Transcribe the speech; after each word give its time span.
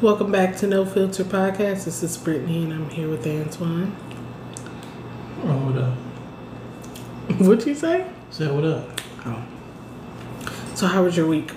Welcome 0.00 0.30
back 0.30 0.56
to 0.58 0.68
No 0.68 0.84
Filter 0.84 1.24
Podcast. 1.24 1.86
This 1.86 2.04
is 2.04 2.16
Brittney, 2.16 2.62
and 2.62 2.72
I'm 2.72 2.88
here 2.90 3.08
with 3.08 3.24
Antwan. 3.24 3.90
Oh, 5.42 5.72
what 5.72 5.76
up? 5.76 5.98
What'd 7.40 7.66
you 7.66 7.74
say? 7.74 8.08
Say 8.30 8.48
what 8.48 8.62
up? 8.64 9.00
Oh. 9.26 9.44
So, 10.76 10.86
how 10.86 11.02
was 11.02 11.16
your 11.16 11.26
week? 11.26 11.50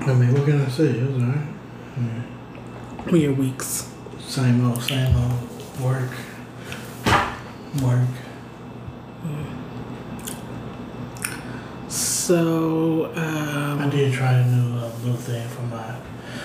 I 0.00 0.14
mean, 0.14 0.32
what 0.32 0.46
can 0.46 0.62
I 0.62 0.68
say? 0.70 0.84
It 0.84 1.12
was 1.12 1.22
alright. 1.22 3.12
Or 3.12 3.16
your 3.18 3.34
weeks? 3.34 3.92
Same 4.20 4.66
old, 4.66 4.82
same 4.82 5.14
old. 5.14 5.82
Work. 5.82 6.08
Work. 7.82 8.08
So, 11.88 13.12
I 13.14 13.82
um, 13.82 13.90
did 13.90 14.12
try 14.12 14.32
a 14.32 14.46
new 14.46 14.76
uh, 14.78 14.90
little 15.02 15.16
thing 15.16 15.46
for 15.48 15.62
my. 15.62 15.96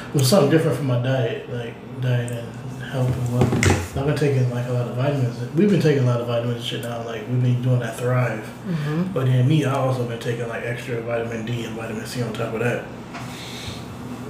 It 0.10 0.14
was 0.14 0.30
something 0.30 0.52
different 0.52 0.78
for 0.78 0.84
my 0.84 1.02
diet, 1.02 1.50
like 1.52 1.74
diet 2.02 2.32
and 2.32 2.84
health 2.84 3.08
and 3.08 3.28
wellness. 3.30 3.98
I've 3.98 4.06
been 4.06 4.16
taking 4.16 4.50
like 4.52 4.68
a 4.68 4.72
lot 4.72 4.88
of 4.88 4.96
vitamins. 4.96 5.40
We've 5.56 5.70
been 5.70 5.82
taking 5.82 6.04
a 6.04 6.06
lot 6.06 6.22
of 6.22 6.28
vitamins 6.28 6.58
and 6.58 6.66
shit 6.66 6.84
now. 6.84 7.04
Like 7.04 7.28
we've 7.28 7.42
been 7.42 7.62
doing 7.62 7.80
that 7.80 7.98
Thrive. 7.98 8.48
mhm. 8.68 9.14
But 9.14 9.26
then 9.26 9.48
me, 9.48 9.66
I 9.66 9.74
also 9.74 10.06
been 10.06 10.20
taking 10.20 10.48
like 10.48 10.64
extra 10.64 11.02
vitamin 11.02 11.46
D 11.46 11.66
and 11.66 11.76
vitamin 11.76 12.06
C 12.06 12.22
on 12.22 12.34
top 12.34 12.54
of 12.54 12.60
that. 12.60 12.86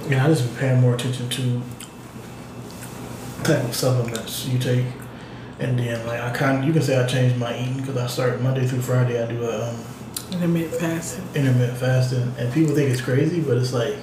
And 0.06 0.14
I 0.20 0.28
just 0.28 0.46
been 0.46 0.56
paying 0.56 0.80
more 0.80 0.94
attention 0.94 1.28
to 1.28 1.62
type 3.44 3.64
of 3.64 3.74
supplements 3.74 4.46
you 4.46 4.58
take. 4.58 4.86
And 5.60 5.78
then 5.78 6.04
like 6.06 6.20
I 6.20 6.30
kind, 6.30 6.58
of 6.58 6.64
you 6.64 6.72
can 6.72 6.82
say 6.82 7.02
I 7.02 7.06
changed 7.06 7.36
my 7.36 7.56
eating 7.58 7.76
because 7.76 7.96
I 7.96 8.06
start 8.06 8.40
Monday 8.40 8.66
through 8.66 8.82
Friday. 8.82 9.22
I 9.22 9.26
do 9.30 9.44
a 9.44 9.68
um, 9.70 9.76
intermittent 10.32 10.74
fasting. 10.80 11.24
intermittent 11.34 11.78
fasting, 11.78 12.34
and 12.38 12.52
people 12.52 12.74
think 12.74 12.90
it's 12.90 13.00
crazy, 13.02 13.40
but 13.40 13.56
it's 13.58 13.72
like, 13.72 13.96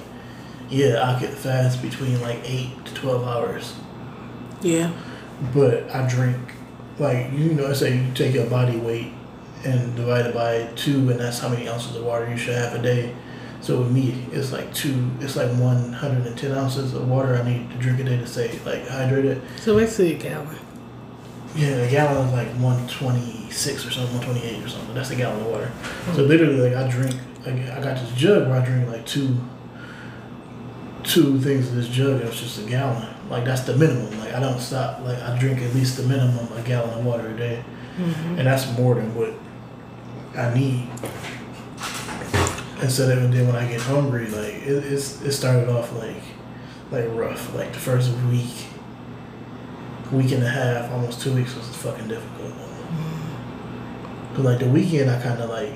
yeah, 0.68 1.02
I 1.10 1.18
could 1.18 1.30
fast 1.30 1.82
between 1.82 2.20
like 2.22 2.38
eight 2.44 2.84
to 2.86 2.94
twelve 2.94 3.26
hours, 3.26 3.74
Yeah. 4.62 4.92
but 5.52 5.90
I 5.94 6.08
drink 6.08 6.36
like 6.98 7.32
you 7.32 7.52
know, 7.54 7.68
I 7.68 7.72
say 7.72 7.96
you 7.96 8.12
take 8.14 8.34
your 8.34 8.46
body 8.46 8.76
weight 8.76 9.12
and 9.64 9.94
divide 9.96 10.26
it 10.26 10.34
by 10.34 10.68
two, 10.76 11.10
and 11.10 11.18
that's 11.20 11.40
how 11.40 11.48
many 11.48 11.68
ounces 11.68 11.96
of 11.96 12.04
water 12.04 12.30
you 12.30 12.36
should 12.36 12.54
have 12.54 12.74
a 12.74 12.82
day. 12.82 13.14
So 13.60 13.80
with 13.80 13.90
me, 13.90 14.24
it's 14.32 14.52
like 14.52 14.72
two, 14.72 15.10
it's 15.20 15.36
like 15.36 15.50
one 15.58 15.92
hundred 15.92 16.26
and 16.26 16.38
ten 16.38 16.52
ounces 16.52 16.94
of 16.94 17.06
water 17.08 17.36
I 17.36 17.42
need 17.46 17.70
to 17.70 17.76
drink 17.76 17.98
a 18.00 18.04
day 18.04 18.16
to 18.16 18.26
stay 18.26 18.58
like 18.64 18.86
hydrated. 18.86 19.42
So, 19.58 19.76
basically, 19.76 20.14
a 20.14 20.18
gallon. 20.18 20.56
Yeah, 21.56 21.68
a 21.68 21.90
gallon 21.90 22.28
is 22.28 22.32
like 22.32 22.48
one 22.62 22.86
twenty 22.86 23.50
six 23.50 23.84
or 23.86 23.90
something, 23.90 24.16
one 24.16 24.24
twenty 24.24 24.42
eight 24.44 24.62
or 24.64 24.68
something. 24.68 24.94
That's 24.94 25.10
a 25.10 25.16
gallon 25.16 25.40
of 25.40 25.46
water. 25.48 25.70
So 26.14 26.22
literally, 26.22 26.70
like 26.70 26.74
I 26.74 26.88
drink, 26.88 27.14
like, 27.44 27.54
I 27.70 27.80
got 27.82 27.96
this 27.98 28.12
jug 28.14 28.48
where 28.48 28.60
I 28.60 28.64
drink 28.64 28.88
like 28.88 29.04
two, 29.04 29.36
two 31.02 31.40
things 31.40 31.68
of 31.68 31.74
this 31.74 31.88
jug, 31.88 32.20
and 32.20 32.28
it's 32.28 32.40
just 32.40 32.58
a 32.64 32.68
gallon. 32.68 33.06
Like 33.28 33.44
that's 33.44 33.62
the 33.62 33.76
minimum. 33.76 34.18
Like 34.20 34.32
I 34.34 34.40
don't 34.40 34.60
stop. 34.60 35.00
Like 35.00 35.18
I 35.18 35.36
drink 35.38 35.60
at 35.60 35.74
least 35.74 35.96
the 35.96 36.04
minimum 36.04 36.52
a 36.56 36.62
gallon 36.62 36.90
of 36.98 37.04
water 37.04 37.28
a 37.28 37.36
day, 37.36 37.64
Mhm. 37.98 38.38
and 38.38 38.46
that's 38.46 38.70
more 38.78 38.94
than 38.94 39.12
what 39.14 39.34
I 40.36 40.54
need. 40.54 40.88
And 42.80 42.90
so 42.90 43.06
then, 43.06 43.30
then 43.30 43.46
when 43.46 43.56
I 43.56 43.68
get 43.68 43.80
hungry, 43.80 44.26
like 44.28 44.54
it, 44.54 44.84
it's 44.84 45.20
it 45.22 45.32
started 45.32 45.68
off 45.68 45.92
like 45.98 46.22
like 46.90 47.06
rough. 47.10 47.54
Like 47.54 47.72
the 47.72 47.78
first 47.78 48.10
week, 48.30 48.66
week 50.12 50.32
and 50.32 50.42
a 50.42 50.48
half, 50.48 50.90
almost 50.90 51.20
two 51.20 51.32
weeks 51.34 51.54
was 51.54 51.68
fucking 51.76 52.08
difficult. 52.08 52.52
Cause 54.34 54.44
like 54.44 54.58
the 54.60 54.66
weekend, 54.68 55.10
I 55.10 55.20
kind 55.20 55.40
of 55.40 55.50
like 55.50 55.72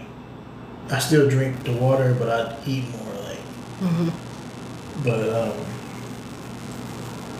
I 0.90 0.98
still 0.98 1.28
drink 1.28 1.64
the 1.64 1.72
water, 1.72 2.14
but 2.18 2.28
I 2.28 2.56
eat 2.66 2.84
more. 2.90 3.14
Like, 3.22 3.38
Mhm. 3.80 4.12
but 5.02 5.28
um, 5.28 5.56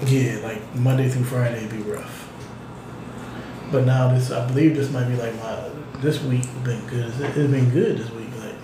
yeah, 0.07 0.39
like 0.43 0.75
Monday 0.75 1.09
through 1.09 1.25
Friday 1.25 1.59
it'd 1.65 1.71
be 1.71 1.91
rough. 1.91 2.29
But 3.71 3.85
now 3.87 4.13
this, 4.13 4.31
I 4.31 4.47
believe 4.47 4.77
this 4.77 4.91
might 4.91 5.09
be 5.09 5.17
like 5.17 5.35
my 5.37 5.69
this 6.01 6.21
week 6.23 6.45
been 6.65 6.85
good. 6.87 7.07
It's, 7.07 7.21
it's 7.21 7.51
been 7.51 7.71
good 7.71 7.99
this 7.99 8.11
week. 8.11 8.29
Like, 8.39 8.55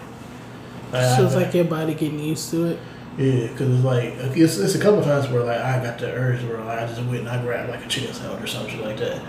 I- 1.03 1.17
So, 1.17 1.27
it's 1.27 1.35
I- 1.35 1.43
like 1.43 1.55
your 1.55 1.65
body 1.65 1.95
getting 1.95 2.19
used 2.19 2.51
to 2.51 2.67
it. 2.67 2.79
Yeah, 3.19 3.49
because 3.49 3.75
it's 3.75 3.85
like 3.85 4.15
it's, 4.37 4.57
it's 4.59 4.75
a 4.75 4.81
couple 4.81 5.03
times 5.03 5.29
where 5.29 5.43
like 5.43 5.59
I 5.61 5.83
got 5.83 5.99
the 5.99 6.11
urge 6.13 6.43
where 6.45 6.59
like 6.65 6.79
I 6.79 6.87
just 6.87 7.03
went 7.03 7.21
and 7.21 7.29
I 7.29 7.43
grabbed 7.43 7.71
like 7.71 7.85
a 7.85 7.89
chicken 7.89 8.15
sandwich 8.15 8.43
or 8.43 8.47
something 8.47 8.81
like 8.81 8.99
that, 8.99 9.23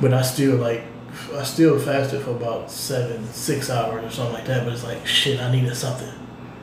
but 0.00 0.12
I 0.12 0.22
still 0.22 0.56
like 0.56 0.82
I 1.34 1.42
still 1.44 1.78
fasted 1.78 2.22
for 2.22 2.30
about 2.32 2.70
seven 2.70 3.24
six 3.32 3.70
hours 3.70 4.04
or 4.04 4.10
something 4.10 4.34
like 4.34 4.46
that. 4.46 4.64
But 4.64 4.72
it's 4.72 4.84
like 4.84 5.06
shit, 5.06 5.40
I 5.40 5.50
needed 5.52 5.76
something. 5.76 6.12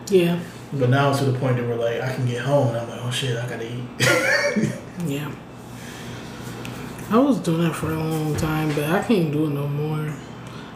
Yeah. 0.09 0.39
But 0.73 0.89
now 0.89 1.11
it's 1.11 1.19
to 1.19 1.25
the 1.25 1.37
point 1.37 1.57
that 1.57 1.67
where 1.67 1.77
like 1.77 2.01
I 2.01 2.13
can 2.13 2.25
get 2.25 2.41
home 2.41 2.69
and 2.69 2.77
I'm 2.77 2.89
like, 2.89 2.99
oh 3.01 3.11
shit, 3.11 3.37
I 3.37 3.47
gotta 3.47 3.71
eat. 3.71 4.73
Yeah. 5.05 5.31
I 7.09 7.17
was 7.17 7.39
doing 7.39 7.61
that 7.61 7.75
for 7.75 7.91
a 7.91 7.95
long 7.97 8.35
time, 8.35 8.69
but 8.69 8.85
I 8.85 9.03
can't 9.03 9.31
do 9.31 9.45
it 9.45 9.49
no 9.49 9.67
more. 9.67 10.13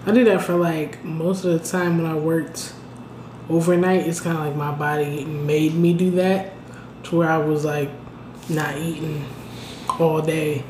I 0.06 0.12
did 0.12 0.28
that 0.28 0.41
for 0.41 0.56
like 0.56 1.03
most 1.03 1.46
of 1.46 1.52
the 1.52 1.68
time 1.68 1.97
when 1.97 2.09
I 2.09 2.16
worked 2.16 2.74
overnight. 3.50 4.08
It's 4.08 4.19
kind 4.19 4.38
of 4.38 4.46
like 4.46 4.56
my 4.56 4.72
body 4.72 5.25
made 5.25 5.74
me 5.74 5.94
do 5.94 6.12
that 6.12 6.53
to 7.03 7.16
where 7.18 7.30
I 7.30 7.38
was 7.38 7.63
like 7.66 7.90
not 8.50 8.78
eating 8.78 9.25
all 10.00 10.22
day. 10.22 10.63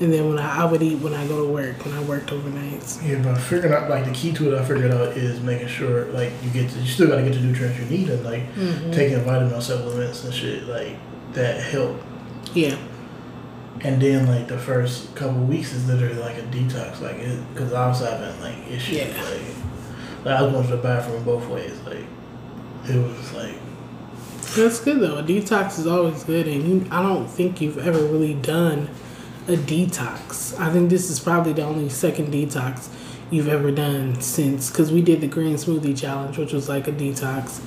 And 0.00 0.12
then 0.12 0.28
when 0.28 0.38
I, 0.38 0.62
I 0.62 0.64
would 0.64 0.82
eat 0.82 0.96
when 0.96 1.14
I 1.14 1.26
go 1.28 1.46
to 1.46 1.52
work, 1.52 1.84
when 1.84 1.94
I 1.94 2.02
worked 2.02 2.30
overnights. 2.30 3.06
yeah, 3.06 3.22
but 3.22 3.38
figuring 3.38 3.72
out 3.72 3.88
like 3.88 4.04
the 4.04 4.10
key 4.10 4.32
to 4.32 4.52
it, 4.52 4.58
I 4.60 4.64
figured 4.64 4.90
out 4.90 5.16
is 5.16 5.40
making 5.40 5.68
sure 5.68 6.06
like 6.06 6.32
you 6.42 6.50
get 6.50 6.70
to, 6.70 6.78
you 6.80 6.86
still 6.86 7.06
gotta 7.06 7.22
get 7.22 7.34
the 7.34 7.40
nutrients 7.40 7.78
you 7.78 7.84
need 7.86 8.08
and 8.08 8.24
like 8.24 8.52
mm-hmm. 8.54 8.90
taking 8.90 9.20
vitamin 9.20 9.60
supplements 9.60 10.24
and 10.24 10.34
shit 10.34 10.64
like 10.64 10.96
that 11.34 11.60
help 11.62 12.00
Yeah. 12.54 12.76
And 13.82 14.00
then 14.02 14.26
like 14.26 14.48
the 14.48 14.58
first 14.58 15.14
couple 15.14 15.42
weeks 15.42 15.72
is 15.72 15.86
literally 15.86 16.18
like 16.18 16.36
a 16.38 16.42
detox, 16.42 17.00
like 17.00 17.16
it 17.16 17.40
because 17.52 17.72
I 17.72 17.86
was 17.86 18.00
having 18.00 18.40
like 18.40 18.56
issues, 18.70 18.96
Yeah. 18.98 19.22
like, 19.22 19.40
like 20.24 20.36
I 20.36 20.42
was 20.42 20.52
going 20.52 20.66
to 20.66 20.76
the 20.76 20.82
bathroom 20.82 21.24
both 21.24 21.46
ways, 21.48 21.78
like 21.82 22.04
it 22.88 22.96
was 22.96 23.32
like 23.32 23.54
That's 24.54 24.80
good 24.80 25.00
though. 25.00 25.18
A 25.18 25.22
detox 25.22 25.78
is 25.78 25.86
always 25.86 26.24
good, 26.24 26.46
and 26.46 26.62
you, 26.68 26.86
I 26.90 27.02
don't 27.02 27.28
think 27.28 27.60
you've 27.60 27.78
ever 27.78 27.98
really 27.98 28.34
done 28.34 28.88
a 29.48 29.52
detox. 29.52 30.58
I 30.58 30.72
think 30.72 30.90
this 30.90 31.10
is 31.10 31.18
probably 31.18 31.52
the 31.52 31.62
only 31.62 31.88
second 31.88 32.32
detox 32.32 32.88
you've 33.30 33.48
ever 33.48 33.70
done 33.70 34.20
since 34.20 34.70
because 34.70 34.92
we 34.92 35.00
did 35.00 35.20
the 35.20 35.26
green 35.26 35.54
smoothie 35.54 35.98
challenge, 35.98 36.38
which 36.38 36.52
was 36.52 36.68
like 36.68 36.86
a 36.86 36.92
detox, 36.92 37.60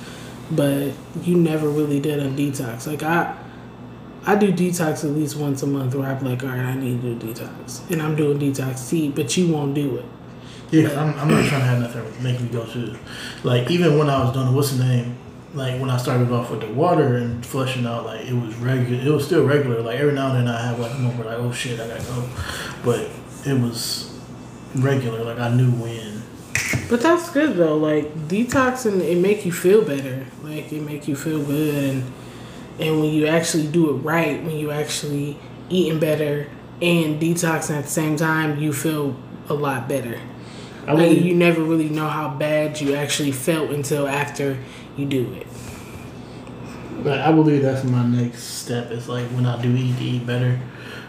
but 0.50 0.92
you 1.22 1.36
never 1.36 1.68
really 1.68 2.00
did 2.00 2.20
a 2.20 2.30
detox. 2.30 2.86
Like 2.86 3.02
I, 3.02 3.36
I 4.24 4.36
do 4.36 4.52
detox 4.52 5.04
at 5.04 5.10
least 5.10 5.36
once 5.36 5.62
a 5.62 5.66
month, 5.66 5.94
where 5.94 6.08
I'm 6.08 6.24
like, 6.24 6.42
all 6.42 6.50
right, 6.50 6.60
I 6.60 6.74
need 6.74 7.02
to 7.02 7.14
do 7.14 7.34
detox, 7.34 7.90
and 7.90 8.00
I'm 8.00 8.16
doing 8.16 8.38
detox 8.38 8.88
tea, 8.88 9.10
but 9.10 9.36
you 9.36 9.52
won't 9.52 9.74
do 9.74 9.96
it. 9.96 10.04
Yeah, 10.70 10.88
I'm, 11.00 11.18
I'm 11.18 11.28
not 11.28 11.46
trying 11.48 11.60
to 11.60 11.66
have 11.66 11.80
nothing 11.80 12.22
make 12.22 12.40
me 12.40 12.48
go 12.48 12.64
to, 12.66 12.96
like 13.44 13.70
even 13.70 13.98
when 13.98 14.10
I 14.10 14.24
was 14.24 14.32
doing 14.32 14.54
what's 14.54 14.72
the 14.72 14.84
name, 14.84 15.16
like 15.54 15.80
when 15.80 15.90
I 15.90 15.96
started 15.96 16.30
off 16.30 16.50
with 16.50 16.60
the 16.60 16.72
water 16.72 17.16
and 17.16 17.44
flushing 17.44 17.86
out, 17.86 18.04
like 18.04 18.26
it 18.26 18.34
was 18.34 18.54
regular, 18.56 19.02
it 19.02 19.10
was 19.10 19.24
still 19.24 19.46
regular. 19.46 19.80
Like 19.80 19.98
every 19.98 20.12
now 20.12 20.34
and 20.34 20.46
then 20.46 20.54
I 20.54 20.66
have 20.66 20.78
like 20.78 20.92
a 20.92 20.98
moment 20.98 21.26
like 21.26 21.38
oh 21.38 21.52
shit 21.52 21.80
I 21.80 21.88
gotta 21.88 22.02
go, 22.02 22.28
but 22.84 23.08
it 23.46 23.60
was 23.60 24.18
regular. 24.74 25.24
Like 25.24 25.38
I 25.38 25.54
knew 25.54 25.70
when. 25.72 26.22
But 26.88 27.00
that's 27.00 27.30
good 27.30 27.56
though. 27.56 27.76
Like 27.76 28.12
detoxing, 28.28 29.00
it 29.00 29.18
make 29.18 29.46
you 29.46 29.52
feel 29.52 29.82
better. 29.82 30.26
Like 30.42 30.72
it 30.72 30.82
make 30.82 31.06
you 31.06 31.16
feel 31.16 31.42
good, 31.44 31.74
and 31.74 32.12
and 32.78 33.00
when 33.00 33.10
you 33.10 33.26
actually 33.26 33.68
do 33.68 33.90
it 33.90 34.00
right, 34.00 34.42
when 34.42 34.56
you 34.56 34.70
actually 34.70 35.38
eating 35.68 35.98
better 35.98 36.48
and 36.82 37.20
detoxing 37.20 37.76
at 37.76 37.84
the 37.84 37.90
same 37.90 38.16
time, 38.16 38.58
you 38.58 38.72
feel 38.72 39.16
a 39.48 39.54
lot 39.54 39.88
better. 39.88 40.20
I 40.86 40.92
Like 40.92 41.02
really- 41.10 41.22
you 41.28 41.34
never 41.34 41.62
really 41.62 41.88
know 41.88 42.06
how 42.08 42.28
bad 42.28 42.80
you 42.80 42.94
actually 42.94 43.32
felt 43.32 43.70
until 43.70 44.06
after 44.06 44.58
you 44.96 45.06
do 45.06 45.26
it. 45.34 45.46
Like 47.04 47.20
I 47.20 47.32
believe 47.32 47.62
that's 47.62 47.84
my 47.84 48.04
next 48.06 48.42
step. 48.42 48.90
Is 48.90 49.08
like 49.08 49.26
when 49.28 49.46
I 49.46 49.60
do 49.60 49.74
eat 49.74 49.96
to 49.98 50.04
eat 50.04 50.26
better, 50.26 50.58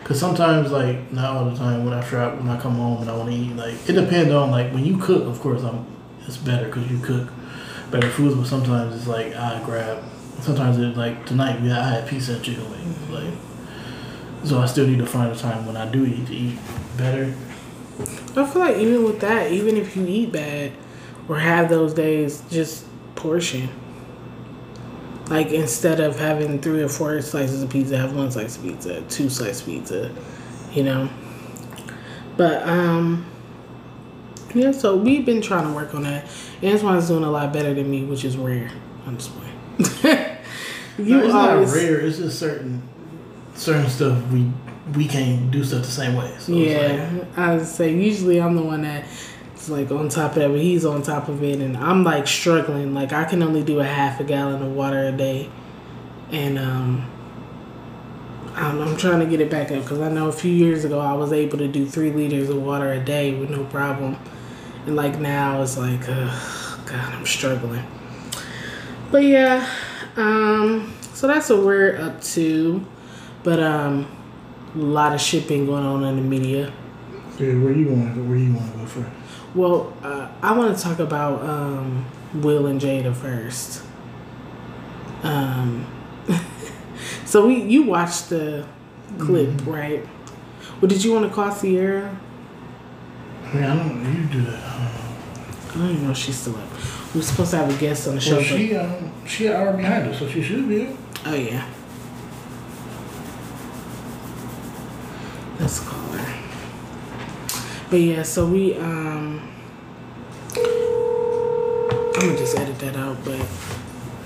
because 0.01 0.19
sometimes 0.19 0.71
like 0.71 1.12
not 1.12 1.35
all 1.35 1.45
the 1.50 1.56
time 1.57 1.85
when 1.85 1.94
I 1.94 2.01
try 2.01 2.27
when 2.33 2.50
I 2.50 2.59
come 2.59 2.75
home 2.75 3.01
and 3.01 3.09
I 3.09 3.15
want 3.15 3.29
to 3.29 3.35
eat 3.35 3.56
like 3.56 3.75
it 3.88 3.94
depends 3.94 4.31
on 4.33 4.51
like 4.51 4.74
when 4.74 4.85
you 4.85 4.97
cook. 4.97 5.25
Of 5.25 5.39
course, 5.39 5.63
I'm 5.63 5.85
it's 6.27 6.38
better 6.38 6.65
because 6.65 6.89
you 6.91 7.00
cook 7.00 7.29
better 7.89 8.09
foods. 8.09 8.35
But 8.35 8.47
sometimes 8.47 8.95
it's 8.95 9.07
like 9.07 9.33
I 9.35 9.62
grab. 9.63 10.03
Sometimes 10.41 10.77
it's 10.77 10.97
like 10.97 11.25
tonight 11.25 11.62
we 11.62 11.71
I 11.71 11.88
had 11.89 12.07
pizza 12.07 12.33
and 12.33 12.44
chicken 12.44 12.69
wings. 12.69 13.09
Like 13.09 13.33
so, 14.44 14.59
I 14.59 14.65
still 14.65 14.88
need 14.88 15.00
to 15.00 15.06
find 15.06 15.31
a 15.31 15.35
time 15.35 15.65
when 15.65 15.77
I 15.77 15.89
do 15.89 16.06
eat 16.06 16.27
to 16.27 16.33
eat 16.35 16.57
better. 16.97 17.33
I 18.00 18.46
feel 18.46 18.62
like 18.62 18.78
even 18.78 19.04
with 19.04 19.20
that, 19.22 19.52
even 19.52 19.78
if 19.78 19.96
you 19.96 20.06
eat 20.08 20.32
bad 20.32 20.72
or 21.28 21.40
have 21.40 21.70
those 21.70 21.94
days, 21.94 22.44
just 22.50 22.86
portion. 23.16 23.70
Like 25.30 25.52
instead 25.52 26.00
of 26.00 26.18
having 26.18 26.62
three 26.62 26.82
or 26.82 26.88
four 26.88 27.22
slices 27.22 27.64
of 27.64 27.70
pizza, 27.70 27.98
have 27.98 28.16
one 28.16 28.32
slice 28.32 28.56
of 28.58 28.64
pizza, 28.64 29.02
two 29.10 29.30
slices 29.30 29.62
of 29.62 29.68
pizza, 29.68 30.12
you 30.72 30.84
know. 30.84 31.10
But 32.38 32.64
um, 32.68 33.26
yeah. 34.54 34.72
So 34.72 34.96
we've 34.96 35.26
been 35.26 35.42
trying 35.42 35.68
to 35.68 35.74
work 35.74 35.94
on 35.96 36.04
that. 36.04 36.26
Antwan's 36.62 37.08
doing 37.08 37.24
a 37.24 37.32
lot 37.32 37.52
better 37.52 37.74
than 37.74 37.90
me, 37.90 38.04
which 38.04 38.24
is 38.24 38.38
rare. 38.38 38.72
I'm 39.06 39.18
just 39.18 39.32
playing. 39.32 40.38
you 40.98 41.18
no, 41.18 41.26
it's 41.26 41.34
always, 41.34 41.74
not 41.74 41.78
rare. 41.78 42.00
It's 42.00 42.18
just 42.18 42.40
certain 42.40 42.82
certain 43.56 43.90
stuff 43.90 44.32
we 44.32 44.52
we 44.95 45.07
can't 45.07 45.51
do 45.51 45.63
stuff 45.63 45.84
the 45.84 45.92
same 45.92 46.16
way. 46.16 46.34
So 46.39 46.54
yeah, 46.54 47.10
like, 47.12 47.38
I 47.38 47.56
would 47.56 47.66
say 47.66 47.94
usually 47.94 48.39
I'm 48.39 48.56
the 48.56 48.62
one 48.62 48.84
that's 48.84 49.69
like 49.69 49.92
on 49.92 50.10
top 50.10 50.31
of 50.31 50.36
that, 50.36 50.50
but 50.50 50.60
he's 50.60 50.86
on 50.86 51.01
top 51.01 51.28
of 51.28 51.44
it, 51.44 51.60
and 51.60 51.75
I'm 51.78 52.04
like 52.04 52.28
struggling. 52.28 52.94
Like 52.94 53.12
I 53.12 53.25
can 53.25 53.44
only 53.44 53.63
do 53.63 53.80
a 53.80 53.86
half 53.86 54.19
a 54.19 54.24
gallon 54.24 54.62
of 54.62 54.72
water 54.74 55.07
a 55.07 55.12
day, 55.12 55.50
and 56.31 56.57
um, 56.57 57.10
I'm, 58.54 58.81
I'm 58.81 58.98
trying 58.98 59.19
to 59.19 59.25
get 59.25 59.42
it 59.42 59.50
back 59.50 59.72
up 59.72 59.84
because 59.84 60.00
I 60.00 60.10
know 60.10 60.30
a 60.30 60.34
few 60.34 60.51
years 60.51 60.86
ago 60.86 61.00
I 61.00 61.13
was 61.13 61.34
able 61.34 61.57
to 61.57 61.68
do 61.68 61.86
three 61.86 62.12
liters 62.12 62.50
of 62.50 62.62
water 62.62 62.92
a 62.92 63.04
day 63.04 63.34
with 63.38 63.50
no 63.50 63.66
problem, 63.66 64.18
and 64.86 64.95
like 64.95 65.19
now 65.19 65.62
it's 65.62 65.78
like, 65.78 66.07
uh, 66.07 66.78
God, 66.86 67.13
I'm 67.13 67.25
struggling. 67.25 67.84
But 69.12 69.24
yeah, 69.24 69.68
um, 70.16 70.94
so 71.13 71.28
that's 71.28 71.50
what 71.50 71.63
we're 71.63 71.98
up 71.98 72.22
to, 72.22 72.86
but 73.44 73.62
um 73.62 74.17
a 74.77 74.79
lot 74.79 75.13
of 75.13 75.21
shipping 75.21 75.65
going 75.65 75.85
on 75.85 76.03
in 76.03 76.15
the 76.15 76.21
media. 76.21 76.71
Yeah, 77.39 77.53
where 77.59 77.71
you 77.71 77.89
want 77.89 78.15
to 78.15 78.24
where 78.24 78.38
you 78.38 78.53
want 78.53 78.71
to 78.71 78.77
go 78.77 78.85
first? 78.85 79.09
Well, 79.56 79.94
uh, 80.03 80.29
I 80.41 80.57
want 80.57 80.75
to 80.75 80.83
talk 80.83 81.00
about 81.00 81.41
um, 81.44 82.06
Will 82.35 82.68
and 82.68 82.79
Jada 82.79 83.15
first. 83.15 83.83
Um, 85.24 85.85
so 87.25 87.47
we 87.47 87.62
you 87.63 87.83
watched 87.83 88.29
the 88.29 88.68
clip, 89.18 89.50
mm-hmm. 89.50 89.71
right? 89.71 90.07
Well, 90.79 90.89
did 90.89 91.03
you 91.03 91.13
want 91.13 91.27
to 91.27 91.33
call 91.33 91.51
Sierra? 91.51 92.19
Yeah, 93.53 93.74
I 93.74 93.77
don't. 93.77 94.03
Know 94.03 94.19
you 94.19 94.27
do 94.27 94.51
that. 94.51 94.63
I 94.63 95.74
don't 95.74 95.89
even 95.91 96.03
know 96.06 96.12
if 96.12 96.18
she's 96.18 96.38
still 96.38 96.56
up. 96.56 96.69
We 97.13 97.21
are 97.21 97.24
supposed 97.24 97.51
to 97.51 97.57
have 97.57 97.75
a 97.75 97.79
guest 97.79 98.07
on 98.07 98.15
the 98.15 98.21
show. 98.21 98.35
Well, 98.35 98.44
she 98.44 98.75
um, 98.75 99.12
she 99.25 99.47
an 99.47 99.53
hour 99.53 99.74
behind 99.74 100.09
us, 100.09 100.19
so 100.19 100.29
she 100.29 100.44
should 100.44 100.68
be. 100.68 100.95
Oh 101.25 101.33
yeah. 101.33 101.68
Let's 105.59 105.80
call 105.80 106.00
her. 106.09 106.39
But 107.89 107.98
yeah, 107.98 108.24
so 108.24 108.45
we 108.48 108.75
um 108.77 109.42
I'm 110.56 112.21
gonna 112.21 112.38
just 112.38 112.57
edit 112.57 112.80
that 112.80 112.95
out, 112.95 113.18
but 113.24 113.39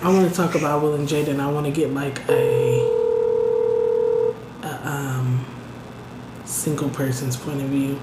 I 0.01 0.09
want 0.09 0.29
to 0.29 0.35
talk 0.35 0.55
about 0.55 0.81
Will 0.81 0.95
and 0.95 1.07
Jaden. 1.07 1.39
I 1.39 1.51
want 1.51 1.65
to 1.65 1.71
get 1.71 1.93
like 1.93 2.19
a, 2.29 2.79
a 4.63 4.87
um 4.87 5.45
single 6.45 6.89
person's 6.89 7.37
point 7.37 7.61
of 7.61 7.69
view 7.69 7.99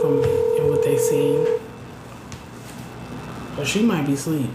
from 0.00 0.22
it 0.22 0.60
and 0.60 0.70
what 0.70 0.82
they 0.82 0.96
seen. 0.98 1.46
But 3.56 3.66
she 3.66 3.82
might 3.82 4.06
be 4.06 4.12
asleep. 4.12 4.50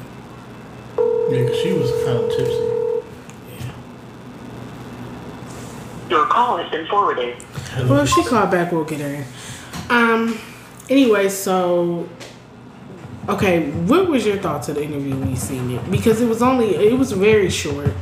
Yeah, 0.98 1.48
cause 1.48 1.58
she 1.58 1.74
was 1.74 1.92
kind 2.06 2.18
of 2.20 2.30
tipsy. 2.30 2.68
Your 6.10 6.26
call 6.42 6.58
has 6.58 6.72
been 6.72 6.88
forwarded. 6.88 7.44
Well, 7.88 8.00
if 8.00 8.10
she 8.10 8.24
called 8.24 8.52
back, 8.52 8.72
we'll 8.72 8.84
get 8.84 9.02
her 9.02 9.08
in. 9.08 9.26
Um. 9.90 10.40
Anyway, 10.90 11.30
so 11.30 12.10
okay, 13.30 13.70
what 13.72 14.08
was 14.08 14.26
your 14.26 14.38
thoughts 14.38 14.68
of 14.70 14.76
the 14.76 14.84
interview 14.84 15.16
when 15.18 15.30
you 15.30 15.36
seen 15.36 15.70
it? 15.72 15.92
Because 15.92 16.22
it 16.22 16.28
was 16.28 16.42
only 16.42 16.76
it 16.76 16.98
was 16.98 17.12
very 17.12 17.50
short. 17.50 17.94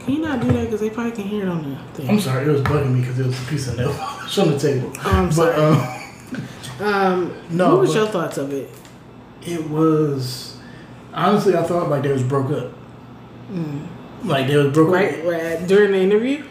Can 0.00 0.14
you 0.14 0.22
not 0.22 0.40
do 0.40 0.50
that 0.52 0.64
because 0.64 0.80
they 0.80 0.90
probably 0.90 1.12
can 1.12 1.24
hear 1.24 1.42
it 1.42 1.48
on 1.48 1.70
the 1.70 1.76
thing? 1.92 2.08
I'm 2.08 2.20
sorry, 2.20 2.46
it 2.46 2.48
was 2.48 2.62
bugging 2.62 2.94
me 2.94 3.00
because 3.00 3.20
it 3.20 3.26
was 3.26 3.42
a 3.42 3.46
piece 3.46 3.68
of 3.68 3.76
nail 3.76 3.92
polish 3.92 4.38
on 4.38 4.50
the 4.50 4.58
table. 4.58 4.92
Oh, 5.04 5.10
I'm 5.10 5.32
sorry. 5.32 5.54
Um, 5.54 6.86
um, 6.86 7.36
no, 7.50 7.70
what 7.70 7.80
was 7.80 7.94
your 7.94 8.06
thoughts 8.06 8.38
of 8.38 8.52
it? 8.52 8.70
It 9.42 9.68
was 9.68 10.58
honestly, 11.12 11.54
I 11.54 11.62
thought 11.62 11.90
like 11.90 12.02
they 12.02 12.12
was 12.12 12.22
broke 12.22 12.50
up. 12.50 12.72
Mm. 13.52 13.86
Like 14.24 14.46
they 14.46 14.56
was 14.56 14.72
broke 14.72 14.88
right, 14.88 15.18
up 15.20 15.24
right 15.26 15.66
during 15.66 15.92
the 15.92 15.98
interview. 15.98 16.47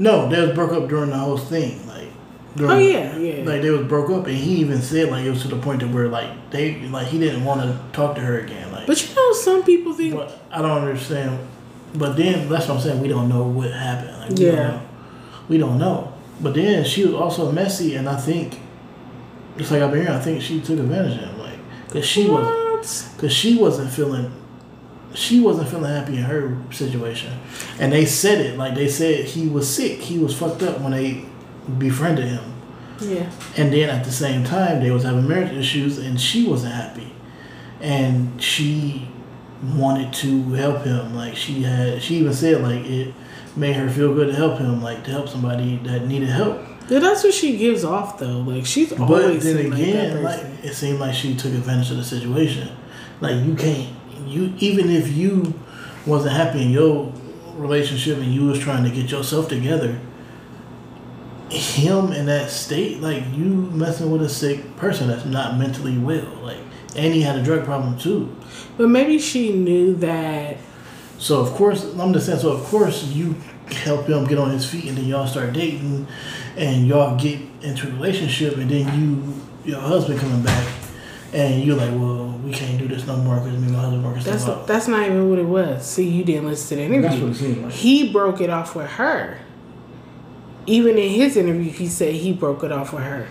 No, 0.00 0.28
they 0.28 0.40
was 0.40 0.54
broke 0.54 0.72
up 0.72 0.88
during 0.88 1.10
the 1.10 1.18
whole 1.18 1.36
thing. 1.36 1.86
Like, 1.86 2.08
during, 2.56 2.72
oh 2.72 2.78
yeah, 2.78 3.16
yeah. 3.18 3.44
Like 3.44 3.60
they 3.60 3.70
was 3.70 3.86
broke 3.86 4.10
up, 4.10 4.26
and 4.26 4.36
he 4.36 4.56
even 4.56 4.80
said 4.80 5.10
like 5.10 5.24
it 5.24 5.30
was 5.30 5.42
to 5.42 5.48
the 5.48 5.58
point 5.58 5.80
that 5.80 5.90
where 5.90 6.08
like 6.08 6.50
they 6.50 6.80
like 6.88 7.08
he 7.08 7.18
didn't 7.18 7.44
want 7.44 7.60
to 7.60 7.78
talk 7.92 8.14
to 8.16 8.22
her 8.22 8.40
again. 8.40 8.72
Like, 8.72 8.86
but 8.86 9.08
you 9.08 9.14
know, 9.14 9.32
some 9.34 9.62
people 9.62 9.92
think. 9.92 10.14
But 10.14 10.40
I 10.50 10.62
don't 10.62 10.70
understand. 10.70 11.46
But 11.94 12.16
then 12.16 12.48
that's 12.48 12.66
what 12.66 12.76
I'm 12.76 12.80
saying. 12.80 13.00
We 13.00 13.08
don't 13.08 13.28
know 13.28 13.42
what 13.42 13.70
happened. 13.72 14.18
Like, 14.18 14.30
we 14.30 14.46
yeah. 14.46 14.70
Don't. 14.70 14.88
We 15.48 15.58
don't 15.58 15.78
know. 15.78 16.14
But 16.40 16.54
then 16.54 16.84
she 16.84 17.04
was 17.04 17.14
also 17.14 17.52
messy, 17.52 17.96
and 17.96 18.08
I 18.08 18.16
think, 18.16 18.58
just 19.58 19.70
like 19.70 19.82
I've 19.82 19.90
been 19.90 20.06
here, 20.06 20.12
I 20.14 20.20
think 20.20 20.40
she 20.40 20.60
took 20.60 20.78
advantage 20.78 21.22
of 21.22 21.28
him, 21.28 21.38
like, 21.38 21.58
cause 21.90 22.06
she 22.06 22.26
what? 22.26 22.42
was, 22.42 23.14
cause 23.18 23.32
she 23.32 23.58
wasn't 23.58 23.90
feeling 23.90 24.32
she 25.14 25.40
wasn't 25.40 25.68
feeling 25.68 25.90
happy 25.90 26.16
in 26.16 26.22
her 26.22 26.56
situation. 26.70 27.38
And 27.78 27.92
they 27.92 28.06
said 28.06 28.40
it, 28.40 28.56
like 28.56 28.74
they 28.74 28.88
said 28.88 29.24
he 29.24 29.48
was 29.48 29.68
sick. 29.68 29.98
He 29.98 30.18
was 30.18 30.36
fucked 30.36 30.62
up 30.62 30.80
when 30.80 30.92
they 30.92 31.24
befriended 31.78 32.28
him. 32.28 32.54
Yeah. 33.00 33.30
And 33.56 33.72
then 33.72 33.88
at 33.88 34.04
the 34.04 34.12
same 34.12 34.44
time 34.44 34.82
they 34.82 34.90
was 34.90 35.04
having 35.04 35.26
marriage 35.26 35.52
issues 35.52 35.98
and 35.98 36.20
she 36.20 36.46
wasn't 36.46 36.74
happy. 36.74 37.12
And 37.80 38.40
she 38.42 39.08
wanted 39.74 40.12
to 40.14 40.52
help 40.52 40.82
him. 40.82 41.14
Like 41.14 41.36
she 41.36 41.62
had 41.62 42.02
she 42.02 42.16
even 42.16 42.32
said 42.32 42.62
like 42.62 42.84
it 42.84 43.14
made 43.56 43.74
her 43.74 43.88
feel 43.88 44.14
good 44.14 44.28
to 44.28 44.34
help 44.34 44.58
him, 44.58 44.82
like 44.82 45.04
to 45.04 45.10
help 45.10 45.28
somebody 45.28 45.76
that 45.84 46.06
needed 46.06 46.28
help. 46.28 46.60
Yeah, 46.88 46.98
that's 46.98 47.22
what 47.22 47.34
she 47.34 47.56
gives 47.56 47.84
off 47.84 48.18
though. 48.18 48.40
Like 48.40 48.66
she's 48.66 48.92
always. 48.92 49.36
But 49.36 49.42
then 49.42 49.72
again, 49.72 50.22
like, 50.22 50.42
like 50.42 50.64
it 50.64 50.74
seemed 50.74 51.00
like 51.00 51.14
she 51.14 51.34
took 51.34 51.52
advantage 51.52 51.90
of 51.90 51.96
the 51.96 52.04
situation. 52.04 52.68
Like 53.20 53.44
you 53.44 53.54
can't 53.54 53.94
you 54.30 54.54
even 54.58 54.90
if 54.90 55.08
you 55.08 55.54
wasn't 56.06 56.34
happy 56.34 56.62
in 56.62 56.70
your 56.70 57.12
relationship 57.54 58.18
and 58.18 58.32
you 58.32 58.46
was 58.46 58.58
trying 58.58 58.84
to 58.84 58.90
get 58.90 59.10
yourself 59.10 59.48
together, 59.48 60.00
him 61.50 62.12
in 62.12 62.26
that 62.26 62.50
state, 62.50 63.00
like 63.00 63.24
you 63.32 63.44
messing 63.44 64.10
with 64.10 64.22
a 64.22 64.28
sick 64.28 64.76
person 64.76 65.08
that's 65.08 65.24
not 65.24 65.58
mentally 65.58 65.98
well, 65.98 66.28
like, 66.42 66.58
and 66.96 67.12
he 67.12 67.22
had 67.22 67.36
a 67.36 67.42
drug 67.42 67.64
problem 67.64 67.98
too. 67.98 68.34
But 68.76 68.88
maybe 68.88 69.18
she 69.18 69.52
knew 69.52 69.94
that. 69.96 70.56
So 71.18 71.40
of 71.40 71.50
course, 71.50 71.84
I'm 71.98 72.12
just 72.12 72.26
saying. 72.26 72.38
So 72.38 72.52
of 72.52 72.62
course, 72.64 73.04
you 73.04 73.34
help 73.68 74.06
him 74.06 74.24
get 74.24 74.38
on 74.38 74.50
his 74.50 74.68
feet, 74.68 74.86
and 74.86 74.96
then 74.96 75.04
y'all 75.04 75.26
start 75.26 75.52
dating, 75.52 76.06
and 76.56 76.86
y'all 76.86 77.18
get 77.18 77.40
into 77.62 77.88
a 77.88 77.90
relationship, 77.92 78.56
and 78.56 78.70
then 78.70 79.00
you, 79.00 79.34
your 79.64 79.80
husband 79.80 80.18
coming 80.18 80.42
back, 80.42 80.66
and 81.32 81.62
you're 81.62 81.76
like, 81.76 81.90
well, 81.90 82.28
we 82.44 82.52
can't 82.52 82.78
do 82.78 82.88
this 82.88 83.06
no 83.06 83.16
more 83.16 83.36
because 83.36 83.58
me 83.58 83.66
and 83.66 83.72
my 83.72 83.80
husband 83.80 84.04
working 84.04 84.22
that's 84.24 84.46
a, 84.46 84.64
that's 84.66 84.88
not 84.88 85.06
even 85.06 85.30
what 85.30 85.38
it 85.38 85.44
was. 85.44 85.86
See, 85.86 86.08
you 86.08 86.24
didn't 86.24 86.46
listen 86.46 86.68
to 86.70 86.74
the 86.76 86.82
interview. 86.82 87.08
That's 87.08 87.20
what 87.20 87.30
it 87.30 87.34
seemed 87.36 87.64
like. 87.64 87.72
He 87.72 88.12
broke 88.12 88.40
it 88.40 88.50
off 88.50 88.74
with 88.74 88.88
her. 88.90 89.38
Even 90.66 90.98
in 90.98 91.10
his 91.10 91.36
interview, 91.36 91.70
he 91.70 91.86
said 91.86 92.14
he 92.14 92.32
broke 92.32 92.64
it 92.64 92.72
off 92.72 92.92
with 92.92 93.04
her. 93.04 93.28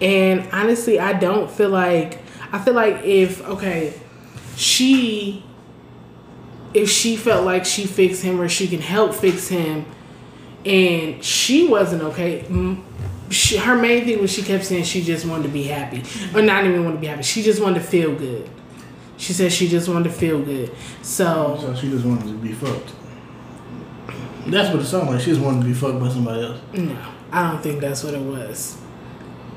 And 0.00 0.48
honestly, 0.52 0.98
I 0.98 1.12
don't 1.14 1.50
feel 1.50 1.70
like 1.70 2.20
I 2.52 2.58
feel 2.58 2.74
like 2.74 3.02
if 3.04 3.42
okay, 3.46 3.94
she 4.56 5.44
if 6.74 6.90
she 6.90 7.16
felt 7.16 7.44
like 7.44 7.64
she 7.64 7.86
fixed 7.86 8.22
him 8.22 8.40
or 8.40 8.48
she 8.48 8.68
can 8.68 8.80
help 8.80 9.14
fix 9.14 9.48
him, 9.48 9.86
and 10.64 11.24
she 11.24 11.66
wasn't 11.66 12.02
okay 12.02 12.42
she, 13.30 13.56
her 13.56 13.76
main 13.76 14.04
thing 14.04 14.20
was 14.20 14.32
she 14.32 14.42
kept 14.42 14.64
saying 14.64 14.84
she 14.84 15.02
just 15.02 15.26
wanted 15.26 15.44
to 15.44 15.48
be 15.48 15.64
happy, 15.64 16.02
or 16.34 16.42
not 16.42 16.64
even 16.64 16.84
want 16.84 16.96
to 16.96 17.00
be 17.00 17.06
happy. 17.06 17.22
She 17.22 17.42
just 17.42 17.60
wanted 17.60 17.80
to 17.80 17.86
feel 17.86 18.14
good. 18.14 18.48
She 19.16 19.32
said 19.32 19.52
she 19.52 19.68
just 19.68 19.88
wanted 19.88 20.04
to 20.04 20.10
feel 20.10 20.42
good. 20.42 20.74
So, 21.02 21.58
so 21.60 21.74
she 21.74 21.88
just 21.90 22.04
wanted 22.04 22.26
to 22.26 22.34
be 22.34 22.52
fucked. 22.52 22.92
That's 24.46 24.72
what 24.72 24.82
it 24.82 24.86
sounded 24.86 25.12
like. 25.12 25.20
She 25.20 25.30
just 25.30 25.40
wanted 25.40 25.62
to 25.62 25.66
be 25.66 25.74
fucked 25.74 25.98
by 25.98 26.08
somebody 26.08 26.44
else. 26.44 26.60
No, 26.74 26.96
I 27.32 27.50
don't 27.50 27.62
think 27.62 27.80
that's 27.80 28.04
what 28.04 28.14
it 28.14 28.20
was. 28.20 28.78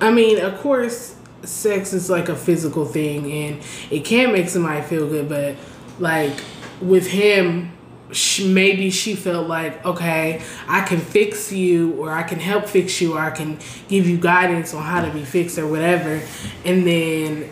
I 0.02 0.12
mean, 0.12 0.40
of 0.40 0.58
course, 0.60 1.16
sex 1.44 1.94
is 1.94 2.10
like 2.10 2.30
a 2.30 2.36
physical 2.36 2.86
thing, 2.86 3.32
and 3.32 3.62
it 3.92 4.06
can 4.06 4.32
make 4.32 4.50
somebody 4.50 4.82
feel 4.82 5.08
good. 5.08 5.30
But 5.30 5.58
like 6.00 6.34
with 6.82 7.08
him, 7.08 7.72
she, 8.12 8.52
maybe 8.52 8.90
she 8.90 9.16
felt 9.16 9.48
like, 9.48 9.86
okay, 9.86 10.42
I 10.68 10.82
can 10.82 11.00
fix 11.00 11.52
you, 11.52 11.94
or 11.94 12.12
I 12.12 12.24
can 12.24 12.40
help 12.40 12.68
fix 12.68 13.00
you, 13.00 13.16
or 13.16 13.20
I 13.20 13.30
can 13.30 13.60
give 13.88 14.08
you 14.08 14.18
guidance 14.18 14.74
on 14.74 14.84
how 14.84 15.06
to 15.06 15.12
be 15.12 15.24
fixed, 15.24 15.58
or 15.58 15.68
whatever. 15.68 16.22
And 16.66 16.88
then 16.88 17.52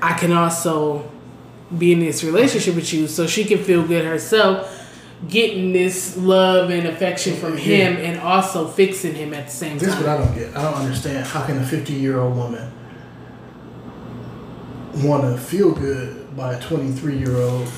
I 0.00 0.12
can 0.12 0.32
also 0.32 1.10
be 1.76 1.92
in 1.92 1.98
this 1.98 2.22
relationship 2.22 2.76
with 2.76 2.92
you, 2.92 3.08
so 3.08 3.26
she 3.26 3.44
can 3.44 3.58
feel 3.58 3.84
good 3.84 4.04
herself, 4.04 4.72
getting 5.28 5.72
this 5.72 6.16
love 6.16 6.70
and 6.70 6.86
affection 6.86 7.34
from 7.34 7.56
him, 7.56 7.94
yeah. 7.94 8.10
and 8.10 8.20
also 8.20 8.68
fixing 8.68 9.14
him 9.14 9.34
at 9.34 9.46
the 9.46 9.52
same 9.52 9.78
this 9.78 9.88
time. 9.88 9.90
This 9.90 10.00
is 10.00 10.06
what 10.06 10.20
I 10.20 10.24
don't 10.24 10.34
get. 10.34 10.56
I 10.56 10.62
don't 10.62 10.80
understand. 10.84 11.26
How 11.26 11.44
can 11.44 11.58
a 11.58 11.64
fifty-year-old 11.66 12.36
woman 12.36 12.70
want 14.96 15.24
to 15.24 15.36
feel 15.42 15.72
good 15.72 16.36
by 16.36 16.54
a 16.54 16.60
twenty-three-year-old? 16.60 17.68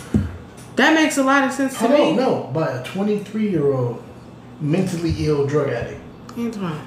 That 0.79 0.95
makes 0.95 1.19
a 1.19 1.25
lot 1.25 1.43
of 1.43 1.53
sense 1.53 1.77
to 1.81 1.89
me. 1.89 2.15
No, 2.15 2.49
by 2.55 2.69
a 2.69 2.85
23 2.85 3.51
year 3.51 3.73
old 3.73 4.01
mentally 4.61 5.13
ill 5.27 5.45
drug 5.45 5.71
addict. 5.71 6.01
Antwan. 6.37 6.79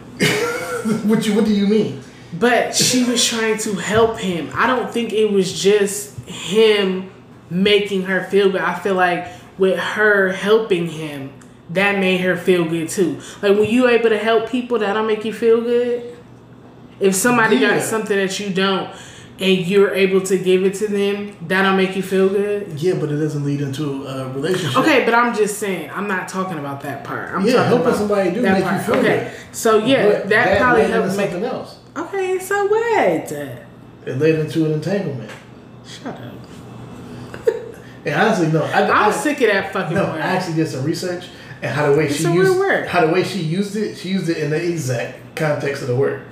what 1.05 1.27
you? 1.27 1.35
What 1.35 1.43
do 1.43 1.53
you 1.53 1.67
mean? 1.67 2.01
But 2.39 2.73
she 2.73 3.03
was 3.03 3.23
trying 3.23 3.57
to 3.59 3.73
help 3.73 4.17
him. 4.17 4.49
I 4.53 4.65
don't 4.65 4.89
think 4.89 5.11
it 5.11 5.29
was 5.29 5.61
just 5.61 6.17
him 6.21 7.11
making 7.49 8.03
her 8.03 8.23
feel 8.23 8.49
good. 8.49 8.61
I 8.61 8.79
feel 8.79 8.95
like 8.95 9.27
with 9.57 9.77
her 9.77 10.31
helping 10.31 10.87
him, 10.87 11.33
that 11.71 11.99
made 11.99 12.21
her 12.21 12.37
feel 12.37 12.63
good 12.63 12.87
too. 12.87 13.19
Like 13.41 13.57
when 13.57 13.69
you 13.69 13.89
able 13.89 14.07
to 14.09 14.17
help 14.17 14.49
people, 14.49 14.79
that'll 14.79 15.03
make 15.03 15.25
you 15.25 15.33
feel 15.33 15.59
good. 15.59 16.17
If 17.01 17.13
somebody 17.13 17.57
Yeah. 17.57 17.71
got 17.71 17.81
something 17.81 18.15
that 18.15 18.39
you 18.39 18.51
don't 18.51 18.89
and 19.41 19.65
you're 19.67 19.93
able 19.93 20.21
to 20.21 20.37
give 20.37 20.63
it 20.63 20.75
to 20.75 20.87
them, 20.87 21.35
that'll 21.47 21.75
make 21.75 21.95
you 21.95 22.03
feel 22.03 22.29
good. 22.29 22.79
Yeah, 22.79 22.93
but 22.99 23.11
it 23.11 23.17
doesn't 23.17 23.43
lead 23.43 23.61
into 23.61 24.05
a 24.07 24.29
relationship. 24.31 24.77
Okay, 24.79 25.03
but 25.03 25.13
I'm 25.15 25.35
just 25.35 25.57
saying, 25.57 25.89
I'm 25.91 26.07
not 26.07 26.29
talking 26.29 26.59
about 26.59 26.81
that 26.81 27.03
part. 27.03 27.31
I'm 27.31 27.45
Yeah, 27.45 27.53
talking 27.53 27.67
helping 27.69 27.87
about 27.87 27.97
somebody 27.97 28.31
do 28.31 28.41
that 28.43 28.53
make 28.53 28.63
you 28.63 28.69
part. 28.69 28.85
feel 28.85 28.95
okay. 28.95 29.31
good. 29.49 29.55
So 29.55 29.77
yeah, 29.85 30.05
But 30.07 30.29
that, 30.29 30.57
probably 30.59 30.83
into 30.83 30.99
make. 31.01 31.11
something 31.31 31.43
else. 31.43 31.79
Okay, 31.97 32.39
so 32.39 32.67
what? 32.67 33.31
It 33.31 34.17
led 34.17 34.35
into 34.35 34.65
an 34.65 34.73
entanglement. 34.73 35.31
Shut 35.85 36.15
up. 36.15 36.33
And 38.03 38.15
honestly, 38.15 38.47
no, 38.51 38.63
I, 38.63 38.81
I'm 38.89 39.09
I, 39.09 39.11
sick 39.11 39.39
of 39.41 39.47
that 39.49 39.73
fucking 39.73 39.95
No, 39.95 40.05
word. 40.05 40.21
I 40.21 40.35
actually 40.35 40.55
did 40.55 40.67
some 40.67 40.83
research, 40.83 41.25
and 41.61 41.69
how 41.75 41.91
the 41.91 41.95
way 41.97 42.05
It's 42.07 42.15
she 42.15 42.31
used 42.33 42.57
word. 42.57 42.87
how 42.87 43.05
the 43.05 43.13
way 43.13 43.23
she 43.23 43.39
used 43.41 43.75
it, 43.75 43.95
she 43.95 44.09
used 44.09 44.27
it 44.27 44.37
in 44.37 44.49
the 44.49 44.55
exact 44.71 45.35
context 45.35 45.83
of 45.83 45.87
the 45.87 45.95
word. 45.95 46.23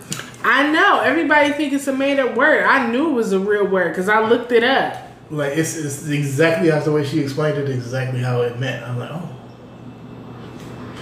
I 0.43 0.71
know 0.71 1.01
everybody 1.01 1.51
think 1.53 1.73
it's 1.73 1.87
a 1.87 1.93
made 1.93 2.19
up 2.19 2.35
word. 2.35 2.63
I 2.63 2.89
knew 2.89 3.09
it 3.09 3.13
was 3.13 3.33
a 3.33 3.39
real 3.39 3.65
word 3.67 3.89
because 3.89 4.07
I 4.09 4.25
looked 4.27 4.51
it 4.51 4.63
up. 4.63 4.95
Like 5.29 5.57
it's, 5.57 5.75
it's 5.77 6.07
exactly 6.07 6.69
how 6.69 6.79
the 6.79 6.91
way 6.91 7.05
she 7.05 7.19
explained 7.19 7.57
it, 7.57 7.69
exactly 7.69 8.19
how 8.21 8.41
it 8.41 8.57
meant. 8.59 8.83
I'm 8.85 8.97
like, 8.97 9.11
oh. 9.11 9.29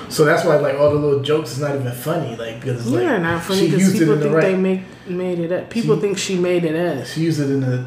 So 0.10 0.24
that's 0.26 0.46
why 0.46 0.56
like 0.58 0.76
all 0.76 0.90
the 0.90 0.96
little 0.98 1.22
jokes 1.22 1.52
is 1.52 1.60
not 1.60 1.76
even 1.76 1.92
funny, 1.92 2.36
like 2.36 2.62
because 2.62 2.90
Yeah, 2.90 3.14
like 3.14 3.22
not 3.22 3.44
funny 3.44 3.70
because 3.70 3.92
people 3.94 4.14
in 4.14 4.20
the 4.20 4.26
think 4.26 4.36
right. 4.36 4.42
they 4.42 4.56
make 4.56 4.82
made 5.08 5.40
it 5.40 5.52
up. 5.52 5.70
People 5.70 5.96
She- 5.96 6.02
think 6.02 6.18
she 6.18 6.38
made 6.38 6.64
it 6.66 6.76
up. 7.00 7.06
she 7.06 7.22
used 7.22 7.40
it 7.40 7.50
in 7.50 7.60
the 7.62 7.86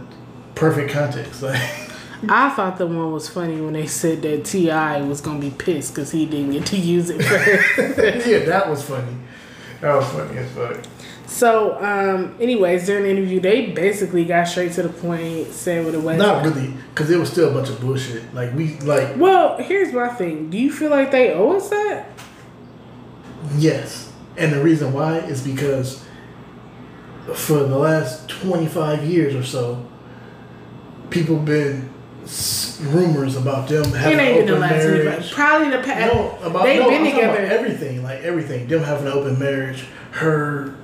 perfect 0.55 0.93
context. 0.93 1.43
Like 1.43 1.61
I 2.29 2.51
thought 2.51 2.77
the 2.77 2.87
one 2.87 3.11
was 3.13 3.29
funny 3.29 3.61
when 3.61 3.73
they 3.73 3.87
said 3.87 4.21
that 4.23 4.45
T.I. 4.45 5.01
was 5.03 5.21
gonna 5.23 5.41
be 5.41 5.51
pissed 5.51 5.95
because 5.95 6.11
he 6.13 6.27
didn't 6.27 6.53
get 6.53 6.67
to 6.67 6.77
use 6.77 7.09
it 7.11 7.23
first. 7.25 8.27
yeah, 8.27 8.41
that 8.41 8.69
was 8.69 8.83
funny. 8.83 9.17
That 9.81 9.95
was 9.95 10.07
funny 10.09 10.37
as 10.39 10.51
fuck. 10.53 10.77
So, 11.31 11.79
um, 11.81 12.35
anyways, 12.41 12.87
during 12.87 13.05
the 13.05 13.11
interview, 13.11 13.39
they 13.39 13.67
basically 13.71 14.25
got 14.25 14.49
straight 14.49 14.73
to 14.73 14.83
the 14.83 14.89
point, 14.89 15.47
said 15.53 15.85
what 15.85 15.95
it 15.95 16.03
was. 16.03 16.19
Not 16.19 16.45
really, 16.45 16.75
because 16.93 17.09
it 17.09 17.19
was 17.19 17.31
still 17.31 17.51
a 17.51 17.55
bunch 17.55 17.69
of 17.69 17.81
bullshit. 17.81 18.35
Like 18.35 18.53
we 18.53 18.77
like 18.81 19.17
Well, 19.17 19.57
here's 19.59 19.93
my 19.93 20.09
thing. 20.09 20.51
Do 20.51 20.59
you 20.59 20.73
feel 20.73 20.91
like 20.91 21.13
they 21.13 21.33
owe 21.33 21.57
us 21.57 21.71
that? 21.71 22.09
Yes. 23.57 24.13
And 24.37 24.53
the 24.53 24.61
reason 24.61 24.93
why 24.93 25.19
is 25.19 25.41
because 25.47 26.05
for 27.33 27.61
the 27.61 27.79
last 27.79 28.29
25 28.29 29.05
years 29.05 29.33
or 29.37 29.45
so, 29.45 29.87
people 31.11 31.37
been 31.37 31.91
rumors 32.81 33.37
about 33.37 33.69
them 33.69 33.83
It 33.85 33.95
having 33.95 34.19
ain't 34.19 34.31
an 34.31 34.35
been 34.35 34.47
the 34.47 34.53
open 34.53 34.61
last 34.61 34.85
marriage. 34.85 35.31
Probably 35.33 35.71
the 35.71 35.79
past. 35.85 36.13
No, 36.13 36.39
about 36.43 36.65
They've 36.65 36.81
no, 36.81 36.89
been 36.89 37.05
I'm 37.07 37.11
together. 37.13 37.39
everything, 37.39 38.03
like 38.03 38.21
everything. 38.23 38.67
Them 38.67 38.83
having 38.83 39.07
an 39.07 39.13
open 39.13 39.39
marriage, 39.39 39.85
her 40.11 40.75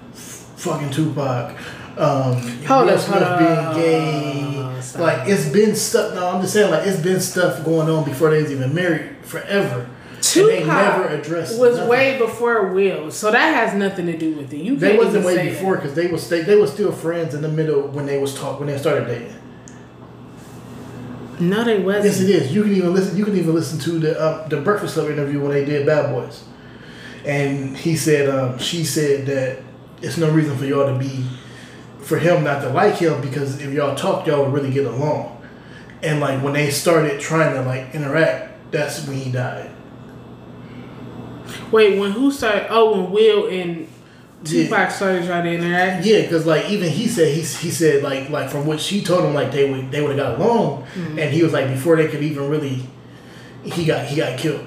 fucking 0.66 0.90
Tupac, 0.90 1.56
um, 1.99 2.37
Hold 2.66 2.87
Will 2.87 2.94
up, 2.94 3.00
Smith 3.00 3.23
hold 3.23 3.38
being 3.38 3.87
gay. 3.87 4.62
Like 4.99 5.28
it's 5.28 5.49
been 5.49 5.75
stuff. 5.75 6.14
No, 6.14 6.28
I'm 6.28 6.40
just 6.42 6.52
saying, 6.52 6.70
like 6.70 6.87
it's 6.87 7.00
been 7.00 7.20
stuff 7.20 7.64
going 7.64 7.88
on 7.88 8.04
before 8.04 8.30
they 8.30 8.42
was 8.42 8.52
even 8.52 8.75
married 8.75 9.16
forever. 9.23 9.88
Tupac 10.20 10.52
and 10.52 10.62
they 10.62 10.66
never 10.66 11.08
addressed. 11.08 11.58
was 11.58 11.76
nothing. 11.76 11.88
way 11.88 12.18
before 12.18 12.68
Will, 12.68 13.11
so 13.11 13.30
that 13.30 13.54
has 13.54 13.75
nothing 13.75 14.06
to 14.06 14.16
do 14.16 14.35
with 14.35 14.52
it. 14.52 14.58
You 14.58 14.76
They 14.76 14.96
wasn't 14.96 15.25
way 15.25 15.49
before 15.49 15.76
because 15.76 15.94
they 15.94 16.06
was 16.06 16.28
they, 16.28 16.42
they 16.42 16.56
was 16.56 16.73
still 16.73 16.92
friends 16.92 17.35
in 17.35 17.42
the 17.42 17.49
middle 17.49 17.88
when 17.88 18.06
they 18.06 18.18
was 18.18 18.35
talk 18.35 18.58
when 18.58 18.68
they 18.68 18.78
started 18.78 19.06
dating. 19.06 19.35
No, 21.38 21.64
they 21.64 21.78
wasn't. 21.78 22.30
is. 22.30 22.52
You 22.52 22.62
can 22.62 22.75
even 22.75 22.94
listen. 22.94 23.16
You 23.16 23.25
can 23.25 23.37
even 23.37 23.54
listen 23.54 23.78
to 23.80 23.99
the 23.99 24.18
uh, 24.18 24.49
the 24.49 24.61
Breakfast 24.61 24.94
Club 24.94 25.11
interview 25.11 25.40
when 25.40 25.52
they 25.52 25.64
did 25.64 25.87
Bad 25.87 26.11
Boys, 26.11 26.44
and 27.25 27.76
he 27.76 27.96
said 27.96 28.28
um, 28.28 28.58
she 28.58 28.85
said 28.85 29.26
that 29.26 29.62
it's 30.02 30.16
no 30.18 30.30
reason 30.30 30.56
for 30.56 30.64
y'all 30.66 30.92
to 30.92 30.98
be 30.98 31.24
for 32.00 32.18
him 32.18 32.44
not 32.44 32.60
to 32.62 32.68
like 32.68 32.94
him 32.94 33.20
because 33.20 33.60
if 33.60 33.72
y'all 33.72 33.94
talk, 33.96 34.26
y'all 34.26 34.44
would 34.44 34.52
really 34.52 34.70
get 34.70 34.86
along. 34.86 35.32
And 36.02 36.20
like 36.20 36.42
when 36.42 36.52
they 36.52 36.70
started 36.70 37.18
trying 37.20 37.54
to 37.54 37.62
like 37.62 37.94
interact, 37.94 38.70
that's 38.70 39.06
when 39.08 39.16
he 39.16 39.30
died. 39.32 39.70
Wait, 41.70 41.98
when 41.98 42.12
who 42.12 42.30
started? 42.30 42.66
Oh, 42.70 42.92
when 43.02 43.10
Will 43.12 43.46
and 43.48 43.88
Tupac 44.44 44.70
Yeah. 44.70 44.88
started 44.88 45.24
trying 45.26 45.44
to 45.44 45.52
interact. 45.54 46.04
Yeah, 46.06 46.20
because 46.22 46.46
like 46.46 46.68
even 46.70 46.90
he 46.90 47.08
said 47.08 47.28
he, 47.28 47.40
he 47.40 47.70
said 47.70 48.02
like 48.02 48.28
like 48.30 48.50
from 48.50 48.66
what 48.66 48.80
she 48.80 49.02
told 49.02 49.24
him 49.24 49.34
like 49.34 49.50
they 49.52 49.68
would 49.70 49.90
they 49.90 50.00
would 50.02 50.16
have 50.18 50.38
got 50.38 50.40
along, 50.46 50.84
Mm-hmm. 50.94 51.18
and 51.18 51.32
he 51.34 51.42
was 51.42 51.52
like 51.52 51.68
before 51.68 51.96
they 51.96 52.08
could 52.08 52.22
even 52.22 52.48
really, 52.48 52.86
he 53.64 53.84
got 53.84 54.06
he 54.06 54.16
got 54.16 54.38
killed. 54.38 54.64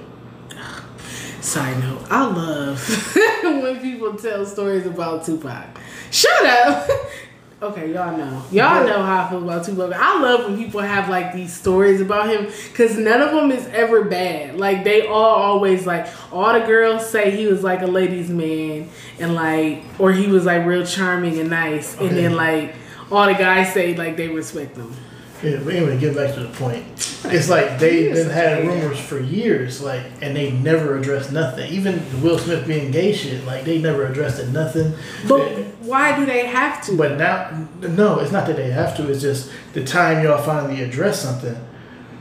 Side 1.49 1.79
note: 1.79 2.05
I 2.11 2.27
love 2.27 3.15
when 3.43 3.79
people 3.81 4.13
tell 4.13 4.45
stories 4.45 4.85
about 4.85 5.25
Tupac. 5.25 5.65
Shut 6.11 6.45
up. 6.45 6.87
okay, 7.63 7.91
y'all 7.91 8.15
know. 8.15 8.43
Y'all 8.51 8.85
know 8.85 9.01
how 9.01 9.25
I 9.25 9.29
feel 9.31 9.41
about 9.41 9.65
Tupac. 9.65 9.91
I 9.95 10.21
love 10.21 10.45
when 10.45 10.63
people 10.63 10.81
have 10.81 11.09
like 11.09 11.33
these 11.33 11.51
stories 11.51 12.01
about 12.01 12.29
him 12.29 12.53
because 12.67 12.99
none 12.99 13.19
of 13.19 13.31
them 13.31 13.49
is 13.49 13.65
ever 13.69 14.03
bad. 14.03 14.59
Like 14.59 14.83
they 14.83 15.07
all 15.07 15.41
always 15.41 15.87
like 15.87 16.07
all 16.31 16.53
the 16.53 16.63
girls 16.67 17.09
say 17.09 17.31
he 17.31 17.47
was 17.47 17.63
like 17.63 17.81
a 17.81 17.87
ladies' 17.87 18.29
man 18.29 18.87
and 19.17 19.33
like 19.33 19.83
or 19.97 20.11
he 20.11 20.27
was 20.27 20.45
like 20.45 20.67
real 20.67 20.85
charming 20.85 21.39
and 21.39 21.49
nice, 21.49 21.97
and 21.97 22.15
then 22.15 22.35
like 22.35 22.75
all 23.11 23.25
the 23.25 23.33
guys 23.33 23.73
say 23.73 23.95
like 23.95 24.17
they 24.17 24.27
respect 24.27 24.77
him. 24.77 24.93
Yeah, 25.41 25.61
but 25.63 25.73
anyway, 25.73 25.97
get 25.97 26.15
back 26.15 26.33
to 26.35 26.41
the 26.41 26.49
point. 26.49 26.85
It's 27.25 27.49
like 27.49 27.79
they've 27.79 28.13
been 28.13 28.29
had 28.29 28.65
rumors 28.65 28.97
for 28.97 29.19
years, 29.19 29.81
like, 29.81 30.03
and 30.21 30.33
they 30.33 30.51
never 30.51 30.97
addressed 30.97 31.33
nothing. 31.33 31.69
Even 31.69 32.01
Will 32.23 32.39
Smith 32.39 32.65
being 32.65 32.91
gay 32.91 33.13
shit, 33.13 33.45
like 33.45 33.65
they 33.65 33.77
never 33.77 34.05
addressed 34.05 34.39
it. 34.39 34.47
Nothing. 34.47 34.93
But 35.27 35.41
why 35.81 36.17
do 36.17 36.25
they 36.25 36.45
have 36.45 36.81
to? 36.85 36.95
But 36.95 37.17
now, 37.17 37.67
no, 37.81 38.19
it's 38.19 38.31
not 38.31 38.47
that 38.47 38.55
they 38.55 38.71
have 38.71 38.95
to. 38.97 39.11
It's 39.11 39.21
just 39.21 39.51
the 39.73 39.83
time 39.83 40.23
y'all 40.23 40.41
finally 40.41 40.81
address 40.81 41.21
something, 41.21 41.57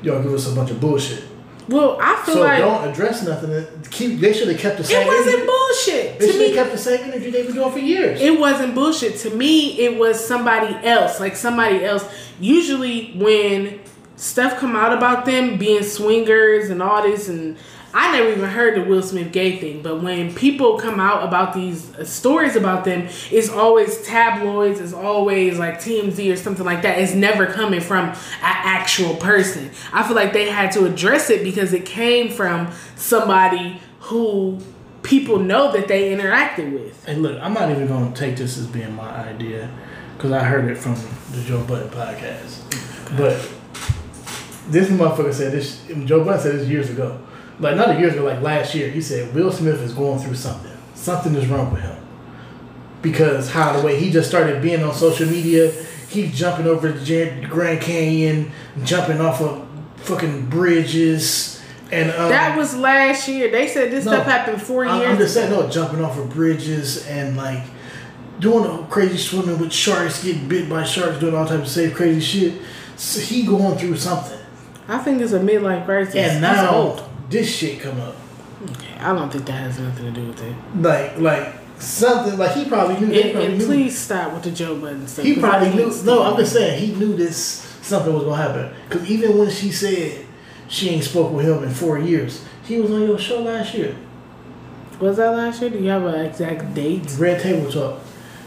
y'all 0.03 0.21
give 0.21 0.35
us 0.35 0.51
a 0.51 0.55
bunch 0.55 0.73
of 0.73 0.81
bullshit. 0.81 1.23
Well, 1.69 1.99
I 2.01 2.23
feel 2.25 2.35
So 2.35 2.41
like 2.43 2.59
don't 2.61 2.89
address 2.89 3.23
nothing. 3.23 3.67
Keep. 3.91 4.21
They 4.21 4.33
should 4.33 4.49
have 4.49 4.59
kept 4.59 4.79
the 4.79 4.85
same. 4.85 5.03
it 5.03 5.07
wasn't 5.07 5.29
energy. 5.29 5.47
bullshit 5.47 6.19
They 6.19 6.33
should 6.33 6.41
have 6.41 6.55
kept 6.55 6.73
the 6.73 6.79
same 6.79 7.01
energy 7.11 7.31
they've 7.31 7.47
been 7.47 7.55
doing 7.55 7.73
for 7.73 7.79
years. 7.79 8.21
It 8.21 8.39
wasn't 8.39 8.75
bullshit. 8.75 9.17
To 9.19 9.31
me, 9.31 9.79
it 9.79 9.99
was 9.99 10.25
somebody 10.25 10.75
else. 10.87 11.21
Like 11.21 11.37
somebody 11.37 11.85
else. 11.85 12.09
Usually 12.41 13.13
when 13.13 13.81
stuff 14.17 14.59
come 14.59 14.75
out 14.75 14.93
about 14.93 15.25
them 15.27 15.59
being 15.59 15.83
swingers 15.83 16.71
and 16.71 16.83
all 16.83 17.03
this 17.03 17.29
and 17.29 17.57
I 17.95 18.13
never 18.13 18.31
even 18.31 18.49
heard 18.51 18.77
the 18.77 18.83
Will 18.89 19.03
Smith 19.03 19.33
gay 19.33 19.57
thing, 19.59 19.83
but 19.83 20.03
when 20.03 20.35
people 20.35 20.79
come 20.79 21.01
out 21.01 21.27
about 21.27 21.55
these 21.55 21.91
stories 22.09 22.55
about 22.55 22.85
them, 22.85 23.09
it's 23.31 23.49
always 23.49 24.03
tabloids, 24.03 24.79
it's 24.79 24.93
always 24.93 25.59
like 25.59 25.79
TMZ 25.79 26.33
or 26.33 26.37
something 26.37 26.67
like 26.67 26.83
that. 26.83 26.99
It's 26.99 27.15
never 27.15 27.47
coming 27.47 27.81
from 27.81 28.09
an 28.09 28.17
actual 28.43 29.15
person. 29.17 29.71
I 29.93 30.07
feel 30.07 30.15
like 30.15 30.35
they 30.35 30.51
had 30.51 30.71
to 30.73 30.85
address 30.85 31.31
it 31.31 31.43
because 31.43 31.73
it 31.73 31.87
came 31.87 32.29
from 32.31 32.71
somebody 32.97 33.81
who 34.01 34.59
people 35.03 35.39
know 35.39 35.73
that 35.73 35.89
they 35.89 36.15
interacted 36.15 36.73
with. 36.73 37.05
Hey, 37.07 37.15
look, 37.17 37.41
I'm 37.41 37.55
not 37.55 37.71
even 37.71 37.87
going 37.87 38.13
to 38.13 38.19
take 38.19 38.37
this 38.37 38.59
as 38.59 38.67
being 38.67 38.95
my 38.95 39.09
idea 39.09 39.71
because 40.17 40.33
I 40.33 40.45
heard 40.45 40.71
it 40.71 40.77
from 40.77 40.95
the 41.33 41.43
Joe 41.43 41.65
Budden 41.65 41.89
podcast. 41.89 42.65
But 43.17 43.49
this 44.69 44.91
motherfucker 44.91 45.33
said 45.33 45.53
this. 45.53 45.83
Joe 46.05 46.23
Budden 46.23 46.41
said 46.41 46.55
this 46.57 46.69
years 46.69 46.91
ago, 46.91 47.19
like 47.61 47.77
not 47.77 47.99
years 47.99 48.15
ago, 48.15 48.25
like 48.25 48.41
last 48.43 48.75
year. 48.75 48.91
He 48.91 49.01
said 49.01 49.35
Will 49.35 49.53
Smith 49.53 49.81
is 49.81 49.93
going 49.93 50.19
through 50.21 50.35
something. 50.37 50.73
Something 50.95 51.35
is 51.35 51.47
wrong 51.47 51.73
with 51.73 51.83
him 51.83 51.97
because 53.03 53.51
how 53.51 53.79
the 53.79 53.85
way 53.87 53.99
he 53.99 54.11
just 54.11 54.29
started 54.29 54.61
being 54.61 54.83
on 54.83 54.93
social 54.95 55.27
media, 55.29 55.71
he's 56.09 56.37
jumping 56.37 56.67
over 56.67 56.91
the 56.91 57.47
Grand 57.49 57.81
Canyon, 57.81 58.51
jumping 58.85 59.21
off 59.21 59.41
of 59.41 59.67
fucking 59.97 60.47
bridges, 60.47 61.63
and 61.91 62.11
um, 62.11 62.29
That 62.31 62.57
was 62.57 62.77
last 62.77 63.29
year. 63.29 63.51
They 63.51 63.67
said 63.69 63.91
this 63.91 64.05
No. 64.05 64.13
stuff 64.13 64.27
happened 64.27 64.61
4 64.61 64.87
I'm, 64.87 64.99
years. 65.01 65.11
I'm 65.11 65.19
just 65.19 65.35
saying, 65.35 65.51
no, 65.51 65.69
jumping 65.69 66.05
off 66.05 66.19
of 66.19 66.31
bridges 66.31 67.07
and 67.07 67.37
like 67.37 67.63
doing 68.41 68.87
crazy 68.89 69.17
swimming 69.17 69.59
with 69.59 69.73
sharks, 69.73 70.23
getting 70.23 70.49
bit 70.49 70.69
by 70.69 70.85
sharks, 70.85 71.19
doing 71.19 71.35
all 71.35 71.47
types 71.47 71.63
of 71.63 71.69
safe 71.69 71.95
crazy 71.95 72.21
shit. 72.21 72.63
So 72.97 73.21
he 73.21 73.45
going 73.47 73.79
through 73.79 73.97
something, 73.97 74.39
I 74.89 74.99
think 74.99 75.21
it's 75.21 75.33
a 75.33 75.41
midlife 75.41 75.85
crisis. 75.85 76.15
and 76.17 76.41
now. 76.43 77.08
This 77.31 77.55
shit 77.55 77.81
come 77.81 78.01
up, 78.01 78.17
Okay, 78.73 78.95
I 78.99 79.13
don't 79.13 79.31
think 79.31 79.47
that 79.47 79.53
has 79.53 79.79
nothing 79.79 80.07
to 80.13 80.21
do 80.21 80.27
with 80.29 80.43
it. 80.43 80.55
like 80.81 81.19
like 81.19 81.55
something 81.79 82.37
like 82.39 82.57
he 82.57 82.65
probably 82.65 82.97
knew. 82.99 83.13
And, 83.15 83.33
probably 83.33 83.47
and 83.51 83.59
knew- 83.59 83.67
please 83.67 83.97
stop 83.99 84.33
with 84.33 84.43
the 84.43 84.51
Joe 84.51 84.77
Budden 84.81 85.07
stuff. 85.07 85.25
He 85.25 85.37
probably 85.37 85.71
knew. 85.75 85.93
No, 86.05 86.23
I'm 86.25 86.37
just 86.37 86.53
saying 86.53 86.81
he 86.85 86.95
knew 86.95 87.17
this 87.17 87.39
something 87.83 88.13
was 88.13 88.25
gonna 88.25 88.37
happen. 88.43 88.71
Cause 88.91 89.09
even 89.09 89.39
when 89.39 89.51
she 89.51 89.71
said 89.71 90.27
she 90.69 90.91
ain't 90.91 91.05
spoke 91.05 91.33
with 91.33 91.47
him 91.47 91.63
in 91.63 91.71
four 91.71 91.99
years, 91.99 92.45
he 92.65 92.81
was 92.81 92.91
on 92.91 93.03
your 93.03 93.19
show 93.19 93.41
last 93.43 93.75
year. 93.75 93.95
Was 95.01 95.17
that 95.19 95.31
last 95.31 95.61
year? 95.61 95.71
Do 95.71 95.79
you 95.79 95.91
have 95.91 96.05
an 96.05 96.27
exact 96.27 96.75
date? 96.75 97.15
Red 97.19 97.41
Table 97.41 97.71
Talk. 97.71 98.01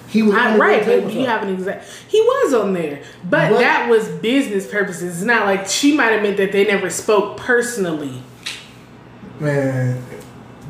He 0.10 0.22
was 0.22 0.36
I, 0.36 0.58
right, 0.58 0.86
but 0.86 1.14
you 1.14 1.26
have 1.26 1.44
an 1.44 1.54
exact. 1.54 1.86
He 2.10 2.20
was 2.20 2.54
on 2.54 2.74
there, 2.74 3.02
but, 3.30 3.52
But- 3.52 3.60
that 3.60 3.90
was 3.90 4.10
business 4.10 4.70
purposes. 4.70 5.16
It's 5.20 5.26
not 5.26 5.46
like 5.46 5.68
she 5.68 5.96
might 5.96 6.12
have 6.12 6.22
meant 6.22 6.36
that 6.36 6.52
they 6.52 6.66
never 6.66 6.90
spoke 6.90 7.38
personally. 7.38 8.22
Man, 9.42 10.04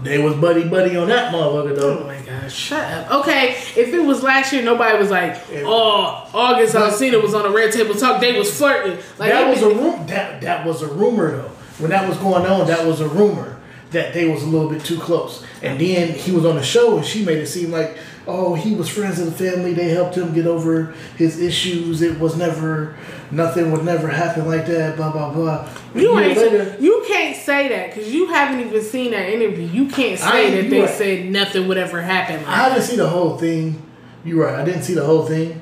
they 0.04 0.18
was 0.18 0.34
buddy 0.36 0.68
buddy 0.68 0.96
on 0.96 1.10
that 1.10 1.34
motherfucker 1.34 1.76
though. 1.76 2.00
Oh 2.00 2.04
my 2.08 2.20
gosh, 2.22 2.54
shut 2.54 2.82
up. 2.92 3.12
Okay, 3.22 3.50
if 3.52 3.94
it 3.94 4.00
was 4.00 4.24
last 4.24 4.54
year, 4.54 4.64
nobody 4.64 4.98
was 4.98 5.12
like, 5.12 5.38
"Oh, 5.66 6.30
August 6.34 6.74
Alsina 6.76 7.22
was 7.22 7.34
on 7.34 7.46
a 7.46 7.50
red 7.52 7.72
table 7.74 7.94
talk. 7.94 8.22
They 8.22 8.38
was 8.38 8.58
flirting." 8.58 8.98
Like 9.20 9.32
that 9.32 9.48
was 9.50 9.62
a 9.62 9.68
been- 9.68 9.78
rum- 9.84 10.08
that 10.08 10.42
that 10.42 10.66
was 10.66 10.82
a 10.82 10.88
rumor 10.88 11.36
though. 11.38 11.52
When 11.80 11.92
that 11.92 12.08
was 12.08 12.18
going 12.18 12.46
on, 12.46 12.68
that 12.68 12.86
was 12.86 13.02
a 13.02 13.08
rumor 13.10 13.58
that 13.92 14.14
they 14.14 14.26
was 14.30 14.42
a 14.44 14.46
little 14.48 14.70
bit 14.70 14.86
too 14.86 14.98
close. 14.98 15.44
And 15.62 15.80
then 15.80 16.14
he 16.14 16.32
was 16.32 16.46
on 16.46 16.56
the 16.56 16.64
show 16.64 16.96
and 16.98 17.06
she 17.06 17.26
made 17.26 17.40
it 17.40 17.48
seem 17.48 17.72
like, 17.72 17.98
oh, 18.26 18.54
he 18.56 18.74
was 18.74 18.88
friends 18.88 19.20
of 19.20 19.26
the 19.26 19.32
family. 19.32 19.74
They 19.74 19.90
helped 19.90 20.16
him 20.16 20.34
get 20.34 20.48
over 20.48 20.94
his 21.18 21.42
issues. 21.42 22.02
It 22.02 22.18
was 22.20 22.38
never 22.38 22.96
nothing 23.32 23.72
would 23.72 23.84
never 23.84 24.08
happen 24.08 24.48
like 24.48 24.66
that. 24.68 24.96
Blah 24.96 25.12
blah 25.12 25.34
blah. 25.34 25.70
You 25.94 26.18
ain't 26.20 26.38
later- 26.38 26.76
you 26.80 27.04
can't 27.08 27.36
say 27.36 27.68
that 27.70 27.94
because 27.94 28.14
you 28.14 28.28
haven't 28.28 28.62
even 28.66 28.82
seen 28.82 29.12
that 29.12 29.28
interview. 29.30 29.68
You 29.68 29.88
can't 29.88 30.18
say 30.20 30.46
ain't- 30.48 30.56
that 30.56 30.70
they 30.70 30.82
right. 30.82 30.90
said 30.90 31.26
nothing 31.30 31.68
would 31.68 31.78
ever 31.78 32.02
happen. 32.02 32.38
Like 32.38 32.48
I 32.48 32.70
didn't 32.70 32.84
see 32.84 32.96
the 32.96 33.08
whole 33.10 33.38
thing. 33.38 33.82
You're 34.24 34.46
right. 34.46 34.60
I 34.60 34.64
didn't 34.64 34.84
see 34.84 34.94
the 34.94 35.04
whole 35.04 35.24
thing, 35.26 35.60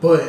but 0.00 0.22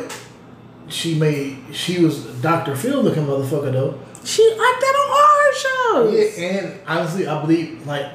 she 0.88 1.14
made 1.14 1.58
she 1.72 2.02
was 2.04 2.18
Dr. 2.42 2.74
Phil 2.76 3.02
looking 3.02 3.24
motherfucker 3.26 3.72
though. 3.72 3.98
she 4.24 4.42
like 4.50 4.80
that 4.80 4.94
on 5.02 5.10
all 5.10 6.04
her 6.08 6.12
shows. 6.14 6.36
Yeah, 6.38 6.44
and 6.46 6.80
honestly, 6.86 7.26
I 7.26 7.40
believe 7.40 7.86
like 7.86 8.06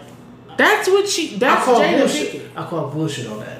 That's 0.58 0.90
what 0.90 1.08
she. 1.08 1.38
That's 1.38 1.62
I 1.62 1.66
call 1.66 1.80
Jada 1.82 2.00
bullshit. 2.00 2.42
I 2.56 2.66
call 2.66 2.88
bullshit 2.90 3.28
on 3.28 3.40
that 3.40 3.59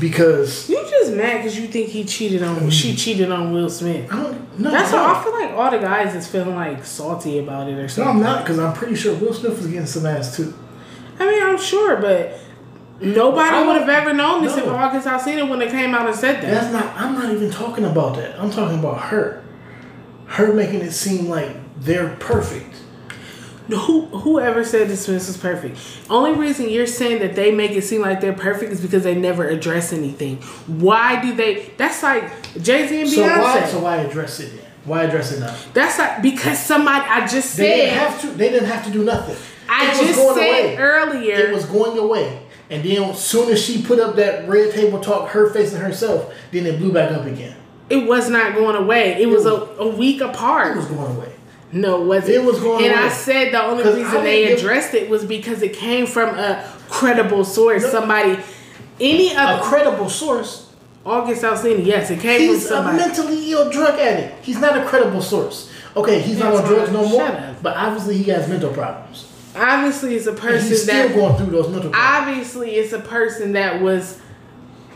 because 0.00 0.68
You 0.68 0.76
just 0.88 1.12
mad 1.12 1.38
because 1.38 1.58
you 1.58 1.66
think 1.66 1.88
he 1.88 2.04
cheated 2.04 2.42
on. 2.42 2.70
She 2.70 2.94
cheated 2.94 3.30
on 3.30 3.52
Will 3.52 3.68
Smith. 3.70 4.12
I 4.12 4.22
don't. 4.22 4.58
No, 4.58 4.70
That's 4.70 4.92
no. 4.92 4.98
how 4.98 5.20
I 5.20 5.22
feel 5.24 5.32
like 5.32 5.50
all 5.52 5.70
the 5.70 5.78
guys 5.78 6.14
is 6.14 6.26
feeling 6.28 6.54
like 6.54 6.84
salty 6.84 7.38
about 7.38 7.68
it 7.68 7.74
or 7.78 8.00
No. 8.02 8.08
I'm 8.10 8.20
not 8.20 8.44
because 8.44 8.58
I'm 8.58 8.72
pretty 8.72 8.94
sure 8.94 9.14
Will 9.16 9.34
Smith 9.34 9.56
was 9.58 9.66
getting 9.66 9.86
some 9.86 10.06
ass 10.06 10.36
too. 10.36 10.54
I 11.18 11.26
mean, 11.30 11.42
I'm 11.42 11.58
sure, 11.58 11.96
but 12.00 12.38
nobody 13.00 13.66
would 13.66 13.76
have 13.80 13.88
ever 13.88 14.12
known 14.12 14.44
this 14.44 14.56
if 14.56 14.64
no. 14.66 14.74
August 14.74 15.06
Alsina 15.06 15.48
when 15.48 15.58
they 15.58 15.68
came 15.70 15.94
out 15.94 16.06
and 16.06 16.16
said 16.16 16.36
that. 16.42 16.50
That's 16.50 16.72
not. 16.72 16.94
I'm 16.96 17.14
not 17.14 17.32
even 17.32 17.50
talking 17.50 17.84
about 17.84 18.16
that. 18.16 18.38
I'm 18.40 18.50
talking 18.50 18.78
about 18.78 19.00
her. 19.02 19.42
Her 20.26 20.52
making 20.52 20.80
it 20.80 20.92
seem 20.92 21.28
like 21.28 21.50
they're 21.80 22.16
perfect. 22.16 22.76
Who 23.68 24.02
whoever 24.06 24.62
said 24.62 24.88
this 24.88 25.08
is 25.08 25.36
perfect? 25.38 25.78
Only 26.10 26.32
reason 26.32 26.68
you're 26.68 26.86
saying 26.86 27.20
that 27.20 27.34
they 27.34 27.50
make 27.50 27.70
it 27.70 27.82
seem 27.82 28.02
like 28.02 28.20
they're 28.20 28.32
perfect 28.34 28.72
is 28.72 28.80
because 28.80 29.04
they 29.04 29.14
never 29.14 29.48
address 29.48 29.92
anything. 29.92 30.36
Why 30.66 31.20
do 31.22 31.34
they? 31.34 31.72
That's 31.78 32.02
like 32.02 32.30
Jay 32.62 32.86
Z 32.86 33.00
and 33.00 33.08
So 33.10 33.22
Beyonce. 33.22 33.38
why? 33.40 33.64
So 33.66 33.80
why 33.80 33.96
address 33.96 34.40
it? 34.40 34.54
Then? 34.56 34.64
Why 34.84 35.04
address 35.04 35.32
it 35.32 35.40
now? 35.40 35.56
That's 35.72 35.98
like 35.98 36.20
because 36.20 36.58
somebody 36.58 37.06
I 37.08 37.26
just 37.26 37.56
They 37.56 37.76
didn't 37.76 37.98
have 37.98 38.20
to. 38.20 38.26
They 38.28 38.50
didn't 38.50 38.68
have 38.68 38.84
to 38.84 38.90
do 38.90 39.02
nothing. 39.02 39.36
I 39.66 39.86
It 39.86 39.88
was 39.98 39.98
just 40.08 40.18
going 40.18 40.34
said 40.36 40.64
away. 40.64 40.76
earlier. 40.76 41.34
It 41.36 41.54
was 41.54 41.64
going 41.64 41.96
away. 41.98 42.40
And 42.68 42.82
then 42.84 43.02
as 43.04 43.24
soon 43.24 43.50
as 43.50 43.62
she 43.62 43.82
put 43.82 43.98
up 43.98 44.16
that 44.16 44.46
red 44.48 44.72
table 44.72 45.00
talk, 45.00 45.30
her 45.30 45.48
facing 45.50 45.80
herself, 45.80 46.34
then 46.50 46.66
it 46.66 46.78
blew 46.78 46.92
back 46.92 47.12
up 47.12 47.24
again. 47.24 47.56
it 47.88 48.06
was 48.06 48.28
not 48.28 48.54
going 48.54 48.76
away. 48.76 49.22
It 49.22 49.26
was 49.26 49.46
a, 49.46 49.52
a 49.54 49.88
week 49.88 50.20
apart. 50.20 50.72
It 50.72 50.76
was 50.76 50.86
going 50.86 51.16
away. 51.16 51.32
No, 51.74 52.02
it 52.02 52.06
wasn't. 52.06 52.34
It 52.36 52.44
was 52.44 52.60
going 52.60 52.84
And 52.84 52.94
I 52.94 53.08
said 53.08 53.52
the 53.52 53.62
only 53.62 53.84
reason 53.84 54.22
they 54.22 54.46
give- 54.46 54.58
addressed 54.58 54.94
it 54.94 55.10
was 55.10 55.24
because 55.24 55.60
it 55.62 55.72
came 55.74 56.06
from 56.06 56.38
a 56.38 56.64
credible 56.88 57.44
source. 57.44 57.82
No. 57.82 57.90
Somebody, 57.90 58.38
any 59.00 59.34
A 59.34 59.60
credible 59.62 60.08
source. 60.08 60.68
August 61.04 61.42
Alsina, 61.42 61.84
yes, 61.84 62.10
it 62.10 62.20
came 62.20 62.52
from 62.52 62.60
somebody. 62.60 62.96
He's 62.96 63.04
a 63.04 63.08
mentally 63.08 63.52
ill 63.52 63.70
drug 63.70 63.98
addict. 63.98 64.42
He's 64.44 64.58
not 64.58 64.78
a 64.78 64.84
credible 64.86 65.20
source. 65.20 65.70
Okay, 65.96 66.20
he's 66.20 66.38
not 66.38 66.54
on 66.54 66.64
drugs 66.64 66.90
no 66.90 67.06
more. 67.06 67.22
Up. 67.24 67.62
But 67.62 67.76
obviously 67.76 68.16
he 68.18 68.30
has 68.30 68.48
mental 68.48 68.72
problems. 68.72 69.30
Obviously, 69.56 70.16
it's 70.16 70.26
a 70.26 70.32
person 70.32 70.68
he's 70.68 70.82
still 70.82 71.08
that. 71.08 71.14
going 71.14 71.36
through 71.36 71.50
those 71.50 71.68
mental 71.68 71.90
problems. 71.90 71.96
Obviously, 72.28 72.70
it's 72.76 72.92
a 72.92 72.98
person 72.98 73.52
that 73.52 73.80
was 73.80 74.18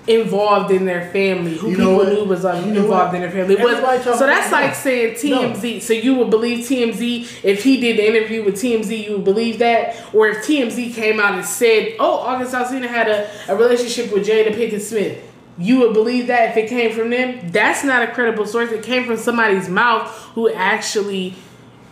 involved 0.09 0.71
in 0.71 0.85
their 0.87 1.11
family, 1.11 1.57
who 1.57 1.71
You 1.71 1.77
people 1.77 2.05
knew 2.07 2.25
was 2.25 2.45
uh, 2.45 2.55
You 2.65 2.73
know 2.73 2.81
involved 2.83 3.13
what? 3.13 3.15
in 3.17 3.21
their 3.23 3.31
family. 3.31 3.55
Was- 3.57 3.73
Everybody 3.75 4.03
talk 4.05 4.19
so 4.19 4.27
that's 4.27 4.49
about- 4.49 4.63
like 4.65 4.75
saying 4.75 5.17
No. 5.31 5.43
TMZ. 5.53 5.83
So 5.83 5.93
you 5.93 6.15
would 6.15 6.31
believe 6.31 6.67
TMZ 6.67 7.45
if 7.45 7.63
he 7.63 7.79
did 7.81 7.99
the 7.99 8.07
interview 8.09 8.45
with 8.45 8.55
TMZ, 8.57 9.05
you 9.07 9.13
would 9.13 9.25
believe 9.25 9.59
that, 9.59 9.95
or 10.15 10.29
if 10.29 10.39
TMZ 10.47 10.95
came 10.95 11.21
out 11.21 11.35
and 11.35 11.45
said, 11.45 11.95
"Oh, 12.01 12.15
August 12.19 12.55
Alsina 12.55 12.87
had 12.89 13.09
a, 13.09 13.29
a 13.49 13.57
relationship 13.57 14.13
with 14.13 14.27
Jada 14.27 14.55
Pinkett 14.55 14.81
Smith." 14.81 15.19
You 15.61 15.81
would 15.81 15.93
believe 15.93 16.29
that 16.29 16.51
if 16.51 16.57
it 16.57 16.69
came 16.69 16.93
from 16.93 17.11
them. 17.11 17.51
That's 17.51 17.83
not 17.83 18.09
a 18.09 18.13
credible 18.13 18.47
source. 18.47 18.71
It 18.71 18.83
came 18.85 19.05
from 19.05 19.17
somebody's 19.17 19.69
mouth 19.69 20.09
who 20.35 20.49
actually. 20.51 21.35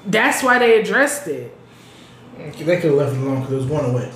That's 0.07 0.41
why 0.43 0.61
they 0.61 0.81
addressed 0.81 1.27
it. 1.27 1.53
They 2.39 2.51
could 2.53 2.67
have 2.69 2.95
left 2.95 3.15
it 3.17 3.19
alone 3.21 3.41
because 3.41 3.53
it 3.53 3.57
was 3.57 3.67
going 3.67 3.91
away. 3.91 4.13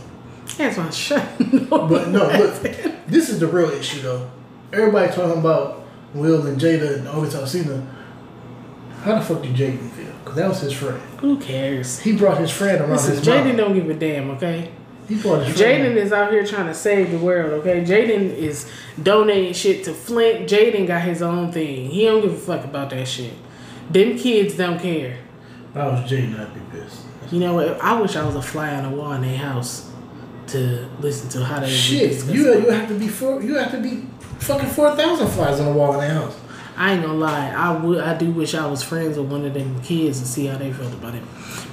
That's 0.56 0.76
why 0.76 0.90
shut. 0.90 1.26
But 1.70 2.08
no, 2.08 2.26
look, 2.28 2.54
this 3.10 3.28
is 3.28 3.40
the 3.40 3.46
real 3.46 3.70
issue 3.70 4.02
though. 4.02 4.30
Everybody 4.72 5.12
talking 5.12 5.38
about 5.38 5.84
Will 6.14 6.46
and 6.46 6.60
Jada 6.60 6.98
and 6.98 7.08
August 7.08 7.36
Alsina. 7.36 7.86
How 9.02 9.18
the 9.18 9.24
fuck 9.24 9.42
did 9.42 9.54
Jaden 9.54 9.90
feel? 9.90 10.12
Because 10.22 10.36
that 10.36 10.48
was 10.48 10.60
his 10.60 10.72
friend. 10.72 11.00
Who 11.20 11.38
cares? 11.38 12.00
He 12.00 12.16
brought 12.16 12.38
his 12.38 12.50
friend 12.50 12.80
around 12.80 12.90
Listen, 12.90 13.16
his 13.16 13.26
Jaden 13.26 13.56
don't 13.56 13.74
give 13.74 13.88
a 13.88 13.94
damn, 13.94 14.30
okay? 14.32 14.70
He 15.08 15.16
brought 15.16 15.46
his 15.46 15.56
friend. 15.56 15.84
Jaden 15.84 15.96
is 15.96 16.12
out 16.12 16.30
here 16.30 16.46
trying 16.46 16.66
to 16.66 16.74
save 16.74 17.10
the 17.10 17.18
world, 17.18 17.52
okay? 17.60 17.82
Jaden 17.82 18.34
is 18.36 18.70
donating 19.02 19.54
shit 19.54 19.84
to 19.84 19.94
Flint. 19.94 20.48
Jaden 20.48 20.86
got 20.86 21.02
his 21.02 21.22
own 21.22 21.50
thing. 21.50 21.88
He 21.88 22.04
don't 22.04 22.20
give 22.20 22.34
a 22.34 22.36
fuck 22.36 22.64
about 22.64 22.90
that 22.90 23.08
shit. 23.08 23.32
Them 23.90 24.18
kids 24.18 24.54
don't 24.54 24.78
care. 24.78 25.18
If 25.70 25.76
I 25.76 25.86
was 25.86 26.10
Jaden, 26.10 26.38
I'd 26.38 26.54
be 26.54 26.78
pissed. 26.78 27.02
You 27.32 27.40
know 27.40 27.54
what? 27.54 27.80
I 27.80 28.00
wish 28.00 28.16
I 28.16 28.24
was 28.24 28.34
a 28.34 28.42
fly 28.42 28.74
on 28.74 28.90
the 28.90 28.96
wall 28.96 29.12
in 29.12 29.22
their 29.22 29.38
house 29.38 29.89
to 30.52 30.88
listen 31.00 31.28
to 31.30 31.44
how 31.44 31.60
they 31.60 31.70
Shit, 31.70 32.24
you 32.26 32.60
you 32.60 32.70
have 32.70 32.88
to 32.88 32.98
be 32.98 33.08
four. 33.08 33.42
You 33.42 33.54
have 33.56 33.70
to 33.72 33.80
be 33.80 34.04
fucking 34.38 34.70
four 34.70 34.94
thousand 34.96 35.28
flies 35.28 35.60
on 35.60 35.66
the 35.66 35.72
wall 35.72 35.94
in 35.94 36.00
their 36.00 36.14
house. 36.14 36.36
I 36.76 36.92
ain't 36.92 37.02
gonna 37.02 37.18
lie. 37.18 37.50
I 37.50 37.76
would. 37.76 38.00
I 38.02 38.16
do 38.16 38.30
wish 38.30 38.54
I 38.54 38.66
was 38.66 38.82
friends 38.82 39.18
with 39.18 39.30
one 39.30 39.44
of 39.44 39.54
them 39.54 39.80
kids 39.82 40.18
and 40.18 40.26
see 40.26 40.46
how 40.46 40.56
they 40.56 40.72
felt 40.72 40.92
about 40.94 41.14
it. 41.14 41.22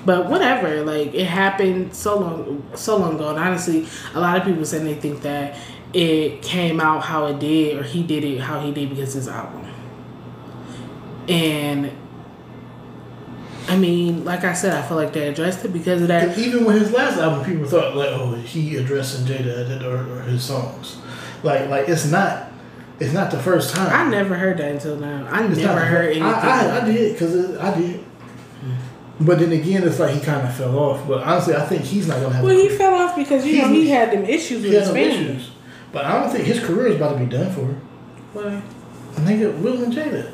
But 0.05 0.29
whatever. 0.29 0.83
Like 0.83 1.13
it 1.13 1.25
happened 1.25 1.95
so 1.95 2.19
long, 2.19 2.71
so 2.75 2.97
long 2.97 3.15
ago. 3.15 3.29
And 3.29 3.39
honestly, 3.39 3.87
a 4.13 4.19
lot 4.19 4.37
of 4.37 4.43
people 4.43 4.65
saying 4.65 4.85
they 4.85 4.95
think 4.95 5.21
that 5.21 5.57
it 5.93 6.41
came 6.41 6.81
out 6.81 7.03
how 7.03 7.25
it 7.27 7.39
did, 7.39 7.77
or 7.77 7.83
he 7.83 8.03
did 8.03 8.23
it 8.23 8.39
how 8.39 8.59
he 8.59 8.71
did 8.73 8.89
because 8.89 9.13
his 9.13 9.27
album. 9.27 9.65
And 11.27 11.91
I 13.67 13.77
mean, 13.77 14.23
like 14.23 14.43
I 14.43 14.53
said, 14.53 14.73
I 14.73 14.81
feel 14.87 14.95
like 14.97 15.11
they 15.13 15.27
addressed 15.27 15.65
it 15.65 15.73
because 15.73 16.01
of 16.01 16.07
that. 16.07 16.37
Even 16.37 16.63
with 16.65 16.79
his 16.81 16.91
last 16.91 17.17
album, 17.17 17.45
people 17.45 17.67
thought 17.67 17.95
like, 17.95 18.09
oh, 18.09 18.33
he 18.35 18.77
addressing 18.77 19.25
Jada 19.25 19.83
or, 19.83 20.19
or 20.19 20.21
his 20.21 20.43
songs. 20.43 20.97
Like 21.43 21.69
like 21.69 21.89
it's 21.89 22.09
not. 22.09 22.45
It's 22.99 23.13
not 23.13 23.29
the 23.29 23.37
first 23.37 23.75
time. 23.75 23.93
I 23.93 24.09
never 24.09 24.33
heard 24.33 24.57
that 24.57 24.71
until 24.71 24.95
now. 24.97 25.27
I 25.29 25.45
It's 25.45 25.57
never 25.59 25.81
heard 25.81 26.05
anything. 26.17 26.23
I, 26.23 26.77
I, 26.79 26.81
I 26.81 26.85
did 26.85 27.13
because 27.13 27.55
I 27.57 27.77
did. 27.79 28.03
But 29.19 29.37
then 29.39 29.51
again, 29.51 29.83
it's 29.83 29.99
like 29.99 30.13
he 30.15 30.19
kind 30.19 30.47
of 30.47 30.55
fell 30.55 30.77
off. 30.77 31.07
But 31.07 31.21
honestly, 31.23 31.55
I 31.55 31.65
think 31.65 31.83
he's 31.83 32.07
not 32.07 32.21
gonna 32.21 32.33
have. 32.35 32.43
Well, 32.43 32.55
he 32.55 32.69
fell 32.69 32.93
off 32.95 33.15
because 33.15 33.45
you 33.45 33.61
know 33.61 33.67
He- 33.69 33.89
had 33.89 34.11
them 34.11 34.23
issues 34.25 34.63
with 34.63 34.71
He 34.71 34.77
his 34.79 34.87
family. 34.87 35.01
issues. 35.03 35.51
But 35.91 36.05
I 36.05 36.19
don't 36.21 36.31
think 36.31 36.45
his 36.45 36.59
career 36.59 36.87
is 36.87 36.95
about 36.95 37.13
to 37.13 37.19
be 37.19 37.25
done 37.25 37.51
for. 37.51 37.75
Well, 38.33 38.61
Nigga, 39.15 39.59
Will 39.61 39.83
and 39.83 39.91
Jada, 39.93 40.31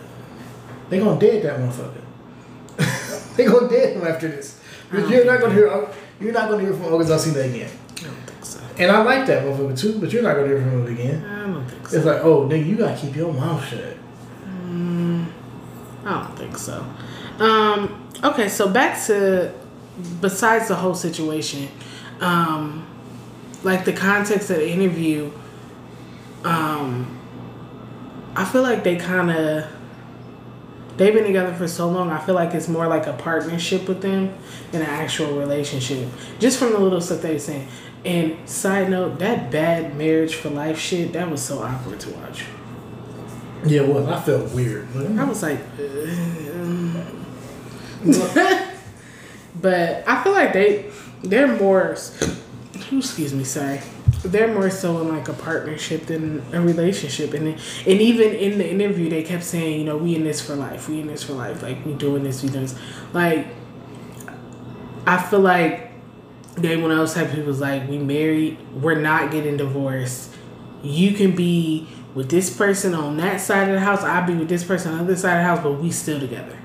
they 0.90 1.00
gonna 1.00 1.20
dead 1.20 1.44
that 1.44 1.60
motherfucker. 1.60 2.02
they 3.38 3.46
dead 3.46 3.98
him 3.98 4.08
after 4.08 4.28
this. 4.28 4.60
You're 4.92 5.26
not 5.26 5.42
gonna 5.42 5.54
hear. 5.54 5.90
You're 6.20 6.34
not 6.34 6.50
gonna 6.50 6.62
hear 6.64 6.74
from 6.74 6.86
August 6.86 7.12
Alsina 7.12 7.50
again. 7.50 7.72
I 7.98 8.04
don't 8.04 8.16
think 8.28 8.46
so. 8.46 8.60
And 8.78 8.92
I 8.92 9.02
like 9.02 9.26
that 9.28 9.44
motherfucker 9.44 9.80
too, 9.80 10.00
but 10.00 10.12
you're 10.14 10.24
not 10.24 10.36
gonna 10.36 10.48
hear 10.48 10.62
from 10.62 10.86
him 10.86 10.94
again. 10.94 11.26
I 11.26 11.48
don't 11.48 11.66
think 11.66 11.88
so. 11.88 11.98
It's 11.98 12.06
like, 12.06 12.24
oh, 12.24 12.48
nigga, 12.48 12.66
you 12.66 12.76
gotta 12.78 13.00
keep 13.00 13.16
your 13.16 13.34
mouth 13.34 13.66
shut. 13.66 13.98
I 16.06 16.26
don't 16.26 16.38
think 16.38 16.58
so. 16.58 16.86
Um, 17.40 18.10
okay, 18.24 18.50
so 18.50 18.70
back 18.70 19.02
to 19.06 19.54
besides 20.22 20.68
the 20.68 20.76
whole 20.76 20.96
situation, 20.96 21.70
um, 22.20 22.86
like 23.64 23.86
the 23.86 23.94
context 23.94 24.50
of 24.50 24.58
the 24.58 24.70
interview, 24.70 25.32
um, 26.44 27.20
I 28.36 28.46
feel 28.46 28.64
like 28.64 28.84
they 28.84 28.98
kind 28.98 29.32
of 29.32 29.66
they've 30.98 31.14
been 31.14 31.24
together 31.24 31.54
for 31.54 31.68
so 31.68 31.90
long. 31.90 32.10
I 32.12 32.20
feel 32.20 32.36
like 32.36 32.54
it's 32.54 32.68
more 32.68 32.88
like 32.88 33.08
a 33.08 33.14
partnership 33.14 33.88
with 33.88 34.02
them 34.02 34.34
than 34.72 34.82
an 34.82 34.88
actual 34.88 35.38
relationship. 35.38 36.08
Just 36.40 36.60
from 36.60 36.72
the 36.72 36.80
little 36.80 37.02
stuff 37.02 37.22
they 37.22 37.34
were 37.34 37.40
saying. 37.40 37.68
And 38.06 38.50
side 38.50 38.90
note, 38.90 39.20
that 39.20 39.50
bad 39.50 39.96
marriage 39.96 40.36
for 40.36 40.50
life 40.50 40.78
shit 40.78 41.14
that 41.14 41.30
was 41.30 41.42
so 41.42 41.60
awkward 41.60 42.00
to 42.02 42.10
watch. 42.12 42.46
Yeah, 43.66 43.84
well, 43.84 44.14
I 44.14 44.20
felt 44.22 44.52
weird. 44.52 44.88
I 45.18 45.24
was 45.24 45.42
like, 45.42 45.60
uh, 45.80 47.04
but 49.62 50.04
I 50.06 50.22
feel 50.24 50.34
like 50.34 50.52
they 50.52 50.92
they're 51.24 51.48
more. 51.48 51.96
Excuse 52.92 53.34
me, 53.34 53.46
sorry. 53.46 53.80
They're 54.24 54.54
more 54.54 54.70
so 54.70 55.02
in 55.02 55.10
like 55.10 55.28
a 55.28 55.34
partnership 55.34 56.06
than 56.06 56.42
a 56.54 56.62
relationship. 56.62 57.34
And 57.34 57.48
and 57.48 57.58
even 57.88 58.34
in 58.34 58.58
the 58.58 58.70
interview 58.70 59.10
they 59.10 59.24
kept 59.24 59.44
saying 59.44 59.80
you 59.80 59.86
know 59.86 59.98
we 59.98 60.16
in 60.16 60.24
this 60.24 60.42
for 60.42 60.56
life. 60.56 60.88
We 60.90 61.02
in 61.02 61.08
this 61.08 61.24
for 61.24 61.34
life. 61.34 61.62
Like 61.62 61.86
we 61.86 61.94
doing 61.94 62.24
this 62.24 62.42
we 62.42 62.50
doing 62.50 62.64
this 62.64 62.76
like 63.12 63.48
i 65.06 65.22
feel 65.22 65.42
like 65.42 65.92
they 66.56 66.78
when 66.78 66.92
i 66.92 67.00
was 67.00 67.14
type 67.14 67.30
people 67.30 67.46
was 67.46 67.60
like 67.60 67.88
we 67.90 67.98
married. 67.98 68.58
We're 68.74 69.00
not 69.00 69.32
getting 69.32 69.58
divorced. 69.58 70.34
You 70.82 71.14
can 71.14 71.36
be 71.36 71.88
with 72.14 72.30
this 72.30 72.56
person 72.56 72.94
on 72.94 73.18
that 73.18 73.42
side 73.42 73.70
of 73.70 73.74
the 73.74 73.80
house. 73.80 74.04
I'll 74.04 74.26
be 74.26 74.36
with 74.36 74.50
this 74.50 74.64
person 74.64 74.92
on 74.92 75.00
the 75.00 75.04
other 75.06 75.16
side 75.16 75.38
of 75.38 75.40
the 75.40 75.44
house 75.44 75.64
but 75.64 75.82
we 75.82 75.92
still 75.92 76.20
together. 76.20 76.58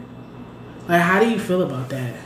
Like 0.88 1.02
how 1.02 1.20
do 1.20 1.28
you 1.28 1.38
feel 1.40 1.62
about 1.62 1.88
that? 1.88 2.20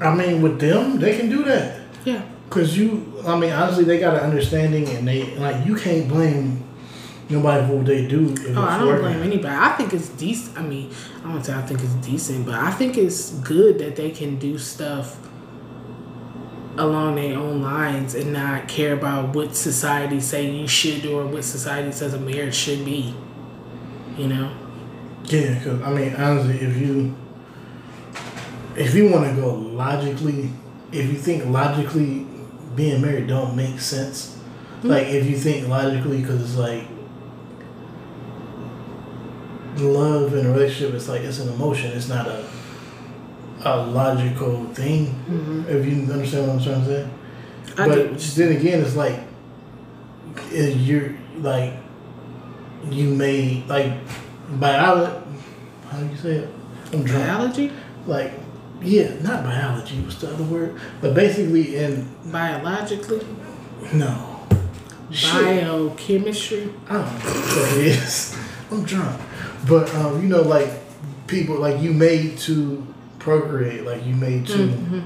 I 0.00 0.14
mean, 0.14 0.42
with 0.42 0.60
them, 0.60 0.98
they 0.98 1.16
can 1.16 1.30
do 1.30 1.42
that. 1.44 1.80
yeah 2.04 2.22
Cause 2.50 2.76
you, 2.76 3.12
I 3.26 3.36
mean, 3.38 3.50
honestly, 3.52 3.84
they 3.84 3.98
got 3.98 4.14
an 4.14 4.20
understanding, 4.20 4.88
and 4.88 5.06
they 5.06 5.34
like 5.36 5.66
you 5.66 5.74
can't 5.74 6.08
blame 6.08 6.62
nobody 7.28 7.66
for 7.66 7.76
what 7.76 7.86
they 7.86 8.06
do. 8.06 8.32
If 8.32 8.56
Oh, 8.56 8.62
I 8.62 8.78
don't 8.78 8.86
working. 8.86 9.02
blame 9.02 9.22
anybody. 9.22 9.54
I 9.54 9.72
think 9.72 9.92
it's 9.92 10.08
decent. 10.10 10.56
I 10.56 10.62
mean, 10.62 10.90
I 11.24 11.32
don't 11.32 11.44
say 11.44 11.52
I 11.54 11.62
think 11.62 11.80
it's 11.82 11.94
decent, 11.94 12.46
but 12.46 12.54
I 12.54 12.70
think 12.70 12.96
it's 12.96 13.30
good 13.40 13.78
that 13.80 13.96
they 13.96 14.10
can 14.10 14.38
do 14.38 14.58
stuff 14.58 15.18
along 16.78 17.14
their 17.16 17.38
own 17.38 17.62
lines 17.62 18.14
and 18.14 18.32
not 18.32 18.68
care 18.68 18.92
about 18.92 19.34
what 19.34 19.56
society 19.56 20.20
say 20.20 20.48
you 20.50 20.68
should 20.68 21.02
do 21.02 21.18
or 21.18 21.26
what 21.26 21.42
society 21.42 21.90
says 21.90 22.14
a 22.14 22.20
marriage 22.20 22.54
should 22.54 22.84
be. 22.84 23.14
You 24.16 24.28
know? 24.28 24.52
Yeah, 25.24 25.54
because 25.58 25.82
I 25.82 25.90
mean, 25.90 26.14
honestly, 26.14 26.58
if 26.60 26.76
you 26.76 27.14
if 28.76 28.94
you 28.94 29.10
want 29.10 29.28
to 29.34 29.40
go 29.40 29.54
logically, 29.54 30.50
if 30.92 31.06
you 31.06 31.14
think 31.14 31.46
logically, 31.46 32.26
being 32.76 33.00
married 33.00 33.26
don't 33.26 33.56
make 33.56 33.80
sense. 33.80 34.36
Mm-hmm. 34.78 34.88
Like 34.88 35.06
if 35.08 35.26
you 35.26 35.36
think 35.36 35.68
logically, 35.68 36.20
because 36.20 36.42
it's 36.42 36.56
like 36.56 36.86
love 39.78 40.34
in 40.34 40.46
a 40.46 40.52
relationship, 40.52 40.94
it's 40.94 41.08
like 41.08 41.22
it's 41.22 41.38
an 41.38 41.48
emotion. 41.48 41.92
It's 41.92 42.08
not 42.08 42.26
a 42.26 42.44
a 43.64 43.76
logical 43.86 44.66
thing. 44.66 45.06
Mm-hmm. 45.06 45.64
If 45.68 45.86
you 45.86 46.12
understand 46.12 46.46
what 46.46 46.56
I'm 46.56 46.62
trying 46.62 46.84
to 46.84 46.86
say. 46.86 47.08
I 47.78 47.88
but 47.88 47.98
you- 47.98 48.44
then 48.44 48.56
again, 48.56 48.80
it's 48.82 48.96
like 48.96 49.20
you're 50.52 51.14
like 51.38 51.74
you 52.90 53.14
may 53.14 53.64
like 53.66 53.92
biology. 54.50 55.22
How 55.90 55.98
do 56.00 56.06
you 56.06 56.16
say 56.16 56.30
it? 56.36 56.48
I'm 56.92 57.02
drunk. 57.04 57.24
biology, 57.26 57.72
Like 58.06 58.32
yeah, 58.82 59.14
not 59.22 59.44
biology. 59.44 60.00
What's 60.00 60.16
the 60.16 60.32
other 60.32 60.44
word? 60.44 60.78
But 61.00 61.14
basically, 61.14 61.76
in 61.76 62.08
biologically, 62.24 63.26
no 63.92 64.46
shit. 65.10 65.32
biochemistry. 65.32 66.72
I 66.88 66.92
don't 66.92 67.04
know 67.04 67.30
what 67.30 67.54
that 67.54 67.78
is. 67.78 68.36
I'm 68.70 68.84
drunk, 68.84 69.20
but 69.68 69.94
um, 69.94 70.22
you 70.22 70.28
know, 70.28 70.42
like 70.42 70.68
people 71.26 71.56
like 71.56 71.80
you 71.80 71.92
made 71.92 72.38
to 72.38 72.86
procreate. 73.18 73.84
Like 73.84 74.04
you 74.04 74.14
made 74.14 74.46
to. 74.48 74.58
Mm-hmm. 74.58 75.02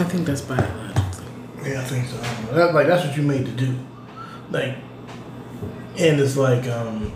I 0.00 0.04
think 0.04 0.26
that's 0.26 0.40
biologically. 0.40 1.24
Yeah, 1.64 1.80
I 1.80 1.84
think 1.84 2.08
so. 2.08 2.18
I. 2.18 2.54
That, 2.54 2.74
like 2.74 2.86
that's 2.86 3.06
what 3.06 3.16
you 3.16 3.22
made 3.22 3.46
to 3.46 3.52
do. 3.52 3.78
Like, 4.50 4.76
and 5.98 6.20
it's 6.20 6.36
like, 6.36 6.66
um, 6.66 7.12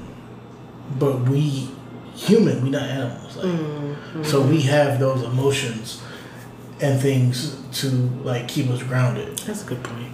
but 0.99 1.21
we 1.29 1.71
human, 2.19 2.63
We're 2.63 2.71
not 2.71 2.83
animals. 2.83 3.37
Like, 3.37 3.47
Mm-hmm. 3.47 4.23
so 4.25 4.43
we 4.43 4.63
have 4.63 4.99
those 4.99 5.23
emotions 5.23 6.03
and 6.81 7.01
things 7.01 7.57
to 7.81 7.89
like 8.25 8.49
keep 8.49 8.69
us 8.71 8.83
grounded. 8.83 9.39
That's 9.39 9.63
a 9.65 9.67
good 9.67 9.83
point. 9.83 10.13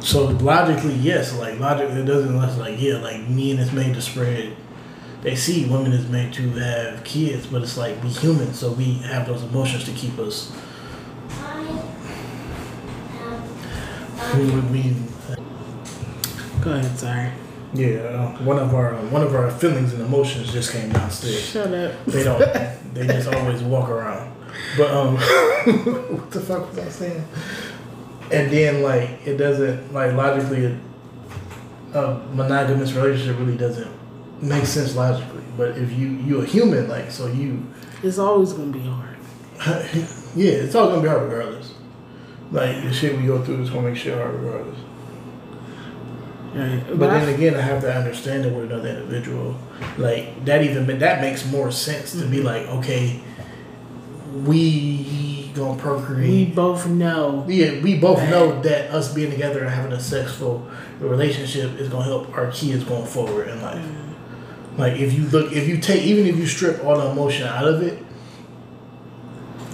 So 0.00 0.24
logically, 0.26 0.94
yes, 0.94 1.36
like 1.38 1.58
logically, 1.60 2.00
it 2.00 2.06
doesn't 2.06 2.36
less 2.36 2.56
like 2.58 2.80
yeah, 2.80 2.96
like 2.98 3.28
men 3.28 3.58
is 3.58 3.72
made 3.72 3.94
to 3.94 4.00
spread. 4.02 4.56
They 5.22 5.36
see 5.36 5.66
women 5.66 5.92
is 5.92 6.08
made 6.08 6.32
to 6.34 6.48
have 6.52 7.04
kids, 7.04 7.46
but 7.46 7.62
it's 7.62 7.76
like 7.76 8.02
we 8.02 8.08
human, 8.08 8.54
so 8.54 8.72
we 8.72 8.94
have 9.00 9.26
those 9.26 9.42
emotions 9.42 9.84
to 9.84 9.92
keep 9.92 10.18
us. 10.18 10.50
We, 14.36 14.44
we, 14.72 14.94
Go 16.62 16.72
ahead, 16.72 16.98
sorry. 16.98 17.30
Yeah, 17.72 17.98
uh, 18.00 18.42
one 18.42 18.58
of 18.58 18.74
our 18.74 18.94
one 18.94 19.22
of 19.22 19.34
our 19.34 19.50
feelings 19.50 19.92
and 19.92 20.02
emotions 20.02 20.52
just 20.52 20.72
came 20.72 20.90
downstairs. 20.90 21.40
Shut 21.40 21.72
up. 21.72 22.04
They 22.06 22.24
don't. 22.24 22.94
they 22.94 23.06
just 23.06 23.28
always 23.32 23.62
walk 23.62 23.88
around. 23.88 24.34
But 24.76 24.90
um, 24.90 25.16
what 25.16 26.30
the 26.30 26.40
fuck 26.40 26.68
was 26.68 26.78
I 26.78 26.88
saying? 26.88 27.24
And 28.32 28.50
then 28.50 28.82
like 28.82 29.24
it 29.24 29.36
doesn't 29.36 29.92
like 29.92 30.14
logically, 30.14 30.66
a, 30.66 31.98
a 31.98 32.18
monogamous 32.34 32.92
relationship 32.92 33.38
really 33.38 33.56
doesn't 33.56 33.90
make 34.42 34.66
sense 34.66 34.96
logically. 34.96 35.42
But 35.56 35.78
if 35.78 35.92
you 35.92 36.08
you 36.08 36.40
a 36.40 36.44
human 36.44 36.88
like 36.88 37.10
so 37.10 37.26
you, 37.26 37.66
It's 38.02 38.18
always 38.18 38.52
gonna 38.52 38.72
be 38.72 38.80
hard. 38.80 39.16
yeah, 40.34 40.52
it's 40.52 40.74
all 40.74 40.88
gonna 40.88 41.02
be 41.02 41.08
hard 41.08 41.22
regardless. 41.22 41.74
Like 42.50 42.82
the 42.82 42.92
shit 42.92 43.16
we 43.16 43.26
go 43.26 43.42
through 43.44 43.62
is 43.62 43.70
gonna 43.70 43.88
make 43.88 43.96
shit 43.96 44.14
hard 44.16 44.34
regardless. 44.34 44.78
Right. 46.54 46.82
But 46.88 47.10
then 47.10 47.32
again, 47.32 47.54
I 47.54 47.60
have 47.60 47.80
to 47.82 47.94
understand 47.94 48.44
that 48.44 48.52
we're 48.52 48.64
another 48.64 48.88
individual. 48.88 49.56
Like 49.96 50.44
that 50.44 50.62
even 50.62 50.86
that 50.98 51.20
makes 51.20 51.46
more 51.46 51.70
sense 51.70 52.12
to 52.12 52.26
be 52.26 52.38
mm-hmm. 52.38 52.46
like, 52.46 52.66
okay, 52.78 53.20
we 54.44 55.50
gonna 55.54 55.80
procreate. 55.80 56.30
we 56.30 56.44
both 56.46 56.86
know 56.86 57.44
yeah, 57.48 57.80
we 57.80 57.98
both 57.98 58.18
Right. 58.18 58.30
know 58.30 58.62
that 58.62 58.90
us 58.90 59.12
being 59.12 59.30
together 59.30 59.60
and 59.60 59.70
having 59.70 59.92
a 59.92 60.00
sexual 60.00 60.68
relationship 61.00 61.78
is 61.78 61.88
gonna 61.88 62.04
help 62.04 62.36
our 62.36 62.50
kids 62.50 62.84
going 62.84 63.06
forward 63.06 63.48
in 63.48 63.60
life. 63.62 63.84
Mm-hmm. 63.84 64.80
Like 64.80 64.94
if 64.94 65.12
you 65.12 65.26
look, 65.28 65.52
if 65.52 65.68
you 65.68 65.78
take, 65.78 66.02
even 66.02 66.26
if 66.26 66.36
you 66.36 66.46
strip 66.46 66.84
all 66.84 66.98
the 66.98 67.10
emotion 67.10 67.46
out 67.46 67.66
of 67.66 67.82
it, 67.82 68.02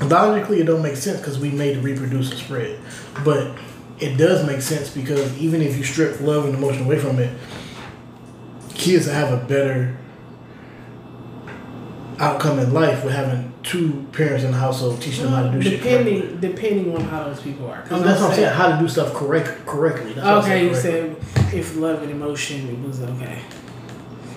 logically 0.03 0.61
it 0.61 0.65
don't 0.65 0.83
make 0.83 0.97
sense 0.97 1.19
because 1.19 1.39
we 1.39 1.51
made 1.51 1.75
to 1.75 1.81
reproduce 1.81 2.31
and 2.31 2.41
spread. 2.41 2.79
But 3.25 3.57
it 3.99 4.17
does 4.17 4.47
make 4.47 4.61
sense 4.61 4.91
because 4.91 5.37
even 5.39 5.63
if 5.63 5.77
you 5.77 5.85
strip 5.85 6.21
love 6.21 6.45
and 6.45 6.55
emotion 6.55 6.85
away 6.85 6.99
from 6.99 7.19
it, 7.19 7.37
kids 8.75 9.07
have 9.07 9.33
a 9.33 9.45
better 9.47 9.97
outcome 12.19 12.59
in 12.59 12.73
life 12.73 13.05
with 13.05 13.13
having 13.13 13.53
two 13.63 14.07
parents 14.13 14.45
in 14.45 14.53
the 14.53 14.57
household 14.57 15.01
teaching 15.03 15.25
them 15.25 15.33
how 15.33 15.43
to 15.43 15.51
do 15.51 15.61
shit. 15.61 15.83
correctly. 15.83 16.15
depending 16.21 16.41
depending 16.41 16.95
on 16.97 17.03
how 17.03 17.25
those 17.25 17.41
people 17.43 17.67
are. 17.67 17.85
Oh, 17.91 17.97
mean, 17.97 18.05
that's 18.05 18.21
what 18.21 18.31
I'm 18.31 18.37
saying. 18.37 18.55
How 18.55 18.69
to 18.75 18.79
do 18.79 18.89
stuff 18.89 19.13
correct, 19.13 19.67
correctly. 19.67 20.13
That's 20.15 20.47
Okay, 20.47 20.65
you 20.65 20.71
correctly. 20.71 21.17
said 21.25 21.55
if 21.55 21.77
love 21.77 22.03
and 22.03 22.11
emotion 22.11 22.69
it 22.69 22.87
was 22.87 23.03
okay. 23.03 23.43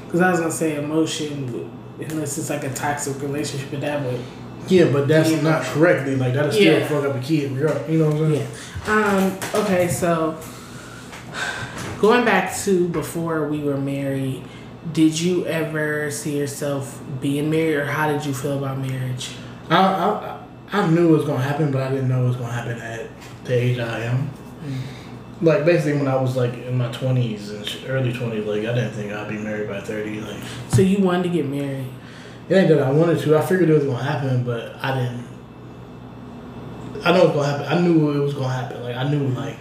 Because 0.05 0.21
I 0.21 0.31
was 0.31 0.39
gonna 0.39 0.51
say 0.51 0.75
emotion, 0.75 1.71
unless 1.99 2.37
it's 2.37 2.49
like 2.49 2.63
a 2.63 2.73
toxic 2.73 3.21
relationship, 3.21 3.69
but 3.71 3.81
that 3.81 4.03
would 4.03 4.19
Yeah, 4.69 4.85
but 4.91 5.07
that's 5.07 5.31
Yeah. 5.31 5.41
not 5.41 5.63
correctly. 5.63 6.15
Like 6.15 6.33
that'll 6.33 6.51
still 6.51 6.79
Yeah. 6.79 6.87
fuck 6.87 7.03
up 7.05 7.15
a 7.15 7.19
kid. 7.19 7.51
You 7.51 7.57
know 7.99 8.09
what 8.09 8.15
I'm 8.21 8.31
saying? 8.33 8.47
Yeah. 8.87 9.31
Um, 9.55 9.61
okay, 9.63 9.87
so 9.87 10.35
going 11.99 12.23
back 12.25 12.55
to 12.63 12.87
before 12.89 13.47
we 13.47 13.59
were 13.59 13.77
married, 13.77 14.43
did 14.93 15.19
you 15.19 15.45
ever 15.45 16.09
see 16.11 16.37
yourself 16.37 17.01
being 17.21 17.49
married 17.49 17.75
or 17.75 17.85
how 17.85 18.11
did 18.11 18.25
you 18.25 18.33
feel 18.33 18.57
about 18.57 18.79
marriage? 18.79 19.31
I, 19.69 19.75
I 19.77 20.35
I 20.71 20.87
knew 20.89 21.09
it 21.13 21.17
was 21.17 21.25
gonna 21.25 21.41
happen, 21.43 21.71
but 21.71 21.81
I 21.81 21.89
didn't 21.89 22.07
know 22.09 22.23
it 22.25 22.27
was 22.27 22.35
gonna 22.37 22.53
happen 22.53 22.79
at 22.79 23.07
the 23.43 23.53
age 23.53 23.79
I 23.79 24.01
am. 24.01 24.29
Like 25.41 25.65
basically, 25.65 25.93
when 25.97 26.07
I 26.07 26.15
was 26.21 26.35
like 26.35 26.53
in 26.65 26.77
my 26.77 26.91
twenties 26.91 27.49
and 27.51 27.67
early 27.87 28.13
twenties, 28.13 28.45
like 28.45 28.59
I 28.61 28.73
didn't 28.75 28.91
think 28.91 29.11
I'd 29.11 29.27
be 29.29 29.37
married 29.37 29.67
by 29.67 29.79
thirty. 29.81 30.21
Like 30.21 30.37
So 30.69 30.81
you 30.81 31.03
wanted 31.03 31.23
to 31.23 31.29
get 31.29 31.47
married. 31.47 31.85
It 32.49 32.55
ain't 32.55 32.69
that 32.69 32.81
I 32.81 32.91
wanted 32.91 33.19
to. 33.19 33.37
I 33.37 33.41
figured 33.45 33.69
it 33.69 33.73
was 33.73 33.83
gonna 33.85 34.03
happen, 34.03 34.43
but 34.43 34.75
I 34.81 34.97
didn't. 34.99 35.27
I 37.03 37.11
know 37.11 37.23
it 37.23 37.27
was 37.27 37.35
gonna 37.35 37.47
happen. 37.47 37.77
I 37.77 37.81
knew 37.81 38.11
it 38.11 38.19
was 38.19 38.33
gonna 38.33 38.49
happen. 38.53 38.83
Like 38.83 38.95
I 38.95 39.03
knew 39.09 39.27
like 39.29 39.57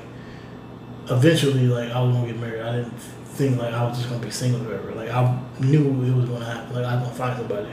eventually, 1.11 1.66
like 1.68 1.90
I 1.90 2.01
was 2.03 2.14
gonna 2.14 2.27
get 2.27 2.38
married. 2.40 2.62
I 2.62 2.77
didn't 2.77 2.98
think 2.98 3.59
like 3.59 3.72
I 3.72 3.85
was 3.87 3.96
just 3.98 4.09
gonna 4.11 4.24
be 4.24 4.31
single 4.31 4.61
forever. 4.64 4.92
Like 4.94 5.11
I 5.11 5.38
knew 5.61 6.03
it 6.05 6.14
was 6.14 6.24
gonna 6.29 6.44
happen. 6.44 6.74
Like 6.74 6.85
I 6.85 6.94
was 6.96 7.05
gonna 7.05 7.14
find 7.14 7.37
somebody. 7.38 7.68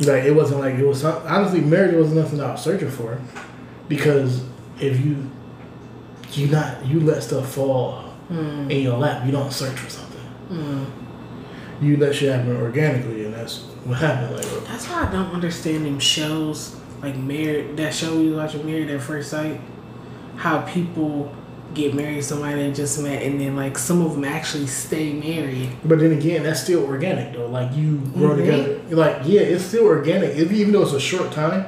Like 0.00 0.24
it 0.24 0.32
wasn't 0.32 0.60
like 0.60 0.74
it 0.76 0.86
was 0.86 1.04
honestly 1.04 1.60
marriage 1.60 1.94
wasn't 1.94 2.16
nothing 2.18 2.40
I 2.40 2.52
was 2.52 2.62
searching 2.62 2.90
for, 2.90 3.18
because 3.88 4.42
if 4.80 4.98
you 5.04 5.30
you 6.32 6.46
not 6.46 6.86
you 6.86 7.00
let 7.00 7.22
stuff 7.22 7.52
fall 7.52 8.04
Hmm. 8.28 8.70
in 8.70 8.82
your 8.82 8.96
lap, 8.96 9.26
you 9.26 9.32
don't 9.32 9.52
search 9.52 9.76
for 9.76 9.90
something. 9.90 10.20
Hmm. 10.48 10.84
You 11.84 11.96
let 11.96 12.14
shit 12.14 12.32
happen 12.32 12.56
organically, 12.56 13.24
what 13.84 13.98
happened. 13.98 14.36
Like 14.36 14.66
That's 14.68 14.86
why 14.88 15.06
I 15.08 15.12
don't 15.12 15.30
understand 15.32 15.84
them 15.86 15.98
shows 15.98 16.76
like 17.02 17.16
married. 17.16 17.76
That 17.76 17.94
show 17.94 18.16
we 18.16 18.28
was 18.30 18.36
watching, 18.36 18.66
Married 18.66 18.90
at 18.90 19.00
First 19.00 19.30
Sight. 19.30 19.60
How 20.36 20.62
people 20.62 21.34
get 21.72 21.94
married 21.94 22.16
to 22.16 22.22
somebody 22.22 22.56
they 22.62 22.72
just 22.72 23.00
met, 23.02 23.22
and 23.22 23.40
then 23.40 23.54
like 23.56 23.78
some 23.78 24.04
of 24.04 24.12
them 24.14 24.24
actually 24.24 24.66
stay 24.66 25.12
married. 25.12 25.70
But 25.84 25.98
then 26.00 26.12
again, 26.12 26.42
that's 26.42 26.62
still 26.62 26.84
organic 26.84 27.34
though. 27.34 27.46
Like 27.46 27.74
you 27.74 27.98
grow 28.14 28.30
Mhm. 28.30 28.36
together. 28.38 28.80
Like 28.90 29.18
yeah, 29.24 29.40
it's 29.42 29.64
still 29.64 29.84
organic. 29.86 30.36
If, 30.36 30.50
even 30.52 30.72
though 30.72 30.82
it's 30.82 30.92
a 30.92 31.00
short 31.00 31.30
time, 31.32 31.64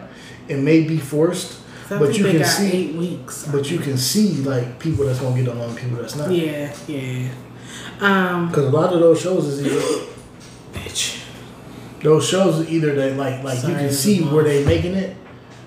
it 0.49 0.59
may 0.59 0.83
be 0.83 0.99
forced. 0.99 1.59
But 1.89 2.17
you 2.17 2.25
can 2.25 2.43
see- 2.45 2.73
eight 2.73 2.95
weeks. 2.95 3.47
But 3.53 3.71
you 3.71 3.79
can 3.79 3.99
see 3.99 4.29
like 4.43 4.79
people 4.79 5.05
that's 5.05 5.21
gonna 5.21 5.37
get 5.43 5.53
along, 5.55 5.77
people 5.77 5.99
that's 5.99 6.17
not. 6.17 6.31
Yeah, 6.31 6.75
yeah. 6.89 7.29
Um, 8.01 8.49
Because 8.49 8.65
a 8.67 8.71
lot 8.71 8.93
of 8.95 9.01
those 9.01 9.21
shows 9.21 9.47
is 9.47 9.67
either 9.67 10.07
bitch. 10.75 11.22
Those 12.03 12.29
shows 12.29 12.69
either 12.69 12.95
they 12.95 13.15
like 13.15 13.43
like 13.45 13.63
you 13.63 13.75
can 13.75 13.91
see 13.93 14.21
where 14.23 14.45
they 14.45 14.65
making 14.65 14.95
it, 14.95 15.17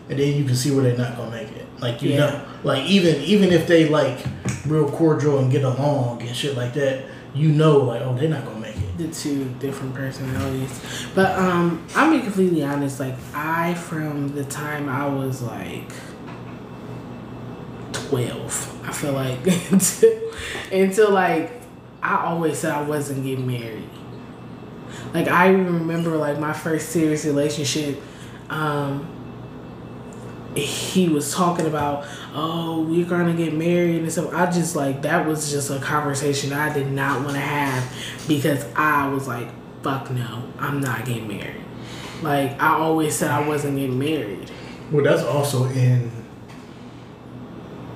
and 0.10 0.20
then 0.20 0.36
you 0.36 0.44
can 0.46 0.56
see 0.56 0.72
where 0.72 0.84
they're 0.84 0.98
not 0.98 1.16
gonna 1.18 1.32
make 1.32 1.50
it. 1.52 1.66
Like 1.80 2.02
you 2.02 2.12
Yeah. 2.12 2.18
know, 2.18 2.42
like 2.64 2.86
even 2.86 3.22
even 3.22 3.52
if 3.52 3.68
they 3.68 3.88
like 3.88 4.18
real 4.66 4.90
cordial 4.90 5.40
and 5.40 5.52
get 5.52 5.64
along 5.64 6.22
and 6.24 6.36
shit 6.36 6.56
like 6.58 6.74
that, 6.74 7.06
you 7.34 7.50
know, 7.50 7.78
like 7.80 8.02
oh 8.02 8.14
they're 8.16 8.30
not 8.30 8.46
gonna 8.46 8.60
make 8.60 8.76
it. 8.76 8.98
the 8.98 9.08
two 9.10 9.46
different 9.60 9.94
personalities. 9.94 10.82
But 11.14 11.38
um 11.38 11.86
I'll 11.96 12.12
be 12.12 12.22
completely 12.22 12.64
honest, 12.64 13.00
like 13.00 13.16
I 13.34 13.74
from 13.76 14.34
the 14.36 14.44
time 14.46 14.88
I 14.90 15.06
was 15.08 15.42
like 15.42 15.92
twelve, 17.94 18.80
I 18.88 18.92
feel 18.92 19.14
like 19.14 19.40
until, 19.72 20.32
until 20.72 21.12
like 21.12 21.62
I 22.02 22.26
always 22.26 22.60
said 22.60 22.72
I 22.72 22.82
wasn't 22.84 23.24
getting 23.24 23.48
married. 23.48 23.90
Like 25.14 25.28
I 25.28 25.50
remember 25.50 26.18
like 26.18 26.40
my 26.40 26.54
first 26.54 26.90
serious 26.90 27.26
relationship, 27.26 28.02
um 28.50 29.12
he 30.56 31.10
was 31.10 31.34
talking 31.34 31.66
about, 31.66 32.08
oh, 32.34 32.82
we're 32.82 33.06
gonna 33.06 33.34
get 33.34 33.54
married 33.54 34.02
and 34.02 34.12
stuff. 34.12 34.34
I 34.34 34.50
just 34.50 34.76
like 34.76 35.02
that 35.02 35.26
was 35.26 35.52
just 35.52 35.70
a 35.70 35.80
conversation 35.80 36.54
I 36.54 36.74
did 36.74 36.92
not 36.92 37.22
want 37.22 37.34
to 37.34 37.40
have 37.42 37.92
because 38.28 38.66
I 38.76 39.08
was 39.10 39.28
like, 39.28 39.50
fuck 39.84 40.10
no, 40.12 40.44
I'm 40.58 40.80
not 40.80 41.06
getting 41.06 41.28
married. 41.28 41.64
Like 42.22 42.62
I 42.62 42.76
always 42.76 43.16
said 43.16 43.32
I 43.32 43.46
wasn't 43.46 43.78
getting 43.78 44.00
married. 44.00 44.50
Well, 44.92 45.04
that's 45.04 45.24
also 45.24 45.66
in 45.66 46.12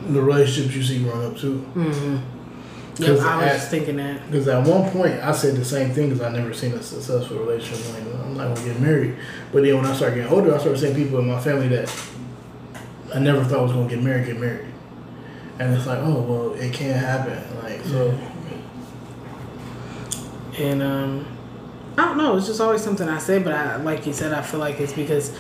the 0.10 0.22
relationships 0.22 0.76
you 0.76 0.84
see 0.84 1.04
growing 1.04 1.32
up 1.32 1.38
too. 1.38 1.66
Mm-hmm. 1.76 2.39
Yep, 3.00 3.10
I 3.10 3.14
was 3.14 3.46
at- 3.46 3.54
just 3.58 3.72
thinking 3.72 3.98
that. 3.98 4.30
Because 4.30 4.48
at 4.48 4.68
one 4.68 4.90
point 4.92 5.16
I 5.24 5.32
said 5.32 5.56
the 5.56 5.64
same 5.66 5.92
thing 5.92 6.10
because 6.10 6.22
I 6.22 6.32
never 6.32 6.54
seen 6.54 6.74
a 6.74 6.84
successful 6.84 7.38
relationship. 7.38 7.94
Like 7.94 8.04
I'm 8.26 8.36
not 8.38 8.56
gonna 8.56 8.68
get 8.68 8.80
married. 8.80 9.16
But 9.52 9.64
then 9.64 9.76
when 9.78 9.86
I 9.86 9.96
started 9.96 10.16
getting 10.16 10.32
older, 10.32 10.54
I 10.54 10.58
started 10.58 10.80
seeing 10.80 10.96
people 10.96 11.20
in 11.20 11.28
my 11.28 11.40
family 11.40 11.70
that 11.70 11.94
I 13.14 13.20
never 13.20 13.44
thought 13.44 13.64
was 13.64 13.72
gonna 13.72 13.90
get 13.90 14.04
married 14.04 14.26
get 14.26 14.40
married. 14.40 14.66
And 15.60 15.74
it's 15.76 15.86
like, 15.88 16.00
oh 16.00 16.22
well, 16.22 16.54
it 16.54 16.74
can't 16.74 16.98
happen. 17.00 17.42
Like 17.64 17.84
so, 17.86 18.18
And 20.58 20.82
um, 20.84 21.26
I 21.98 22.06
don't 22.06 22.18
know. 22.18 22.38
It's 22.38 22.48
just 22.48 22.60
always 22.62 22.82
something 22.84 23.08
I 23.08 23.18
say, 23.20 23.40
but 23.40 23.54
I 23.54 23.78
like 23.78 24.06
you 24.06 24.14
said, 24.14 24.34
I 24.34 24.42
feel 24.42 24.60
like 24.60 24.80
it's 24.80 24.94
because 24.94 25.34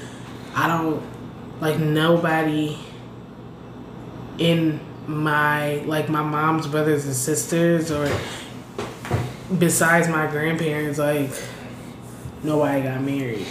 I 0.55 0.67
don't 0.67 1.01
like 1.61 1.77
nobody 1.79 2.77
in 4.37 4.79
my 5.09 5.75
like 5.85 6.07
my 6.09 6.21
mom's 6.21 6.67
brothers 6.67 7.05
and 7.05 7.15
sisters 7.15 7.91
or 7.91 8.09
besides 9.57 10.07
my 10.07 10.27
grandparents 10.27 10.99
like 10.99 11.31
nobody 12.43 12.83
got 12.83 13.01
married. 13.01 13.45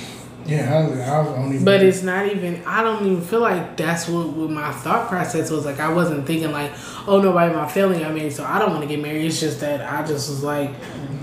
yeah, 0.47 0.75
I 0.75 0.89
was, 0.89 0.99
I 1.01 1.19
was 1.19 1.29
only. 1.37 1.59
But 1.65 1.83
it's 1.83 2.03
not 2.03 2.27
even. 2.27 2.63
I 2.65 2.83
don't 2.83 3.05
even 3.05 3.21
feel 3.23 3.41
like 3.41 3.77
that's 3.77 4.09
what, 4.09 4.29
what 4.29 4.51
my 4.51 4.73
thought 4.73 5.09
process 5.09 5.51
was. 5.51 5.65
Like 5.67 5.81
I 5.81 5.93
wasn't 5.93 6.27
thinking 6.27 6.53
like, 6.53 6.73
oh, 7.07 7.21
nobody 7.21 7.51
in 7.53 7.57
my 7.59 7.69
family 7.69 7.99
got 7.99 8.15
married, 8.15 8.33
so 8.33 8.45
I 8.45 8.59
don't 8.59 8.71
want 8.71 8.83
to 8.83 8.89
get 8.89 9.01
married. 9.03 9.27
It's 9.27 9.41
just 9.41 9.61
that 9.61 9.81
I 9.83 10.07
just 10.07 10.29
was 10.31 10.43
like, 10.43 10.71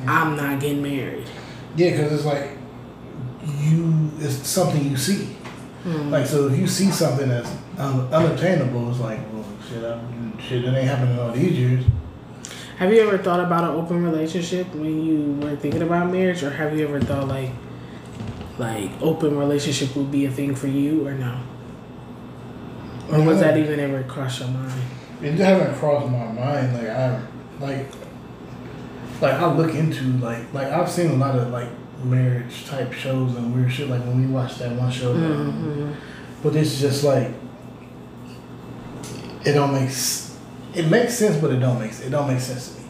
I'm 0.06 0.36
not 0.36 0.60
getting 0.60 0.84
married. 0.84 1.26
yeah, 1.76 1.92
because 1.92 2.12
it's 2.14 2.26
like 2.26 2.52
you, 3.60 4.12
it's 4.20 4.48
something 4.48 4.84
you 4.84 4.98
see. 4.98 5.26
Hmm. 5.84 6.10
Like 6.12 6.26
so, 6.28 6.48
if 6.50 6.60
you 6.60 6.68
see 6.68 6.92
something 6.92 7.30
that's 7.30 7.50
un- 7.78 8.12
unattainable, 8.14 8.90
it's 8.90 9.00
like, 9.00 9.20
shit, 9.70 9.84
I, 9.84 10.00
shit, 10.42 10.64
that 10.66 10.76
ain't 10.78 10.88
happening 10.88 11.20
all 11.20 11.32
these 11.32 11.58
years. 11.58 11.86
Have 12.78 12.92
you 12.94 13.00
ever 13.08 13.18
thought 13.18 13.40
about 13.40 13.64
an 13.64 13.70
open 13.72 14.04
relationship 14.04 14.68
when 14.76 15.04
you 15.06 15.34
were 15.46 15.56
thinking 15.56 15.82
about 15.82 16.12
marriage, 16.12 16.44
or 16.44 16.50
have 16.50 16.78
you 16.78 16.86
ever 16.88 17.00
thought 17.00 17.28
like, 17.28 17.52
like 18.58 18.92
open 19.02 19.38
relationship 19.38 19.96
would 19.96 20.12
be 20.12 20.26
a 20.26 20.32
thing 20.32 20.56
for 20.56 20.68
you, 20.68 21.08
or 21.08 21.14
no? 21.14 21.40
Or 23.12 23.22
was 23.24 23.40
that 23.40 23.58
even 23.58 23.80
ever 23.80 24.04
cross 24.04 24.40
your 24.40 24.50
mind? 24.50 24.82
It 25.22 25.34
haven't 25.36 25.76
crossed 25.76 26.08
my 26.12 26.32
mind. 26.32 26.74
Like 26.74 26.90
I, 26.90 27.22
like, 27.60 27.88
like 29.22 29.34
I 29.36 29.54
look 29.54 29.74
into 29.74 30.04
like 30.18 30.52
like 30.54 30.68
I've 30.68 30.90
seen 30.90 31.12
a 31.12 31.16
lot 31.16 31.36
of 31.38 31.50
like 31.50 31.70
marriage 32.04 32.66
type 32.66 32.92
shows 32.92 33.36
and 33.36 33.56
weird 33.56 33.72
shit. 33.72 33.90
Like 33.90 34.02
when 34.02 34.20
we 34.20 34.28
watched 34.28 34.60
that 34.60 34.72
one 34.74 34.92
show, 34.92 35.14
Mm-hmm. 35.16 35.94
but 36.44 36.56
it's 36.56 36.80
just 36.82 37.04
like 37.04 37.32
it 39.46 39.54
don't 39.54 39.74
make 39.74 39.92
it 40.74 40.90
makes 40.90 41.14
sense, 41.14 41.38
but 41.38 41.52
it 41.52 41.60
don't 41.60 41.80
make 41.80 41.92
it 41.92 42.10
don't 42.10 42.28
make 42.28 42.40
sense 42.40 42.70
to 42.70 42.80
me. 42.80 42.88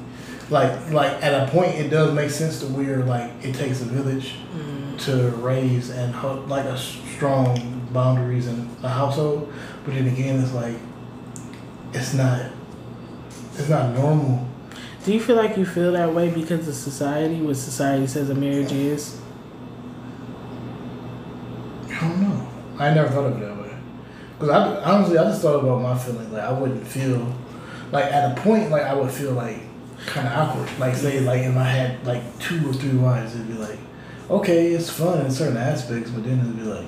Like 0.49 0.91
like 0.91 1.23
at 1.23 1.47
a 1.47 1.51
point, 1.51 1.75
it 1.75 1.89
does 1.89 2.13
make 2.13 2.29
sense 2.29 2.59
to 2.61 2.67
where 2.67 3.03
like 3.03 3.31
it 3.43 3.53
takes 3.55 3.81
a 3.81 3.85
village 3.85 4.35
mm. 4.55 4.99
to 5.05 5.29
raise 5.37 5.89
and 5.89 6.13
ho- 6.13 6.43
like 6.47 6.65
a 6.65 6.77
strong 6.77 7.87
boundaries 7.91 8.47
in 8.47 8.69
a 8.83 8.89
household, 8.89 9.51
but 9.83 9.93
then 9.93 10.07
again, 10.07 10.41
it's 10.41 10.53
like 10.53 10.75
it's 11.93 12.13
not 12.13 12.51
it's 13.53 13.69
not 13.69 13.93
normal. 13.93 14.47
Do 15.03 15.13
you 15.13 15.19
feel 15.19 15.35
like 15.35 15.55
you 15.55 15.65
feel 15.65 15.91
that 15.91 16.13
way 16.13 16.31
because 16.31 16.67
of 16.67 16.73
society, 16.73 17.39
what 17.39 17.57
society 17.57 18.07
says 18.07 18.29
a 18.29 18.35
marriage 18.35 18.71
is? 18.71 19.19
I 21.87 21.99
don't 22.01 22.21
know. 22.21 22.47
I 22.79 22.93
never 22.93 23.09
thought 23.09 23.25
of 23.25 23.41
it 23.41 23.54
that 24.39 24.47
way. 24.47 24.47
Cause 24.47 24.49
I 24.49 24.91
honestly, 24.91 25.17
I 25.17 25.23
just 25.25 25.41
thought 25.41 25.63
about 25.63 25.81
my 25.81 25.97
feelings. 25.97 26.31
Like 26.31 26.43
I 26.43 26.51
wouldn't 26.51 26.85
feel 26.87 27.35
like 27.91 28.05
at 28.05 28.37
a 28.37 28.41
point 28.41 28.69
like 28.69 28.83
I 28.83 28.93
would 28.93 29.11
feel 29.11 29.31
like 29.31 29.59
kind 30.05 30.27
of 30.27 30.33
awkward. 30.33 30.69
Like 30.79 30.95
say 30.95 31.19
like 31.21 31.41
if 31.41 31.55
I 31.55 31.63
had 31.63 32.05
like 32.05 32.39
two 32.39 32.69
or 32.69 32.73
three 32.73 32.97
wives, 32.97 33.35
it'd 33.35 33.47
be 33.47 33.53
like, 33.53 33.79
okay, 34.29 34.73
it's 34.73 34.89
fun 34.89 35.25
in 35.25 35.31
certain 35.31 35.57
aspects, 35.57 36.11
but 36.11 36.23
then 36.23 36.39
it'd 36.39 36.57
be 36.57 36.63
like, 36.63 36.87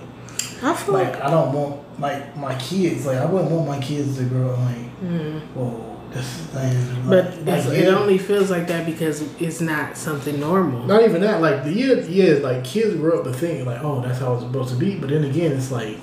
I 0.61 0.75
feel 0.75 0.93
like 0.93 1.13
like, 1.13 1.21
I 1.21 1.29
don't 1.29 1.53
want 1.53 1.99
like 1.99 2.35
my 2.35 2.55
kids. 2.59 3.05
Like 3.05 3.17
I 3.17 3.25
wouldn't 3.25 3.51
want 3.51 3.67
my 3.67 3.79
kids 3.79 4.17
to 4.17 4.23
grow 4.25 4.51
up 4.51 4.59
like, 4.59 5.01
mm, 5.01 5.39
whoa, 5.53 5.97
this 6.11 6.53
like, 6.53 6.75
but 7.07 7.45
like, 7.45 7.59
it's, 7.59 7.67
it 7.67 7.87
only 7.87 8.17
feels 8.17 8.49
like 8.49 8.67
that 8.67 8.85
because 8.85 9.21
it's 9.41 9.61
not 9.61 9.97
something 9.97 10.39
normal. 10.39 10.83
Not 10.85 11.03
even 11.03 11.21
that. 11.21 11.41
Like 11.41 11.63
the 11.63 11.71
yeah, 11.71 11.93
yeah, 12.05 12.39
like 12.39 12.63
kids 12.63 12.95
grow 12.95 13.19
up 13.19 13.23
to 13.25 13.33
think 13.33 13.65
like, 13.65 13.83
oh, 13.83 14.01
that's 14.01 14.19
how 14.19 14.33
it's 14.33 14.43
supposed 14.43 14.69
to 14.73 14.75
be. 14.75 14.97
But 14.97 15.09
then 15.09 15.23
again, 15.23 15.53
it's 15.53 15.71
like, 15.71 15.97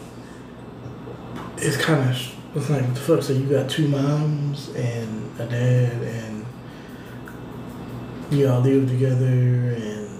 it's 1.65 1.77
kind 1.77 2.11
of, 2.11 2.17
it's 2.55 2.71
like 2.71 2.83
what 2.83 2.95
the 2.95 3.01
fuck. 3.01 3.23
So 3.23 3.33
you 3.33 3.47
got 3.47 3.69
two 3.71 3.89
moms 3.89 4.69
and 4.71 5.41
a 5.41 5.47
dad, 5.47 5.93
and 6.03 6.47
y'all 8.31 8.61
live 8.61 8.89
together, 8.89 9.25
and 9.27 10.11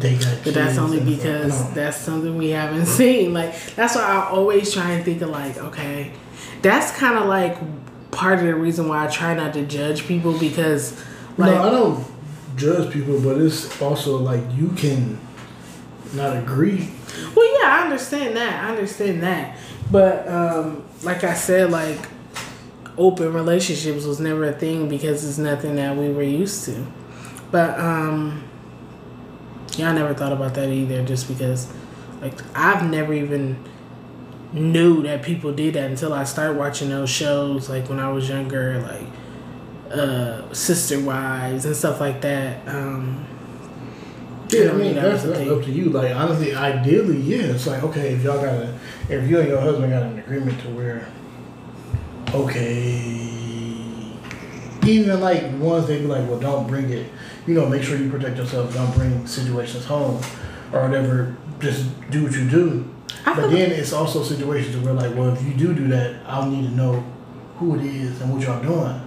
they 0.00 0.14
got. 0.14 0.38
To 0.38 0.44
But 0.44 0.54
that's 0.54 0.78
only 0.78 0.98
it's 0.98 1.06
like, 1.06 1.16
because 1.16 1.68
no. 1.68 1.74
that's 1.74 1.96
something 1.96 2.36
we 2.36 2.50
haven't 2.50 2.86
seen. 3.00 3.32
Like 3.32 3.54
that's 3.74 3.94
why 3.94 4.02
I 4.02 4.28
always 4.28 4.72
try 4.72 4.92
and 4.92 5.04
think 5.04 5.22
of 5.22 5.30
like, 5.30 5.56
okay, 5.56 6.12
that's 6.62 6.96
kind 6.98 7.16
of 7.18 7.26
like 7.26 7.56
part 8.10 8.38
of 8.38 8.44
the 8.44 8.54
reason 8.54 8.88
why 8.88 9.04
I 9.04 9.08
try 9.08 9.34
not 9.34 9.54
to 9.54 9.64
judge 9.66 10.06
people 10.06 10.38
because, 10.38 11.00
like, 11.36 11.52
no, 11.52 11.62
I 11.62 11.70
don't 11.70 12.04
judge 12.56 12.92
people, 12.92 13.20
but 13.20 13.38
it's 13.38 13.80
also 13.82 14.16
like 14.18 14.42
you 14.52 14.68
can 14.70 15.18
not 16.14 16.36
agree. 16.36 16.88
Well, 17.34 17.60
yeah, 17.60 17.68
I 17.68 17.82
understand 17.84 18.36
that. 18.36 18.64
I 18.64 18.70
understand 18.70 19.22
that. 19.22 19.56
But 19.94 20.26
um, 20.26 20.82
like 21.04 21.22
I 21.22 21.34
said, 21.34 21.70
like 21.70 22.00
open 22.98 23.32
relationships 23.32 24.04
was 24.04 24.18
never 24.18 24.42
a 24.46 24.52
thing 24.52 24.88
because 24.88 25.24
it's 25.24 25.38
nothing 25.38 25.76
that 25.76 25.96
we 25.96 26.10
were 26.10 26.24
used 26.24 26.64
to. 26.64 26.84
But 27.52 27.78
um, 27.78 28.42
yeah, 29.76 29.90
I 29.90 29.94
never 29.94 30.12
thought 30.12 30.32
about 30.32 30.54
that 30.54 30.68
either. 30.68 31.04
Just 31.04 31.28
because, 31.28 31.72
like, 32.20 32.34
I've 32.56 32.90
never 32.90 33.14
even 33.14 33.56
knew 34.52 35.00
that 35.04 35.22
people 35.22 35.52
did 35.52 35.74
that 35.74 35.88
until 35.92 36.12
I 36.12 36.24
started 36.24 36.58
watching 36.58 36.88
those 36.88 37.08
shows. 37.08 37.70
Like 37.70 37.88
when 37.88 38.00
I 38.00 38.10
was 38.10 38.28
younger, 38.28 38.80
like 38.80 39.96
uh, 39.96 40.52
Sister 40.52 40.98
Wives 40.98 41.66
and 41.66 41.76
stuff 41.76 42.00
like 42.00 42.20
that. 42.22 42.66
Um, 42.66 43.28
Yeah, 44.54 44.60
I 44.60 44.64
never 44.66 44.78
mean 44.78 44.94
that's, 44.94 45.22
that's 45.24 45.50
up 45.50 45.62
to 45.64 45.70
you. 45.70 45.90
Like 45.90 46.14
honestly, 46.14 46.54
ideally, 46.54 47.18
yeah, 47.20 47.52
it's 47.52 47.66
like 47.66 47.82
okay, 47.82 48.14
if 48.14 48.22
y'all 48.22 48.36
got 48.40 48.54
a, 48.54 48.78
if 49.08 49.28
you 49.28 49.38
and 49.40 49.48
your 49.48 49.60
husband 49.60 49.90
got 49.92 50.02
an 50.02 50.18
agreement 50.18 50.60
to 50.62 50.68
where, 50.68 51.08
okay, 52.32 52.90
even 54.86 55.20
like 55.20 55.42
ones 55.58 55.86
they 55.86 55.98
be 56.00 56.06
like, 56.06 56.28
well, 56.28 56.40
don't 56.40 56.66
bring 56.66 56.90
it, 56.90 57.10
you 57.46 57.54
know, 57.54 57.66
make 57.68 57.82
sure 57.82 57.96
you 57.96 58.10
protect 58.10 58.36
yourself, 58.38 58.72
don't 58.74 58.94
bring 58.94 59.26
situations 59.26 59.84
home, 59.84 60.20
or 60.72 60.82
whatever. 60.86 61.36
Just 61.60 61.88
do 62.10 62.24
what 62.24 62.32
you 62.32 62.48
do. 62.50 62.90
I 63.26 63.34
But 63.34 63.42
feel 63.42 63.50
then 63.50 63.70
it's 63.72 63.92
also 63.92 64.22
situations 64.22 64.76
where 64.78 64.92
like, 64.92 65.14
well, 65.14 65.32
if 65.32 65.42
you 65.42 65.54
do 65.54 65.72
do 65.74 65.88
that, 65.88 66.16
I'll 66.26 66.50
need 66.50 66.68
to 66.68 66.74
know 66.74 67.04
who 67.58 67.76
it 67.76 67.84
is 67.84 68.20
and 68.20 68.32
what 68.32 68.42
y'all 68.42 68.62
doing. 68.62 69.00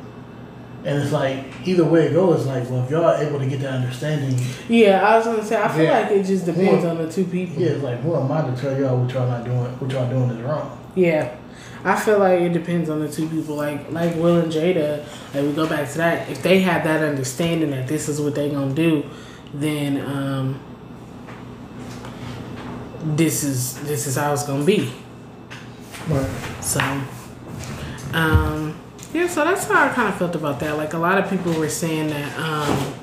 And 0.88 1.04
it's 1.04 1.12
like 1.12 1.44
either 1.66 1.84
way 1.84 2.06
it 2.06 2.14
goes, 2.14 2.46
like, 2.48 2.64
well, 2.70 2.82
if 2.86 2.90
y'all 2.90 3.04
are 3.04 3.22
able 3.22 3.40
to 3.40 3.46
get 3.46 3.60
that 3.60 3.74
understanding, 3.74 4.34
Yeah, 4.70 5.06
I 5.06 5.18
was 5.18 5.26
gonna 5.26 5.44
say 5.44 5.62
I 5.62 5.68
feel 5.68 5.84
Yeah. 5.84 6.00
like 6.00 6.12
it 6.12 6.24
just 6.24 6.46
depends 6.46 6.86
Yeah. 6.86 6.90
on 6.92 6.98
the 6.98 7.12
two 7.12 7.26
people. 7.26 7.62
yeah, 7.62 7.72
it's 7.72 7.84
like 7.84 8.00
who 8.02 8.16
am 8.16 8.32
I 8.32 8.42
to 8.50 8.56
tell 8.56 8.80
y'all 8.80 8.98
what 8.98 9.14
y'all 9.14 9.28
not 9.28 9.44
doing, 9.44 9.58
what 9.58 9.92
y'all 9.92 10.10
doing 10.10 10.30
is 10.30 10.42
wrong. 10.42 10.72
Yeah. 10.96 11.28
I 11.84 11.96
feel 11.98 12.20
like 12.20 12.40
it 12.40 12.54
depends 12.54 12.90
on 12.90 13.02
the 13.02 13.10
two 13.10 13.28
people. 13.28 13.56
Like 13.56 13.92
like 13.92 14.16
Will 14.16 14.38
and 14.40 14.52
Jada. 14.52 15.04
Like 15.34 15.44
we 15.44 15.52
go 15.52 15.68
back 15.68 15.90
to 15.92 15.98
that. 15.98 16.30
If 16.30 16.42
they 16.42 16.60
have 16.62 16.84
that 16.86 17.04
understanding 17.04 17.72
that 17.72 17.88
this 17.90 18.08
is 18.08 18.22
what 18.22 18.34
they 18.36 18.50
gonna 18.50 18.74
do, 18.74 19.04
then 19.54 19.98
um, 20.06 20.60
this 23.16 23.44
is 23.44 23.78
this 23.82 24.08
is 24.08 24.16
how 24.16 24.34
it's 24.34 24.44
gonna 24.44 24.64
be. 24.64 24.92
Right. 26.10 26.30
So, 26.62 26.80
um, 28.14 28.67
yeah, 29.14 29.28
so 29.28 29.44
that's 29.44 29.66
how 29.66 29.86
I 29.86 29.90
kind 29.90 30.10
of 30.10 30.18
felt 30.18 30.36
about 30.36 30.60
that. 30.60 30.78
Like 30.78 30.94
a 30.94 30.98
lot 30.98 31.18
of 31.18 31.30
people 31.30 31.54
were 31.54 31.70
saying 31.70 32.10
that 32.10 32.38
um, 32.40 32.94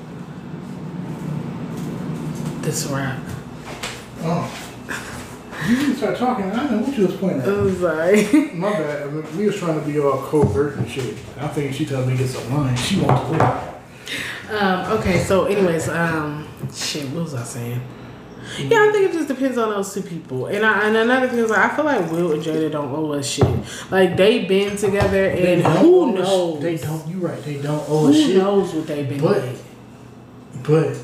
this 2.61 2.85
rap. 2.87 3.19
Oh. 4.21 4.61
You 5.67 5.75
didn't 5.77 5.95
start 5.95 6.17
talking. 6.17 6.45
I 6.51 6.55
don't 6.55 6.71
know 6.71 6.87
what 6.87 6.95
you 6.95 7.07
was 7.07 7.15
pointing 7.15 7.41
at. 7.41 7.47
I'm 7.47 7.75
sorry. 7.79 8.51
My 8.53 8.71
bad. 8.71 9.07
I 9.07 9.11
mean, 9.11 9.37
we 9.37 9.47
was 9.47 9.55
trying 9.57 9.79
to 9.79 9.85
be 9.85 9.99
all 9.99 10.21
covert 10.23 10.77
and 10.77 10.87
shit. 10.89 11.17
I 11.39 11.47
think 11.47 11.73
she 11.73 11.85
told 11.85 12.07
me 12.07 12.15
to 12.15 12.23
get 12.23 12.29
some 12.29 12.53
line. 12.53 12.75
She 12.75 12.99
wants 12.99 13.23
to 13.23 13.31
win. 13.31 14.59
um, 14.59 14.91
okay, 14.99 15.23
so 15.23 15.45
anyways, 15.45 15.89
um, 15.89 16.47
shit, 16.71 17.09
what 17.09 17.23
was 17.23 17.33
I 17.33 17.43
saying? 17.43 17.81
Yeah, 18.59 18.87
I 18.87 18.91
think 18.91 19.09
it 19.09 19.13
just 19.13 19.27
depends 19.27 19.57
on 19.57 19.69
those 19.69 19.93
two 19.93 20.01
people. 20.01 20.47
And 20.47 20.65
I, 20.65 20.87
and 20.87 20.95
another 20.97 21.27
thing 21.27 21.39
is 21.39 21.49
like 21.49 21.71
I 21.71 21.75
feel 21.75 21.85
like 21.85 22.11
Will 22.11 22.33
and 22.33 22.41
Jada 22.43 22.71
don't 22.71 22.93
owe 22.93 23.13
us 23.13 23.27
shit. 23.27 23.45
Like 23.91 24.15
they've 24.17 24.47
been 24.47 24.77
together 24.77 25.25
and 25.29 25.61
who 25.63 26.09
us- 26.17 26.27
knows? 26.27 26.61
They 26.61 26.77
don't. 26.77 27.07
You 27.07 27.17
right. 27.17 27.41
They 27.43 27.57
don't 27.61 27.83
owe 27.89 28.05
Who 28.07 28.09
us 28.09 28.15
shit. 28.17 28.37
knows 28.37 28.73
what 28.73 28.87
they've 28.87 29.07
been 29.07 29.21
But- 29.21 29.41
like? 29.43 29.55
But 30.63 30.97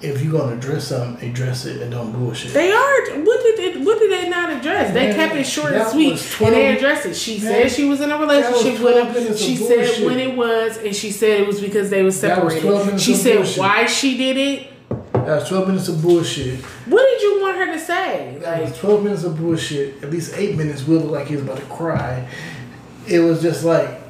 if 0.00 0.22
you're 0.22 0.32
gonna 0.38 0.56
address 0.56 0.88
something, 0.88 1.30
address 1.30 1.66
it 1.66 1.80
and 1.82 1.90
don't 1.90 2.12
bullshit. 2.12 2.52
They 2.52 2.70
are. 2.72 3.00
What 3.22 3.42
did 3.42 3.58
it, 3.58 3.80
What 3.84 3.98
did 3.98 4.10
they 4.12 4.28
not 4.28 4.50
address? 4.50 4.92
They 4.94 5.08
Man, 5.08 5.14
kept 5.16 5.34
it 5.36 5.44
short 5.44 5.72
and 5.72 5.86
sweet, 5.88 6.12
was 6.12 6.40
and 6.40 6.54
they 6.54 6.76
addressed 6.76 7.06
it. 7.06 7.14
She 7.16 7.38
Man, 7.38 7.40
said 7.40 7.70
she 7.72 7.84
was 7.84 8.00
in 8.00 8.10
a 8.10 8.18
relationship 8.18 8.80
with 8.80 9.16
him. 9.16 9.36
She 9.36 9.56
said 9.56 9.76
bullshit. 9.86 10.06
when 10.06 10.18
it 10.20 10.36
was, 10.36 10.76
and 10.78 10.94
she 10.94 11.10
said 11.10 11.40
it 11.40 11.46
was 11.46 11.60
because 11.60 11.90
they 11.90 12.02
was 12.02 12.20
That 12.20 12.42
was 12.44 12.58
12 12.60 12.78
separated. 12.80 13.00
She 13.00 13.14
said 13.14 13.36
bullshit. 13.36 13.58
why 13.58 13.86
she 13.86 14.16
did 14.16 14.36
it. 14.36 14.66
That's 15.26 15.48
twelve 15.48 15.66
minutes 15.68 15.88
of 15.88 16.02
bullshit. 16.02 16.60
What 16.86 17.02
did 17.04 17.22
you 17.22 17.40
want 17.42 17.56
her 17.58 17.66
to 17.72 17.78
say? 17.78 18.38
That 18.40 18.60
Like, 18.60 18.70
was 18.70 18.78
twelve 18.78 19.02
minutes 19.04 19.24
of 19.24 19.36
bullshit. 19.38 20.02
At 20.02 20.10
least 20.10 20.34
eight 20.36 20.56
minutes 20.56 20.86
Will 20.86 21.00
looked 21.00 21.12
like 21.12 21.26
he 21.28 21.34
was 21.36 21.44
about 21.44 21.58
to 21.58 21.64
cry. 21.66 22.28
It 23.06 23.20
was 23.20 23.42
just 23.42 23.64
like 23.64 24.00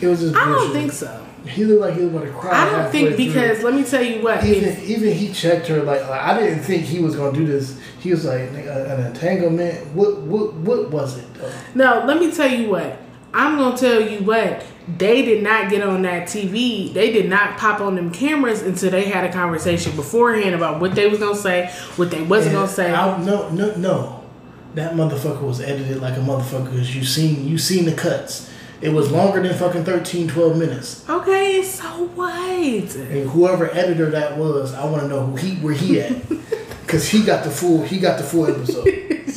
it 0.00 0.06
was 0.06 0.20
just. 0.20 0.34
I 0.36 0.44
don't 0.46 0.72
think 0.72 0.92
so. 0.92 1.18
He 1.46 1.64
looked 1.64 1.80
like 1.80 1.94
he 1.94 2.02
was 2.04 2.14
about 2.14 2.24
to 2.26 2.30
cry. 2.32 2.52
I 2.52 2.70
don't 2.82 2.92
think 2.92 3.08
through. 3.16 3.26
because 3.26 3.62
let 3.64 3.74
me 3.74 3.82
tell 3.82 4.02
you 4.02 4.22
what. 4.22 4.44
even 4.44 4.68
if- 4.68 4.88
even 4.88 5.12
he 5.12 5.32
checked 5.32 5.66
her 5.68 5.82
like, 5.82 6.00
like 6.08 6.20
I 6.20 6.38
didn't 6.38 6.60
think 6.60 6.84
he 6.84 7.00
was 7.00 7.16
gonna 7.16 7.36
do 7.36 7.44
this. 7.46 7.78
He 7.98 8.10
was 8.10 8.24
like 8.24 8.40
an 8.52 9.06
entanglement. 9.06 9.86
What 9.94 10.18
what 10.22 10.54
what 10.54 10.90
was 10.90 11.18
it? 11.18 11.34
Though? 11.34 11.52
No, 11.74 12.04
let 12.06 12.18
me 12.20 12.30
tell 12.32 12.48
you 12.48 12.70
what. 12.70 12.96
I'm 13.34 13.56
gonna 13.58 13.76
tell 13.76 14.00
you 14.00 14.20
what. 14.20 14.64
They 14.98 15.22
did 15.22 15.42
not 15.42 15.70
get 15.70 15.82
on 15.82 16.02
that 16.02 16.26
TV. 16.28 16.92
They 16.92 17.12
did 17.12 17.28
not 17.28 17.56
pop 17.56 17.80
on 17.80 17.94
them 17.94 18.10
cameras 18.10 18.62
until 18.62 18.90
they 18.90 19.04
had 19.04 19.24
a 19.24 19.32
conversation 19.32 19.94
beforehand 19.94 20.54
about 20.54 20.80
what 20.80 20.94
they 20.94 21.06
was 21.08 21.18
gonna 21.20 21.36
say, 21.36 21.70
what 21.96 22.10
they 22.10 22.22
wasn't 22.22 22.56
And 22.56 22.64
gonna 22.64 22.72
say. 22.72 22.92
I, 22.92 23.22
no 23.22 23.48
no 23.50 23.74
no, 23.76 24.24
that 24.74 24.94
motherfucker 24.94 25.42
was 25.42 25.60
edited 25.60 26.00
like 26.00 26.16
a 26.16 26.20
motherfucker. 26.20 26.70
Cause 26.70 26.94
you 26.94 27.04
seen 27.04 27.46
you 27.46 27.58
seen 27.58 27.84
the 27.84 27.92
cuts. 27.94 28.50
It 28.80 28.92
was 28.92 29.12
longer 29.12 29.40
than 29.40 29.56
fucking 29.56 29.84
13, 29.84 30.26
12 30.26 30.56
minutes. 30.58 31.08
Okay, 31.08 31.62
so 31.62 31.86
what? 32.16 32.96
And 32.96 33.30
whoever 33.30 33.72
editor 33.72 34.10
that 34.10 34.36
was, 34.36 34.74
I 34.74 34.84
want 34.86 35.02
to 35.02 35.08
know 35.08 35.24
who 35.24 35.36
he 35.36 35.54
where 35.56 35.74
he 35.74 36.00
at, 36.00 36.20
cause 36.88 37.08
he 37.08 37.22
got 37.22 37.44
the 37.44 37.50
full 37.50 37.82
he 37.82 38.00
got 38.00 38.18
the 38.18 38.24
full 38.24 38.46
episode. 38.48 38.88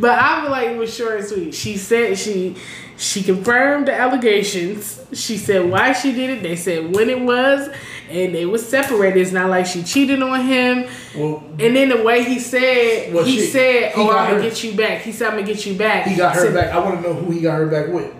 But 0.00 0.18
I 0.18 0.40
feel 0.42 0.50
like 0.50 0.68
it 0.68 0.76
was 0.78 0.94
short 0.94 1.20
and 1.20 1.28
sweet. 1.28 1.54
She 1.54 1.76
said 1.76 2.18
she 2.18 2.56
she 2.96 3.22
confirmed 3.22 3.88
the 3.88 3.94
allegations. 3.94 5.00
She 5.12 5.36
said 5.38 5.68
why 5.70 5.92
she 5.92 6.12
did 6.12 6.30
it. 6.30 6.42
They 6.42 6.56
said 6.56 6.94
when 6.94 7.08
it 7.10 7.20
was, 7.20 7.68
and 8.10 8.34
they 8.34 8.46
was 8.46 8.66
separated. 8.68 9.20
It's 9.20 9.32
not 9.32 9.50
like 9.50 9.66
she 9.66 9.82
cheated 9.82 10.22
on 10.22 10.40
him. 10.44 10.86
Well, 11.16 11.42
And 11.58 11.74
then 11.76 11.88
the 11.88 12.02
way 12.02 12.22
he 12.24 12.38
said, 12.38 13.12
Well, 13.14 13.24
he 13.24 13.38
she- 13.40 13.46
said, 13.46 13.92
"Oh, 13.96 14.10
I'm 14.10 14.30
gonna 14.30 14.42
her- 14.42 14.48
get 14.48 14.62
you 14.62 14.72
back." 14.72 15.02
He 15.02 15.12
said, 15.12 15.28
"I'm 15.28 15.34
gonna 15.34 15.46
get 15.46 15.64
you 15.66 15.74
back." 15.74 16.06
he 16.06 16.14
got 16.16 16.36
her 16.36 16.46
to, 16.48 16.52
back. 16.54 16.72
I 16.72 16.78
want 16.78 17.02
to 17.02 17.08
know 17.08 17.14
who 17.14 17.32
he 17.32 17.40
got 17.40 17.56
her 17.58 17.66
back 17.66 17.88
with. 17.88 18.12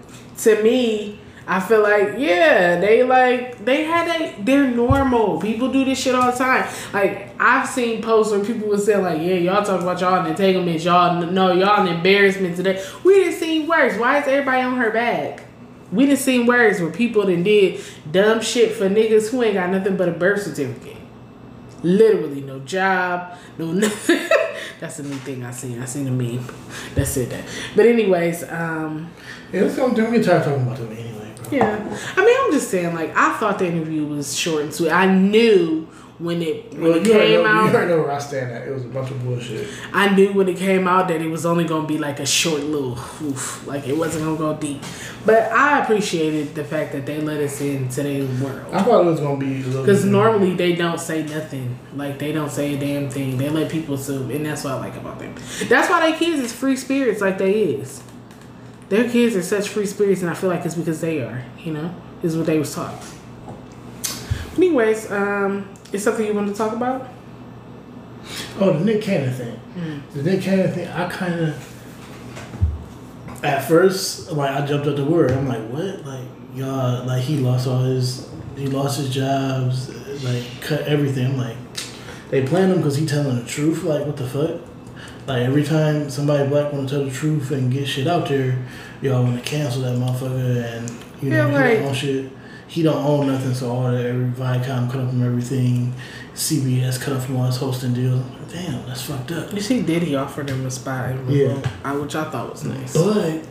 To 0.45 0.62
me, 0.62 1.20
I 1.51 1.59
feel 1.59 1.83
like 1.83 2.15
yeah, 2.17 2.79
they 2.79 3.03
like 3.03 3.65
they 3.65 3.83
had 3.83 4.07
a 4.21 4.41
they're 4.41 4.71
normal. 4.71 5.41
People 5.41 5.73
do 5.73 5.85
this 5.85 5.99
shit 5.99 6.15
all 6.15 6.31
the 6.31 6.39
time. 6.39 6.73
Like 6.93 7.35
I've 7.41 7.69
seen 7.69 8.01
posts 8.03 8.33
where 8.33 8.45
people 8.45 8.69
would 8.69 8.81
say 8.81 8.97
like, 8.97 9.21
"Yeah, 9.21 9.35
y'all 9.35 9.65
talk 9.65 9.81
about 9.81 10.01
y'all 10.01 10.25
entanglements. 10.25 10.85
Y'all 10.85 11.27
know 11.27 11.51
y'all 11.53 11.85
an 11.85 11.93
embarrassment 11.93 12.55
today." 12.55 12.81
We 13.03 13.15
didn't 13.15 13.41
see 13.41 13.67
worse. 13.67 13.99
Why 13.99 14.21
is 14.21 14.29
everybody 14.29 14.63
on 14.63 14.77
her 14.77 14.93
back? 14.93 15.43
We 15.91 16.07
didn't 16.07 16.21
see 16.21 16.39
worse 16.45 16.81
where 16.81 16.93
people 16.93 17.25
done 17.25 17.43
did 17.43 17.81
dumb 18.09 18.43
shit 18.43 18.71
for 18.77 18.89
niggas 18.89 19.31
who 19.31 19.43
ain't 19.43 19.55
got 19.55 19.71
nothing 19.71 19.97
but 19.97 20.09
a 20.09 20.13
birth 20.13 20.43
certificate. 20.43 20.99
Literally 21.83 22.43
no 22.43 22.61
job, 22.61 23.37
no 23.59 23.73
nothing. 23.73 24.21
That's 24.79 25.01
a 25.01 25.03
new 25.03 25.17
thing 25.17 25.45
I 25.45 25.51
seen. 25.51 25.83
I 25.83 25.85
seen 25.87 26.07
a 26.07 26.13
meme 26.13 26.47
that 26.95 27.07
said 27.07 27.31
that. 27.31 27.45
But 27.75 27.87
anyways, 27.87 28.45
um, 28.45 29.11
Yeah, 29.53 29.63
let's 29.63 29.75
go. 29.75 29.93
Don't 29.93 30.23
talking 30.23 30.63
about 30.63 30.79
anyway, 30.79 31.10
bro. 31.10 31.10
Yeah. 31.51 31.99
I 32.17 32.25
mean, 32.25 32.37
I'm 32.41 32.53
just 32.53 32.71
saying, 32.71 32.95
like, 32.95 33.15
I 33.17 33.37
thought 33.39 33.59
the 33.59 33.67
interview 33.67 34.07
was 34.07 34.37
short 34.39 34.63
and 34.63 34.75
sweet. 34.75 34.91
I 34.91 35.07
knew 35.13 35.87
when 36.19 36.43
it 36.43 36.71
when 36.75 36.83
Well, 36.83 36.93
it 36.97 37.05
came 37.05 37.15
know, 37.15 37.41
you 37.41 37.47
out. 37.47 37.75
already 37.75 37.87
know 37.93 37.99
where 38.03 38.11
I 38.13 38.19
stand 38.19 38.53
at. 38.53 38.69
It 38.69 38.73
was 38.75 38.85
a 38.85 38.89
bunch 38.89 39.11
of 39.11 39.25
bullshit. 39.25 39.67
I 39.91 40.15
knew 40.15 40.35
when 40.35 40.49
it 40.51 40.59
came 40.59 40.87
out 40.87 41.09
that 41.09 41.23
it 41.23 41.29
was 41.31 41.47
only 41.47 41.65
gonna 41.65 41.87
be 41.87 41.97
like 41.97 42.21
a 42.21 42.27
short 42.27 42.63
little 42.63 42.93
oof, 43.23 43.67
like 43.67 43.89
it 43.89 43.97
wasn't 43.97 44.25
gonna 44.27 44.37
go 44.37 44.55
deep. 44.55 44.83
But 45.25 45.51
I 45.51 45.83
appreciated 45.83 46.55
the 46.55 46.63
fact 46.63 46.93
that 46.93 47.07
they 47.07 47.23
let 47.23 47.41
us 47.41 47.59
into 47.63 48.03
their 48.03 48.27
world. 48.43 48.67
I 48.71 48.83
thought 48.83 49.01
it 49.01 49.07
was 49.07 49.19
gonna 49.21 49.39
be 49.39 49.63
a 49.63 49.65
little. 49.65 49.83
Because 49.83 50.05
normally 50.05 50.55
they 50.55 50.75
don't 50.75 51.01
say 51.01 51.23
nothing. 51.23 51.79
Like 51.97 52.19
they 52.19 52.33
don't 52.33 52.51
say 52.51 52.75
a 52.75 52.79
damn 52.79 53.09
thing. 53.09 53.39
They 53.39 53.49
let 53.49 53.71
people 53.71 53.95
assume, 53.95 54.31
and 54.31 54.45
that's 54.45 54.63
what 54.65 54.75
I 54.75 54.79
like 54.79 54.97
about 54.97 55.21
them. 55.21 55.35
That's 55.71 55.89
why 55.89 56.11
their 56.11 56.19
kids 56.19 56.39
is 56.43 56.53
free 56.53 56.77
spirits, 56.77 57.23
like 57.23 57.39
they 57.39 57.53
is. 57.63 58.03
Their 58.90 59.09
kids 59.09 59.37
are 59.37 59.42
such 59.42 59.68
free 59.68 59.87
spirits, 59.87 60.20
and 60.20 60.29
I 60.31 60.35
feel 60.35 60.50
like 60.50 60.64
it's 60.66 60.74
because 60.74 61.00
they 61.00 61.20
are. 61.20 61.44
You 61.59 61.72
know, 61.72 61.94
This 62.20 62.33
is 62.33 62.37
what 62.37 62.46
they 62.46 62.59
was 62.59 62.74
taught. 62.74 62.94
Anyways, 64.57 65.11
um, 65.12 65.68
is 65.92 66.03
something 66.03 66.26
you 66.26 66.35
want 66.35 66.48
to 66.48 66.55
talk 66.55 66.72
about? 66.72 67.09
Oh, 68.59 68.72
the 68.76 68.85
Nick 68.85 69.03
Cannon 69.03 69.33
thing. 69.33 69.61
The 70.12 70.22
Nick 70.24 70.42
Cannon 70.42 70.72
thing. 70.72 70.88
I 70.88 71.09
kind 71.09 71.40
of. 71.40 71.66
At 73.44 73.66
first, 73.66 74.33
like 74.33 74.50
I 74.50 74.66
jumped 74.66 74.87
up 74.87 74.96
the 74.96 75.05
word. 75.05 75.31
I'm 75.31 75.48
like, 75.48 75.66
what? 75.68 76.05
Like 76.05 76.26
y'all, 76.55 77.07
like 77.07 77.22
he 77.22 77.38
lost 77.38 77.66
all 77.68 77.83
his, 77.85 78.29
he 78.57 78.66
lost 78.66 78.98
his 78.98 79.09
jobs, 79.14 79.88
like 80.24 80.44
cut 80.61 80.83
everything. 80.83 81.26
I'm 81.26 81.38
like, 81.38 81.57
they 82.29 82.44
playing 82.44 82.70
him 82.70 82.79
because 82.79 82.96
he 82.96 83.07
telling 83.07 83.37
the 83.38 83.44
truth. 83.48 83.83
Like 83.85 84.05
what 84.05 84.16
the 84.16 84.26
fuck? 84.26 84.61
Like 85.31 85.43
every 85.43 85.62
time 85.62 86.11
somebody 86.11 86.49
black 86.49 86.73
want 86.73 86.88
to 86.88 86.95
tell 86.97 87.05
the 87.05 87.11
truth 87.12 87.53
and 87.53 87.71
get 87.73 87.87
shit 87.87 88.09
out 88.09 88.29
there, 88.29 88.59
y'all 89.01 89.23
want 89.23 89.37
to 89.38 89.49
cancel 89.49 89.83
that 89.83 89.97
motherfucker 89.97 90.64
and 90.77 90.90
you 91.23 91.31
know 91.31 91.37
Yeah, 91.37 91.47
he 91.49 91.55
like- 91.55 91.79
don't 91.79 91.87
own 91.88 91.95
shit. 91.95 92.33
He 92.66 92.83
don't 92.83 93.05
own 93.05 93.27
nothing, 93.29 93.55
so 93.55 93.71
all 93.71 93.90
that 93.93 94.05
every 94.07 94.27
Viacom 94.27 94.90
cut 94.90 95.01
off 95.01 95.11
from 95.11 95.25
everything, 95.25 95.93
CBS 96.35 97.01
cut 97.01 97.14
off 97.14 97.27
from 97.27 97.37
all 97.37 97.47
his 97.47 97.57
hosting 97.57 97.95
deals. 97.95 98.23
Damn, 98.53 98.87
that's 98.87 99.03
fucked 99.03 99.31
up. 99.33 99.53
You 99.53 99.61
see, 99.61 99.83
Diddy 99.83 100.14
offered 100.16 100.49
him 100.51 100.64
a 100.66 100.71
spot 100.71 101.14
Yeah. 101.29 101.55
Which 101.95 102.14
I 102.16 102.25
thought 102.31 102.51
was 102.53 102.64
nice. 102.64 102.93
But 102.93 103.43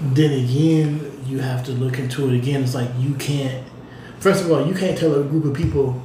then 0.00 0.32
again, 0.32 1.10
you 1.26 1.40
have 1.40 1.62
to 1.64 1.72
look 1.72 1.98
into 1.98 2.28
it 2.28 2.34
again. 2.36 2.62
It's 2.62 2.74
like 2.74 2.88
you 2.98 3.14
can't. 3.14 3.66
First 4.18 4.44
of 4.44 4.50
all, 4.50 4.66
you 4.66 4.74
can't 4.74 4.96
tell 4.98 5.14
a 5.14 5.22
group 5.24 5.44
of 5.44 5.54
people 5.54 6.02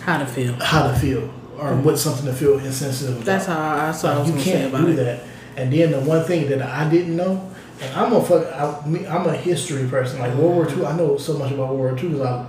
How 0.00 0.18
to 0.18 0.26
feel? 0.26 0.54
how 0.54 0.88
to 0.88 0.94
feel 0.98 1.30
or 1.62 1.76
what 1.76 1.98
something 1.98 2.26
to 2.26 2.32
feel 2.32 2.58
insensitive 2.58 3.16
about. 3.16 3.24
That's 3.26 3.46
how 3.46 3.88
I, 3.88 3.92
saw. 3.92 4.20
was 4.20 4.30
you 4.30 4.40
can't 4.40 4.74
do 4.74 4.88
it. 4.88 4.96
that. 4.96 5.24
And 5.56 5.72
then 5.72 5.90
the 5.92 6.00
one 6.00 6.24
thing 6.24 6.48
that 6.50 6.62
I 6.62 6.88
didn't 6.88 7.16
know, 7.16 7.50
and 7.80 7.94
I'm 7.94 8.12
a 8.12 8.22
fuck, 8.22 8.46
I, 8.46 9.06
I'm 9.08 9.26
a 9.26 9.36
history 9.36 9.86
person. 9.88 10.18
Like 10.18 10.34
World 10.34 10.54
War 10.54 10.70
II, 10.70 10.86
I 10.86 10.96
know 10.96 11.16
so 11.18 11.38
much 11.38 11.52
about 11.52 11.74
World 11.74 11.78
War 11.78 11.98
II 11.98 12.08
because 12.08 12.20
I, 12.20 12.46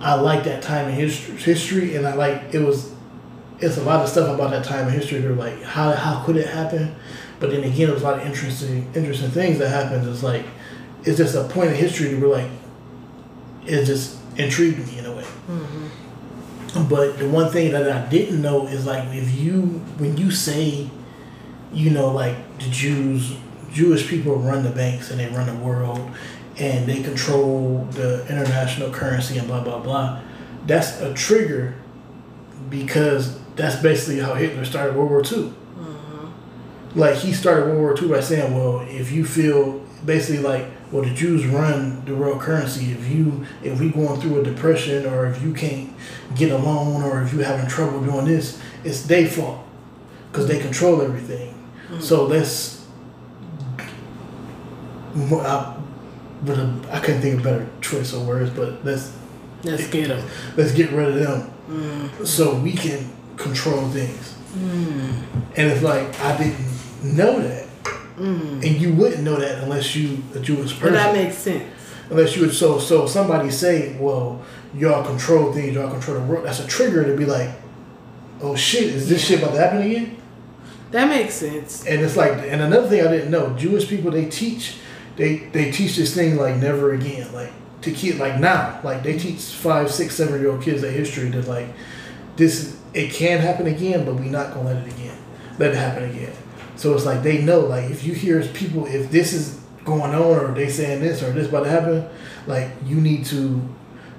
I 0.00 0.14
like 0.14 0.44
that 0.44 0.62
time 0.62 0.88
in 0.88 0.94
history, 0.94 1.36
history, 1.36 1.96
and 1.96 2.06
I 2.06 2.14
like 2.14 2.54
it 2.54 2.60
was. 2.60 2.92
It's 3.60 3.76
a 3.76 3.82
lot 3.82 4.00
of 4.04 4.08
stuff 4.08 4.32
about 4.32 4.52
that 4.52 4.64
time 4.64 4.86
in 4.86 4.94
history. 4.94 5.18
They're 5.18 5.32
like, 5.32 5.62
how 5.62 5.90
how 5.92 6.24
could 6.24 6.36
it 6.36 6.46
happen? 6.46 6.94
But 7.40 7.50
then 7.50 7.64
again, 7.64 7.88
there's 7.88 8.02
a 8.02 8.04
lot 8.04 8.20
of 8.20 8.26
interesting 8.26 8.90
interesting 8.94 9.30
things 9.30 9.58
that 9.58 9.68
happened. 9.68 10.08
It's 10.08 10.22
like, 10.22 10.44
it's 11.04 11.18
just 11.18 11.34
a 11.34 11.44
point 11.44 11.70
in 11.70 11.76
history 11.76 12.14
where 12.16 12.30
like, 12.30 12.50
it 13.66 13.84
just 13.84 14.18
intrigued 14.36 14.78
me 14.78 14.97
in 14.97 14.97
a 14.97 14.97
way. 14.97 14.97
But 16.86 17.18
the 17.18 17.28
one 17.28 17.50
thing 17.50 17.72
that 17.72 17.90
I 17.90 18.08
didn't 18.08 18.42
know 18.42 18.66
is 18.66 18.86
like 18.86 19.08
if 19.14 19.34
you 19.34 19.62
when 19.98 20.16
you 20.16 20.30
say, 20.30 20.88
you 21.72 21.90
know, 21.90 22.10
like 22.10 22.36
the 22.58 22.68
Jews, 22.70 23.36
Jewish 23.72 24.08
people 24.08 24.36
run 24.36 24.62
the 24.62 24.70
banks 24.70 25.10
and 25.10 25.18
they 25.18 25.28
run 25.28 25.46
the 25.46 25.64
world, 25.64 26.10
and 26.58 26.86
they 26.86 27.02
control 27.02 27.86
the 27.92 28.26
international 28.28 28.90
currency 28.90 29.38
and 29.38 29.46
blah 29.46 29.62
blah 29.62 29.78
blah. 29.80 30.20
That's 30.66 31.00
a 31.00 31.14
trigger 31.14 31.74
because 32.68 33.38
that's 33.56 33.76
basically 33.82 34.20
how 34.20 34.34
Hitler 34.34 34.64
started 34.64 34.94
World 34.96 35.10
War 35.10 35.20
II. 35.20 35.52
Mm-hmm. 35.78 36.98
like 36.98 37.16
he 37.16 37.32
started 37.32 37.66
World 37.66 37.80
War 37.80 37.96
II 38.00 38.08
by 38.08 38.20
saying, 38.20 38.54
well, 38.54 38.80
if 38.88 39.10
you 39.10 39.24
feel 39.24 39.80
basically 40.04 40.42
like, 40.42 40.66
well, 40.90 41.04
the 41.04 41.14
Jews 41.14 41.46
run 41.46 42.04
the 42.04 42.14
world 42.14 42.40
currency. 42.40 42.92
If 42.92 43.08
you 43.08 43.44
if 43.62 43.80
we 43.80 43.90
going 43.90 44.20
through 44.20 44.40
a 44.40 44.44
depression 44.44 45.06
or 45.06 45.26
if 45.26 45.42
you 45.42 45.52
can't 45.52 45.90
get 46.34 46.50
a 46.50 46.56
loan 46.58 47.02
or 47.02 47.22
if 47.22 47.32
you 47.32 47.40
having 47.40 47.68
trouble 47.68 48.02
doing 48.02 48.26
this, 48.26 48.60
it's 48.84 49.02
their 49.02 49.26
fault 49.26 49.64
because 50.30 50.46
they 50.46 50.58
control 50.58 51.02
everything. 51.02 51.52
Hmm. 51.88 52.00
So 52.00 52.24
let's. 52.24 52.86
I, 55.14 55.74
but 56.44 56.58
uh, 56.58 56.72
I 56.92 57.00
couldn't 57.00 57.22
think 57.22 57.38
of 57.38 57.42
better 57.42 57.68
choice 57.80 58.12
of 58.12 58.26
words, 58.26 58.50
but 58.50 58.84
let's 58.84 59.12
Let's 59.64 59.88
get 59.88 60.08
him. 60.08 60.24
let's 60.56 60.72
get 60.72 60.90
rid 60.92 61.08
of 61.08 61.14
them 61.16 61.40
hmm. 61.42 62.24
so 62.24 62.54
we 62.54 62.72
can 62.72 63.10
control 63.36 63.88
things. 63.88 64.32
Hmm. 64.52 65.10
And 65.56 65.72
it's 65.72 65.82
like 65.82 66.18
I 66.20 66.36
didn't 66.36 67.16
know 67.16 67.40
that, 67.40 67.66
Mm. 68.18 68.64
and 68.64 68.80
you 68.80 68.92
wouldn't 68.94 69.22
know 69.22 69.36
that 69.36 69.62
unless 69.62 69.94
you 69.94 70.22
a 70.34 70.40
Jewish 70.40 70.72
person. 70.72 70.88
But 70.88 70.92
that 70.94 71.14
makes 71.14 71.36
sense. 71.36 71.64
unless 72.10 72.34
you 72.36 72.42
would 72.42 72.54
so 72.54 72.78
so 72.78 73.06
somebody 73.06 73.50
say, 73.50 73.96
well, 73.98 74.42
y'all 74.74 75.04
control 75.04 75.52
things, 75.52 75.74
y'all 75.74 75.90
control 75.90 76.18
the 76.18 76.24
world. 76.24 76.44
That's 76.46 76.60
a 76.60 76.66
trigger 76.66 77.04
to 77.04 77.16
be 77.16 77.24
like, 77.24 77.50
oh 78.40 78.56
shit, 78.56 78.84
is 78.84 79.08
this 79.08 79.24
shit 79.26 79.40
about 79.40 79.54
to 79.54 79.60
happen 79.60 79.82
again? 79.82 80.16
That 80.90 81.08
makes 81.08 81.34
sense. 81.34 81.86
And 81.86 82.00
it's 82.00 82.16
like, 82.16 82.32
and 82.32 82.62
another 82.62 82.88
thing 82.88 83.06
I 83.06 83.10
didn't 83.10 83.30
know, 83.30 83.54
Jewish 83.56 83.88
people 83.88 84.10
they 84.10 84.26
teach, 84.26 84.76
they 85.16 85.36
they 85.52 85.70
teach 85.70 85.96
this 85.96 86.14
thing 86.14 86.36
like 86.36 86.56
never 86.56 86.92
again, 86.94 87.32
like 87.32 87.52
to 87.82 87.92
keep 87.92 88.18
like 88.18 88.40
now, 88.40 88.80
like 88.82 89.02
they 89.02 89.18
teach 89.18 89.40
five, 89.40 89.90
six, 89.90 90.14
seven 90.16 90.40
year 90.40 90.50
old 90.50 90.62
kids 90.62 90.82
their 90.82 90.90
history 90.90 91.28
that 91.30 91.46
like 91.46 91.68
this 92.36 92.76
it 92.94 93.12
can 93.12 93.38
happen 93.38 93.66
again, 93.66 94.04
but 94.04 94.14
we 94.14 94.28
not 94.28 94.54
gonna 94.54 94.70
let 94.70 94.76
it 94.86 94.92
again, 94.94 95.16
let 95.58 95.70
it 95.72 95.76
happen 95.76 96.04
again. 96.10 96.32
So 96.78 96.94
it's 96.94 97.04
like 97.04 97.22
they 97.22 97.42
know, 97.42 97.60
like 97.60 97.90
if 97.90 98.04
you 98.04 98.14
hear 98.14 98.40
people, 98.46 98.86
if 98.86 99.10
this 99.10 99.32
is 99.34 99.60
going 99.84 100.14
on 100.14 100.22
or 100.22 100.52
they 100.54 100.68
saying 100.68 101.00
this 101.00 101.22
or 101.22 101.32
this 101.32 101.48
about 101.48 101.64
to 101.64 101.70
happen, 101.70 102.08
like 102.46 102.70
you 102.86 103.00
need 103.00 103.24
to 103.26 103.60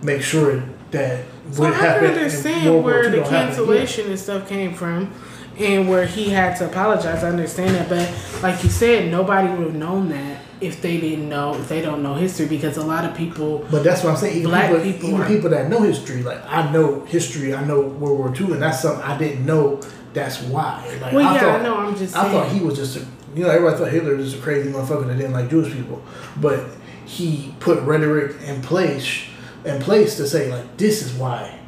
make 0.03 0.21
sure 0.21 0.63
that 0.91 1.23
So 1.51 1.63
what 1.63 1.73
I 1.73 1.77
happened 1.77 2.07
can 2.07 2.17
in 2.17 2.23
understand 2.25 2.83
where 2.83 3.09
the 3.09 3.17
don't 3.17 3.25
happen 3.27 3.35
again. 3.35 3.47
cancellation 3.55 4.09
and 4.09 4.19
stuff 4.19 4.47
came 4.49 4.73
from 4.73 5.13
and 5.57 5.89
where 5.89 6.05
he 6.05 6.29
had 6.29 6.55
to 6.57 6.65
apologize. 6.65 7.23
I 7.23 7.29
understand 7.29 7.75
that. 7.75 7.89
But 7.89 8.43
like 8.43 8.63
you 8.63 8.69
said, 8.69 9.09
nobody 9.11 9.47
would 9.49 9.67
have 9.67 9.75
known 9.75 10.09
that 10.09 10.41
if 10.61 10.81
they 10.81 10.99
didn't 10.99 11.29
know, 11.29 11.53
if 11.55 11.69
they 11.69 11.81
don't 11.81 12.03
know 12.03 12.15
history, 12.15 12.45
because 12.45 12.75
a 12.77 12.83
lot 12.85 13.05
of 13.05 13.15
people. 13.15 13.65
But 13.71 13.83
that's 13.83 14.03
what 14.03 14.11
I'm 14.11 14.17
saying. 14.17 14.37
Even 14.37 14.49
Black 14.49 14.67
people, 14.71 14.83
people 14.91 15.09
even 15.09 15.21
are- 15.21 15.27
people 15.27 15.49
that 15.51 15.69
know 15.69 15.81
history, 15.81 16.23
like 16.23 16.41
I 16.45 16.69
know 16.71 17.05
history, 17.05 17.53
I 17.53 17.63
know 17.63 17.79
World 17.81 18.17
War 18.19 18.33
II, 18.35 18.53
and 18.53 18.61
that's 18.61 18.81
something 18.81 19.03
I 19.03 19.17
didn't 19.17 19.45
know. 19.45 19.79
That's 20.13 20.41
why. 20.41 20.97
Like, 21.01 21.13
Well, 21.13 21.27
I 21.27 21.33
yeah, 21.35 21.39
thought, 21.41 21.59
I 21.59 21.63
know. 21.63 21.75
I'm 21.77 21.95
just 21.95 22.15
I 22.15 22.21
saying. 22.23 22.33
thought 22.33 22.51
he 22.51 22.59
was 22.61 22.75
just 22.75 22.97
a, 22.97 22.99
you 23.35 23.43
know, 23.43 23.49
everybody 23.49 23.77
thought 23.77 23.91
Hitler 23.91 24.15
was 24.15 24.31
just 24.31 24.39
a 24.41 24.43
crazy 24.43 24.71
motherfucker 24.71 25.07
that 25.07 25.17
didn't 25.17 25.33
like 25.33 25.49
Jewish 25.49 25.71
people, 25.71 26.01
but 26.41 26.65
he 27.05 27.53
put 27.59 27.81
rhetoric 27.83 28.41
in 28.43 28.61
place, 28.61 29.21
in 29.65 29.79
place 29.81 30.15
to 30.17 30.27
say 30.27 30.51
like, 30.51 30.77
this 30.77 31.01
is 31.03 31.13
why 31.13 31.59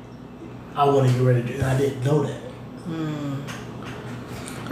I 0.76 0.86
want 0.86 1.08
to 1.08 1.14
get 1.14 1.22
rid 1.24 1.38
of 1.38 1.50
it, 1.50 1.56
and 1.56 1.64
I 1.64 1.78
didn't 1.78 2.04
know 2.04 2.24
that. 2.24 2.39
Hmm. 2.86 3.42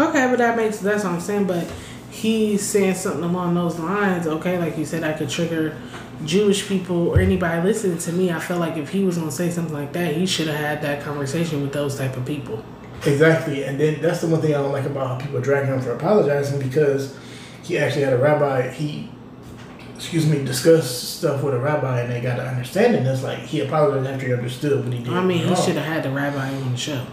Okay, 0.02 0.28
but 0.30 0.38
that 0.38 0.56
makes 0.56 0.80
that's 0.80 1.04
what 1.04 1.14
I'm 1.14 1.20
saying. 1.20 1.46
But 1.46 1.68
he's 2.10 2.66
saying 2.66 2.96
something 2.96 3.24
along 3.24 3.54
those 3.56 3.78
lines. 3.80 4.26
Okay, 4.28 4.58
like 4.58 4.78
you 4.78 4.86
said, 4.86 5.04
I 5.04 5.14
could 5.14 5.30
trigger 5.30 5.76
Jewish 6.26 6.68
people 6.68 7.10
or 7.10 7.20
anybody 7.20 7.62
listening 7.68 7.98
to 8.00 8.14
me. 8.14 8.32
I 8.32 8.40
felt 8.40 8.60
like 8.62 8.78
if 8.78 8.90
he 8.90 9.04
was 9.04 9.18
gonna 9.18 9.32
say 9.32 9.50
something 9.52 9.74
like 9.74 9.92
that, 9.94 10.16
he 10.16 10.26
should 10.26 10.48
have 10.48 10.56
had 10.56 10.82
that 10.84 11.04
conversation 11.04 11.62
with 11.62 11.74
those 11.74 11.98
type 11.98 12.16
of 12.18 12.26
people. 12.26 12.64
Exactly, 13.06 13.64
and 13.64 13.80
then 13.80 14.02
that's 14.02 14.22
the 14.22 14.28
one 14.28 14.42
thing 14.42 14.54
I 14.54 14.58
don't 14.58 14.72
like 14.72 14.86
about 14.86 15.08
how 15.22 15.26
people 15.26 15.40
drag 15.42 15.68
him 15.68 15.82
for 15.82 15.94
apologizing 15.94 16.60
because 16.60 17.18
he 17.64 17.78
actually 17.78 18.04
had 18.04 18.14
a 18.14 18.18
rabbi. 18.18 18.70
He, 18.70 19.10
excuse 19.96 20.26
me, 20.26 20.44
discussed 20.44 21.18
stuff 21.18 21.44
with 21.44 21.54
a 21.54 21.60
rabbi, 21.60 22.02
and 22.02 22.12
they 22.12 22.20
got 22.20 22.40
an 22.40 22.48
understanding. 22.48 23.06
It's 23.06 23.24
like 23.24 23.40
he 23.40 23.62
apologized 23.62 24.08
after 24.08 24.28
he 24.28 24.34
understood 24.34 24.84
what 24.84 24.94
he 24.94 25.04
did. 25.04 25.14
I 25.14 25.24
mean, 25.24 25.48
he 25.48 25.56
should 25.56 25.76
have 25.76 25.86
had 25.86 26.04
the 26.04 26.12
rabbi 26.12 26.50
on 26.54 26.72
the 26.72 26.78
show. 26.78 27.06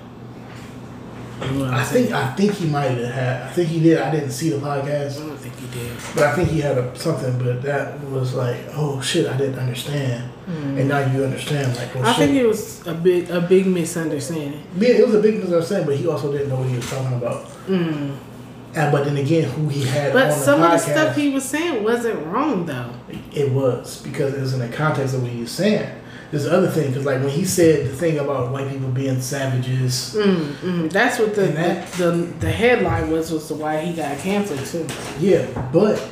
You 1.43 1.51
know 1.51 1.65
I'm 1.67 1.75
I 1.75 1.85
think 1.85 2.13
I 2.13 2.33
think 2.35 2.53
he 2.55 2.67
might 2.67 2.91
have 2.93 3.13
had. 3.13 3.43
I 3.43 3.51
think 3.51 3.69
he 3.69 3.81
did. 3.81 3.99
I 3.99 4.11
didn't 4.11 4.31
see 4.31 4.51
the 4.51 4.57
podcast. 4.57 5.23
I 5.23 5.27
don't 5.27 5.37
think 5.37 5.55
he 5.57 5.67
did. 5.79 5.93
but 6.15 6.25
I 6.25 6.35
think 6.35 6.49
he 6.49 6.61
had 6.61 6.79
a, 6.79 6.99
something. 6.99 7.39
But 7.39 7.63
that 7.63 8.01
was 8.05 8.35
like, 8.35 8.57
oh 8.73 9.01
shit, 9.03 9.27
I 9.27 9.37
didn't 9.37 9.59
understand, 9.59 10.33
and 10.47 10.89
now 10.89 11.01
you 11.13 11.25
understand. 11.25 11.75
Like. 11.77 11.97
I 11.97 12.13
shit. 12.13 12.29
think 12.29 12.37
it 12.39 12.47
was 12.47 12.87
a 12.87 12.95
big 12.95 13.31
a 13.31 13.41
big 13.41 13.67
misunderstanding. 13.67 14.63
Yeah, 14.79 14.91
it 14.91 15.07
was 15.07 15.15
a 15.17 15.21
big 15.21 15.37
misunderstanding, 15.41 15.87
but 15.87 15.97
he 15.97 16.07
also 16.07 16.31
didn't 16.33 16.49
know 16.49 16.57
what 16.57 16.69
he 16.69 16.77
was 16.77 16.89
talking 16.89 17.17
about. 17.17 17.47
And 17.69 18.93
but 18.93 19.05
then 19.05 19.17
again, 19.17 19.49
who 19.51 19.69
he 19.69 19.85
had. 19.85 20.13
But 20.13 20.25
on 20.25 20.29
the 20.29 20.35
some 20.35 20.63
of 20.63 20.71
the 20.71 20.79
stuff 20.79 21.17
he 21.17 21.31
was 21.31 21.45
saying 21.45 21.83
wasn't 21.83 22.25
wrong 22.27 22.67
though. 22.67 22.91
it 23.35 23.51
was 23.53 24.03
because 24.03 24.35
it 24.35 24.41
was 24.41 24.53
in 24.55 24.61
the 24.61 24.69
context 24.69 25.15
of 25.15 25.23
what 25.23 25.31
he 25.31 25.41
was 25.41 25.51
saying. 25.51 25.91
There's 26.31 26.47
other 26.47 26.69
thing 26.69 26.89
because 26.89 27.07
like 27.07 27.21
when 27.21 27.31
he 27.31 27.45
said 27.45 27.87
the 27.87 27.95
thing 27.95 28.19
about 28.19 28.53
white 28.53 28.69
people 28.69 28.89
being 28.89 29.21
savages, 29.21 30.15
Mm, 30.17 30.53
mm, 30.57 30.91
that's 30.93 31.19
what 31.19 31.35
the, 31.35 31.43
that- 31.47 31.91
the, 31.93 32.11
the 32.11 32.23
the 32.41 32.51
headline 32.51 33.11
was 33.11 33.31
was 33.33 33.49
the 33.49 33.55
why 33.55 33.81
he 33.81 33.95
got 33.95 34.19
canceled 34.19 34.65
too. 34.67 34.87
yeah, 35.21 35.47
but 35.73 36.03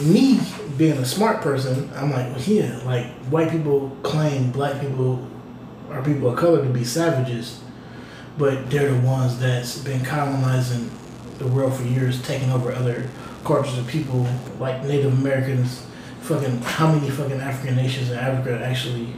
me 0.00 0.40
being 0.76 0.98
a 0.98 1.04
smart 1.04 1.42
person, 1.42 1.90
I'm 1.94 2.10
like, 2.10 2.30
well, 2.30 2.42
yeah, 2.42 2.78
like 2.84 3.06
white 3.26 3.50
people 3.50 3.96
claim 4.02 4.50
black 4.50 4.80
people 4.80 5.26
or 5.90 6.02
people 6.02 6.28
of 6.30 6.38
color 6.38 6.62
to 6.62 6.70
be 6.70 6.84
savages, 6.84 7.60
but 8.38 8.70
they're 8.70 8.92
the 8.92 9.06
ones 9.06 9.38
that's 9.38 9.78
been 9.78 10.04
colonizing 10.04 10.90
the 11.38 11.46
world 11.46 11.74
for 11.74 11.84
years, 11.84 12.22
taking 12.22 12.50
over 12.50 12.72
other 12.72 13.08
cultures 13.44 13.78
of 13.78 13.86
people 13.86 14.26
like 14.58 14.82
Native 14.84 15.12
Americans. 15.12 15.84
Fucking 16.22 16.60
how 16.62 16.92
many 16.92 17.08
fucking 17.08 17.40
African 17.40 17.76
nations 17.76 18.10
in 18.10 18.18
Africa 18.18 18.60
actually 18.64 19.14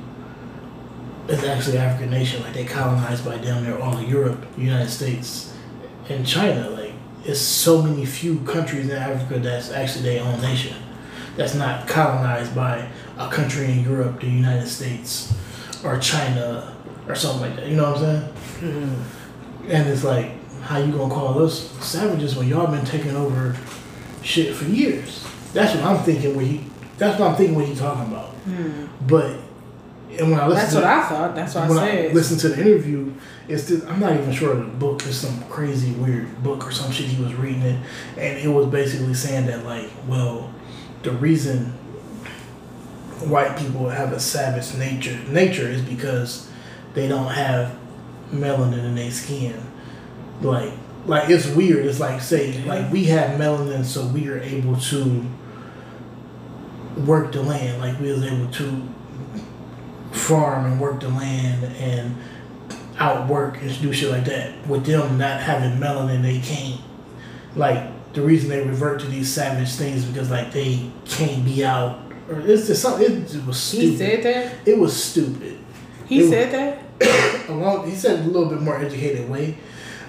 is 1.26 1.42
actually 1.42 1.78
African 1.78 2.10
nation? 2.10 2.42
Like 2.42 2.52
they 2.52 2.66
colonized 2.66 3.24
by 3.24 3.38
damn 3.38 3.64
near 3.64 3.78
all 3.78 3.96
of 3.96 4.08
Europe, 4.08 4.44
United 4.58 4.90
States, 4.90 5.54
and 6.10 6.26
China. 6.26 6.68
Like 6.68 6.92
it's 7.24 7.40
so 7.40 7.82
many 7.82 8.04
few 8.04 8.40
countries 8.40 8.90
in 8.90 8.96
Africa 8.96 9.38
that's 9.38 9.70
actually 9.70 10.02
their 10.02 10.22
own 10.22 10.40
nation. 10.42 10.76
That's 11.38 11.54
not 11.54 11.86
colonized 11.86 12.52
by 12.52 12.88
a 13.16 13.30
country 13.30 13.70
in 13.70 13.84
Europe, 13.84 14.20
the 14.20 14.26
United 14.26 14.66
States, 14.66 15.32
or 15.84 15.96
China, 16.00 16.76
or 17.06 17.14
something 17.14 17.42
like 17.42 17.56
that. 17.56 17.68
You 17.68 17.76
know 17.76 17.92
what 17.92 18.02
I'm 18.02 18.04
saying? 18.04 18.32
Mm-hmm. 18.60 19.70
And 19.70 19.88
it's 19.88 20.02
like, 20.02 20.32
how 20.62 20.78
you 20.78 20.90
gonna 20.90 21.14
call 21.14 21.40
us 21.40 21.70
savages 21.78 22.34
when 22.34 22.48
y'all 22.48 22.66
been 22.66 22.84
taking 22.84 23.14
over 23.14 23.56
shit 24.22 24.52
for 24.52 24.64
years? 24.64 25.24
That's 25.52 25.76
what 25.76 25.84
I'm 25.84 26.02
thinking. 26.02 26.36
When 26.36 26.44
he, 26.44 26.64
that's 26.98 27.20
what 27.20 27.30
I'm 27.30 27.36
thinking. 27.36 27.54
What 27.54 27.66
he 27.66 27.76
talking 27.76 28.12
about. 28.12 28.34
Mm. 28.44 28.88
But 29.06 29.36
and 30.18 30.32
when 30.32 30.40
I 30.40 30.48
listen, 30.48 30.56
That's 30.56 30.72
to, 30.72 30.80
what 30.80 30.84
I 30.84 31.08
thought. 31.08 31.34
That's 31.36 31.54
what 31.54 31.64
I 31.64 31.68
said. 31.68 32.10
I 32.10 32.14
listen 32.14 32.38
to 32.38 32.48
the 32.48 32.60
interview, 32.60 33.12
it's 33.46 33.70
I'm 33.70 34.00
not 34.00 34.14
even 34.14 34.32
sure 34.32 34.52
of 34.52 34.58
the 34.58 34.64
book. 34.64 35.02
It's 35.06 35.16
some 35.16 35.40
crazy 35.44 35.92
weird 35.92 36.42
book 36.42 36.66
or 36.66 36.72
some 36.72 36.90
shit 36.90 37.06
he 37.06 37.22
was 37.22 37.34
reading 37.34 37.62
it, 37.62 37.80
and 38.16 38.38
it 38.38 38.48
was 38.48 38.66
basically 38.66 39.14
saying 39.14 39.46
that 39.46 39.64
like, 39.64 39.88
well, 40.08 40.52
the 41.02 41.12
reason 41.12 41.72
white 43.26 43.56
people 43.58 43.88
have 43.88 44.12
a 44.12 44.20
savage 44.20 44.74
nature 44.74 45.18
nature 45.28 45.68
is 45.68 45.82
because 45.82 46.48
they 46.94 47.08
don't 47.08 47.32
have 47.32 47.76
melanin 48.32 48.84
in 48.84 48.94
their 48.94 49.10
skin. 49.10 49.60
Like, 50.40 50.72
like 51.06 51.30
it's 51.30 51.46
weird. 51.46 51.86
It's 51.86 52.00
like 52.00 52.20
say 52.20 52.62
like 52.64 52.92
we 52.92 53.04
have 53.04 53.38
melanin, 53.38 53.84
so 53.84 54.06
we 54.06 54.28
are 54.28 54.38
able 54.38 54.76
to 54.76 55.24
work 57.06 57.32
the 57.32 57.42
land. 57.42 57.80
Like 57.80 58.00
we 58.00 58.12
was 58.12 58.24
able 58.24 58.50
to 58.52 58.88
farm 60.12 60.66
and 60.66 60.80
work 60.80 61.00
the 61.00 61.08
land 61.08 61.64
and 61.76 62.16
outwork 62.98 63.60
and 63.62 63.80
do 63.80 63.92
shit 63.92 64.10
like 64.10 64.24
that. 64.24 64.66
With 64.66 64.84
them 64.84 65.18
not 65.18 65.40
having 65.40 65.78
melanin, 65.78 66.22
they 66.22 66.40
can't. 66.40 66.80
Like 67.56 67.90
the 68.12 68.22
reason 68.22 68.48
they 68.48 68.62
revert 68.62 69.00
to 69.00 69.06
these 69.06 69.32
savage 69.32 69.70
things 69.72 70.04
because 70.04 70.30
like 70.30 70.52
they 70.52 70.90
can't 71.04 71.44
be 71.44 71.64
out. 71.64 72.00
Or 72.28 72.40
it's 72.40 72.66
just 72.66 72.82
something. 72.82 73.22
It 73.24 73.46
was 73.46 73.58
stupid. 73.58 73.88
he 73.88 73.96
said 73.96 74.22
that. 74.22 74.54
it 74.68 74.78
was 74.78 75.04
stupid. 75.04 75.58
He 76.06 76.20
It- 76.20 76.30
said 76.30 76.52
that. 76.52 76.84
Along, 77.48 77.88
he 77.88 77.94
said 77.94 78.20
it 78.20 78.26
a 78.26 78.28
little 78.28 78.48
bit 78.48 78.60
more 78.60 78.76
educated 78.76 79.30
way, 79.30 79.56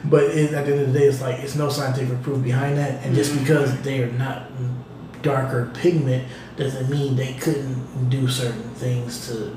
but 0.06 0.24
it, 0.24 0.54
at 0.54 0.66
the 0.66 0.72
end 0.72 0.82
of 0.82 0.91
the 0.91 1.00
day, 1.00 1.06
it's 1.06 1.22
like 1.22 1.39
it's 1.39 1.56
no 1.56 1.70
scientific 1.70 2.22
proof 2.24 2.43
behind 2.43 2.78
that. 2.78 3.06
And 3.06 3.14
just 3.14 3.32
mm-hmm. 3.32 3.43
because 3.43 3.80
they 3.84 4.02
are 4.02 4.12
not 4.12 4.47
darker 5.22 5.72
pigment 5.76 6.28
doesn't 6.58 6.89
mean 6.89 7.16
they 7.16 7.34
couldn't 7.34 8.10
do 8.10 8.28
certain 8.28 8.70
things 8.72 9.28
to. 9.28 9.56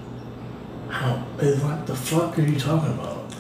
How? 0.90 1.24
It's 1.38 1.62
like 1.62 1.86
the 1.86 1.96
fuck 1.96 2.38
are 2.38 2.42
you 2.42 2.60
talking 2.60 2.92
about? 2.92 3.32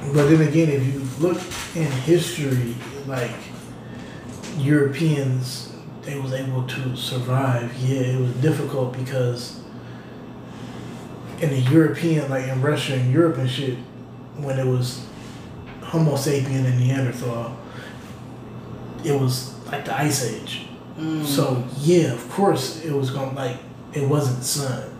But 0.00 0.28
then 0.28 0.40
again, 0.40 0.70
if 0.70 0.86
you 0.86 1.00
look 1.18 1.38
in 1.74 1.90
history, 1.90 2.74
like 3.06 3.30
Europeans, 4.56 5.72
they 6.02 6.18
was 6.18 6.32
able 6.32 6.66
to 6.66 6.96
survive. 6.96 7.74
Yeah, 7.76 8.00
it 8.00 8.20
was 8.20 8.32
difficult 8.36 8.96
because 8.96 9.60
in 11.40 11.50
the 11.50 11.60
European, 11.70 12.30
like 12.30 12.48
in 12.48 12.60
Russia 12.60 12.94
and 12.94 13.12
Europe 13.12 13.38
and 13.38 13.50
shit, 13.50 13.76
when 14.36 14.58
it 14.58 14.66
was 14.66 15.06
Homo 15.82 16.14
sapien 16.14 16.64
and 16.64 16.78
Neanderthal, 16.78 17.56
it 19.04 19.12
was 19.18 19.54
like 19.66 19.84
the 19.84 19.96
ice 19.96 20.24
age. 20.24 20.66
Mm. 20.98 21.24
So 21.24 21.64
yeah, 21.78 22.12
of 22.12 22.28
course 22.30 22.84
it 22.84 22.92
was 22.92 23.10
going 23.10 23.30
to 23.30 23.36
like 23.36 23.58
it 23.92 24.08
wasn't 24.08 24.42
sun. 24.44 24.90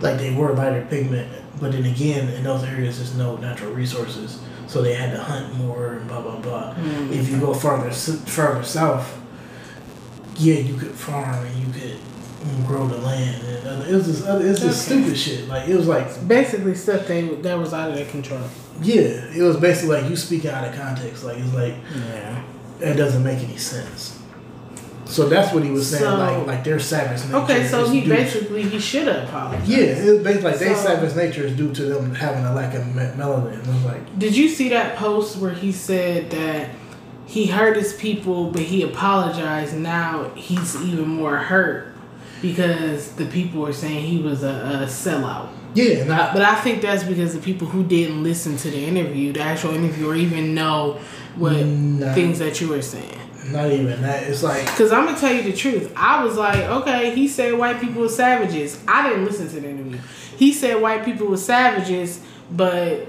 Like 0.00 0.18
they 0.18 0.34
were 0.34 0.52
lighter 0.54 0.86
pigment, 0.88 1.30
but 1.60 1.72
then 1.72 1.84
again, 1.84 2.28
in 2.30 2.42
those 2.44 2.64
areas 2.64 2.96
there's 2.98 3.16
no 3.16 3.36
natural 3.36 3.72
resources, 3.72 4.40
so 4.66 4.80
they 4.82 4.94
had 4.94 5.10
to 5.12 5.22
hunt 5.22 5.54
more 5.56 5.94
and 5.94 6.08
blah 6.08 6.20
blah 6.22 6.40
blah. 6.40 6.74
Mm. 6.74 7.12
If 7.12 7.28
you 7.30 7.38
go 7.38 7.52
farther 7.52 7.90
further 7.90 8.62
south, 8.64 9.18
yeah, 10.36 10.54
you 10.54 10.76
could 10.76 10.92
farm 10.92 11.44
and 11.46 11.56
you 11.56 11.72
could 11.72 11.98
grow 12.66 12.86
the 12.86 12.96
land, 12.98 13.42
and 13.46 13.66
other- 13.68 13.86
it 13.86 13.94
was 13.94 14.06
just 14.06 14.24
other, 14.26 14.46
it's 14.46 14.60
just 14.60 14.90
Okay. 14.90 15.00
stupid 15.02 15.18
shit. 15.18 15.48
Like 15.48 15.68
it 15.68 15.76
was 15.76 15.86
like 15.86 16.26
Basically, 16.26 16.74
stuff 16.74 17.06
they 17.06 17.22
that 17.42 17.58
was 17.58 17.74
out 17.74 17.90
of 17.90 17.96
their 17.96 18.06
control. 18.06 18.40
yeah, 18.82 19.26
it 19.36 19.42
was 19.42 19.58
basically 19.58 20.00
like 20.00 20.08
you 20.10 20.16
speak 20.16 20.46
out 20.46 20.66
of 20.66 20.74
context. 20.74 21.24
Like 21.24 21.36
it's 21.38 21.52
like 21.52 21.74
Yeah. 21.94 22.40
it 22.80 22.94
doesn't 22.94 23.22
make 23.22 23.40
any 23.40 23.58
sense. 23.58 24.16
So 25.10 25.28
that's 25.28 25.52
what 25.52 25.64
he 25.64 25.70
was 25.70 25.88
saying. 25.90 26.02
So- 26.04 26.16
like 26.18 26.46
like 26.46 26.64
their 26.64 26.78
savage 26.78 27.24
nature. 27.24 27.36
Okay, 27.38 27.66
so 27.66 27.88
he 27.88 28.00
due- 28.02 28.10
basically 28.10 28.62
he 28.62 28.78
should 28.78 29.06
have 29.08 29.28
apologized. 29.28 29.68
Yeah, 29.68 29.78
it 29.78 30.10
was 30.14 30.22
basically 30.22 30.50
like 30.50 30.60
their 30.60 30.76
savage 30.76 31.14
nature 31.16 31.42
is 31.44 31.56
due 31.56 31.72
to 31.74 31.82
them 31.84 32.14
having 32.14 32.44
a 32.44 32.54
lack 32.54 32.74
of 32.74 32.86
me- 32.94 33.02
melanin. 33.16 33.84
Like 33.84 34.18
Did 34.18 34.36
you 34.36 34.48
see 34.48 34.68
that 34.70 34.96
post 34.96 35.36
where 35.38 35.52
he 35.52 35.72
said 35.72 36.30
that 36.30 36.70
he 37.26 37.46
hurt 37.46 37.76
his 37.76 37.92
people, 37.94 38.50
but 38.50 38.62
he 38.62 38.82
apologized? 38.82 39.74
Now 39.76 40.30
he's 40.36 40.76
even 40.82 41.08
more 41.08 41.36
hurt 41.36 41.88
because 42.42 43.12
the 43.12 43.26
people 43.26 43.66
are 43.66 43.72
saying 43.72 44.04
he 44.06 44.18
was 44.22 44.42
a, 44.42 44.48
a 44.82 44.86
sellout. 44.86 45.48
yeah, 45.74 46.04
I, 46.04 46.32
But 46.32 46.42
I 46.42 46.54
think 46.56 46.82
that's 46.82 47.04
because 47.04 47.34
the 47.34 47.40
people 47.40 47.66
who 47.68 47.84
didn't 47.84 48.22
listen 48.22 48.56
to 48.58 48.70
the 48.70 48.84
interview, 48.84 49.32
the 49.32 49.40
actual 49.42 49.74
interview, 49.74 50.08
or 50.08 50.14
even 50.14 50.54
know 50.54 50.98
what 51.36 51.56
Nah. 51.64 52.14
things 52.14 52.38
that 52.38 52.60
you 52.60 52.68
were 52.68 52.82
saying. 52.82 53.18
Not 53.46 53.70
even 53.70 54.02
that. 54.02 54.24
It's 54.24 54.42
like 54.42 54.64
Because 54.66 54.92
I'm 54.92 55.04
going 55.04 55.14
to 55.14 55.20
tell 55.20 55.32
you 55.32 55.42
the 55.42 55.52
truth. 55.56 55.92
I 55.96 56.24
was 56.24 56.36
like, 56.36 56.60
okay, 56.62 57.14
he 57.14 57.26
said 57.28 57.58
white 57.58 57.80
people 57.80 58.02
were 58.02 58.08
savages. 58.08 58.82
I 58.86 59.08
didn't 59.08 59.24
listen 59.24 59.48
to 59.48 59.60
the 59.60 59.68
interview. 59.68 59.98
He 60.36 60.52
said 60.52 60.80
white 60.80 61.04
people 61.04 61.26
were 61.26 61.36
savages, 61.36 62.20
but 62.50 63.06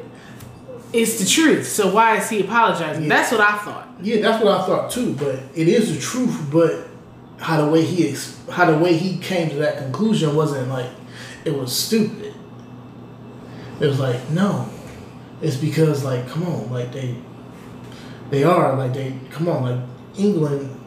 it's 0.94 1.20
the 1.20 1.26
truth. 1.26 1.68
So 1.68 1.94
why 1.94 2.18
is 2.18 2.30
he 2.30 2.42
apologizing? 2.42 3.04
Yeah. 3.04 3.10
That's 3.10 3.32
what 3.32 3.42
I 3.42 3.58
thought. 3.58 3.88
yeah, 4.02 4.22
that's 4.22 4.44
what 4.44 4.60
I 4.60 4.66
thought 4.66 4.92
too. 4.92 5.14
But 5.16 5.36
it 5.56 5.68
is 5.68 5.94
the 5.94 6.02
truth. 6.02 6.50
But 6.52 6.88
how 7.40 7.64
the 7.66 7.72
way 7.72 7.84
he 7.84 8.10
ex- 8.10 8.38
how 8.52 8.70
the 8.70 8.78
way 8.78 8.96
he 8.98 9.18
came 9.18 9.50
to 9.50 9.56
that 9.58 9.78
conclusion 9.78 10.36
wasn't 10.36 10.68
like 10.70 10.90
it 11.46 11.56
was 11.58 11.76
stupid. 11.76 12.34
It 13.80 13.88
was 13.88 14.00
like 14.00 14.30
no, 14.30 14.70
it's 15.42 15.56
because 15.56 16.04
like 16.04 16.28
come 16.28 16.46
on, 16.46 16.72
like 16.72 16.92
they 16.92 17.16
they 18.30 18.44
are 18.44 18.76
like 18.76 18.94
they 18.94 19.18
come 19.32 19.48
on 19.48 19.64
like 19.64 19.80
England. 20.18 20.78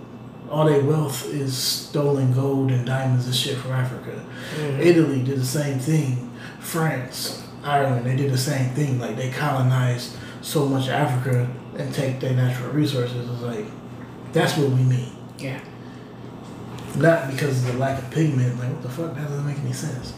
All 0.50 0.66
their 0.66 0.84
wealth 0.84 1.26
is 1.26 1.56
stolen 1.56 2.32
gold 2.32 2.70
and 2.70 2.86
diamonds 2.86 3.26
and 3.26 3.34
shit 3.34 3.56
from 3.56 3.72
Africa. 3.72 4.24
Mm. 4.56 4.78
Italy 4.80 5.22
did 5.22 5.38
the 5.38 5.44
same 5.44 5.78
thing. 5.78 6.30
France, 6.60 7.42
Ireland, 7.62 8.06
they 8.06 8.14
did 8.14 8.30
the 8.30 8.38
same 8.38 8.70
thing. 8.74 9.00
Like 9.00 9.16
they 9.16 9.30
colonized 9.30 10.16
so 10.42 10.66
much 10.66 10.88
Africa 10.88 11.50
and 11.76 11.92
take 11.94 12.20
their 12.20 12.34
natural 12.34 12.70
resources. 12.70 13.28
It's 13.28 13.42
like 13.42 13.66
that's 14.32 14.56
what 14.56 14.68
we 14.68 14.82
mean. 14.82 15.12
Yeah. 15.38 15.60
Not 16.96 17.30
because 17.30 17.64
of 17.64 17.72
the 17.72 17.78
lack 17.78 18.00
of 18.00 18.10
pigment. 18.10 18.58
Like 18.58 18.70
what 18.70 18.82
the 18.82 18.88
fuck? 18.88 19.14
That 19.14 19.28
doesn't 19.28 19.46
make 19.46 19.58
any 19.58 19.72
sense. 19.72 20.12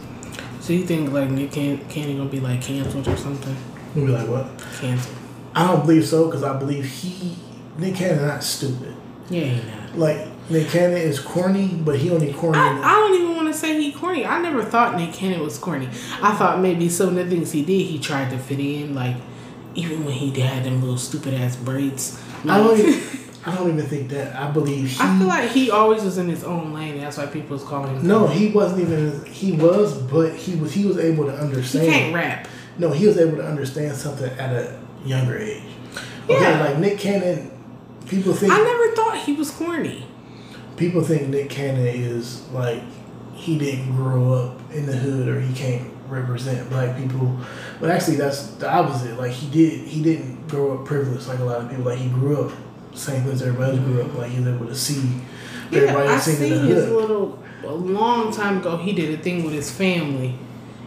So 0.60 0.72
you 0.72 0.84
think 0.84 1.12
like 1.12 1.30
Nick 1.30 1.52
Can- 1.52 1.88
Cannon 1.88 2.18
gonna 2.18 2.28
be 2.28 2.40
like 2.40 2.60
canceled 2.60 3.06
or 3.06 3.16
something? 3.16 3.56
Be 3.94 4.08
like, 4.08 4.28
what? 4.28 4.46
Canceled. 4.80 5.16
I 5.54 5.66
don't 5.68 5.86
believe 5.86 6.06
so 6.06 6.26
because 6.26 6.42
I 6.42 6.58
believe 6.58 6.84
he 6.84 7.38
Nick 7.78 7.96
Cannon 7.96 8.26
not 8.26 8.42
stupid. 8.42 8.94
Yeah, 9.30 9.42
he 9.44 9.68
not. 9.70 9.98
Like 9.98 10.28
Nick 10.50 10.68
Cannon 10.68 10.98
is 10.98 11.18
corny, 11.18 11.68
but 11.68 11.98
he 11.98 12.10
only 12.10 12.32
corny. 12.32 12.58
I, 12.58 12.80
I 12.82 12.92
don't 12.94 13.14
even 13.20 13.36
want 13.36 13.48
to 13.48 13.54
say 13.54 13.80
he 13.80 13.92
corny. 13.92 14.24
I 14.24 14.40
never 14.40 14.62
thought 14.62 14.96
Nick 14.96 15.12
Cannon 15.12 15.40
was 15.40 15.58
corny. 15.58 15.88
I 16.22 16.34
thought 16.36 16.60
maybe 16.60 16.88
some 16.88 17.08
of 17.10 17.14
the 17.16 17.26
things 17.28 17.52
he 17.52 17.64
did, 17.64 17.82
he 17.86 17.98
tried 17.98 18.30
to 18.30 18.38
fit 18.38 18.60
in. 18.60 18.94
Like 18.94 19.16
even 19.74 20.04
when 20.04 20.14
he 20.14 20.30
had 20.40 20.64
them 20.64 20.80
little 20.80 20.98
stupid 20.98 21.34
ass 21.34 21.56
braids. 21.56 22.20
I 22.48 22.58
don't. 22.58 22.78
Even, 22.78 23.02
I 23.46 23.54
don't 23.54 23.68
even 23.72 23.86
think 23.86 24.08
that. 24.10 24.34
I 24.34 24.50
believe 24.50 24.88
he. 24.90 24.96
I 25.00 25.18
feel 25.18 25.28
like 25.28 25.50
he 25.50 25.70
always 25.70 26.02
was 26.02 26.18
in 26.18 26.28
his 26.28 26.42
own 26.44 26.72
lane. 26.72 26.98
That's 26.98 27.16
why 27.16 27.26
people 27.26 27.56
was 27.56 27.62
calling 27.64 27.94
him. 27.96 28.06
no, 28.06 28.26
he 28.26 28.48
wasn't 28.48 28.80
even. 28.82 29.24
He 29.26 29.52
was, 29.52 29.96
but 30.02 30.34
he 30.34 30.56
was. 30.56 30.72
He 30.72 30.84
was 30.84 30.98
able 30.98 31.26
to 31.26 31.32
understand. 31.34 31.84
he 31.86 31.90
can't 31.92 32.14
rap. 32.14 32.48
No, 32.78 32.90
he 32.90 33.06
was 33.06 33.18
able 33.18 33.36
to 33.38 33.46
understand 33.46 33.94
something 33.96 34.30
at 34.38 34.52
a 34.52 34.78
younger 35.04 35.38
age. 35.38 35.62
Okay, 36.28 36.40
Yeah. 36.40 36.64
like 36.64 36.78
Nick 36.78 36.98
Cannon, 36.98 37.50
people 38.08 38.32
think 38.34 38.52
I 38.52 38.58
never 38.58 38.94
thought 38.94 39.18
he 39.18 39.32
was 39.32 39.50
corny. 39.50 40.06
people 40.76 41.02
think 41.02 41.28
Nick 41.28 41.50
Cannon 41.50 41.86
is 41.86 42.46
like 42.50 42.82
he 43.34 43.58
didn't 43.58 43.94
grow 43.94 44.32
up 44.32 44.72
in 44.72 44.86
the 44.86 44.96
hood 44.96 45.28
or 45.28 45.40
he 45.40 45.54
can't 45.54 45.90
represent 46.08 46.68
black 46.70 46.96
people, 46.96 47.36
but 47.80 47.90
actually 47.90 48.16
that's 48.16 48.46
the 48.52 48.70
opposite. 48.70 49.18
Like 49.18 49.32
he 49.32 49.48
did, 49.50 49.86
he 49.86 50.02
didn't 50.02 50.48
grow 50.48 50.78
up 50.78 50.84
privileged 50.86 51.26
like 51.28 51.38
a 51.40 51.44
lot 51.44 51.62
of 51.62 51.68
people. 51.68 51.84
Like 51.84 51.98
he 51.98 52.08
grew 52.08 52.46
up 52.46 52.52
same 52.94 53.22
place 53.24 53.42
everybody 53.42 53.76
else 53.76 53.80
grew 53.86 54.02
up. 54.02 54.14
Like 54.14 54.30
he 54.30 54.38
was 54.38 54.48
able 54.48 54.66
to 54.66 54.74
see 54.74 55.20
Yeah, 55.70 55.80
everybody 55.80 56.08
I 56.08 56.18
seen 56.18 56.36
seen 56.36 56.52
in 56.52 56.66
the 56.66 56.74
his 56.74 56.88
little 56.88 57.42
a 57.64 57.72
long 57.72 58.32
time 58.32 58.58
ago. 58.58 58.76
He 58.76 58.92
did 58.92 59.18
a 59.18 59.22
thing 59.22 59.44
with 59.44 59.52
his 59.54 59.70
family, 59.70 60.38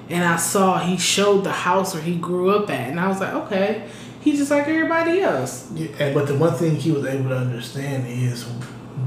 and 0.09 0.24
I 0.24 0.38
saw 0.38 0.80
he 0.80 0.97
showed 0.97 1.43
the 1.43 1.51
house 1.51 1.93
where 1.93 2.03
he 2.03 2.15
grew 2.15 2.51
up 2.51 2.70
at, 2.70 2.89
and 2.89 2.99
I 2.99 3.07
was 3.07 3.20
like, 3.20 3.34
okay, 3.34 3.88
he's 4.22 4.39
just 4.39 4.51
like 4.51 4.67
everybody 4.67 5.22
else. 5.22 5.70
Yeah, 5.74 6.13
but 6.13 6.28
the 6.28 6.36
one 6.38 6.53
thing 6.53 6.76
he 6.76 6.91
was 6.91 7.05
able 7.05 7.30
to 7.30 7.38
understand 7.38 8.07
is 8.07 8.45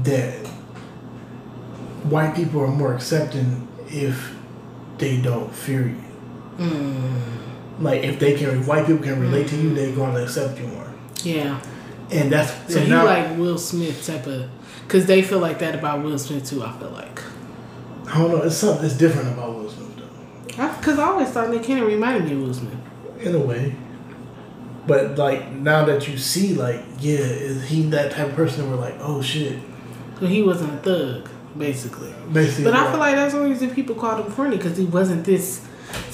that 0.03 0.45
white 2.09 2.35
people 2.35 2.61
are 2.61 2.67
more 2.67 2.93
accepting 2.93 3.67
if 3.87 4.35
they 4.97 5.21
don't 5.21 5.53
fear 5.53 5.87
you. 5.87 6.03
Mm, 6.57 7.21
Like 7.79 8.03
if 8.03 8.19
they 8.19 8.35
can, 8.37 8.59
if 8.61 8.67
white 8.67 8.85
people 8.85 9.03
can 9.03 9.19
relate 9.19 9.47
to 9.49 9.55
you, 9.55 9.73
they're 9.73 9.95
going 9.95 10.13
to 10.13 10.23
accept 10.23 10.59
you 10.59 10.67
more. 10.67 10.91
yeah. 11.23 11.59
And 12.11 12.31
that's 12.31 12.51
So 12.71 12.79
he 12.79 12.89
now- 12.89 13.05
like 13.05 13.37
Will 13.37 13.57
Smith 13.57 14.05
type 14.05 14.27
of, 14.27 14.47
cause 14.87 15.05
they 15.07 15.21
feel 15.23 15.39
like 15.39 15.57
that 15.59 15.73
about 15.73 16.03
Will 16.03 16.19
Smith 16.19 16.45
too. 16.47 16.61
I 16.63 16.71
feel 16.77 16.89
like, 16.91 17.21
I 18.07 18.19
don't 18.19 18.29
know. 18.31 18.41
It's 18.43 18.55
something. 18.57 18.85
It's 18.85 18.95
different 18.97 19.29
about 19.29 19.55
Will 19.55 19.69
Smith 19.69 19.95
though, 19.97 20.63
I, 20.63 20.67
cause 20.83 20.99
I 20.99 21.05
always 21.05 21.29
thought 21.29 21.49
Nick 21.49 21.63
Cannon 21.63 21.85
reminded 21.85 22.25
me 22.25 22.33
of 22.33 22.41
Will 22.41 22.53
Smith. 22.53 22.75
in 23.21 23.33
a 23.33 23.39
way. 23.39 23.75
But 24.85 25.17
like 25.17 25.49
now 25.51 25.85
that 25.85 26.07
you 26.07 26.17
see, 26.17 26.53
like 26.55 26.81
yeah, 26.99 27.17
is 27.19 27.67
he 27.69 27.83
that 27.89 28.11
type 28.11 28.29
of 28.29 28.35
person? 28.35 28.69
We're 28.69 28.75
like 28.77 28.95
oh 28.99 29.21
shit, 29.21 29.59
So 30.19 30.25
he 30.25 30.41
wasn't 30.43 30.73
a 30.73 30.77
thug, 30.77 31.29
basically. 31.57 32.13
basically. 32.31 32.65
But 32.65 32.73
I 32.75 32.89
feel 32.91 32.99
like 32.99 33.15
that's 33.15 33.33
the 33.33 33.41
reason 33.41 33.69
people 33.71 33.95
called 33.95 34.25
him 34.25 34.31
corny, 34.33 34.57
cause 34.57 34.75
he 34.77 34.85
wasn't 34.85 35.23
this 35.25 35.59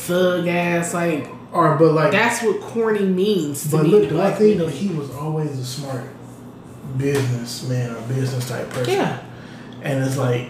thug 0.05 0.47
ass 0.47 0.93
like. 0.93 1.27
or 1.51 1.75
but 1.77 1.93
like 1.93 2.11
That's 2.11 2.43
what 2.43 2.61
corny 2.61 3.05
means 3.05 3.63
to 3.63 3.69
But 3.77 3.83
me. 3.85 3.89
look, 3.89 4.03
in 4.03 4.09
the 4.09 4.15
one 4.15 4.23
black 4.27 4.37
thing 4.39 4.57
though, 4.59 4.65
community. 4.65 4.87
he 4.87 4.93
was 4.99 5.09
always 5.15 5.57
a 5.57 5.65
smart 5.65 6.05
businessman 6.97 7.95
or 7.95 8.01
business 8.07 8.47
type 8.49 8.69
person. 8.69 8.93
Yeah. 8.93 9.19
And 9.81 10.03
it's 10.03 10.17
like 10.17 10.47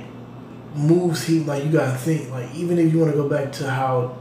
moves 0.75 1.23
he 1.23 1.39
like 1.41 1.63
you 1.63 1.71
gotta 1.71 1.97
think 1.97 2.29
like 2.31 2.53
even 2.53 2.77
if 2.77 2.91
you 2.93 2.99
want 2.99 3.11
to 3.11 3.17
go 3.17 3.27
back 3.27 3.51
to 3.51 3.69
how 3.69 4.15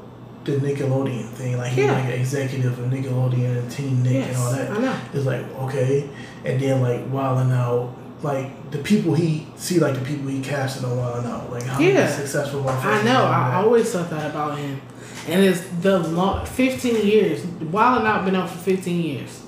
the 0.48 0.66
Nickelodeon 0.66 1.28
thing 1.30 1.56
like 1.58 1.72
he's 1.72 1.84
Yeah. 1.84 1.92
like 1.92 2.04
an 2.04 2.12
executive 2.12 2.78
of 2.78 2.86
Nickelodeon 2.86 3.58
and 3.58 3.70
TeenNick 3.70 4.26
and 4.28 4.36
all 4.36 4.52
Yes, 4.52 4.68
that. 4.68 4.70
I 4.70 4.78
know. 4.78 4.94
It's 5.14 5.26
like 5.26 5.42
okay, 5.60 6.08
and 6.44 6.60
then 6.60 6.80
like 6.82 7.10
Wildin' 7.12 7.52
Out. 7.52 7.94
Like 8.20 8.72
the 8.72 8.78
people 8.78 9.14
he 9.14 9.46
see, 9.54 9.78
like 9.78 9.94
the 9.94 10.00
people 10.04 10.26
he 10.28 10.40
casted 10.40 10.84
on 10.84 10.96
Wild 10.96 11.24
Out, 11.24 11.52
like 11.52 11.62
how 11.62 11.78
Yeah. 11.78 12.08
successful. 12.08 12.68
I 12.68 13.02
know. 13.04 13.24
I 13.26 13.54
always 13.62 13.92
thought 13.92 14.10
that 14.10 14.30
about 14.32 14.58
him. 14.58 14.80
And 15.28 15.44
it's 15.44 15.60
the 15.82 16.00
long, 16.00 16.44
15 16.44 17.06
years. 17.06 17.44
Wild 17.70 18.04
Out 18.04 18.24
been 18.24 18.34
on 18.34 18.48
for 18.48 18.58
15 18.58 19.00
years. 19.04 19.42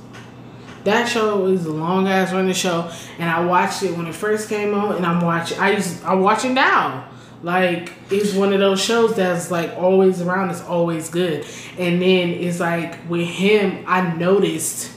That 0.85 1.09
show 1.09 1.47
is 1.47 1.67
a 1.67 1.73
long 1.73 2.07
ass 2.09 2.33
running 2.33 2.55
show, 2.55 2.89
and 3.19 3.29
I 3.29 3.45
watched 3.45 3.83
it 3.83 3.97
when 3.97 4.07
it 4.07 4.15
first 4.15 4.49
came 4.49 4.73
on, 4.73 4.95
and 4.97 5.05
I'm 5.05 5.21
watching. 5.21 5.59
I 5.59 5.73
used, 5.73 6.05
I 6.05 6.15
watch 6.15 6.45
it 6.45 6.53
now. 6.53 7.05
Like 7.43 7.93
it's 8.11 8.35
one 8.35 8.53
of 8.53 8.61
those 8.61 8.83
shows 8.83 9.17
that's 9.17 9.51
like 9.51 9.75
always 9.77 10.21
around. 10.21 10.51
It's 10.51 10.63
always 10.63 11.09
good, 11.09 11.47
and 11.79 12.01
then 12.01 12.31
it's 12.31 12.61
like 12.61 12.99
with 13.09 13.27
him, 13.27 13.85
I 13.87 14.15
noticed. 14.15 14.93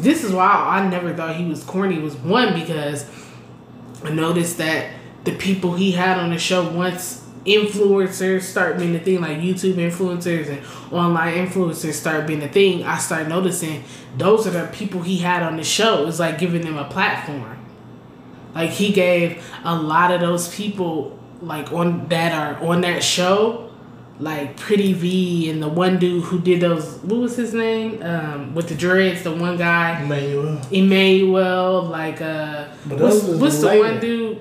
This 0.00 0.24
is 0.24 0.32
why 0.32 0.46
I 0.46 0.88
never 0.88 1.14
thought 1.14 1.36
he 1.36 1.44
was 1.44 1.64
corny. 1.64 1.98
Was 1.98 2.16
one 2.16 2.54
because 2.58 3.06
I 4.04 4.10
noticed 4.10 4.58
that 4.58 4.90
the 5.24 5.32
people 5.32 5.74
he 5.74 5.92
had 5.92 6.18
on 6.18 6.30
the 6.30 6.38
show 6.38 6.68
once 6.70 7.22
influencers 7.44 8.42
start 8.42 8.78
being 8.78 8.92
the 8.92 9.00
thing, 9.00 9.20
like 9.20 9.38
YouTube 9.38 9.74
influencers 9.74 10.48
and 10.48 10.62
online 10.92 11.46
influencers 11.46 11.94
start 11.94 12.26
being 12.26 12.40
the 12.40 12.48
thing, 12.48 12.84
I 12.84 12.98
start 12.98 13.28
noticing 13.28 13.84
those 14.16 14.46
are 14.46 14.50
the 14.50 14.68
people 14.72 15.02
he 15.02 15.18
had 15.18 15.42
on 15.42 15.56
the 15.56 15.64
show. 15.64 16.06
It's 16.06 16.18
like 16.18 16.38
giving 16.38 16.62
them 16.62 16.78
a 16.78 16.84
platform. 16.84 17.58
Like 18.54 18.70
he 18.70 18.92
gave 18.92 19.44
a 19.64 19.74
lot 19.74 20.10
of 20.10 20.20
those 20.20 20.54
people 20.54 21.18
like 21.40 21.72
on 21.72 22.08
that 22.08 22.32
are 22.32 22.64
on 22.64 22.82
that 22.82 23.02
show 23.02 23.72
like 24.22 24.56
Pretty 24.56 24.92
Vee 24.92 25.50
and 25.50 25.62
the 25.62 25.68
one 25.68 25.98
dude 25.98 26.24
who 26.24 26.40
did 26.40 26.60
those. 26.60 26.98
What 26.98 27.20
was 27.20 27.36
his 27.36 27.52
name? 27.54 28.02
Um, 28.02 28.54
with 28.54 28.68
the 28.68 28.74
dreads, 28.74 29.22
the 29.22 29.32
one 29.32 29.56
guy, 29.56 30.02
Emmanuel. 30.02 30.60
Emmanuel. 30.70 31.82
Like 31.82 32.20
uh, 32.20 32.68
what's, 32.86 33.24
what's 33.24 33.60
the 33.60 33.78
one 33.78 34.00
dude? 34.00 34.40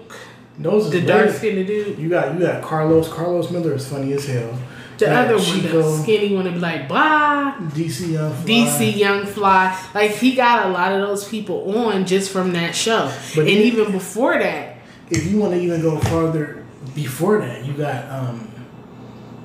Those 0.60 0.92
The 0.92 1.02
dark 1.02 1.32
skinned 1.32 1.66
dude. 1.66 1.98
You 1.98 2.10
got 2.10 2.34
you 2.34 2.42
got 2.42 2.62
Carlos. 2.62 3.12
Carlos 3.12 3.50
Miller 3.50 3.74
is 3.74 3.88
funny 3.88 4.14
as 4.14 4.28
hell. 4.28 4.58
The 5.02 5.08
Got 5.08 5.26
other 5.26 5.38
one, 5.38 5.62
the 5.64 5.98
skinny 6.04 6.36
one, 6.36 6.46
to 6.46 6.52
be 6.52 6.60
like 6.60 6.88
blah. 6.88 7.56
DC 7.74 8.12
Young 8.14 8.34
Fly. 8.36 8.46
DC 8.46 8.96
Young 8.96 9.26
Fly. 9.26 9.88
Like 9.96 10.12
he 10.12 10.36
got 10.36 10.68
a 10.68 10.70
lot 10.70 10.92
of 10.94 11.02
those 11.02 11.28
people 11.28 11.76
on 11.76 12.06
just 12.06 12.30
from 12.32 12.54
that 12.54 12.76
show. 12.76 13.12
But 13.36 13.48
and 13.48 13.50
even 13.50 13.92
before 13.92 14.38
that, 14.38 14.78
If 15.10 15.26
you 15.26 15.40
want 15.40 15.54
to 15.54 15.60
even 15.60 15.82
go 15.82 15.98
farther 16.00 16.64
before 16.94 17.40
that, 17.40 17.66
you 17.66 17.74
got 17.74 18.08
um, 18.12 18.51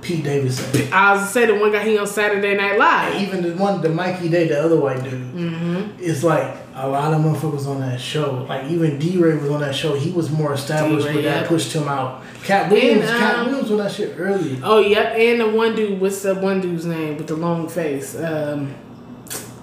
Pete 0.07 0.23
Davidson. 0.23 0.93
I 0.93 1.15
was 1.15 1.31
say 1.31 1.47
the 1.47 1.57
one 1.57 1.73
guy 1.73 1.83
he 1.83 1.99
on 1.99 2.07
Saturday 2.07 2.55
Night 2.57 2.79
Live. 2.79 3.21
Even 3.21 3.43
the 3.43 3.55
one, 3.61 3.81
the 3.81 3.89
Mikey 3.89 4.29
Day, 4.29 4.47
the 4.47 4.63
other 4.63 4.79
white 4.79 5.03
dude. 5.03 5.13
Mm-hmm. 5.15 5.97
It's 5.99 6.23
like 6.23 6.57
a 6.75 6.87
lot 6.89 7.13
of 7.13 7.21
motherfuckers 7.23 7.67
on 7.67 7.81
that 7.81 8.01
show. 8.01 8.45
Like 8.49 8.71
even 8.71 8.99
D 9.01 9.19
Ray 9.19 9.37
was 9.37 9.51
on 9.51 9.61
that 9.63 9.75
show. 9.75 9.95
He 9.95 10.13
was 10.13 10.31
more 10.31 10.53
established, 10.55 11.09
but 11.13 11.23
that 11.25 11.49
pushed 11.49 11.73
him 11.73 11.89
out. 11.89 12.23
Katt 12.45 12.71
Williams, 12.71 13.01
And, 13.11 13.19
Katt 13.19 13.35
um, 13.41 13.47
Williams 13.47 13.71
on 13.73 13.79
that 13.79 13.91
shit 13.91 14.15
early. 14.19 14.61
Oh 14.63 14.79
yep, 14.79 15.17
and 15.17 15.41
the 15.41 15.49
one 15.51 15.75
dude, 15.75 16.01
what's 16.01 16.23
the 16.23 16.35
one 16.37 16.61
dude's 16.61 16.87
name 16.87 17.17
with 17.17 17.27
the 17.27 17.35
long 17.37 17.69
face? 17.69 18.15
Um, 18.17 18.75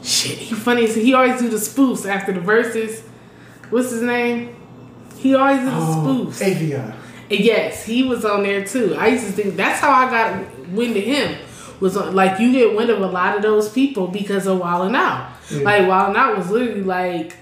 shit, 0.04 0.38
he 0.38 0.56
funny. 0.56 0.84
as- 0.86 0.96
He 0.96 1.14
always 1.14 1.40
do 1.40 1.48
the 1.48 1.56
spoofs 1.58 2.06
after 2.10 2.34
the 2.34 2.42
verses. 2.42 3.02
What's 3.70 3.92
his 3.92 4.02
name? 4.02 4.56
He 5.18 5.34
always 5.36 5.60
do 5.60 5.66
the 5.66 5.72
Oh, 5.72 6.28
spoofs. 6.28 6.42
Affion. 6.44 6.94
And 7.30 7.40
yes, 7.40 7.86
he 7.86 8.04
was 8.04 8.26
on 8.26 8.44
there 8.44 8.66
too. 8.66 8.96
I 8.96 9.08
used 9.08 9.26
to 9.26 9.32
think 9.32 9.56
that's 9.56 9.80
how 9.80 9.92
I 9.92 10.10
got 10.10 10.68
wind 10.70 10.96
of 10.98 11.04
him. 11.04 11.38
Was 11.80 11.98
on, 11.98 12.16
like 12.16 12.40
you 12.40 12.52
get 12.52 12.76
wind 12.76 12.90
of 12.90 13.02
a 13.02 13.08
lot 13.08 13.36
of 13.36 13.42
those 13.42 13.70
people 13.70 14.08
because 14.08 14.48
of 14.48 14.60
Wildin' 14.60 14.96
Out. 14.96 15.34
Yeah. 15.52 15.64
Like 15.64 15.82
Wildin' 15.84 16.16
Out 16.16 16.38
was 16.38 16.50
literally 16.50 16.84
like 16.84 17.36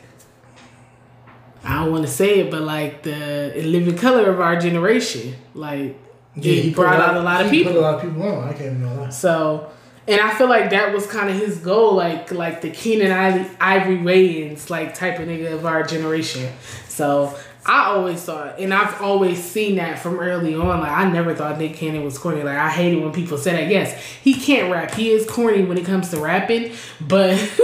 I 1.64 1.84
don't 1.84 1.92
want 1.92 2.06
to 2.06 2.12
say 2.12 2.40
it, 2.40 2.52
but 2.52 2.62
like 2.62 3.04
the 3.04 3.54
living 3.64 3.98
color 3.98 4.30
of 4.30 4.40
our 4.40 4.60
generation. 4.60 5.36
Like 5.54 5.98
yeah, 6.36 6.54
he 6.54 6.74
brought 6.74 7.00
out 7.00 7.18
a 7.18 7.22
lot 7.22 7.46
of 7.46 7.52
he 7.52 7.60
people. 7.60 7.74
Put 7.74 7.80
a 7.80 7.82
lot 7.82 7.96
of 7.96 8.02
people 8.02 8.24
on. 8.24 8.50
I 8.50 8.54
can't 8.54 8.78
even 8.78 8.98
lie. 8.98 9.10
So, 9.10 9.72
and 10.08 10.20
I 10.20 10.34
feel 10.34 10.50
like 10.50 10.72
that 10.72 10.94
was 10.94 11.06
kind 11.06 11.30
of 11.30 11.36
his 11.36 11.60
goal, 11.60 11.94
like 11.94 12.32
like 12.32 12.62
the 12.62 12.72
Keenen 12.72 13.12
Ivory 13.12 13.98
Wayans 13.98 14.70
like 14.70 14.96
type 14.96 15.20
of 15.20 15.28
nigga 15.28 15.54
of 15.54 15.66
our 15.66 15.84
generation. 15.84 16.52
So 16.88 17.38
I 17.66 17.86
always 17.86 18.22
thought, 18.24 18.60
and 18.60 18.74
I've 18.74 19.02
always 19.02 19.44
seen 19.44 19.76
that 19.76 20.00
from 20.00 20.20
early 20.20 20.56
on. 20.56 20.80
Like 20.80 20.92
I 20.92 21.10
never 21.10 21.36
thought 21.36 21.60
Nick 21.60 21.76
Cannon 21.76 22.04
was 22.04 22.18
corny. 22.18 22.44
Like 22.44 22.58
I 22.58 22.70
hated 22.70 23.02
when 23.02 23.12
people 23.12 23.38
say 23.38 23.52
that. 23.52 23.70
Yes, 23.70 24.02
he 24.24 24.34
can't 24.34 24.72
rap. 24.72 24.92
He 24.92 25.12
is 25.12 25.30
corny 25.30 25.64
when 25.64 25.78
it 25.78 25.86
comes 25.86 26.10
to 26.10 26.20
rapping, 26.20 26.74
but. 27.00 27.38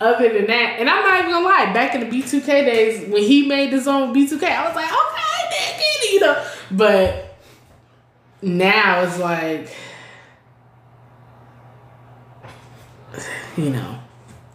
Other 0.00 0.32
than 0.32 0.48
that, 0.48 0.80
and 0.80 0.90
I'm 0.90 1.00
not 1.04 1.20
even 1.20 1.30
gonna 1.30 1.46
lie, 1.46 1.72
back 1.72 1.94
in 1.94 2.00
the 2.00 2.06
B2K 2.06 2.44
days 2.44 3.08
when 3.08 3.22
he 3.22 3.46
made 3.46 3.70
his 3.70 3.86
own 3.86 4.12
B2K, 4.12 4.42
I 4.42 4.66
was 4.66 4.74
like, 4.74 4.90
okay, 4.90 5.48
Nick 5.52 5.80
Cannon, 5.80 6.12
you 6.12 6.20
know. 6.20 6.46
But 6.72 7.38
now 8.42 9.02
it's 9.02 9.16
like 9.20 9.72
you 13.56 13.70
know, 13.70 13.98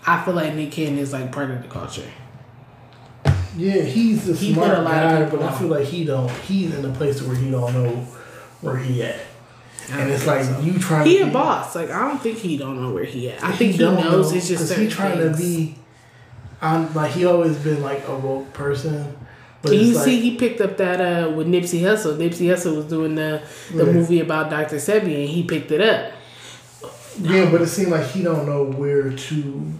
I 0.05 0.23
feel 0.23 0.34
like 0.34 0.53
Nick 0.53 0.71
Cannon 0.71 0.99
is 0.99 1.13
like 1.13 1.32
part 1.32 1.51
of 1.51 1.61
the 1.61 1.67
culture. 1.67 2.09
Yeah, 3.58 3.82
he's 3.82 4.26
the 4.28 4.34
He 4.36 4.53
smart 4.53 4.78
a 4.78 4.82
lot 4.82 4.91
guy, 4.91 5.24
people 5.24 5.39
but 5.39 5.51
I 5.53 5.58
feel 5.60 5.68
like 5.70 5.86
he 5.86 6.05
don't. 6.05 6.30
He's 6.30 6.74
in 6.76 6.86
a 6.86 6.93
place 6.93 7.22
where 7.22 7.36
he 7.36 7.49
don't 7.51 7.74
know 7.74 7.89
where 8.62 8.78
he 8.78 9.01
at, 9.03 9.20
and 9.91 10.10
it's 10.12 10.26
like 10.28 10.45
you 10.64 10.78
trying. 10.80 11.08
He 11.08 11.18
to 11.18 11.24
a 11.24 11.26
be- 11.28 11.32
boss. 11.32 11.76
Like 11.76 11.89
I 11.89 12.08
don't 12.08 12.22
think 12.22 12.38
he 12.38 12.58
don't 12.58 12.80
know 12.82 12.93
where 12.93 13.03
he 13.05 13.30
at. 13.32 13.43
I 13.43 13.51
think 13.53 13.74
he, 13.74 13.80
knows. 13.80 14.32
know, 14.32 14.38
It's 14.38 14.47
just 14.47 14.62
'cause 14.62 14.70
certain 14.70 14.86
he 14.86 14.89
trying 14.91 15.18
things. 15.18 15.38
to 15.38 15.43
be. 15.43 15.76
On 16.62 16.91
like 16.93 17.12
he 17.12 17.26
always 17.26 17.55
been 17.58 17.82
like 17.84 18.08
a 18.08 18.16
woke 18.16 18.51
person, 18.53 19.16
but 19.62 19.72
And 19.74 19.82
you 19.82 19.93
like, 19.93 20.05
see, 20.05 20.20
he 20.22 20.38
picked 20.38 20.60
up 20.62 20.78
that 20.78 20.99
uh 21.01 21.30
with 21.32 21.47
Nipsey 21.47 21.82
Hussle. 21.82 22.18
Nipsey 22.18 22.47
Hussle 22.47 22.76
was 22.76 22.86
doing 22.86 23.14
the 23.16 23.41
the 23.74 23.86
Right. 23.86 23.93
movie 23.93 24.20
about 24.22 24.49
Dr. 24.49 24.78
Sebi, 24.78 25.20
and 25.22 25.30
he 25.30 25.43
picked 25.43 25.72
it 25.72 25.82
up. 25.82 26.14
Yeah, 27.22 27.49
but 27.51 27.62
it 27.62 27.68
seemed 27.68 27.91
like 27.91 28.08
he 28.08 28.24
don't 28.24 28.45
know 28.47 28.64
where 28.64 29.12
to 29.12 29.72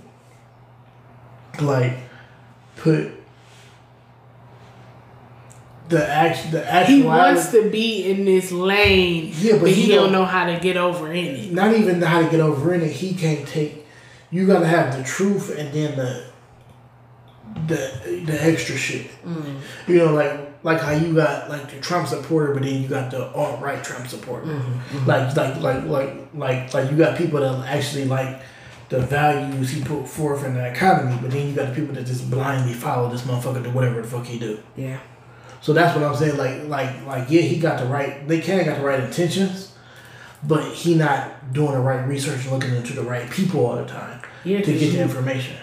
like 1.62 1.94
put 2.76 3.12
the 5.90 6.06
act 6.08 6.52
the 6.52 6.66
actual 6.72 6.96
He 6.96 7.04
wants 7.04 7.52
to 7.52 7.70
be 7.70 8.10
in 8.12 8.26
this 8.26 8.52
lane, 8.52 9.32
Yeah, 9.38 9.54
but 9.54 9.62
but, 9.62 9.70
he 9.70 9.84
he, 9.84 9.88
don't 9.90 10.04
don't- 10.06 10.12
know 10.12 10.26
how 10.26 10.46
to 10.46 10.60
get 10.60 10.76
over 10.78 11.12
in 11.12 11.26
it. 11.26 11.52
not 11.54 11.74
even 11.76 12.02
how 12.02 12.22
to 12.22 12.30
get 12.30 12.40
over 12.42 12.74
in 12.74 12.82
it. 12.82 12.92
He 12.92 13.14
can't 13.14 13.48
take. 13.48 13.86
You 14.30 14.46
gotta 14.46 14.68
have 14.68 14.98
the 14.98 15.04
truth 15.04 15.58
and 15.58 15.74
then 15.74 15.96
the 15.96 16.24
the 17.68 18.24
the 18.26 18.44
extra 18.44 18.76
shit. 18.78 19.08
Mm. 19.26 19.60
You 19.88 19.98
know, 20.00 20.14
like 20.14 20.40
like 20.64 20.82
how 20.82 20.92
you 20.92 21.14
got 21.16 21.50
like 21.50 21.70
the 21.72 21.80
Trump 21.80 22.08
supporter, 22.08 22.54
but 22.54 22.64
then 22.64 22.82
you 22.82 22.88
got 22.88 23.12
the 23.12 23.32
alt 23.34 23.62
right 23.62 23.82
Trump 23.84 24.08
supporter. 24.08 24.48
Mm-hmm, 24.48 25.06
Like 25.08 25.36
like 25.36 25.62
like 25.62 25.84
like 25.86 26.16
like 26.34 26.74
like 26.74 26.92
you 26.92 26.98
got 26.98 27.18
people 27.18 27.40
that 27.40 27.66
actually 27.68 28.06
like 28.06 28.42
the 28.90 29.00
values 29.00 29.70
he 29.70 29.82
put 29.84 30.08
forth 30.08 30.46
in 30.46 30.54
the 30.54 30.66
economy, 30.72 31.18
but 31.22 31.32
then 31.32 31.48
you 31.48 31.54
got 31.56 31.70
the 31.70 31.76
people 31.76 31.94
that 31.96 32.06
just 32.06 32.30
blindly 32.30 32.74
follow 32.74 33.10
this 33.10 33.22
motherfucker 33.24 33.64
to 33.64 33.70
whatever 33.70 34.02
the 34.02 34.08
fuck 34.08 34.26
he 34.26 34.40
do. 34.40 34.60
Yeah. 34.76 35.00
So 35.62 35.74
that's 35.74 35.96
what 35.98 36.04
I'm 36.06 36.16
saying. 36.16 36.38
Like, 36.38 36.68
like, 36.68 37.06
like, 37.06 37.30
yeah, 37.30 37.42
he 37.42 37.60
got 37.60 37.80
the 37.80 37.86
right. 37.86 38.28
They 38.28 38.42
kind 38.42 38.60
of 38.62 38.66
got 38.68 38.78
the 38.80 38.86
right 38.86 39.00
intentions, 39.02 39.74
but 40.44 40.64
he 40.74 40.96
not 40.96 41.52
doing 41.54 41.74
the 41.74 41.80
right 41.80 42.08
research 42.08 42.46
looking 42.48 42.76
into 42.76 42.94
the 42.94 43.04
right 43.04 43.30
people 43.30 43.66
all 43.66 43.76
the 43.76 43.86
time 43.86 44.22
Yeah, 44.44 44.62
to 44.62 44.72
get 44.80 44.92
the 44.92 45.02
information. 45.02 45.56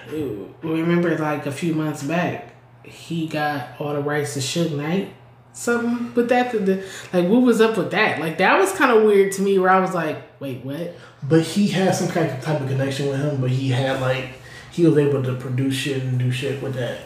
remember 0.63 1.17
like 1.19 1.47
a 1.47 1.53
few 1.53 1.75
months 1.75 2.03
back, 2.03 2.53
he 2.85 3.27
got 3.29 3.69
all 3.81 3.95
the 3.95 4.01
rights 4.01 4.35
to 4.35 4.41
Suge 4.41 4.77
Knight. 4.77 5.13
Something 5.57 6.13
with 6.15 6.29
that, 6.31 6.51
the, 6.51 6.59
the- 6.59 6.85
like 7.13 7.29
what 7.29 7.43
was 7.43 7.61
up 7.61 7.77
with 7.79 7.93
that? 7.93 8.19
Like 8.21 8.39
that 8.39 8.59
was 8.59 8.73
kind 8.73 8.91
of 8.91 9.05
weird 9.05 9.31
to 9.35 9.43
me. 9.43 9.59
Where 9.59 9.71
I 9.71 9.79
was 9.79 9.95
like, 9.95 10.21
wait, 10.41 10.65
what? 10.65 10.95
But 11.23 11.43
he 11.43 11.69
had 11.69 11.95
some 11.95 12.09
kind 12.09 12.29
of 12.31 12.43
type 12.43 12.61
of 12.61 12.67
connection 12.69 13.09
with 13.09 13.21
him. 13.21 13.41
But 13.41 13.51
he 13.51 13.69
had 13.71 14.01
like 14.01 14.31
he 14.73 14.85
was 14.85 14.99
able 14.99 15.23
to 15.23 15.35
produce 15.37 15.75
shit 15.75 16.03
and 16.03 16.19
do 16.19 16.33
shit 16.33 16.61
with 16.61 16.75
that. 16.75 16.99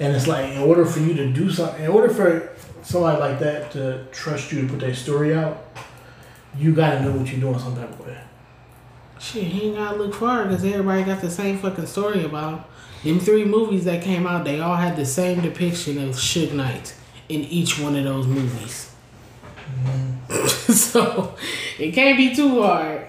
And 0.00 0.14
it's 0.14 0.26
like 0.26 0.52
in 0.52 0.58
order 0.58 0.84
for 0.84 1.00
you 1.00 1.14
to 1.14 1.32
do 1.32 1.50
something, 1.50 1.84
in 1.84 1.90
order 1.90 2.12
for 2.12 2.50
somebody 2.82 3.20
like 3.20 3.38
that 3.38 3.70
to 3.72 4.04
trust 4.10 4.52
you 4.52 4.62
to 4.62 4.68
put 4.68 4.80
their 4.80 4.94
story 4.94 5.34
out, 5.34 5.64
you 6.56 6.74
got 6.74 6.94
to 6.94 7.02
know 7.02 7.12
what 7.12 7.30
you're 7.30 7.40
doing 7.40 7.58
some 7.58 7.76
type 7.76 7.90
of 7.90 8.06
way. 8.06 8.18
Shit, 9.18 9.44
he 9.44 9.68
ain't 9.68 9.76
gotta 9.76 9.96
look 9.96 10.14
far 10.14 10.44
because 10.44 10.64
everybody 10.64 11.02
got 11.04 11.20
the 11.20 11.30
same 11.30 11.58
fucking 11.58 11.86
story 11.86 12.24
about 12.24 12.58
him. 13.02 13.16
Them 13.16 13.24
three 13.24 13.44
movies 13.44 13.84
that 13.84 14.02
came 14.02 14.26
out, 14.26 14.44
they 14.44 14.60
all 14.60 14.76
had 14.76 14.96
the 14.96 15.06
same 15.06 15.40
depiction 15.40 16.02
of 16.02 16.14
Suge 16.16 16.52
Knight 16.52 16.94
in 17.28 17.40
each 17.42 17.78
one 17.78 17.96
of 17.96 18.04
those 18.04 18.26
movies. 18.26 18.90
so 20.68 21.34
it 21.78 21.92
can't 21.92 22.16
be 22.16 22.34
too 22.34 22.62
hard. 22.62 23.06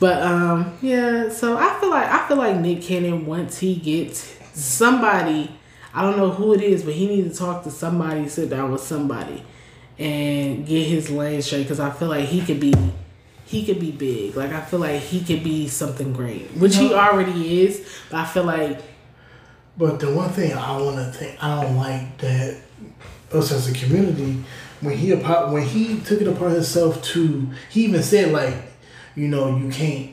But 0.00 0.22
um, 0.22 0.76
yeah. 0.82 1.28
So 1.28 1.56
I 1.56 1.78
feel 1.80 1.90
like 1.90 2.08
I 2.08 2.28
feel 2.28 2.36
like 2.36 2.56
Nick 2.56 2.82
Cannon 2.82 3.26
once 3.26 3.58
he 3.58 3.74
gets 3.74 4.37
somebody, 4.58 5.50
I 5.94 6.02
don't 6.02 6.16
know 6.16 6.30
who 6.30 6.54
it 6.54 6.62
is, 6.62 6.82
but 6.82 6.94
he 6.94 7.06
needs 7.06 7.38
to 7.38 7.44
talk 7.44 7.64
to 7.64 7.70
somebody, 7.70 8.28
sit 8.28 8.50
down 8.50 8.72
with 8.72 8.82
somebody, 8.82 9.42
and 9.98 10.66
get 10.66 10.86
his 10.86 11.10
lane 11.10 11.42
straight. 11.42 11.62
Because 11.62 11.80
I 11.80 11.90
feel 11.90 12.08
like 12.08 12.26
he 12.26 12.40
could 12.40 12.60
be, 12.60 12.74
he 13.46 13.64
could 13.64 13.80
be 13.80 13.90
big. 13.90 14.36
Like 14.36 14.52
I 14.52 14.60
feel 14.60 14.80
like 14.80 15.00
he 15.00 15.22
could 15.24 15.42
be 15.42 15.68
something 15.68 16.12
great, 16.12 16.48
which 16.56 16.76
he 16.76 16.92
already 16.92 17.62
is. 17.62 17.88
But 18.10 18.18
I 18.18 18.26
feel 18.26 18.44
like 18.44 18.80
But 19.78 20.00
the 20.00 20.12
one 20.12 20.30
thing 20.30 20.52
I 20.52 20.76
want 20.76 20.96
to 20.96 21.12
think 21.16 21.42
I 21.42 21.62
don't 21.62 21.76
like 21.76 22.18
that 22.18 22.60
us 23.32 23.52
as 23.52 23.68
a 23.70 23.74
community 23.74 24.42
when 24.80 24.96
he 24.96 25.12
when 25.12 25.62
he 25.62 26.00
took 26.00 26.20
it 26.20 26.26
upon 26.26 26.50
himself 26.50 27.00
to 27.02 27.48
he 27.70 27.84
even 27.84 28.02
said 28.02 28.32
like 28.32 28.54
you 29.14 29.28
know 29.28 29.56
you 29.56 29.70
can't 29.70 30.10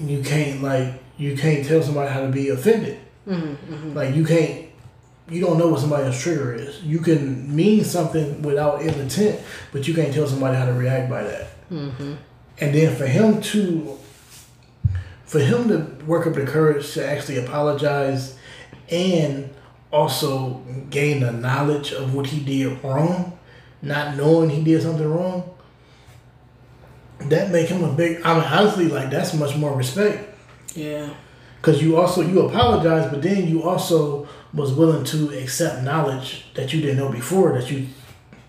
you 0.00 0.22
can't 0.22 0.62
like 0.62 0.94
you 1.20 1.36
can't 1.36 1.66
tell 1.66 1.82
somebody 1.82 2.10
how 2.10 2.22
to 2.22 2.28
be 2.28 2.48
offended. 2.48 2.98
Mm-hmm. 3.28 3.92
Like 3.94 4.14
you 4.14 4.24
can't 4.24 4.66
you 5.28 5.40
don't 5.40 5.58
know 5.58 5.68
what 5.68 5.78
somebody's 5.78 6.20
trigger 6.20 6.54
is. 6.54 6.82
You 6.82 6.98
can 6.98 7.54
mean 7.54 7.84
something 7.84 8.42
without 8.42 8.82
ill 8.82 8.98
intent 8.98 9.40
but 9.70 9.86
you 9.86 9.94
can't 9.94 10.12
tell 10.12 10.26
somebody 10.26 10.56
how 10.56 10.64
to 10.64 10.72
react 10.72 11.10
by 11.10 11.22
that. 11.22 11.48
Mm-hmm. 11.70 12.14
And 12.58 12.74
then 12.74 12.96
for 12.96 13.06
him 13.06 13.40
to 13.42 13.98
for 15.24 15.38
him 15.38 15.68
to 15.68 16.04
work 16.06 16.26
up 16.26 16.34
the 16.34 16.46
courage 16.46 16.92
to 16.94 17.06
actually 17.06 17.36
apologize 17.36 18.36
and 18.90 19.50
also 19.92 20.64
gain 20.88 21.20
the 21.20 21.32
knowledge 21.32 21.92
of 21.92 22.14
what 22.14 22.28
he 22.28 22.40
did 22.40 22.82
wrong, 22.82 23.38
not 23.82 24.16
knowing 24.16 24.48
he 24.50 24.62
did 24.64 24.82
something 24.82 25.06
wrong, 25.06 25.48
that 27.20 27.50
make 27.50 27.68
him 27.68 27.84
a 27.84 27.92
big. 27.92 28.22
I 28.24 28.34
mean, 28.34 28.44
honestly, 28.44 28.88
like 28.88 29.10
that's 29.10 29.34
much 29.34 29.54
more 29.56 29.76
respect 29.76 30.29
yeah, 30.74 31.08
because 31.60 31.82
you 31.82 31.96
also 31.96 32.22
you 32.22 32.46
apologize, 32.46 33.10
but 33.10 33.22
then 33.22 33.48
you 33.48 33.62
also 33.62 34.26
was 34.54 34.72
willing 34.72 35.04
to 35.04 35.28
accept 35.38 35.82
knowledge 35.84 36.46
that 36.54 36.72
you 36.72 36.80
didn't 36.80 36.96
know 36.96 37.08
before 37.10 37.52
that 37.52 37.70
you, 37.70 37.86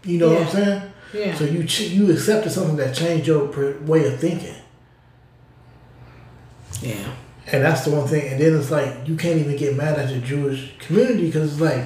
you 0.03 0.17
know 0.17 0.29
what 0.29 0.41
I'm 0.41 0.47
saying. 0.49 0.81
Yeah. 1.13 1.35
So 1.35 1.43
you 1.43 1.63
ch- 1.65 1.89
you 1.91 2.09
accepted 2.11 2.51
something 2.51 2.77
that 2.77 2.95
changed 2.95 3.27
your 3.27 3.45
way 3.81 4.07
of 4.07 4.19
thinking, 4.19 4.55
Yeah. 6.81 6.95
and 7.51 7.63
that's 7.63 7.85
the 7.85 7.91
one 7.91 8.07
thing. 8.07 8.31
And 8.31 8.41
then 8.41 8.57
it's 8.57 8.71
like 8.71 9.07
you 9.07 9.15
can't 9.15 9.39
even 9.39 9.55
get 9.57 9.75
mad 9.75 9.99
at 9.99 10.09
the 10.09 10.19
Jewish 10.19 10.73
community 10.79 11.25
because 11.27 11.51
it's 11.53 11.61
like 11.61 11.83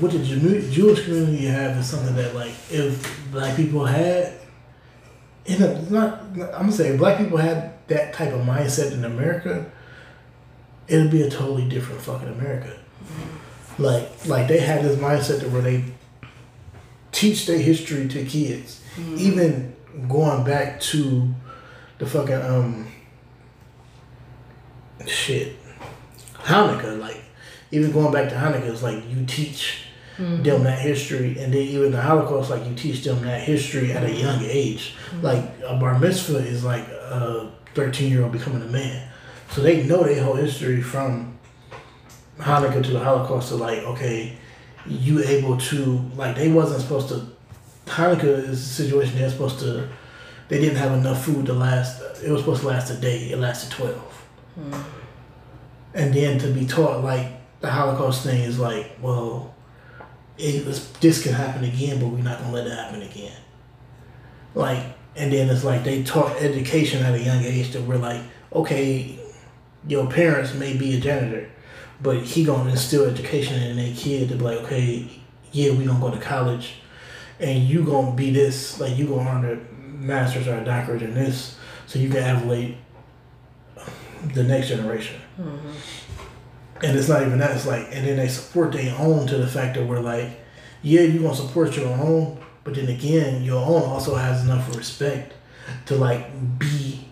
what 0.00 0.10
the 0.12 0.18
Jew- 0.18 0.68
Jewish 0.70 1.04
community 1.04 1.46
have 1.46 1.76
is 1.78 1.86
something 1.86 2.16
that 2.16 2.34
like 2.34 2.52
if 2.70 3.20
black 3.30 3.56
people 3.56 3.84
had, 3.86 4.32
in 5.46 5.62
a, 5.62 5.82
not 5.90 6.20
I'm 6.34 6.36
gonna 6.66 6.72
say 6.72 6.96
black 6.96 7.18
people 7.18 7.38
had 7.38 7.72
that 7.88 8.12
type 8.12 8.32
of 8.32 8.40
mindset 8.40 8.92
in 8.92 9.04
America, 9.04 9.70
it'll 10.88 11.10
be 11.10 11.22
a 11.22 11.30
totally 11.30 11.68
different 11.68 12.00
fucking 12.00 12.28
America. 12.28 12.78
Like 13.78 14.26
like 14.26 14.48
they 14.48 14.60
had 14.60 14.84
this 14.84 14.98
mindset 14.98 15.48
where 15.50 15.62
they 15.62 15.84
teach 17.12 17.46
their 17.46 17.58
history 17.58 18.08
to 18.08 18.24
kids, 18.24 18.82
mm-hmm. 18.96 19.16
even 19.18 19.76
going 20.08 20.44
back 20.44 20.80
to 20.80 21.34
the 21.98 22.06
fucking 22.06 22.42
um 22.42 22.86
shit 25.06 25.56
Hanukkah. 26.34 26.98
Like 26.98 27.22
even 27.70 27.92
going 27.92 28.12
back 28.12 28.28
to 28.30 28.34
Hanukkah, 28.34 28.70
it's 28.70 28.82
like 28.82 29.08
you 29.10 29.24
teach 29.26 29.84
mm-hmm. 30.16 30.42
them 30.42 30.64
that 30.64 30.78
history, 30.78 31.38
and 31.38 31.52
then 31.52 31.62
even 31.62 31.92
the 31.92 32.00
Holocaust, 32.00 32.50
like 32.50 32.64
you 32.66 32.74
teach 32.74 33.04
them 33.04 33.22
that 33.22 33.42
history 33.42 33.92
at 33.92 34.04
a 34.04 34.12
young 34.12 34.42
age. 34.42 34.94
Mm-hmm. 35.10 35.22
Like 35.22 35.44
a 35.64 35.76
bar 35.76 35.98
mitzvah 35.98 36.38
is 36.38 36.64
like 36.64 36.86
a 36.88 37.52
thirteen 37.76 38.10
year 38.10 38.22
old 38.24 38.32
becoming 38.32 38.62
a 38.62 38.66
man, 38.66 39.08
so 39.50 39.60
they 39.60 39.84
know 39.84 40.02
their 40.02 40.24
whole 40.24 40.34
history 40.34 40.82
from 40.82 41.38
Hanukkah 42.38 42.82
to 42.82 42.90
the 42.90 42.98
Holocaust. 42.98 43.50
to 43.50 43.56
like, 43.56 43.78
okay, 43.80 44.36
you 44.86 45.22
able 45.22 45.56
to 45.58 46.00
like 46.16 46.34
they 46.34 46.48
wasn't 46.48 46.80
supposed 46.80 47.08
to. 47.10 47.28
Hanukkah 47.86 48.48
is 48.48 48.60
a 48.60 48.74
situation 48.82 49.16
they're 49.16 49.30
supposed 49.30 49.60
to. 49.60 49.88
They 50.48 50.58
didn't 50.60 50.78
have 50.78 50.92
enough 50.92 51.24
food 51.24 51.46
to 51.46 51.52
last. 51.52 52.00
It 52.24 52.30
was 52.30 52.40
supposed 52.40 52.62
to 52.62 52.68
last 52.68 52.90
a 52.90 52.96
day. 52.96 53.30
It 53.30 53.38
lasted 53.38 53.70
twelve. 53.70 54.12
Hmm. 54.56 54.74
And 55.94 56.12
then 56.12 56.38
to 56.40 56.48
be 56.48 56.66
taught 56.66 57.04
like 57.04 57.28
the 57.60 57.70
Holocaust 57.70 58.24
thing 58.24 58.42
is 58.42 58.58
like, 58.58 58.90
well, 59.00 59.54
it 60.38 60.66
was, 60.66 60.92
this 61.00 61.22
can 61.22 61.32
happen 61.32 61.64
again, 61.64 61.98
but 62.00 62.08
we're 62.08 62.22
not 62.22 62.38
gonna 62.38 62.52
let 62.52 62.66
it 62.66 62.72
happen 62.72 63.02
again. 63.02 63.36
Like, 64.54 64.82
and 65.16 65.32
then 65.32 65.48
it's 65.48 65.64
like 65.64 65.84
they 65.84 66.02
taught 66.02 66.36
education 66.36 67.02
at 67.02 67.14
a 67.14 67.22
young 67.22 67.42
age 67.42 67.72
that 67.72 67.82
we're 67.82 67.96
like, 67.96 68.20
okay, 68.52 69.18
your 69.88 70.06
parents 70.08 70.54
may 70.54 70.76
be 70.76 70.96
a 70.96 71.00
janitor, 71.00 71.50
but 72.00 72.22
he 72.22 72.44
gonna 72.44 72.70
instill 72.70 73.06
education 73.06 73.60
in 73.62 73.76
their 73.76 73.94
kid 73.94 74.28
to 74.28 74.36
be 74.36 74.44
like, 74.44 74.58
okay, 74.58 75.08
yeah, 75.52 75.72
we 75.72 75.84
gonna 75.84 76.00
go 76.00 76.10
to 76.10 76.20
college, 76.20 76.74
and 77.40 77.64
you 77.64 77.84
gonna 77.84 78.12
be 78.14 78.30
this, 78.30 78.78
like 78.80 78.96
you 78.96 79.06
gonna 79.06 79.28
earn 79.28 79.44
a 79.44 79.76
master's 79.96 80.46
or 80.46 80.56
a 80.56 80.64
doctorate 80.64 81.02
in 81.02 81.14
this, 81.14 81.58
so 81.86 81.98
you 81.98 82.08
can 82.08 82.18
elevate 82.18 82.76
the 84.34 84.42
next 84.42 84.68
generation. 84.68 85.20
Mm-hmm. 85.40 85.70
And 86.84 86.98
it's 86.98 87.08
not 87.08 87.22
even 87.22 87.38
that. 87.38 87.56
It's 87.56 87.66
like, 87.66 87.86
and 87.90 88.06
then 88.06 88.16
they 88.16 88.28
support 88.28 88.72
their 88.72 88.94
own 88.98 89.26
to 89.28 89.38
the 89.38 89.46
fact 89.46 89.76
that 89.76 89.86
we're 89.86 90.00
like, 90.00 90.28
yeah, 90.82 91.02
you 91.02 91.20
gonna 91.20 91.34
support 91.34 91.76
your 91.76 91.88
own, 91.88 92.38
but 92.66 92.74
then 92.74 92.88
again, 92.88 93.44
your 93.44 93.64
own 93.64 93.84
also 93.84 94.16
has 94.16 94.42
enough 94.42 94.76
respect 94.76 95.32
to 95.86 95.94
like 95.94 96.58
be 96.58 97.06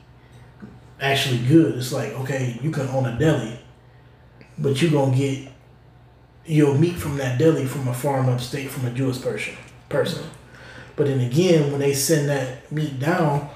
actually 1.01 1.39
good. 1.47 1.77
It's 1.77 1.93
like, 1.93 2.11
okay, 2.15 2.59
you 2.61 2.73
can 2.73 2.89
own 2.89 3.07
a 3.07 3.17
deli, 3.17 3.61
but 4.59 4.83
you're 4.83 4.91
gonna 4.91 5.17
get 5.17 5.49
your 6.45 6.75
meat 6.75 6.97
from 6.97 7.19
that 7.19 7.39
deli 7.39 7.67
from 7.67 7.87
a 7.87 7.95
farm 7.95 8.29
upstate 8.29 8.69
from 8.69 8.87
a 8.87 8.91
Jewish 8.91 9.23
person. 9.23 9.55
Person. 9.89 10.25
But 10.97 11.07
then 11.07 11.21
again, 11.21 11.71
when 11.71 11.79
they 11.79 11.95
send 11.95 12.29
that 12.31 12.73
meat 12.73 12.99
down, 12.99 13.49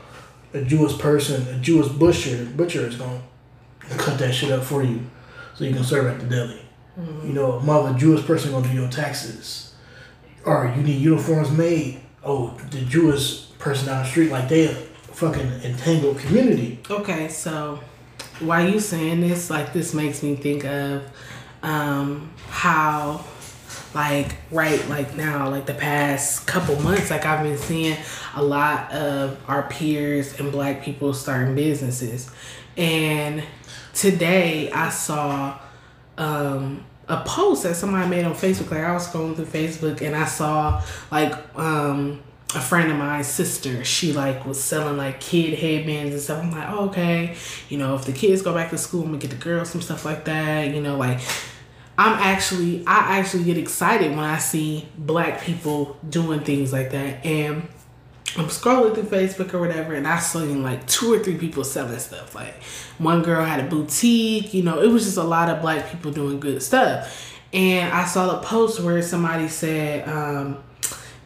a 0.54 0.62
Jewish 0.62 0.96
person, 0.98 1.52
a 1.52 1.58
Jewish 1.58 1.88
butcher, 1.88 2.44
butcher 2.44 2.86
is 2.86 2.94
gonna 2.94 3.22
cut 3.96 4.20
that 4.20 4.32
shit 4.32 4.52
up 4.52 4.62
for 4.62 4.84
you, 4.84 5.00
so 5.56 5.64
you 5.64 5.74
can 5.74 5.82
serve 5.82 6.06
at 6.06 6.20
the 6.20 6.26
deli. 6.26 6.62
Mm-hmm. 6.96 7.26
You 7.26 7.32
know, 7.32 7.52
a 7.54 7.60
mother 7.60 7.98
Jewish 7.98 8.24
person 8.24 8.52
gonna 8.52 8.68
do 8.68 8.72
your 8.72 8.88
taxes, 8.88 9.67
or 10.48 10.72
you 10.74 10.82
need 10.82 11.00
uniforms 11.00 11.50
made. 11.50 12.00
Oh, 12.24 12.56
the 12.70 12.80
Jewish 12.80 13.50
person 13.58 13.86
down 13.86 14.02
the 14.02 14.08
street, 14.08 14.30
like 14.30 14.48
they 14.48 14.66
a 14.66 14.74
fucking 14.74 15.62
entangled 15.62 16.18
community. 16.18 16.80
Okay, 16.90 17.28
so 17.28 17.80
while 18.40 18.66
you 18.66 18.80
saying 18.80 19.20
this, 19.20 19.50
like 19.50 19.72
this 19.72 19.92
makes 19.92 20.22
me 20.22 20.36
think 20.36 20.64
of 20.64 21.02
um 21.62 22.30
how 22.48 23.24
like 23.94 24.36
right 24.50 24.86
like 24.88 25.16
now 25.16 25.48
like 25.50 25.66
the 25.66 25.74
past 25.74 26.46
couple 26.46 26.78
months 26.82 27.10
like 27.10 27.24
i've 27.24 27.42
been 27.42 27.58
seeing 27.58 27.96
a 28.36 28.42
lot 28.42 28.92
of 28.92 29.36
our 29.48 29.64
peers 29.64 30.38
and 30.38 30.52
black 30.52 30.82
people 30.82 31.12
starting 31.12 31.54
businesses 31.54 32.30
and 32.76 33.42
today 33.94 34.70
i 34.70 34.88
saw 34.88 35.58
um 36.18 36.84
a 37.08 37.22
post 37.24 37.62
that 37.62 37.74
somebody 37.74 38.08
made 38.08 38.24
on 38.24 38.34
facebook 38.34 38.70
like 38.70 38.80
i 38.80 38.92
was 38.92 39.06
scrolling 39.06 39.34
through 39.34 39.44
facebook 39.44 40.02
and 40.02 40.14
i 40.14 40.24
saw 40.24 40.82
like 41.10 41.32
um 41.58 42.20
a 42.54 42.60
friend 42.60 42.90
of 42.90 42.96
mine's 42.96 43.26
sister 43.26 43.84
she 43.84 44.12
like 44.12 44.44
was 44.46 44.62
selling 44.62 44.96
like 44.96 45.20
kid 45.20 45.58
headbands 45.58 46.14
and 46.14 46.22
stuff. 46.22 46.42
I'm 46.42 46.50
like 46.50 46.68
oh, 46.70 46.88
okay. 46.88 47.36
You 47.68 47.76
know 47.76 47.94
if 47.94 48.06
the 48.06 48.12
kids 48.12 48.40
go 48.40 48.54
back 48.54 48.70
to 48.70 48.78
school 48.78 49.02
i'm 49.02 49.08
gonna 49.08 49.18
get 49.18 49.30
the 49.30 49.36
girls 49.36 49.68
some 49.68 49.82
stuff 49.82 50.04
like 50.06 50.24
that 50.24 50.74
you 50.74 50.80
know 50.80 50.96
like 50.96 51.20
I'm 51.98 52.12
actually 52.12 52.86
I 52.86 53.18
actually 53.18 53.42
get 53.42 53.58
excited 53.58 54.10
when 54.12 54.20
I 54.20 54.38
see 54.38 54.88
black 54.96 55.42
people 55.42 55.98
doing 56.08 56.40
things 56.40 56.72
like 56.72 56.92
that. 56.92 57.26
And 57.26 57.68
I'm 58.36 58.46
scrolling 58.46 58.94
through 58.94 59.04
Facebook 59.04 59.54
or 59.54 59.58
whatever 59.58 59.94
and 59.94 60.06
I 60.06 60.18
seen 60.18 60.62
like 60.62 60.86
two 60.86 61.12
or 61.12 61.18
three 61.18 61.36
people 61.36 61.64
selling 61.64 61.98
stuff. 61.98 62.34
Like 62.34 62.62
one 62.98 63.22
girl 63.22 63.44
had 63.44 63.60
a 63.60 63.68
boutique, 63.68 64.52
you 64.52 64.62
know, 64.62 64.80
it 64.80 64.88
was 64.88 65.04
just 65.04 65.16
a 65.16 65.22
lot 65.22 65.48
of 65.48 65.60
black 65.62 65.90
people 65.90 66.12
doing 66.12 66.38
good 66.38 66.62
stuff. 66.62 67.34
And 67.52 67.92
I 67.92 68.04
saw 68.04 68.38
a 68.38 68.42
post 68.42 68.80
where 68.80 69.00
somebody 69.00 69.48
said, 69.48 70.06
um, 70.06 70.62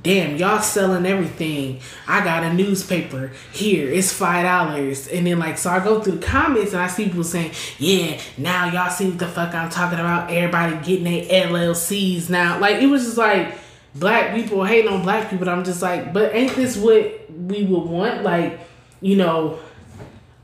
damn, 0.02 0.36
y'all 0.36 0.60
selling 0.60 1.06
everything. 1.06 1.80
I 2.06 2.24
got 2.24 2.44
a 2.44 2.52
newspaper 2.52 3.32
here. 3.52 3.90
It's 3.90 4.12
five 4.12 4.44
dollars. 4.44 5.08
And 5.08 5.26
then 5.26 5.38
like 5.38 5.58
so 5.58 5.70
I 5.70 5.82
go 5.82 6.00
through 6.00 6.18
the 6.18 6.26
comments 6.26 6.72
and 6.72 6.82
I 6.82 6.88
see 6.88 7.04
people 7.04 7.24
saying, 7.24 7.52
Yeah, 7.78 8.20
now 8.38 8.72
y'all 8.72 8.90
see 8.90 9.08
what 9.08 9.18
the 9.18 9.28
fuck 9.28 9.54
I'm 9.54 9.70
talking 9.70 9.98
about. 9.98 10.30
Everybody 10.30 10.76
getting 10.84 11.04
their 11.04 11.46
LLCs 11.48 12.30
now. 12.30 12.58
Like 12.58 12.76
it 12.76 12.86
was 12.86 13.04
just 13.04 13.18
like 13.18 13.58
black 13.94 14.34
people 14.34 14.64
hating 14.64 14.92
on 14.92 15.02
black 15.02 15.30
people. 15.30 15.48
I'm 15.48 15.64
just 15.64 15.82
like, 15.82 16.12
but 16.12 16.34
ain't 16.34 16.54
this 16.54 16.76
what 16.76 17.30
we 17.30 17.64
would 17.64 17.84
want? 17.84 18.22
Like, 18.22 18.60
you 19.00 19.16
know, 19.16 19.58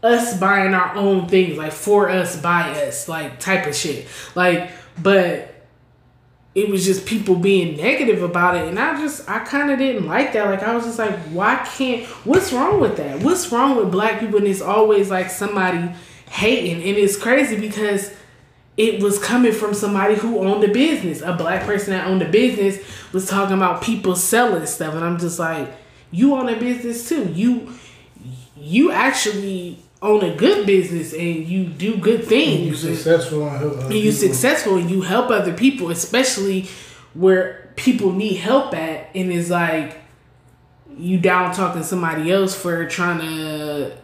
us 0.02 0.38
buying 0.38 0.74
our 0.74 0.94
own 0.94 1.28
things, 1.28 1.56
like 1.56 1.72
for 1.72 2.08
us, 2.08 2.40
by 2.40 2.70
us, 2.70 3.08
like 3.08 3.40
type 3.40 3.66
of 3.66 3.74
shit. 3.74 4.06
Like, 4.34 4.70
but 5.00 5.54
it 6.54 6.68
was 6.68 6.84
just 6.84 7.06
people 7.06 7.36
being 7.36 7.76
negative 7.76 8.22
about 8.22 8.56
it 8.56 8.66
and 8.66 8.80
i 8.80 8.98
just 9.00 9.28
i 9.28 9.38
kind 9.40 9.70
of 9.70 9.78
didn't 9.78 10.06
like 10.06 10.32
that 10.32 10.46
like 10.46 10.62
i 10.62 10.74
was 10.74 10.84
just 10.84 10.98
like 10.98 11.16
why 11.28 11.54
can't 11.76 12.04
what's 12.24 12.52
wrong 12.52 12.80
with 12.80 12.96
that 12.96 13.22
what's 13.22 13.52
wrong 13.52 13.76
with 13.76 13.92
black 13.92 14.18
people 14.18 14.38
and 14.38 14.48
it's 14.48 14.62
always 14.62 15.08
like 15.08 15.30
somebody 15.30 15.88
hating 16.30 16.76
and 16.76 16.96
it's 16.96 17.16
crazy 17.16 17.60
because 17.60 18.12
it 18.78 19.02
was 19.02 19.18
coming 19.18 19.52
from 19.52 19.74
somebody 19.74 20.14
who 20.14 20.38
owned 20.38 20.64
a 20.64 20.68
business 20.72 21.20
a 21.20 21.34
black 21.34 21.64
person 21.64 21.92
that 21.92 22.06
owned 22.06 22.22
a 22.22 22.28
business 22.30 22.78
was 23.12 23.26
talking 23.28 23.56
about 23.56 23.82
people 23.82 24.14
selling 24.16 24.64
stuff 24.66 24.94
and 24.94 25.04
i'm 25.04 25.18
just 25.18 25.38
like 25.38 25.68
you 26.10 26.34
own 26.34 26.48
a 26.48 26.56
business 26.58 27.08
too 27.08 27.30
you 27.34 27.70
you 28.56 28.90
actually 28.92 29.78
own 30.00 30.22
a 30.22 30.34
good 30.34 30.64
business 30.66 31.12
and 31.12 31.46
you 31.48 31.64
do 31.64 31.96
good 31.96 32.24
things 32.24 32.66
You 32.84 32.94
successful 32.94 33.48
and 33.48 33.58
help 33.58 33.72
other 33.74 33.84
and 33.86 33.94
you 33.94 34.12
people. 34.12 34.28
successful 34.28 34.76
and 34.76 34.90
you 34.90 35.00
help 35.02 35.30
other 35.30 35.52
people, 35.52 35.90
especially 35.90 36.68
where 37.14 37.72
people 37.76 38.12
need 38.12 38.34
help 38.36 38.74
at, 38.74 39.08
and 39.14 39.32
it's 39.32 39.50
like 39.50 39.98
you 40.96 41.18
down 41.18 41.52
talking 41.54 41.82
somebody 41.82 42.30
else 42.30 42.54
for 42.54 42.86
trying 42.86 43.20
to 43.20 43.96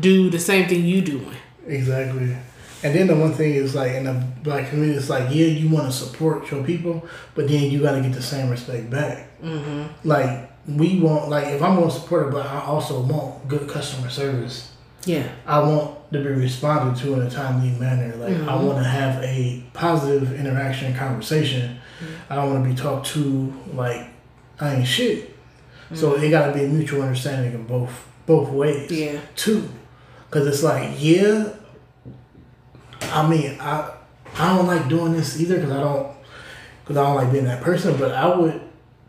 do 0.00 0.30
the 0.30 0.38
same 0.38 0.68
thing 0.68 0.84
you 0.84 1.00
doing. 1.00 1.36
Exactly. 1.66 2.36
And 2.82 2.94
then 2.94 3.06
the 3.06 3.16
one 3.16 3.32
thing 3.32 3.54
is 3.54 3.74
like 3.74 3.92
in 3.92 4.04
the 4.04 4.22
black 4.42 4.68
community, 4.68 4.98
it's 4.98 5.08
like 5.08 5.34
yeah, 5.34 5.46
you 5.46 5.68
want 5.68 5.86
to 5.86 5.92
support 5.92 6.50
your 6.50 6.62
people, 6.62 7.06
but 7.34 7.48
then 7.48 7.70
you 7.70 7.80
got 7.80 7.92
to 7.92 8.02
get 8.02 8.12
the 8.12 8.22
same 8.22 8.50
respect 8.50 8.90
back. 8.90 9.40
Mm-hmm. 9.40 10.08
Like 10.08 10.50
we 10.68 11.00
want, 11.00 11.28
like 11.28 11.46
if 11.48 11.62
I'm 11.62 11.76
going 11.76 11.88
to 11.88 11.94
support 11.94 12.28
it, 12.28 12.32
but 12.32 12.46
I 12.46 12.60
also 12.60 13.00
want 13.00 13.48
good 13.48 13.68
customer 13.68 14.10
service. 14.10 14.72
Yeah. 15.04 15.28
I 15.46 15.60
want 15.60 16.12
to 16.12 16.18
be 16.18 16.28
responded 16.28 17.00
to 17.02 17.14
in 17.14 17.22
a 17.22 17.30
timely 17.30 17.70
manner. 17.78 18.14
Like 18.16 18.34
I 18.34 18.38
mm-hmm. 18.38 18.66
want 18.66 18.78
to 18.78 18.84
have 18.84 19.22
a 19.22 19.64
positive 19.72 20.38
interaction, 20.38 20.94
conversation. 20.94 21.78
Mm-hmm. 22.00 22.32
I 22.32 22.36
don't 22.36 22.52
want 22.52 22.64
to 22.64 22.70
be 22.70 22.76
talked 22.76 23.06
to 23.08 23.54
like 23.72 24.08
I 24.60 24.76
ain't 24.76 24.88
shit. 24.88 25.34
So 25.94 26.12
mm-hmm. 26.12 26.24
it 26.24 26.30
got 26.30 26.48
to 26.48 26.52
be 26.52 26.64
a 26.64 26.68
mutual 26.68 27.02
understanding 27.02 27.52
in 27.52 27.66
both 27.66 28.08
both 28.26 28.50
ways. 28.50 28.90
Yeah. 28.90 29.20
Too, 29.36 29.68
because 30.28 30.46
it's 30.46 30.62
like 30.62 30.94
yeah. 30.98 31.50
I 33.12 33.28
mean 33.28 33.58
I 33.60 33.92
I 34.38 34.56
don't 34.56 34.66
like 34.66 34.88
doing 34.88 35.12
this 35.12 35.40
either 35.40 35.56
because 35.56 35.72
I 35.72 35.80
don't 35.80 36.16
because 36.86 36.96
I 36.96 37.06
don't 37.06 37.16
like 37.16 37.32
being 37.32 37.44
that 37.44 37.62
person. 37.62 37.96
But 37.96 38.12
I 38.12 38.34
would 38.34 38.60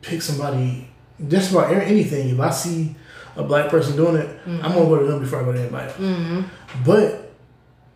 pick 0.01 0.21
somebody 0.21 0.87
just 1.27 1.51
about 1.51 1.71
anything. 1.71 2.29
If 2.29 2.39
I 2.39 2.49
see 2.49 2.95
a 3.35 3.43
black 3.43 3.69
person 3.69 3.95
doing 3.95 4.15
it, 4.15 4.39
I'm 4.45 4.61
gonna 4.61 4.85
go 4.85 4.99
to 4.99 5.05
them 5.05 5.19
before 5.19 5.41
I 5.41 5.43
go 5.43 5.51
to 5.53 5.59
anybody. 5.59 5.91
Mm-hmm. 5.93 6.41
But 6.83 7.31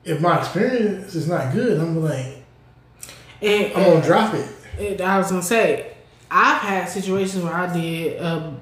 if 0.03 0.21
my 0.21 0.39
experience 0.39 1.15
is 1.15 1.27
not 1.27 1.53
good, 1.53 1.79
I'm 1.79 2.03
like, 2.03 2.43
And, 3.41 3.73
I'm 3.73 3.83
gonna 3.83 4.05
drop 4.05 4.33
it. 4.33 4.47
And 4.79 5.01
I 5.01 5.17
was 5.17 5.29
gonna 5.29 5.41
say, 5.41 5.93
I've 6.29 6.61
had 6.61 6.89
situations 6.89 7.43
where 7.43 7.53
I 7.53 7.73
did 7.73 8.21
a 8.21 8.55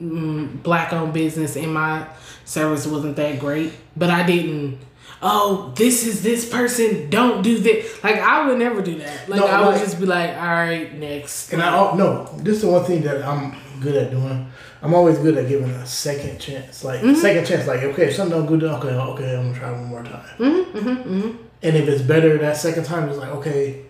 mm, 0.00 0.62
black 0.62 0.92
owned 0.92 1.12
business 1.12 1.56
and 1.56 1.72
my 1.72 2.06
service 2.44 2.86
wasn't 2.86 3.16
that 3.16 3.38
great, 3.40 3.72
but 3.96 4.10
I 4.10 4.24
didn't. 4.24 4.78
Oh, 5.22 5.72
this 5.76 6.06
is 6.06 6.22
this 6.22 6.48
person. 6.48 7.08
Don't 7.08 7.42
do 7.42 7.58
that. 7.58 8.04
Like 8.04 8.16
I 8.16 8.46
would 8.46 8.58
never 8.58 8.82
do 8.82 8.98
that. 8.98 9.28
Like 9.28 9.40
No, 9.40 9.46
I 9.46 9.60
would 9.60 9.74
like- 9.74 9.80
just 9.80 9.98
be 9.98 10.06
like, 10.06 10.36
all 10.36 10.44
right, 10.44 10.92
next. 10.94 11.52
And 11.52 11.62
I 11.62 11.94
no, 11.96 12.24
this 12.38 12.56
is 12.56 12.62
the 12.62 12.68
one 12.68 12.84
thing 12.84 13.02
that 13.02 13.24
I'm 13.24 13.56
good 13.80 13.96
at 13.96 14.10
doing. 14.10 14.50
I'm 14.82 14.94
always 14.94 15.18
good 15.18 15.36
at 15.38 15.48
giving 15.48 15.70
a 15.70 15.86
second 15.86 16.38
chance. 16.38 16.84
Like 16.84 17.00
mm-hmm. 17.00 17.14
second 17.14 17.46
chance. 17.46 17.66
Like 17.66 17.82
okay, 17.82 18.08
if 18.08 18.14
something 18.14 18.38
don't 18.38 18.46
good, 18.46 18.62
okay, 18.62 18.88
okay, 18.88 19.36
I'm 19.36 19.46
gonna 19.52 19.58
try 19.58 19.72
one 19.72 19.86
more 19.86 20.04
time. 20.04 20.24
Mm-hmm, 20.38 20.78
mm-hmm, 20.78 20.88
mm-hmm, 20.88 21.42
And 21.62 21.76
if 21.76 21.88
it's 21.88 22.02
better 22.02 22.36
that 22.38 22.56
second 22.56 22.84
time, 22.84 23.08
it's 23.08 23.18
like 23.18 23.30
okay. 23.30 23.82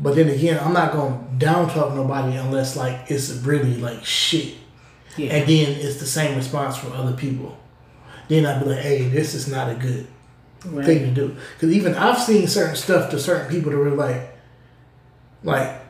But 0.00 0.16
then 0.16 0.28
again, 0.28 0.58
I'm 0.62 0.72
not 0.72 0.92
gonna 0.92 1.22
down 1.38 1.68
talk 1.68 1.94
nobody 1.94 2.36
unless 2.36 2.76
like 2.76 3.10
it's 3.10 3.30
really 3.30 3.76
like 3.76 4.04
shit. 4.04 4.54
yeah. 5.16 5.34
And 5.34 5.48
then 5.48 5.76
it's 5.80 6.00
the 6.00 6.06
same 6.06 6.36
response 6.36 6.76
from 6.76 6.92
other 6.92 7.12
people. 7.12 7.56
Then 8.28 8.46
I'd 8.46 8.62
be 8.62 8.70
like, 8.70 8.80
hey, 8.80 9.08
this 9.08 9.34
is 9.34 9.48
not 9.48 9.70
a 9.70 9.74
good 9.74 10.06
Right. 10.64 10.84
thing 10.84 10.98
to 11.02 11.10
do. 11.10 11.36
Because 11.54 11.74
even 11.74 11.94
I've 11.94 12.18
seen 12.18 12.46
certain 12.46 12.76
stuff 12.76 13.10
to 13.10 13.18
certain 13.18 13.50
people 13.50 13.72
that 13.72 13.78
were 13.78 13.90
like, 13.90 14.36
like 15.42 15.80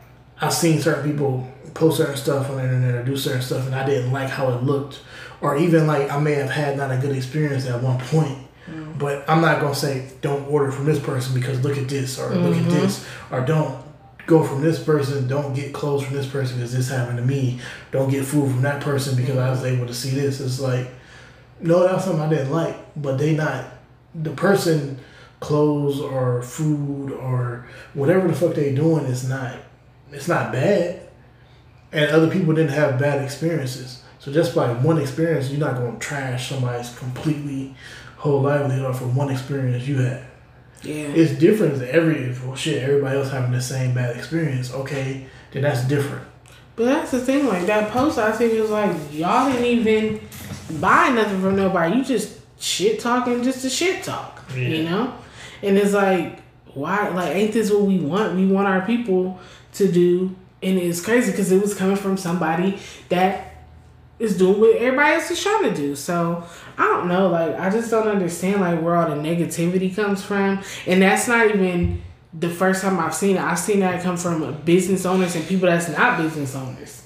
I've 0.41 0.53
seen 0.53 0.81
certain 0.81 1.11
people 1.11 1.51
post 1.75 1.99
certain 1.99 2.17
stuff 2.17 2.51
on 2.51 2.57
the 2.57 2.65
internet 2.65 2.95
or 2.95 3.05
do 3.05 3.17
certain 3.17 3.43
stuff, 3.43 3.67
and 3.67 3.75
I 3.75 3.85
didn't 3.85 4.13
like 4.13 4.31
how 4.31 4.53
it 4.53 4.63
looked, 4.63 5.01
or 5.41 5.57
even 5.57 5.87
like 5.87 6.11
I 6.11 6.21
may 6.21 6.35
have 6.35 6.51
had 6.51 6.77
not 6.77 6.91
a 6.91 6.99
good 6.99 7.17
experience 7.17 7.67
at 7.67 7.83
one 7.83 7.99
point. 7.99 8.39
Mm. 8.69 8.99
But 8.99 9.29
I'm 9.29 9.41
not 9.41 9.61
gonna 9.61 9.75
say 9.75 10.11
don't 10.21 10.49
order 10.49 10.71
from 10.71 10.85
this 10.85 11.01
person 11.01 11.35
because 11.35 11.63
look 11.65 11.77
at 11.77 11.89
this 11.89 12.19
or 12.19 12.31
look 12.35 12.57
at 12.57 12.63
mm-hmm. 12.63 12.71
this 12.71 13.07
or 13.31 13.41
don't 13.41 13.85
go 14.27 14.45
from 14.45 14.63
this 14.63 14.83
person. 14.83 15.27
Don't 15.27 15.53
get 15.53 15.73
clothes 15.73 16.05
from 16.05 16.15
this 16.15 16.27
person 16.27 16.59
because 16.59 16.73
this 16.73 16.89
happened 16.89 17.19
to 17.19 17.25
me. 17.25 17.61
Don't 17.91 18.11
get 18.11 18.25
food 18.25 18.51
from 18.51 18.63
that 18.63 18.81
person 18.83 19.17
because 19.17 19.37
I 19.37 19.51
was 19.51 19.63
mm. 19.63 19.77
able 19.77 19.87
to 19.87 19.95
see 19.95 20.11
this. 20.11 20.41
It's 20.41 20.61
like 20.61 20.89
no, 21.61 21.83
that's 21.87 22.05
something 22.05 22.23
I 22.23 22.29
didn't 22.29 22.53
like, 22.53 22.77
but 22.97 23.19
they 23.19 23.35
not 23.35 23.65
the 24.15 24.31
person 24.31 24.99
clothes 25.41 26.01
or 26.01 26.43
food 26.43 27.13
or 27.13 27.67
whatever 27.95 28.29
the 28.29 28.35
fuck 28.35 28.55
they 28.55 28.75
doing 28.75 29.05
is 29.07 29.29
not 29.29 29.57
it's 30.13 30.29
not 30.29 30.53
bad. 30.53 31.09
And 31.93 32.11
other 32.11 32.31
people 32.31 32.55
didn't 32.55 32.73
have 32.73 32.99
bad 32.99 33.23
experiences. 33.23 34.03
So 34.19 34.33
just 34.33 34.55
by 34.55 34.73
one 34.73 34.99
experience, 34.99 35.51
you're 35.51 35.61
not 35.61 35.77
gonna 35.77 35.99
trash 35.99 36.51
somebody's 36.51 36.97
completely 36.97 37.75
whole 38.17 38.43
livelihood 38.43 38.85
off 38.85 39.01
of 39.01 39.17
one 39.17 39.31
experience 39.31 39.87
you 39.89 39.99
had. 39.99 40.25
yeah. 40.83 40.95
It's 40.95 41.39
different 41.39 41.75
as 41.75 41.83
every 41.83 42.35
well 42.45 42.55
shit, 42.55 42.83
everybody 42.83 43.19
else 43.19 43.31
having 43.31 43.53
the 43.53 43.63
same 43.63 43.95
bad 43.95 44.17
experience. 44.17 44.73
Okay, 44.73 45.27
then 45.53 45.63
that's 45.63 45.85
different. 45.85 46.27
But 46.77 46.85
that's 46.87 47.11
the 47.11 47.21
thing, 47.21 47.47
like 47.47 47.67
that 47.67 47.91
post 47.91 48.19
I 48.19 48.33
think 48.33 48.53
it 48.53 48.61
was 48.61 48.71
like 48.71 48.95
y'all 49.13 49.51
didn't 49.51 49.67
even 49.67 50.21
buy 50.81 51.11
nothing 51.11 51.41
from 51.41 51.57
nobody. 51.57 51.97
You 51.97 52.05
just 52.05 52.40
shit 52.61 53.01
talking 53.01 53.43
just 53.43 53.63
to 53.63 53.71
shit 53.71 54.05
talk. 54.05 54.45
You 54.55 54.85
know? 54.85 55.15
And 55.63 55.77
it's 55.77 55.93
like, 55.93 56.41
why 56.75 57.09
like 57.09 57.35
ain't 57.35 57.53
this 57.53 57.71
what 57.71 57.83
we 57.83 57.99
want? 57.99 58.37
We 58.37 58.47
want 58.47 58.69
our 58.69 58.83
people 58.83 59.41
to 59.73 59.91
do 59.91 60.37
and 60.63 60.79
it's 60.79 61.01
crazy 61.01 61.31
because 61.31 61.51
it 61.51 61.61
was 61.61 61.75
coming 61.75 61.97
from 61.97 62.17
somebody 62.17 62.79
that 63.09 63.47
is 64.19 64.37
doing 64.37 64.61
what 64.61 64.77
everybody 64.77 65.15
else 65.15 65.31
is 65.31 65.43
trying 65.43 65.65
to 65.65 65.75
do. 65.75 65.97
So 65.97 66.45
I 66.77 66.85
don't 66.85 67.09
know, 67.09 67.29
like 67.29 67.59
I 67.59 67.71
just 67.71 67.91
don't 67.91 68.07
understand 68.07 68.61
like 68.61 68.81
where 68.83 68.95
all 68.95 69.09
the 69.09 69.17
negativity 69.17 69.95
comes 69.95 70.23
from. 70.23 70.63
And 70.87 71.03
that's 71.03 71.27
not 71.27 71.49
even 71.49 72.03
the 72.33 72.51
first 72.51 72.83
time 72.83 73.01
I've 73.01 73.15
seen 73.15 73.37
it. 73.37 73.43
I've 73.43 73.59
seen 73.59 73.81
that 73.81 74.03
come 74.03 74.17
from 74.17 74.61
business 74.63 75.07
owners 75.07 75.35
and 75.35 75.47
people 75.47 75.69
that's 75.69 75.89
not 75.89 76.19
business 76.19 76.55
owners. 76.55 77.03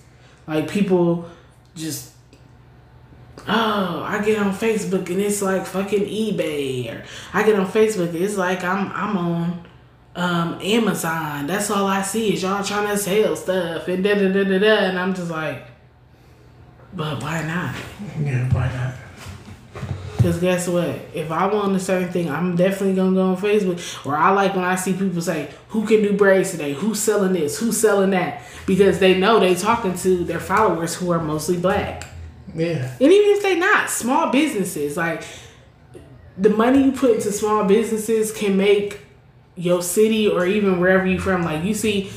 Like 0.47 0.69
people 0.69 1.31
just 1.77 2.14
I 4.15 4.25
get 4.25 4.39
on 4.39 4.53
Facebook 4.53 5.11
and 5.11 5.21
it's 5.21 5.43
like 5.43 5.67
fucking 5.67 6.05
eBay 6.05 6.95
or 6.95 7.05
I 7.33 7.43
get 7.43 7.59
on 7.59 7.67
Facebook 7.67 8.11
and 8.11 8.19
it's 8.19 8.37
like 8.37 8.63
I'm 8.63 8.93
I'm 8.93 9.17
on 9.17 9.65
um 10.15 10.59
Amazon. 10.63 11.47
That's 11.47 11.71
all 11.71 11.87
I 11.87 12.03
see 12.03 12.35
is 12.35 12.43
y'all 12.43 12.63
trying 12.63 12.89
to 12.89 12.97
sell 12.97 13.35
stuff 13.35 13.89
and 13.89 14.05
da 14.05 14.15
da 14.15 14.29
da 14.33 14.45
da 14.45 14.59
da 14.59 14.77
and 14.89 14.99
I'm 14.99 15.15
just 15.15 15.31
like 15.31 15.65
but 16.93 17.21
why 17.23 17.43
not? 17.43 17.75
Yeah, 18.25 18.49
why 18.53 18.73
not? 18.73 18.95
Because 20.17 20.39
guess 20.39 20.69
what? 20.69 20.89
If 21.13 21.31
I 21.31 21.47
want 21.53 21.75
a 21.75 21.81
certain 21.81 22.11
thing, 22.11 22.31
I'm 22.31 22.57
definitely 22.57 22.95
gonna 22.95 23.15
go 23.15 23.31
on 23.31 23.37
Facebook. 23.37 24.07
Or 24.07 24.17
I 24.17 24.31
like 24.31 24.55
when 24.55 24.65
I 24.65 24.77
see 24.77 24.93
people 24.93 25.21
say, 25.21 25.51
"Who 25.69 25.87
can 25.87 26.03
do 26.03 26.17
braids 26.17 26.53
today? 26.53 26.73
Who's 26.73 27.01
selling 27.01 27.33
this? 27.33 27.59
Who's 27.59 27.77
selling 27.77 28.11
that?" 28.11 28.43
Because 28.65 29.01
they 29.01 29.19
know 29.19 29.41
they 29.41 29.55
talking 29.55 29.95
to 29.99 30.25
their 30.25 30.41
followers 30.41 30.95
who 30.95 31.11
are 31.11 31.21
mostly 31.21 31.59
black. 31.59 32.07
Yeah. 32.55 32.91
And 33.01 33.13
even 33.13 33.31
if 33.31 33.43
they 33.43 33.59
not 33.59 33.91
small 33.91 34.31
businesses, 34.31 34.97
like 34.97 35.25
the 36.37 36.51
money 36.51 36.83
you 36.83 36.93
put 36.93 37.13
into 37.13 37.31
small 37.31 37.65
businesses 37.65 38.33
can 38.33 38.57
make 38.57 39.01
your 39.57 39.83
city 39.83 40.29
or 40.29 40.47
even 40.47 40.81
wherever 40.81 41.07
you 41.07 41.19
from. 41.19 41.43
Like 41.43 41.65
you 41.65 41.75
see, 41.75 42.11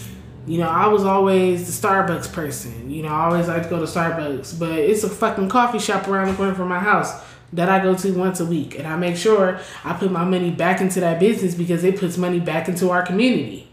you 0.46 0.58
know, 0.58 0.68
I 0.68 0.88
was 0.88 1.04
always 1.04 1.66
the 1.66 1.88
Starbucks 1.88 2.32
person. 2.34 2.90
You 2.90 3.04
know, 3.04 3.10
I 3.10 3.26
always 3.26 3.48
like 3.48 3.64
to 3.64 3.70
go 3.70 3.80
to 3.80 3.86
Starbucks, 3.86 4.58
but 4.58 4.72
it's 4.72 5.04
a 5.04 5.10
fucking 5.10 5.50
coffee 5.50 5.80
shop 5.80 6.08
around 6.08 6.30
the 6.30 6.34
corner 6.34 6.56
from 6.56 6.70
my 6.70 6.80
house 6.80 7.24
that 7.54 7.70
I 7.70 7.82
go 7.82 7.96
to 7.96 8.12
once 8.12 8.40
a 8.42 8.46
week, 8.46 8.78
and 8.78 8.86
I 8.86 8.98
make 8.98 9.16
sure 9.16 9.60
I 9.86 9.94
put 9.94 10.12
my 10.12 10.26
money 10.26 10.52
back 10.52 10.82
into 10.82 11.00
that 11.00 11.20
business 11.20 11.56
because 11.56 11.84
it 11.84 11.98
puts 11.98 12.18
money 12.18 12.40
back 12.40 12.68
into 12.68 12.90
our 12.90 13.04
community. 13.04 13.70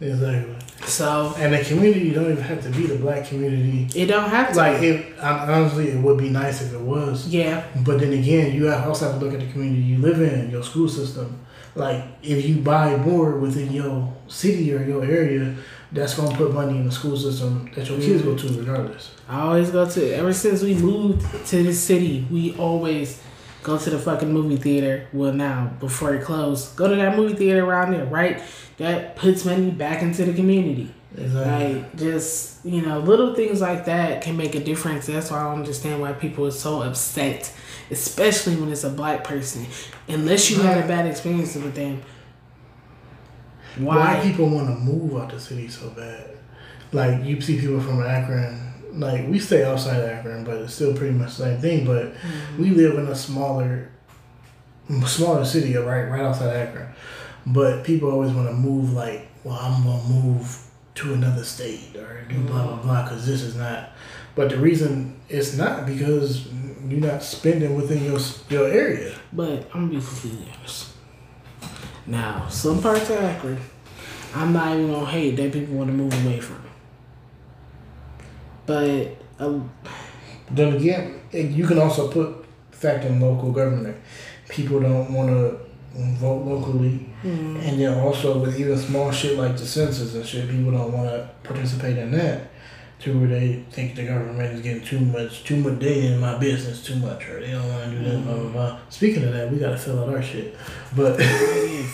Exactly. 0.00 0.56
So 0.84 1.34
And 1.38 1.52
the 1.52 1.62
community 1.64 2.00
you 2.08 2.14
don't 2.14 2.30
even 2.30 2.42
have 2.42 2.62
to 2.62 2.70
be 2.70 2.86
the 2.86 2.96
black 2.96 3.26
community. 3.26 3.88
it 3.94 4.06
don't 4.06 4.30
have 4.30 4.52
to. 4.52 4.56
Like 4.56 4.82
it, 4.82 5.18
honestly, 5.20 5.88
it 5.90 6.00
would 6.00 6.18
be 6.18 6.30
nice 6.30 6.62
if 6.62 6.72
it 6.72 6.80
was. 6.80 7.26
yeah, 7.28 7.64
But 7.84 8.00
then 8.00 8.12
again, 8.12 8.54
you 8.54 8.66
have 8.66 8.86
also 8.88 9.10
have 9.10 9.18
to 9.18 9.24
look 9.24 9.34
at 9.34 9.40
the 9.40 9.52
community 9.52 9.82
you 9.82 9.98
live 9.98 10.20
in, 10.20 10.50
your 10.50 10.62
school 10.62 10.88
system. 10.88 11.40
Like 11.74 12.04
if 12.22 12.44
you 12.46 12.56
buy 12.56 12.96
more 12.96 13.36
within 13.38 13.72
your 13.72 14.12
city 14.28 14.72
or 14.74 14.82
your 14.82 15.04
area, 15.04 15.54
that's 15.92 16.14
gonna 16.14 16.36
put 16.36 16.52
money 16.52 16.76
in 16.78 16.84
the 16.86 16.92
school 16.92 17.16
system 17.16 17.70
that 17.74 17.88
your 17.88 17.98
kids 17.98 18.22
go 18.22 18.36
to 18.36 18.48
regardless. 18.58 19.10
I 19.28 19.40
always 19.40 19.70
go 19.70 19.88
to. 19.88 20.12
Ever 20.14 20.32
since 20.32 20.62
we 20.62 20.74
moved 20.74 21.22
to 21.48 21.62
this 21.62 21.80
city, 21.80 22.26
we 22.30 22.54
always 22.56 23.22
go 23.68 23.78
to 23.78 23.90
the 23.90 23.98
fucking 23.98 24.32
movie 24.32 24.56
theater. 24.56 25.06
Well, 25.12 25.32
now 25.32 25.72
before 25.78 26.14
it 26.14 26.24
closed, 26.24 26.74
go 26.76 26.88
to 26.88 26.96
that 26.96 27.16
movie 27.16 27.34
theater 27.34 27.64
around 27.64 27.92
there, 27.92 28.06
right? 28.06 28.42
That 28.78 29.16
puts 29.16 29.44
money 29.44 29.70
back 29.70 30.02
into 30.02 30.24
the 30.24 30.32
community. 30.32 30.94
Exactly. 31.16 31.74
Like 31.82 31.96
just 31.96 32.64
you 32.64 32.82
know, 32.82 33.00
little 33.00 33.34
things 33.34 33.60
like 33.60 33.84
that 33.84 34.22
can 34.22 34.36
make 34.36 34.54
a 34.54 34.60
difference. 34.60 35.06
That's 35.06 35.30
why 35.30 35.40
I 35.40 35.44
don't 35.44 35.60
understand 35.60 36.00
why 36.00 36.12
people 36.12 36.46
are 36.46 36.50
so 36.50 36.82
upset, 36.82 37.52
especially 37.90 38.56
when 38.56 38.72
it's 38.72 38.84
a 38.84 38.90
black 38.90 39.24
person. 39.24 39.66
Unless 40.08 40.50
you 40.50 40.60
had 40.60 40.82
a 40.82 40.86
bad 40.88 41.06
experience 41.06 41.54
with 41.54 41.74
them. 41.74 42.02
Why 43.76 44.14
Why? 44.14 44.22
people 44.22 44.48
want 44.48 44.68
to 44.68 44.74
move 44.74 45.20
out 45.20 45.30
the 45.30 45.38
city 45.38 45.68
so 45.68 45.90
bad? 45.90 46.30
Like 46.92 47.24
you 47.24 47.40
see 47.40 47.60
people 47.60 47.80
from 47.80 48.02
Akron. 48.02 48.67
Like 48.98 49.28
we 49.28 49.38
stay 49.38 49.64
outside 49.64 50.02
Akron, 50.02 50.44
but 50.44 50.56
it's 50.56 50.74
still 50.74 50.94
pretty 50.94 51.14
much 51.14 51.36
the 51.36 51.44
same 51.44 51.60
thing. 51.60 51.86
But 51.86 52.14
mm-hmm. 52.14 52.62
we 52.62 52.70
live 52.70 52.98
in 52.98 53.06
a 53.06 53.14
smaller, 53.14 53.90
smaller 55.06 55.44
city, 55.44 55.76
right, 55.76 56.04
right 56.04 56.22
outside 56.22 56.54
Akron. 56.54 56.88
But 57.46 57.84
people 57.84 58.10
always 58.10 58.32
want 58.32 58.48
to 58.48 58.54
move. 58.54 58.92
Like, 58.92 59.28
well, 59.44 59.56
I'm 59.56 59.84
gonna 59.84 60.02
move 60.04 60.64
to 60.96 61.14
another 61.14 61.44
state 61.44 61.94
or 61.96 62.24
do 62.28 62.40
blah 62.40 62.66
blah 62.66 62.78
mm. 62.78 62.82
blah 62.82 63.02
because 63.04 63.24
this 63.24 63.42
is 63.42 63.54
not. 63.54 63.90
But 64.34 64.50
the 64.50 64.56
reason 64.56 65.20
it's 65.28 65.56
not 65.56 65.86
because 65.86 66.46
you're 66.88 67.00
not 67.00 67.22
spending 67.22 67.76
within 67.76 68.04
your 68.04 68.18
your 68.50 68.66
area. 68.66 69.14
But 69.32 69.68
I'm 69.72 69.86
gonna 69.86 70.00
be 70.00 70.04
completely 70.04 70.48
honest. 70.58 70.88
Now, 72.06 72.48
some 72.48 72.80
parts 72.82 73.10
of 73.10 73.16
Akron, 73.16 73.58
I'm 74.34 74.52
not 74.52 74.74
even 74.74 74.90
gonna 74.90 75.06
hate 75.06 75.36
that 75.36 75.52
people 75.52 75.74
want 75.74 75.90
to 75.90 75.94
move 75.94 76.12
away 76.24 76.40
from. 76.40 76.67
But 78.68 79.16
um, 79.40 79.70
Then 80.50 80.74
again, 80.74 81.20
you 81.32 81.66
can 81.66 81.78
also 81.78 82.10
put 82.10 82.44
fact 82.70 83.04
in 83.04 83.18
local 83.18 83.50
government. 83.50 83.96
People 84.48 84.80
don't 84.80 85.12
want 85.12 85.30
to 85.30 85.58
vote 85.94 86.44
locally, 86.44 87.08
and 87.22 87.80
then 87.80 87.98
also 87.98 88.38
with 88.38 88.60
even 88.60 88.76
small 88.78 89.10
shit 89.10 89.38
like 89.38 89.56
the 89.56 89.66
census 89.66 90.14
and 90.14 90.24
shit, 90.24 90.48
people 90.50 90.70
don't 90.70 90.92
want 90.92 91.08
to 91.08 91.30
participate 91.42 91.96
in 91.96 92.12
that. 92.12 92.50
To 93.02 93.16
where 93.16 93.28
they 93.28 93.64
think 93.70 93.94
the 93.94 94.04
government 94.04 94.54
is 94.54 94.60
getting 94.60 94.82
too 94.84 94.98
much, 94.98 95.44
too 95.44 95.56
much. 95.56 95.78
They 95.78 96.08
in 96.08 96.18
my 96.18 96.36
business 96.36 96.82
too 96.82 96.96
much, 96.96 97.28
or 97.28 97.40
they 97.40 97.52
don't 97.52 97.68
want 97.68 97.84
to 97.84 97.90
do 97.96 98.04
that. 98.04 98.24
Blah 98.24 98.34
blah 98.34 98.50
blah. 98.50 98.78
Speaking 98.90 99.22
of 99.22 99.32
that, 99.34 99.52
we 99.52 99.58
gotta 99.58 99.78
fill 99.78 100.02
out 100.02 100.08
our 100.08 100.20
shit, 100.20 100.56
but. 100.96 101.18
yeah, 101.20 101.26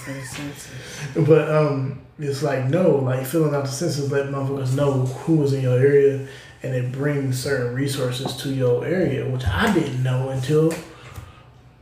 for 0.05 0.13
the 0.15 0.23
census. 0.23 0.71
But 1.15 1.55
um, 1.55 2.01
it's 2.19 2.43
like 2.43 2.65
no, 2.71 2.97
like 2.97 3.27
filling 3.27 3.55
out 3.55 3.65
the 3.65 3.71
census, 3.71 4.11
let 4.11 4.29
motherfuckers 4.29 4.75
know 4.75 4.93
who 4.93 5.37
was 5.37 5.53
in 5.53 5.61
your 5.63 5.79
area, 5.79 6.27
and 6.65 6.75
it 6.75 6.91
brings 6.91 7.43
certain 7.43 7.75
resources 7.75 8.35
to 8.37 8.53
your 8.53 8.85
area, 8.87 9.29
which 9.29 9.47
I 9.47 9.73
didn't 9.75 10.03
know 10.03 10.31
until 10.31 10.73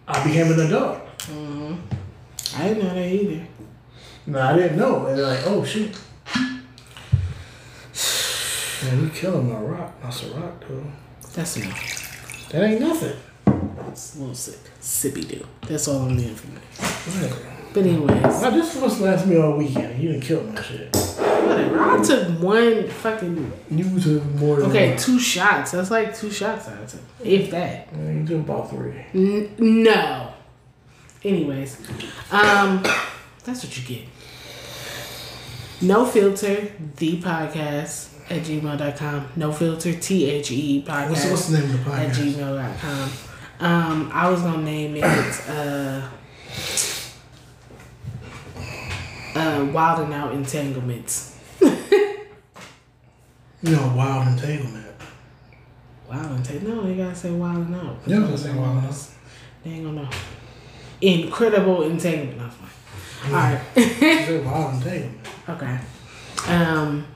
I 0.09 0.25
became 0.27 0.51
an 0.53 0.61
adult. 0.61 0.99
Mm-hmm. 1.19 1.75
I 2.57 2.69
didn't 2.69 2.83
know 2.83 2.95
that 2.95 3.07
either. 3.07 3.47
No, 4.27 4.41
I 4.41 4.57
didn't 4.57 4.77
know. 4.77 5.07
And 5.07 5.19
they're 5.19 5.27
like, 5.27 5.47
oh 5.47 5.65
shoot. 5.65 5.97
Man, 8.85 9.05
you 9.05 9.11
killing 9.11 9.53
my 9.53 9.61
rock. 9.61 9.93
That's 10.03 10.25
a 10.25 10.35
rock, 10.35 10.65
though. 10.69 10.85
That's 11.35 11.57
enough. 11.57 12.49
That 12.51 12.65
ain't 12.65 12.81
nothing. 12.81 13.17
It's 13.89 14.17
a 14.17 14.19
little 14.19 14.35
sick. 14.35 14.59
Sippy 14.81 15.29
do. 15.29 15.47
That's 15.69 15.87
all 15.87 16.03
I'm 16.03 16.17
needing 16.17 16.35
from 16.35 16.55
you. 16.55 16.59
Whatever. 16.59 17.53
But 17.73 17.85
anyways, 17.85 18.43
Now, 18.43 18.51
this 18.51 18.75
was 18.75 19.01
last 19.01 19.27
me 19.27 19.37
all 19.37 19.57
weekend. 19.57 20.03
You 20.03 20.13
didn't 20.13 20.25
kill 20.25 20.43
my 20.43 20.61
shit. 20.61 20.93
Whatever. 21.47 21.81
I 21.81 22.03
took 22.03 22.29
one 22.41 22.89
fucking 22.89 23.53
You 23.71 24.01
took 24.01 24.25
more 24.37 24.57
than 24.61 24.71
okay, 24.71 24.89
one. 24.91 24.99
two 24.99 25.19
shots. 25.19 25.73
That's 25.73 25.91
like 25.91 26.17
two 26.17 26.31
shots 26.31 26.69
I 26.69 26.85
took, 26.85 27.01
if 27.25 27.51
that. 27.51 27.89
Yeah, 27.97 28.11
You 28.11 28.27
took 28.27 28.41
about 28.41 28.71
three. 28.71 29.05
N- 29.15 29.55
no. 29.59 30.33
Anyways, 31.25 31.77
um, 32.33 32.83
that's 33.45 33.63
what 33.65 33.77
you 33.79 33.85
get. 33.97 34.09
No 35.81 36.05
filter, 36.07 36.73
the 36.97 37.21
podcast 37.21 38.09
at 38.31 38.43
gmail.com. 38.43 39.29
No 39.37 39.53
filter, 39.53 39.93
T 39.95 40.31
H 40.31 40.51
E 40.51 40.85
podcast 40.87 41.09
What's, 41.11 41.31
what's 41.31 41.47
the 41.49 41.59
name 41.59 41.71
of 41.71 41.85
the 41.85 41.91
podcast? 41.91 42.09
at 42.09 42.15
gmail.com. 42.17 43.11
Um, 43.61 44.11
I 44.13 44.29
was 44.31 44.41
gonna 44.43 44.63
name 44.63 44.97
it 44.97 45.05
uh, 45.49 46.09
uh, 49.35 49.69
Wild 49.73 50.01
and 50.05 50.13
Out 50.15 50.33
Entanglements. 50.35 51.32
You 53.63 53.77
know, 53.77 53.95
Wild 53.97 54.29
Entanglement. 54.29 54.87
Wild 56.09 56.45
Take. 56.45 56.63
No, 56.63 56.87
you 56.87 56.97
gotta 56.97 57.15
say 57.15 57.31
Wild 57.31 57.67
and 57.67 57.77
Out. 57.77 57.97
Yeah, 58.07 58.17
I 58.17 58.21
was 58.21 58.29
gonna 58.29 58.39
say 58.39 58.59
Wild 58.59 58.79
and 58.79 58.87
Out. 58.87 59.09
They 59.65 59.71
ain't 59.71 59.85
gonna 59.85 60.03
know. 60.03 60.09
Incredible 61.01 61.83
Entanglement. 61.85 62.39
That's 62.39 62.55
fine. 62.57 63.33
Alright. 63.33 63.61
You 63.77 63.83
said 63.93 64.45
Wild 64.45 64.75
Entanglement. 64.75 65.29
Okay. 65.49 65.79
Um 66.49 67.07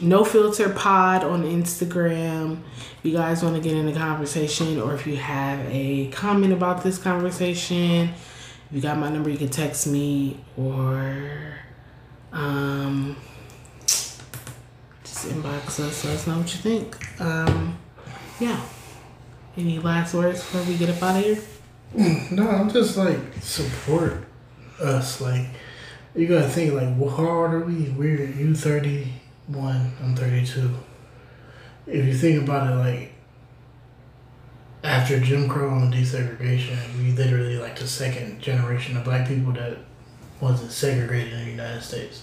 No 0.00 0.24
Filter 0.24 0.70
Pod 0.70 1.24
on 1.24 1.42
Instagram. 1.44 2.62
If 2.98 3.00
you 3.04 3.12
guys 3.12 3.42
want 3.42 3.56
to 3.56 3.60
get 3.62 3.76
in 3.76 3.86
the 3.86 3.92
conversation 3.92 4.80
or 4.80 4.94
if 4.94 5.06
you 5.06 5.16
have 5.16 5.60
a 5.68 6.08
comment 6.08 6.52
about 6.52 6.82
this 6.82 6.98
conversation, 6.98 8.08
if 8.08 8.72
you 8.72 8.80
got 8.80 8.96
my 8.98 9.10
number, 9.10 9.28
you 9.28 9.36
can 9.38 9.50
text 9.50 9.86
me 9.86 10.40
or 10.56 11.58
um 12.32 13.16
just 15.22 15.34
inbox 15.34 15.80
us, 15.80 16.04
let 16.04 16.14
us 16.14 16.26
know 16.26 16.38
what 16.38 16.52
you 16.52 16.60
think. 16.60 17.20
Um 17.20 17.78
yeah. 18.40 18.60
Any 19.56 19.78
last 19.78 20.14
words 20.14 20.40
before 20.40 20.62
we 20.64 20.76
get 20.76 20.90
up 20.90 21.02
out 21.02 21.18
of 21.18 21.24
here? 21.24 21.38
No, 22.30 22.48
I'm 22.48 22.70
just 22.70 22.96
like 22.96 23.18
support 23.40 24.24
us. 24.80 25.20
Like 25.20 25.46
you 26.14 26.26
gotta 26.26 26.48
think 26.48 26.74
like, 26.74 26.94
well, 26.96 27.10
how 27.10 27.28
old 27.28 27.52
are 27.52 27.60
we? 27.60 27.90
We're 27.90 28.24
you 28.24 28.54
thirty 28.54 29.12
one. 29.46 29.92
I'm 30.02 30.16
thirty 30.16 30.44
two. 30.46 30.70
If 31.86 32.06
you 32.06 32.14
think 32.14 32.42
about 32.42 32.72
it, 32.72 32.76
like 32.76 33.12
after 34.82 35.20
Jim 35.20 35.48
Crow 35.48 35.76
and 35.76 35.92
desegregation, 35.92 36.78
we 36.98 37.12
literally 37.12 37.58
like 37.58 37.78
the 37.78 37.86
second 37.86 38.40
generation 38.40 38.96
of 38.96 39.04
black 39.04 39.28
people 39.28 39.52
that 39.52 39.78
wasn't 40.40 40.72
segregated 40.72 41.34
in 41.34 41.44
the 41.44 41.50
United 41.50 41.82
States. 41.82 42.22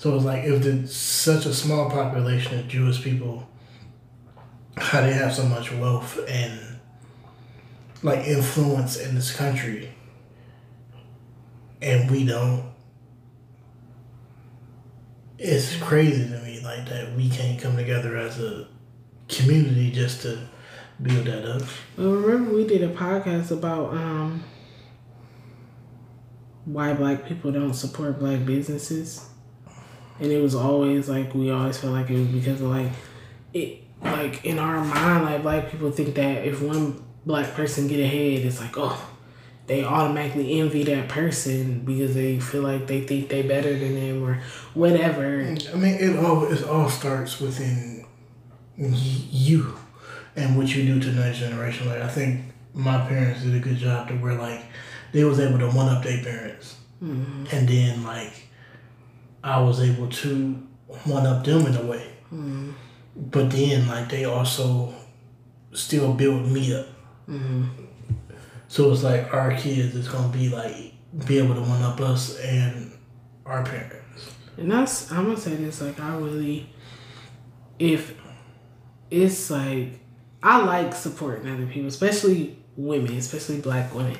So 0.00 0.16
it's 0.16 0.24
like 0.24 0.44
if 0.44 0.62
the 0.62 0.88
such 0.88 1.44
a 1.44 1.52
small 1.52 1.90
population 1.90 2.58
of 2.58 2.66
Jewish 2.68 3.04
people, 3.04 3.46
how 4.78 5.02
they 5.02 5.12
have 5.12 5.34
so 5.34 5.44
much 5.44 5.70
wealth 5.72 6.18
and 6.26 6.80
like 8.02 8.26
influence 8.26 8.96
in 8.96 9.14
this 9.14 9.36
country. 9.36 9.90
And 11.82 12.10
we 12.10 12.24
don't. 12.24 12.72
It's 15.36 15.76
crazy 15.76 16.30
to 16.30 16.40
me 16.44 16.62
like 16.64 16.88
that 16.88 17.14
we 17.14 17.28
can't 17.28 17.60
come 17.60 17.76
together 17.76 18.16
as 18.16 18.40
a 18.40 18.68
community 19.28 19.90
just 19.90 20.22
to 20.22 20.48
build 21.02 21.26
that 21.26 21.44
up. 21.44 21.68
Well, 21.98 22.12
remember 22.12 22.54
we 22.54 22.66
did 22.66 22.82
a 22.82 22.94
podcast 22.94 23.50
about 23.50 23.92
um 23.92 24.44
why 26.64 26.94
black 26.94 27.26
people 27.26 27.52
don't 27.52 27.74
support 27.74 28.18
black 28.18 28.46
businesses, 28.46 29.29
and 30.20 30.30
it 30.30 30.40
was 30.40 30.54
always 30.54 31.08
like 31.08 31.34
we 31.34 31.50
always 31.50 31.78
felt 31.78 31.92
like 31.92 32.10
it 32.10 32.18
was 32.18 32.28
because 32.28 32.60
of 32.60 32.68
like 32.68 32.90
it 33.52 33.82
like 34.02 34.44
in 34.44 34.58
our 34.58 34.84
mind 34.84 35.24
like 35.24 35.42
black 35.42 35.70
people 35.70 35.90
think 35.90 36.14
that 36.14 36.44
if 36.44 36.62
one 36.62 37.02
black 37.26 37.52
person 37.54 37.88
get 37.88 38.00
ahead, 38.00 38.44
it's 38.44 38.60
like 38.60 38.76
oh 38.76 39.06
they 39.66 39.84
automatically 39.84 40.58
envy 40.58 40.82
that 40.82 41.08
person 41.08 41.80
because 41.84 42.14
they 42.14 42.40
feel 42.40 42.62
like 42.62 42.88
they 42.88 43.02
think 43.02 43.28
they 43.28 43.42
better 43.42 43.78
than 43.78 43.94
them 43.94 44.22
or 44.24 44.42
whatever. 44.74 45.42
i 45.72 45.76
mean 45.76 45.94
it 45.94 46.16
all 46.16 46.44
it 46.44 46.64
all 46.64 46.88
starts 46.88 47.40
within 47.40 48.04
you 48.76 49.78
and 50.36 50.56
what 50.56 50.74
you 50.74 50.84
do 50.84 51.00
to 51.00 51.10
the 51.10 51.20
next 51.20 51.38
generation. 51.38 51.88
Like 51.88 52.02
i 52.02 52.08
think 52.08 52.40
my 52.74 52.98
parents 53.06 53.42
did 53.42 53.54
a 53.54 53.60
good 53.60 53.76
job 53.76 54.08
to 54.08 54.14
where 54.14 54.34
like 54.34 54.62
they 55.12 55.24
was 55.24 55.40
able 55.40 55.58
to 55.58 55.70
one 55.70 55.88
up 55.88 56.02
their 56.02 56.22
parents. 56.22 56.76
Mm-hmm. 57.02 57.54
And 57.54 57.68
then 57.68 58.04
like 58.04 58.49
I 59.42 59.60
was 59.60 59.80
able 59.80 60.08
to 60.08 60.66
one 61.04 61.26
up 61.26 61.44
them 61.44 61.66
in 61.66 61.76
a 61.76 61.82
way. 61.82 62.06
Mm-hmm. 62.26 62.70
But 63.16 63.50
then 63.50 63.88
like 63.88 64.08
they 64.08 64.24
also 64.24 64.94
still 65.72 66.12
build 66.14 66.46
me 66.50 66.74
up. 66.74 66.86
Mm-hmm. 67.28 67.64
So 68.68 68.92
it's 68.92 69.02
like 69.02 69.32
our 69.32 69.56
kids 69.56 69.94
is 69.94 70.08
gonna 70.08 70.32
be 70.32 70.48
like 70.48 70.94
be 71.26 71.38
able 71.38 71.54
to 71.54 71.60
one 71.60 71.82
up 71.82 72.00
us 72.00 72.38
and 72.38 72.92
our 73.44 73.64
parents. 73.64 74.32
And 74.56 74.70
that's 74.70 75.10
I'm 75.10 75.24
gonna 75.24 75.36
say 75.36 75.54
this 75.56 75.80
like 75.80 75.98
I 76.00 76.16
really, 76.16 76.72
if 77.78 78.14
it's 79.10 79.50
like 79.50 80.00
I 80.42 80.62
like 80.62 80.94
supporting 80.94 81.52
other 81.52 81.66
people, 81.66 81.88
especially 81.88 82.58
women, 82.76 83.16
especially 83.16 83.60
black 83.60 83.94
women. 83.94 84.16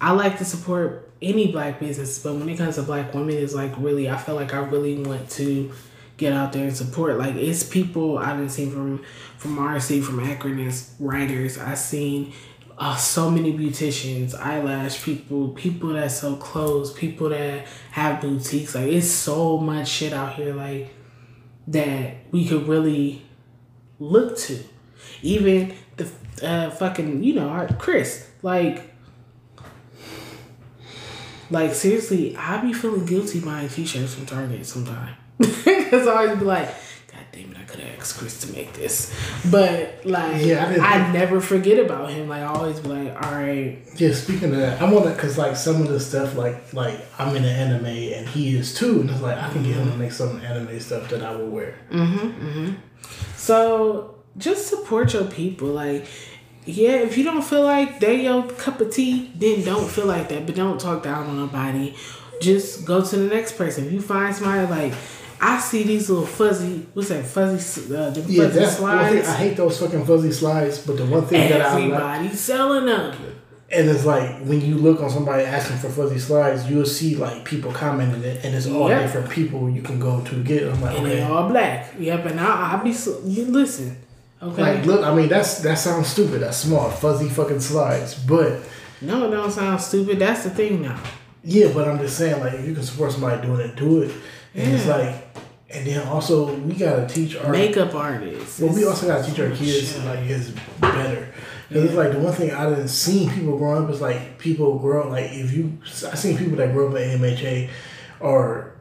I 0.00 0.12
like 0.12 0.38
to 0.38 0.44
support 0.44 1.09
any 1.22 1.52
black 1.52 1.80
business, 1.80 2.18
but 2.18 2.34
when 2.34 2.48
it 2.48 2.56
comes 2.56 2.76
to 2.76 2.82
black 2.82 3.12
women, 3.14 3.36
it's 3.36 3.54
like 3.54 3.72
really 3.78 4.08
I 4.08 4.16
feel 4.16 4.34
like 4.34 4.54
I 4.54 4.58
really 4.58 5.02
want 5.02 5.30
to 5.30 5.70
get 6.16 6.32
out 6.32 6.52
there 6.52 6.64
and 6.64 6.76
support. 6.76 7.18
Like 7.18 7.34
it's 7.34 7.62
people 7.62 8.18
I 8.18 8.36
didn't 8.36 8.50
see 8.50 8.68
from 8.70 9.02
from 9.36 9.56
RC, 9.56 10.02
from 10.02 10.20
Akron 10.20 10.72
writers. 10.98 11.58
I've 11.58 11.78
seen 11.78 12.32
uh, 12.78 12.96
so 12.96 13.30
many 13.30 13.56
beauticians, 13.56 14.34
eyelash 14.34 15.02
people, 15.02 15.48
people 15.48 15.90
that 15.90 16.10
sell 16.10 16.36
clothes, 16.36 16.92
people 16.92 17.30
that 17.30 17.66
have 17.92 18.20
boutiques. 18.20 18.74
Like 18.74 18.88
it's 18.88 19.08
so 19.08 19.58
much 19.58 19.88
shit 19.88 20.12
out 20.12 20.34
here 20.34 20.54
like 20.54 20.94
that 21.68 22.14
we 22.30 22.46
could 22.46 22.66
really 22.66 23.22
look 23.98 24.38
to. 24.38 24.62
Even 25.22 25.74
the 25.96 26.10
uh, 26.42 26.70
fucking 26.70 27.22
you 27.22 27.34
know 27.34 27.68
Chris 27.78 28.30
like. 28.42 28.89
Like 31.50 31.74
seriously, 31.74 32.36
I 32.36 32.58
be 32.60 32.72
feeling 32.72 33.04
guilty 33.06 33.40
buying 33.40 33.68
t-shirts 33.68 34.14
from 34.14 34.26
Target 34.26 34.64
sometimes. 34.66 35.16
Cause 35.90 36.06
I 36.06 36.24
always 36.24 36.38
be 36.38 36.44
like, 36.44 36.68
God 36.68 37.24
damn 37.32 37.50
it, 37.50 37.56
I 37.58 37.62
could 37.64 37.80
have 37.80 37.98
asked 37.98 38.18
Chris 38.18 38.40
to 38.42 38.52
make 38.52 38.72
this. 38.74 39.12
But 39.50 40.02
like, 40.04 40.44
Yeah, 40.44 40.76
I 40.80 41.08
I, 41.08 41.12
never 41.12 41.40
forget 41.40 41.84
about 41.84 42.10
him. 42.10 42.28
Like 42.28 42.42
I 42.42 42.46
always 42.46 42.78
be 42.78 42.88
like, 42.90 43.14
all 43.14 43.32
right, 43.32 43.78
Yeah, 43.96 44.12
speaking 44.12 44.50
of 44.52 44.58
that, 44.58 44.80
I 44.80 44.92
want 44.92 45.06
to 45.06 45.14
cause 45.20 45.36
like 45.38 45.56
some 45.56 45.80
of 45.82 45.88
the 45.88 45.98
stuff 45.98 46.36
like 46.36 46.72
like 46.72 47.00
I'm 47.18 47.34
in 47.34 47.42
the 47.42 47.48
anime 47.50 47.86
and 47.86 48.28
he 48.28 48.54
is 48.56 48.74
too, 48.74 49.00
and 49.00 49.10
it's 49.10 49.20
like 49.22 49.38
I 49.38 49.50
can 49.50 49.62
get 49.64 49.74
him 49.74 49.90
to 49.90 49.96
make 49.96 50.12
some 50.12 50.40
anime 50.40 50.78
stuff 50.78 51.08
that 51.10 51.22
I 51.22 51.34
will 51.34 51.48
wear. 51.48 51.74
Mhm. 51.90 52.18
Mhm. 52.38 52.76
So 53.36 54.16
just 54.36 54.68
support 54.68 55.12
your 55.12 55.24
people. 55.24 55.68
Like, 55.68 56.06
yeah, 56.66 56.92
if 57.00 57.16
you 57.18 57.24
don't 57.24 57.42
feel 57.42 57.62
like 57.62 58.00
they 58.00 58.24
your 58.24 58.42
cup 58.44 58.80
of 58.80 58.92
tea, 58.92 59.30
then 59.34 59.64
don't 59.64 59.88
feel 59.90 60.06
like 60.06 60.28
that. 60.28 60.46
But 60.46 60.54
don't 60.54 60.80
talk 60.80 61.02
down 61.02 61.26
on 61.26 61.36
nobody. 61.36 61.94
Just 62.40 62.84
go 62.86 63.04
to 63.04 63.16
the 63.16 63.34
next 63.34 63.56
person. 63.56 63.86
If 63.86 63.92
you 63.92 64.00
find 64.00 64.34
somebody 64.34 64.66
like 64.66 64.94
I 65.42 65.58
see 65.58 65.82
these 65.84 66.10
little 66.10 66.26
fuzzy, 66.26 66.86
what's 66.92 67.08
that 67.08 67.24
fuzzy, 67.24 67.94
uh, 67.94 68.10
the 68.10 68.20
Yeah, 68.20 68.44
fuzzy 68.44 68.58
that's 68.60 68.72
thing. 68.72 68.80
slides. 68.80 69.28
I 69.28 69.32
hate 69.36 69.56
those 69.56 69.78
fucking 69.80 70.04
fuzzy 70.04 70.32
slides, 70.32 70.78
but 70.78 70.96
the 70.98 71.06
one 71.06 71.24
thing 71.26 71.48
that 71.50 71.62
I 71.62 71.74
like, 71.74 71.84
Everybody 71.84 72.28
selling 72.34 72.86
them. 72.86 73.16
and 73.72 73.88
it's 73.88 74.04
like 74.04 74.40
when 74.44 74.60
you 74.60 74.74
look 74.76 75.00
on 75.00 75.08
somebody 75.08 75.44
asking 75.44 75.78
for 75.78 75.88
fuzzy 75.88 76.18
slides, 76.18 76.68
you'll 76.70 76.84
see 76.84 77.14
like 77.16 77.44
people 77.46 77.72
commenting 77.72 78.22
it, 78.22 78.44
and 78.44 78.54
it's 78.54 78.66
all 78.66 78.90
Yeah. 78.90 79.00
different 79.00 79.30
people 79.30 79.70
you 79.70 79.80
can 79.80 79.98
go 79.98 80.20
to 80.20 80.42
get. 80.44 80.64
I'm 80.68 80.80
like, 80.82 80.96
And 80.98 81.06
they 81.06 81.22
okay. 81.22 81.32
all 81.32 81.48
black. 81.48 81.94
Yep, 81.98 82.26
and 82.26 82.40
I, 82.40 82.74
I 82.74 82.82
be 82.82 82.90
listen. 83.44 83.96
Okay. 84.42 84.62
Like, 84.62 84.86
look, 84.86 85.04
I 85.04 85.14
mean, 85.14 85.28
that's 85.28 85.58
that 85.60 85.74
sounds 85.78 86.08
stupid. 86.08 86.40
That's 86.40 86.56
small, 86.56 86.90
fuzzy 86.90 87.28
fucking 87.28 87.60
slides. 87.60 88.14
But 88.14 88.62
no, 89.00 89.28
it 89.28 89.30
don't 89.30 89.50
sound 89.50 89.80
stupid. 89.80 90.18
That's 90.18 90.44
the 90.44 90.50
thing 90.50 90.82
now. 90.82 91.00
yeah, 91.44 91.70
but 91.72 91.86
I'm 91.86 91.98
just 91.98 92.16
saying, 92.16 92.40
like, 92.40 92.54
if 92.54 92.66
you 92.66 92.74
can 92.74 92.82
support 92.82 93.12
somebody 93.12 93.46
doing 93.46 93.60
it, 93.60 93.76
do 93.76 94.02
it. 94.02 94.14
And 94.54 94.74
it's 94.74 94.86
like, 94.86 95.28
and 95.68 95.86
then 95.86 96.06
also 96.08 96.54
we 96.54 96.74
gotta 96.74 97.06
teach 97.06 97.36
our 97.36 97.52
Makeup 97.52 97.94
artists. 97.94 98.60
Well, 98.60 98.74
we 98.74 98.84
also 98.86 99.06
gotta 99.06 99.28
teach 99.28 99.38
our 99.38 99.50
kids 99.50 99.92
Shit. 99.92 100.04
like 100.04 100.20
is 100.20 100.54
better. 100.80 101.28
Cause 101.68 101.84
it's 101.84 101.94
like 101.94 102.10
the 102.10 102.18
one 102.18 102.32
thing 102.32 102.50
I 102.50 102.68
didn't 102.68 102.88
see 102.88 103.28
people 103.32 103.56
growing 103.56 103.84
up 103.84 103.90
is 103.90 104.00
like 104.00 104.38
people 104.38 104.76
grow 104.78 105.08
like 105.08 105.30
if 105.30 105.52
you 105.52 105.78
I 105.84 106.16
seen 106.16 106.36
people 106.36 106.56
that 106.56 106.72
grow 106.72 106.88
up 106.88 106.96
at 106.96 107.20
MHA 107.20 107.70
or 108.18 108.72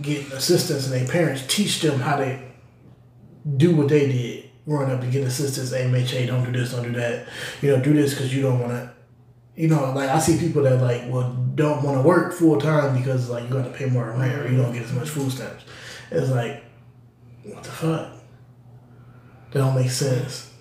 getting 0.00 0.32
assistance 0.32 0.90
and 0.90 0.94
their 0.94 1.06
parents 1.06 1.44
teach 1.46 1.82
them 1.82 2.00
how 2.00 2.16
to 2.16 2.40
do 3.58 3.76
what 3.76 3.88
they 3.88 4.08
did 4.10 4.47
growing 4.68 4.90
up 4.90 5.00
to 5.00 5.06
get 5.06 5.26
assistance. 5.26 5.72
MHA 5.72 6.26
don't 6.26 6.44
do 6.44 6.58
this, 6.58 6.72
don't 6.72 6.84
do 6.84 6.92
that. 6.92 7.26
You 7.62 7.74
know, 7.74 7.82
do 7.82 7.94
this 7.94 8.14
because 8.14 8.34
you 8.34 8.42
don't 8.42 8.60
want 8.60 8.72
to. 8.72 8.92
You 9.56 9.66
know, 9.66 9.92
like 9.92 10.08
I 10.08 10.20
see 10.20 10.38
people 10.38 10.62
that 10.62 10.80
like 10.80 11.02
well 11.08 11.32
don't 11.56 11.82
want 11.82 11.96
to 11.96 12.02
work 12.06 12.32
full 12.32 12.60
time 12.60 12.96
because 12.96 13.28
like 13.28 13.44
you 13.44 13.50
got 13.50 13.64
to 13.64 13.70
pay 13.70 13.86
more 13.86 14.12
rent 14.12 14.40
or 14.40 14.48
you 14.48 14.56
don't 14.56 14.72
get 14.72 14.84
as 14.84 14.92
much 14.92 15.08
food 15.08 15.32
stamps. 15.32 15.64
It's 16.12 16.30
like, 16.30 16.62
what 17.42 17.64
the 17.64 17.70
fuck? 17.70 18.12
That 19.50 19.58
don't 19.58 19.74
make 19.74 19.90
sense. 19.90 20.52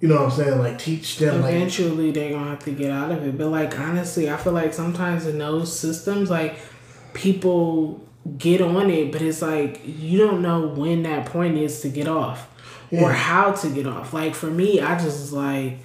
You 0.00 0.08
know 0.08 0.22
what 0.22 0.24
I'm 0.24 0.30
saying? 0.30 0.58
Like 0.58 0.78
teach 0.78 1.18
them 1.18 1.42
like 1.42 1.54
Eventually, 1.54 2.10
they're 2.10 2.30
gonna 2.30 2.50
have 2.50 2.64
to 2.64 2.70
get 2.70 2.90
out 2.90 3.10
of 3.10 3.26
it. 3.26 3.36
But 3.36 3.48
like 3.48 3.78
honestly, 3.78 4.30
I 4.30 4.38
feel 4.38 4.54
like 4.54 4.72
sometimes 4.72 5.26
in 5.26 5.36
those 5.36 5.78
systems, 5.78 6.30
like 6.30 6.58
people 7.12 8.08
get 8.38 8.62
on 8.62 8.88
it, 8.88 9.12
but 9.12 9.20
it's 9.20 9.42
like 9.42 9.82
you 9.84 10.16
don't 10.18 10.40
know 10.40 10.68
when 10.68 11.02
that 11.02 11.26
point 11.26 11.58
is 11.58 11.80
to 11.80 11.90
get 11.90 12.08
off 12.08 12.48
Yeah. 12.90 13.02
or 13.02 13.12
how 13.12 13.52
to 13.52 13.70
get 13.70 13.86
off. 13.86 14.12
Like 14.12 14.34
for 14.34 14.46
me, 14.46 14.80
I 14.80 14.94
just 14.98 15.20
was 15.20 15.32
like, 15.32 15.78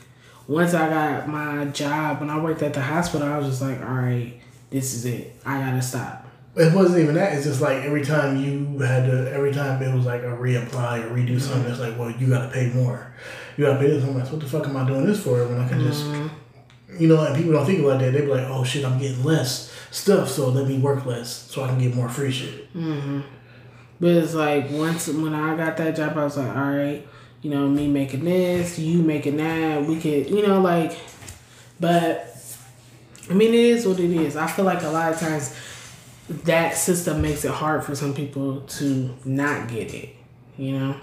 once 0.47 0.73
I 0.73 0.89
got 0.89 1.27
my 1.27 1.65
job 1.65 2.19
when 2.19 2.29
I 2.29 2.39
worked 2.39 2.61
at 2.61 2.73
the 2.73 2.81
hospital, 2.81 3.27
I 3.27 3.37
was 3.37 3.47
just 3.47 3.61
like, 3.61 3.79
all 3.81 3.93
right, 3.93 4.39
this 4.69 4.93
is 4.93 5.05
it. 5.05 5.35
I 5.45 5.59
gotta 5.59 5.81
stop. 5.81 6.27
it 6.55 6.73
wasn't 6.73 7.01
even 7.01 7.15
that. 7.15 7.33
It's 7.33 7.45
just 7.45 7.61
like 7.61 7.83
every 7.83 8.03
time 8.03 8.37
you 8.37 8.79
had 8.79 9.05
to, 9.05 9.31
every 9.31 9.53
time 9.53 9.81
it 9.81 9.93
was 9.93 10.05
like 10.05 10.21
a 10.23 10.25
reapply 10.25 11.03
or 11.03 11.15
redo 11.15 11.29
mm-hmm. 11.29 11.39
something. 11.39 11.71
It's 11.71 11.79
like, 11.79 11.97
well, 11.97 12.11
you 12.11 12.27
got 12.27 12.47
to 12.47 12.51
pay 12.51 12.69
more. 12.73 13.13
You 13.55 13.65
got 13.65 13.73
to 13.73 13.79
pay 13.79 13.87
this. 13.87 14.03
I'm 14.03 14.17
like, 14.17 14.29
what 14.31 14.41
the 14.41 14.47
fuck 14.47 14.67
am 14.67 14.75
I 14.75 14.85
doing 14.85 15.05
this 15.05 15.23
for 15.23 15.45
when 15.47 15.59
I 15.59 15.67
can 15.67 15.81
just, 15.81 16.03
mm-hmm. 16.03 17.01
you 17.01 17.07
know? 17.07 17.23
And 17.23 17.35
people 17.35 17.53
don't 17.53 17.65
think 17.65 17.79
about 17.79 17.99
that. 17.99 18.11
They 18.11 18.21
be 18.21 18.27
like, 18.27 18.47
oh 18.47 18.63
shit, 18.63 18.83
I'm 18.83 18.99
getting 18.99 19.23
less 19.23 19.73
stuff, 19.91 20.29
so 20.29 20.49
let 20.49 20.67
me 20.67 20.77
work 20.77 21.05
less 21.05 21.29
so 21.29 21.63
I 21.63 21.67
can 21.67 21.79
get 21.79 21.95
more 21.95 22.09
free 22.09 22.31
shit. 22.31 22.73
Mm-hmm. 22.73 23.21
But 24.01 24.09
it's 24.09 24.33
like 24.33 24.71
once 24.71 25.07
when 25.07 25.35
I 25.35 25.55
got 25.55 25.77
that 25.77 25.95
job, 25.95 26.17
I 26.17 26.23
was 26.23 26.35
like, 26.35 26.49
all 26.57 26.71
right, 26.71 27.07
you 27.43 27.51
know, 27.51 27.67
me 27.67 27.87
making 27.87 28.25
this, 28.25 28.79
you 28.79 29.03
making 29.03 29.37
that, 29.37 29.85
we 29.85 30.01
could, 30.01 30.27
you 30.27 30.45
know, 30.45 30.59
like, 30.59 30.97
but 31.79 32.35
I 33.29 33.33
mean, 33.33 33.49
it 33.49 33.59
is 33.59 33.85
what 33.85 33.99
it 33.99 34.09
is. 34.09 34.35
I 34.35 34.47
feel 34.47 34.65
like 34.65 34.81
a 34.81 34.89
lot 34.89 35.13
of 35.13 35.19
times 35.19 35.55
that 36.45 36.77
system 36.77 37.21
makes 37.21 37.45
it 37.45 37.51
hard 37.51 37.83
for 37.83 37.95
some 37.95 38.15
people 38.15 38.61
to 38.61 39.15
not 39.23 39.69
get 39.69 39.93
it, 39.93 40.09
you 40.57 40.79
know. 40.79 40.95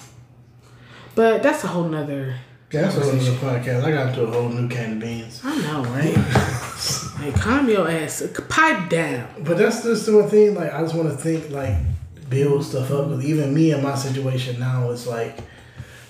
But 1.15 1.45
that's 1.45 1.63
a 1.63 1.69
whole 1.69 1.85
nother. 1.85 2.35
Yeah, 2.73 2.83
that's 2.83 2.97
a 2.97 3.01
whole 3.01 3.11
other 3.11 3.61
podcast. 3.61 3.85
I 3.85 3.93
got 3.93 4.15
to 4.17 4.25
a 4.25 4.27
whole 4.27 4.49
new 4.49 4.69
can 4.69 4.95
of 4.95 4.99
beans. 4.99 5.41
I 5.45 5.57
know, 5.57 5.85
right? 5.85 6.17
like, 7.21 7.41
calm 7.41 7.69
your 7.69 7.89
ass, 7.89 8.25
pipe 8.49 8.91
down. 8.91 9.29
But 9.45 9.57
that's 9.57 9.85
just 9.85 10.07
the 10.07 10.17
one 10.17 10.29
thing. 10.29 10.57
Like 10.57 10.73
I 10.73 10.83
just 10.83 10.97
want 10.97 11.09
to 11.11 11.17
think 11.17 11.51
like 11.51 11.77
build 12.29 12.65
stuff 12.65 12.91
up. 12.91 13.09
Because 13.09 13.25
even 13.25 13.55
me 13.55 13.73
in 13.73 13.83
my 13.83 13.95
situation 13.95 14.59
now, 14.61 14.91
it's 14.91 15.07
like 15.07 15.39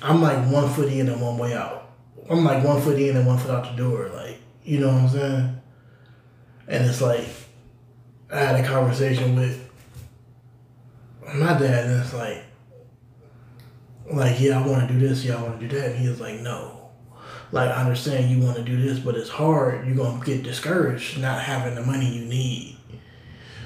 I'm 0.03 0.23
like 0.23 0.51
one 0.51 0.69
foot 0.71 0.93
in 0.93 1.09
and 1.09 1.21
one 1.21 1.39
way 1.39 1.55
out. 1.55 1.91
I'm 2.31 2.45
like 2.45 2.65
one 2.65 2.81
foot 2.83 2.99
in 2.99 3.17
and 3.17 3.27
one 3.27 3.39
foot 3.39 3.51
out 3.51 3.65
the 3.65 3.83
door. 3.83 4.11
Like 4.15 4.39
you 4.65 4.81
know 4.81 4.89
what 4.89 5.03
I'm 5.03 5.09
saying? 5.09 5.61
And 6.69 6.85
it's 6.85 7.01
like 7.01 7.27
I 8.31 8.41
had 8.41 8.65
a 8.65 8.69
conversation 8.69 9.35
with 9.35 9.65
my 11.35 11.59
dad, 11.59 11.87
and 11.87 12.01
it's 12.03 12.15
like, 12.15 12.45
like 14.11 14.41
yeah, 14.41 14.63
I 14.63 14.67
want 14.67 14.89
to 14.89 14.95
do 14.95 15.01
this. 15.01 15.25
Yeah, 15.25 15.37
I 15.37 15.43
want 15.43 15.61
to 15.61 15.69
do 15.69 15.79
that. 15.79 15.91
And 15.91 15.99
he 15.99 16.09
was 16.09 16.21
like, 16.21 16.41
no. 16.41 16.91
Like 17.51 17.71
I 17.71 17.81
understand 17.81 18.31
you 18.31 18.45
want 18.45 18.57
to 18.59 18.63
do 18.63 18.81
this, 18.81 18.99
but 18.99 19.15
it's 19.15 19.31
hard. 19.31 19.87
You're 19.87 19.97
gonna 19.97 20.23
get 20.25 20.43
discouraged 20.43 21.19
not 21.19 21.43
having 21.43 21.75
the 21.75 21.83
money 21.83 22.07
you 22.07 22.27
need. 22.27 22.77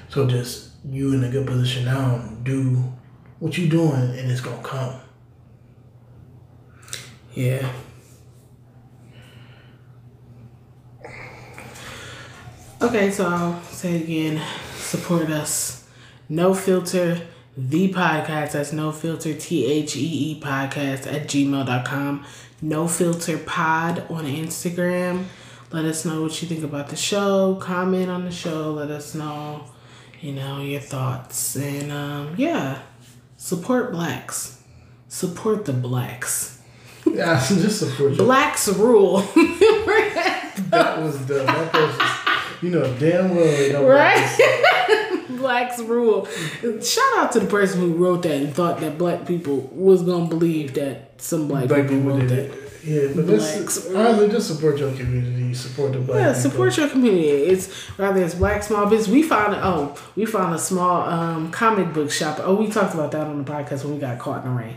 So 0.07 0.25
just 0.25 0.72
you 0.85 1.13
in 1.13 1.23
a 1.23 1.29
good 1.29 1.47
position 1.47 1.85
now, 1.85 2.23
do 2.43 2.93
what 3.39 3.57
you're 3.57 3.69
doing, 3.69 4.17
and 4.17 4.31
it's 4.31 4.41
gonna 4.41 4.61
come. 4.61 4.95
Yeah. 7.33 7.71
Okay, 12.81 13.11
so 13.11 13.27
I'll 13.27 13.61
say 13.63 13.95
it 13.95 14.03
again. 14.03 14.41
Support 14.75 15.29
us. 15.29 15.87
No 16.27 16.53
filter, 16.53 17.21
the 17.55 17.91
podcast. 17.93 18.51
That's 18.51 18.73
no 18.73 18.91
filter, 18.91 19.33
T 19.33 19.65
H 19.65 19.95
E 19.95 20.31
E 20.31 20.39
podcast 20.39 21.11
at 21.11 21.27
gmail.com. 21.27 22.25
No 22.61 22.87
filter 22.87 23.37
pod 23.37 24.05
on 24.09 24.25
Instagram. 24.25 25.25
Let 25.71 25.85
us 25.85 26.05
know 26.05 26.21
what 26.21 26.41
you 26.41 26.47
think 26.47 26.63
about 26.63 26.89
the 26.89 26.95
show. 26.95 27.55
Comment 27.55 28.09
on 28.09 28.25
the 28.25 28.31
show. 28.31 28.73
Let 28.73 28.91
us 28.91 29.15
know, 29.15 29.63
you 30.23 30.31
know, 30.31 30.61
your 30.61 30.79
thoughts. 30.79 31.55
And 31.57 31.91
um, 31.91 32.33
yeah, 32.37 32.79
support 33.37 33.91
blacks. 33.91 34.61
Support 35.09 35.65
the 35.65 35.73
blacks. 35.73 36.61
Yeah, 37.05 37.43
just 37.47 37.79
support. 37.79 38.17
Blacks 38.17 38.67
rule. 38.69 39.17
That 40.69 40.99
was 41.01 41.25
the 41.25 41.43
that 41.43 41.71
person. 41.71 42.05
You 42.61 42.69
know 42.69 42.97
damn 42.97 43.35
well 43.35 43.43
they 43.45 43.71
don't 43.73 43.85
right? 43.85 45.25
Blacks 45.29 45.79
rule. 45.79 46.25
Shout 46.81 47.17
out 47.17 47.31
to 47.33 47.41
the 47.41 47.47
person 47.47 47.81
who 47.81 47.93
wrote 47.95 48.21
that 48.23 48.31
and 48.31 48.53
thought 48.55 48.79
that 48.79 48.97
black 48.97 49.25
people 49.25 49.69
was 49.73 50.01
gonna 50.03 50.27
believe 50.27 50.73
that 50.75 51.21
some 51.21 51.49
black, 51.49 51.67
Black 51.67 51.81
people 51.83 51.97
people 51.97 52.17
wrote 52.19 52.29
that. 52.29 52.39
it. 52.39 52.62
Yeah, 52.85 53.07
but 53.15 53.27
this 53.27 53.87
honestly 53.95 54.27
just 54.29 54.47
support 54.47 54.77
your 54.77 54.91
community, 54.93 55.53
support 55.53 55.93
the 55.93 55.99
black 55.99 56.19
Yeah, 56.19 56.33
people. 56.33 56.41
support 56.49 56.77
your 56.77 56.89
community. 56.89 57.29
It's 57.29 57.89
rather 57.97 58.21
it's 58.23 58.35
black 58.35 58.61
small 58.63 58.87
business. 58.89 59.07
We 59.07 59.23
found 59.23 59.55
oh, 59.55 59.95
we 60.15 60.25
found 60.25 60.53
a 60.53 60.59
small 60.59 61.01
um, 61.09 61.49
comic 61.51 61.93
book 61.93 62.11
shop. 62.11 62.39
Oh, 62.41 62.55
we 62.55 62.67
talked 62.69 62.93
about 62.93 63.11
that 63.13 63.25
on 63.27 63.37
the 63.43 63.49
podcast 63.49 63.85
when 63.85 63.93
we 63.93 63.99
got 63.99 64.19
caught 64.19 64.43
in 64.45 64.51
the 64.53 64.61
rain. 64.61 64.75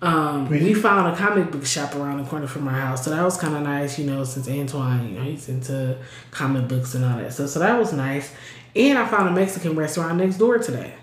Um, 0.00 0.48
we 0.48 0.74
found 0.74 1.12
a 1.12 1.16
comic 1.16 1.50
book 1.50 1.66
shop 1.66 1.96
around 1.96 2.18
the 2.22 2.30
corner 2.30 2.46
from 2.46 2.68
our 2.68 2.74
house, 2.80 3.04
so 3.04 3.10
that 3.10 3.24
was 3.24 3.36
kind 3.36 3.56
of 3.56 3.62
nice, 3.62 3.98
you 3.98 4.06
know. 4.06 4.22
Since 4.22 4.46
Antwan, 4.46 5.10
you 5.10 5.18
know, 5.18 5.24
he's 5.24 5.48
into 5.48 5.98
comic 6.30 6.68
books 6.68 6.94
and 6.94 7.04
all 7.04 7.18
that 7.18 7.32
stuff, 7.32 7.48
so 7.48 7.58
that 7.58 7.76
was 7.76 7.92
nice. 7.92 8.32
And 8.76 8.96
I 8.96 9.08
found 9.08 9.28
a 9.28 9.32
Mexican 9.32 9.74
restaurant 9.74 10.18
next 10.18 10.36
door 10.36 10.58
today. 10.58 10.94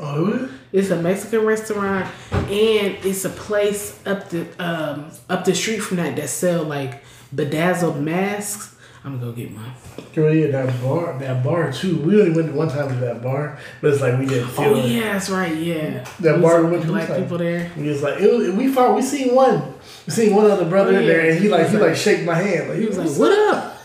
Oh. 0.00 0.48
It's 0.72 0.90
a 0.90 1.00
Mexican 1.00 1.46
restaurant, 1.46 2.06
and 2.32 2.96
it's 3.04 3.24
a 3.24 3.30
place 3.30 3.98
up 4.06 4.28
the 4.30 4.46
um 4.62 5.10
up 5.30 5.44
the 5.44 5.54
street 5.54 5.78
from 5.78 5.96
that 5.98 6.16
that 6.16 6.28
sell 6.28 6.64
like 6.64 7.02
bedazzled 7.34 8.00
masks. 8.02 8.74
I'm 9.04 9.20
gonna 9.20 9.26
go 9.30 9.32
get 9.32 9.52
mine. 9.52 9.72
Girl, 10.14 10.34
yeah, 10.34 10.48
that 10.48 10.82
bar, 10.82 11.16
that 11.20 11.44
bar 11.44 11.72
too. 11.72 11.96
We 11.98 12.20
only 12.20 12.32
went 12.42 12.52
one 12.54 12.68
time 12.68 12.88
to 12.88 12.94
that 12.96 13.22
bar, 13.22 13.56
but 13.80 13.92
it's 13.92 14.02
like 14.02 14.18
we 14.18 14.26
didn't 14.26 14.48
feel 14.48 14.64
Oh 14.64 14.76
it. 14.76 14.86
yeah, 14.90 15.12
that's 15.12 15.30
right. 15.30 15.54
Yeah, 15.56 16.04
That 16.20 16.36
We 16.36 16.42
bar 16.42 16.64
we 16.64 16.70
went 16.72 16.82
to, 16.82 16.88
black 16.88 17.08
like- 17.08 17.22
people 17.22 17.38
there. 17.38 17.70
We 17.76 17.88
was 17.88 18.02
like, 18.02 18.20
it 18.20 18.54
we 18.54 18.66
found, 18.72 18.96
we 18.96 19.02
seen 19.02 19.32
one, 19.34 19.74
we 20.06 20.12
seen 20.12 20.34
one 20.34 20.50
other 20.50 20.64
brother 20.64 20.92
Oh, 20.96 20.98
in 20.98 21.06
there, 21.06 21.30
and 21.30 21.38
he 21.38 21.48
like, 21.48 21.68
he 21.68 21.76
like- 21.76 21.94
shake 21.94 22.24
my 22.24 22.34
hand, 22.34 22.68
like 22.68 22.78
He 22.80 22.86
was 22.86 22.98
like, 22.98 23.10
"What 23.10 23.32
up?" 23.54 23.75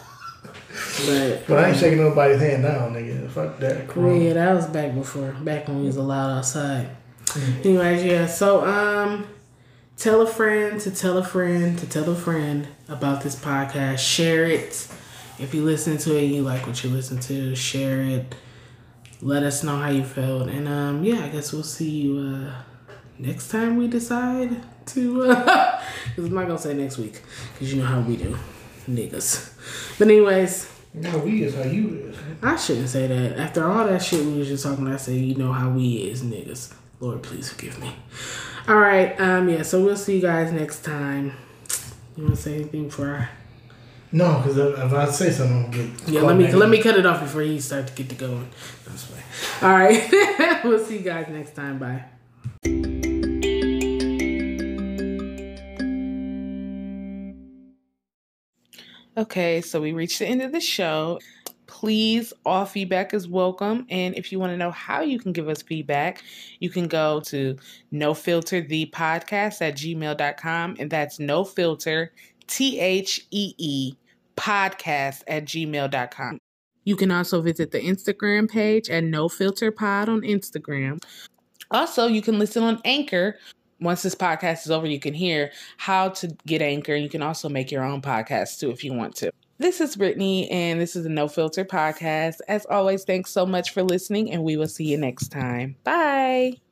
But 1.06 1.48
But 1.48 1.60
I 1.60 1.70
ain't 1.70 1.78
shaking 1.78 2.00
nobody's 2.00 2.40
hand 2.40 2.64
now, 2.64 2.90
nigga. 2.90 3.30
Fuck 3.30 3.60
that. 3.60 3.88
Corona. 3.88 4.20
yeah, 4.20 4.34
that 4.34 4.54
was 4.54 4.68
back 4.68 4.94
before, 4.94 5.32
back 5.42 5.68
when 5.68 5.82
we 5.82 5.88
was 5.88 5.98
allowed 5.98 6.38
outside. 6.38 6.90
Mm. 7.26 7.66
Anyways, 7.66 8.04
yeah. 8.04 8.26
So 8.28 8.66
um, 8.66 9.28
tell 9.98 10.22
a 10.22 10.28
friend 10.28 10.80
to 10.82 10.92
tell 10.92 11.18
a 11.18 11.24
friend 11.24 11.78
to 11.80 11.88
tell 11.88 12.10
a 12.10 12.16
friend 12.16 12.68
about 12.90 13.22
this 13.22 13.36
podcast. 13.36 14.00
Share 14.00 14.46
it. 14.46 14.88
If 15.40 15.54
you 15.54 15.64
listen 15.64 15.98
to 16.00 16.16
it, 16.18 16.26
and 16.26 16.36
you 16.36 16.42
like 16.44 16.68
what 16.68 16.84
you 16.84 16.90
listen 16.90 17.20
to. 17.22 17.56
Share 17.56 18.02
it. 18.02 18.36
Let 19.22 19.44
us 19.44 19.64
know 19.64 19.78
how 19.78 19.90
you 19.90 20.04
felt, 20.04 20.50
and 20.50 20.68
um, 20.68 21.04
yeah, 21.04 21.24
I 21.24 21.30
guess 21.30 21.54
we'll 21.54 21.64
see 21.64 21.90
you 21.90 22.18
uh 22.18 22.54
next 23.20 23.50
time 23.50 23.78
we 23.78 23.88
decide 23.88 24.62
to. 24.88 25.24
Uh, 25.24 25.84
Cause 26.16 26.26
I'm 26.26 26.34
not 26.34 26.48
gonna 26.48 26.58
say 26.60 26.74
next 26.74 26.98
week, 26.98 27.22
cause 27.58 27.72
you 27.72 27.82
know 27.82 27.88
how 27.88 28.02
we 28.02 28.18
do, 28.18 28.36
niggas. 28.90 29.54
But 30.00 30.08
anyways. 30.08 30.71
No, 30.94 31.20
we 31.20 31.44
is 31.44 31.56
how 31.56 31.64
you 31.64 32.10
is. 32.10 32.18
I 32.42 32.56
shouldn't 32.58 32.90
say 32.90 33.08
that. 33.08 33.40
After 33.40 33.66
all 33.66 33.86
that 33.88 34.04
shit 34.04 34.26
we 34.26 34.38
was 34.38 34.48
just 34.48 34.64
talking 34.64 34.86
about, 34.86 34.96
I 34.96 34.98
say, 34.98 35.18
you 35.18 35.36
know 35.36 35.54
how 35.54 35.70
we 35.70 35.98
is, 35.98 36.22
niggas. 36.22 36.74
Lord, 37.00 37.24
please 37.24 37.50
forgive 37.50 37.80
me. 37.80 37.96
All 38.68 38.76
right, 38.76 39.20
um, 39.20 39.50
yeah. 39.50 39.64
So 39.64 39.84
we'll 39.84 39.98
see 39.98 40.16
you 40.16 40.22
guys 40.22 40.52
next 40.52 40.84
time. 40.84 41.34
You 42.16 42.24
want 42.24 42.36
to 42.36 42.42
say 42.42 42.56
anything 42.56 42.90
for? 42.90 43.08
Our... 43.08 43.30
No, 44.12 44.38
because 44.38 44.58
if, 44.58 44.94
I 44.94 45.10
say 45.10 45.32
something, 45.32 45.96
Yeah, 46.06 46.22
let 46.22 46.38
me 46.38 46.52
let 46.52 46.70
me 46.70 46.82
cut 46.82 46.98
it 46.98 47.06
off 47.06 47.22
before 47.22 47.42
he 47.42 47.60
start 47.60 47.88
to 47.88 47.94
get 47.94 48.10
to 48.10 48.16
going. 48.16 48.50
All 49.62 49.70
right, 49.70 50.62
we'll 50.64 50.84
see 50.84 50.98
you 50.98 51.04
guys 51.04 51.28
next 51.30 51.56
time. 51.56 51.80
Bye. 51.80 53.08
Okay, 59.18 59.60
so 59.60 59.82
we 59.82 59.92
reached 59.92 60.20
the 60.20 60.26
end 60.26 60.42
of 60.42 60.54
the 60.54 60.62
show. 60.62 61.20
Please, 61.68 62.32
all 62.46 62.66
feedback 62.66 63.14
is 63.14 63.28
welcome. 63.28 63.86
And 63.90 64.16
if 64.16 64.32
you 64.32 64.40
want 64.40 64.52
to 64.52 64.58
know 64.58 64.72
how 64.72 65.02
you 65.02 65.20
can 65.20 65.34
give 65.34 65.50
us 65.50 65.62
feedback, 65.62 66.24
you 66.60 66.70
can 66.70 66.88
go 66.88 67.20
to 67.22 67.58
no 67.92 68.14
filter 68.14 68.62
the 68.62 68.90
podcast 68.94 69.62
at 69.62 69.76
gmail.com. 69.76 70.76
And 70.80 70.90
that's 70.90 71.20
no 71.20 71.44
filter, 71.44 72.14
T 72.48 72.80
H 72.80 73.26
E 73.32 73.54
E, 73.58 73.94
podcast 74.38 75.24
at 75.28 75.46
gmail.com. 75.46 76.38
You 76.84 76.96
can 76.96 77.12
also 77.12 77.42
visit 77.42 77.72
the 77.72 77.82
Instagram 77.82 78.50
page 78.50 78.90
at 78.90 79.04
no 79.04 79.28
filter 79.30 79.72
pod 79.72 80.10
on 80.10 80.22
Instagram. 80.22 81.04
Also, 81.70 82.08
you 82.08 82.22
can 82.22 82.40
listen 82.40 82.64
on 82.64 82.82
Anchor. 82.86 83.38
Once 83.82 84.04
this 84.04 84.16
podcast 84.16 84.66
is 84.66 84.72
over, 84.72 84.86
you 84.86 85.00
can 85.00 85.14
hear 85.14 85.52
how 85.78 86.10
to 86.10 86.28
get 86.46 86.62
Anchor. 86.62 86.96
You 86.96 87.10
can 87.10 87.22
also 87.22 87.50
make 87.50 87.72
your 87.72 87.84
own 87.84 88.02
podcast 88.02 88.60
too 88.60 88.70
if 88.72 88.84
you 88.84 88.94
want 88.94 89.16
to. 89.18 89.32
This 89.58 89.82
is 89.82 89.96
Brittney, 89.96 90.48
and 90.52 90.82
this 90.82 90.96
is 90.96 91.04
the 91.04 91.10
No 91.10 91.28
Filter 91.28 91.66
podcast. 91.66 92.38
As 92.48 92.66
always, 92.66 93.04
thanks 93.04 93.32
so 93.32 93.46
much 93.46 93.72
for 93.72 93.84
listening, 93.84 94.32
and 94.32 94.44
we 94.44 94.58
will 94.58 94.68
see 94.68 94.86
you 94.86 94.98
next 94.98 95.28
time. 95.28 95.76
Bye. 95.84 96.71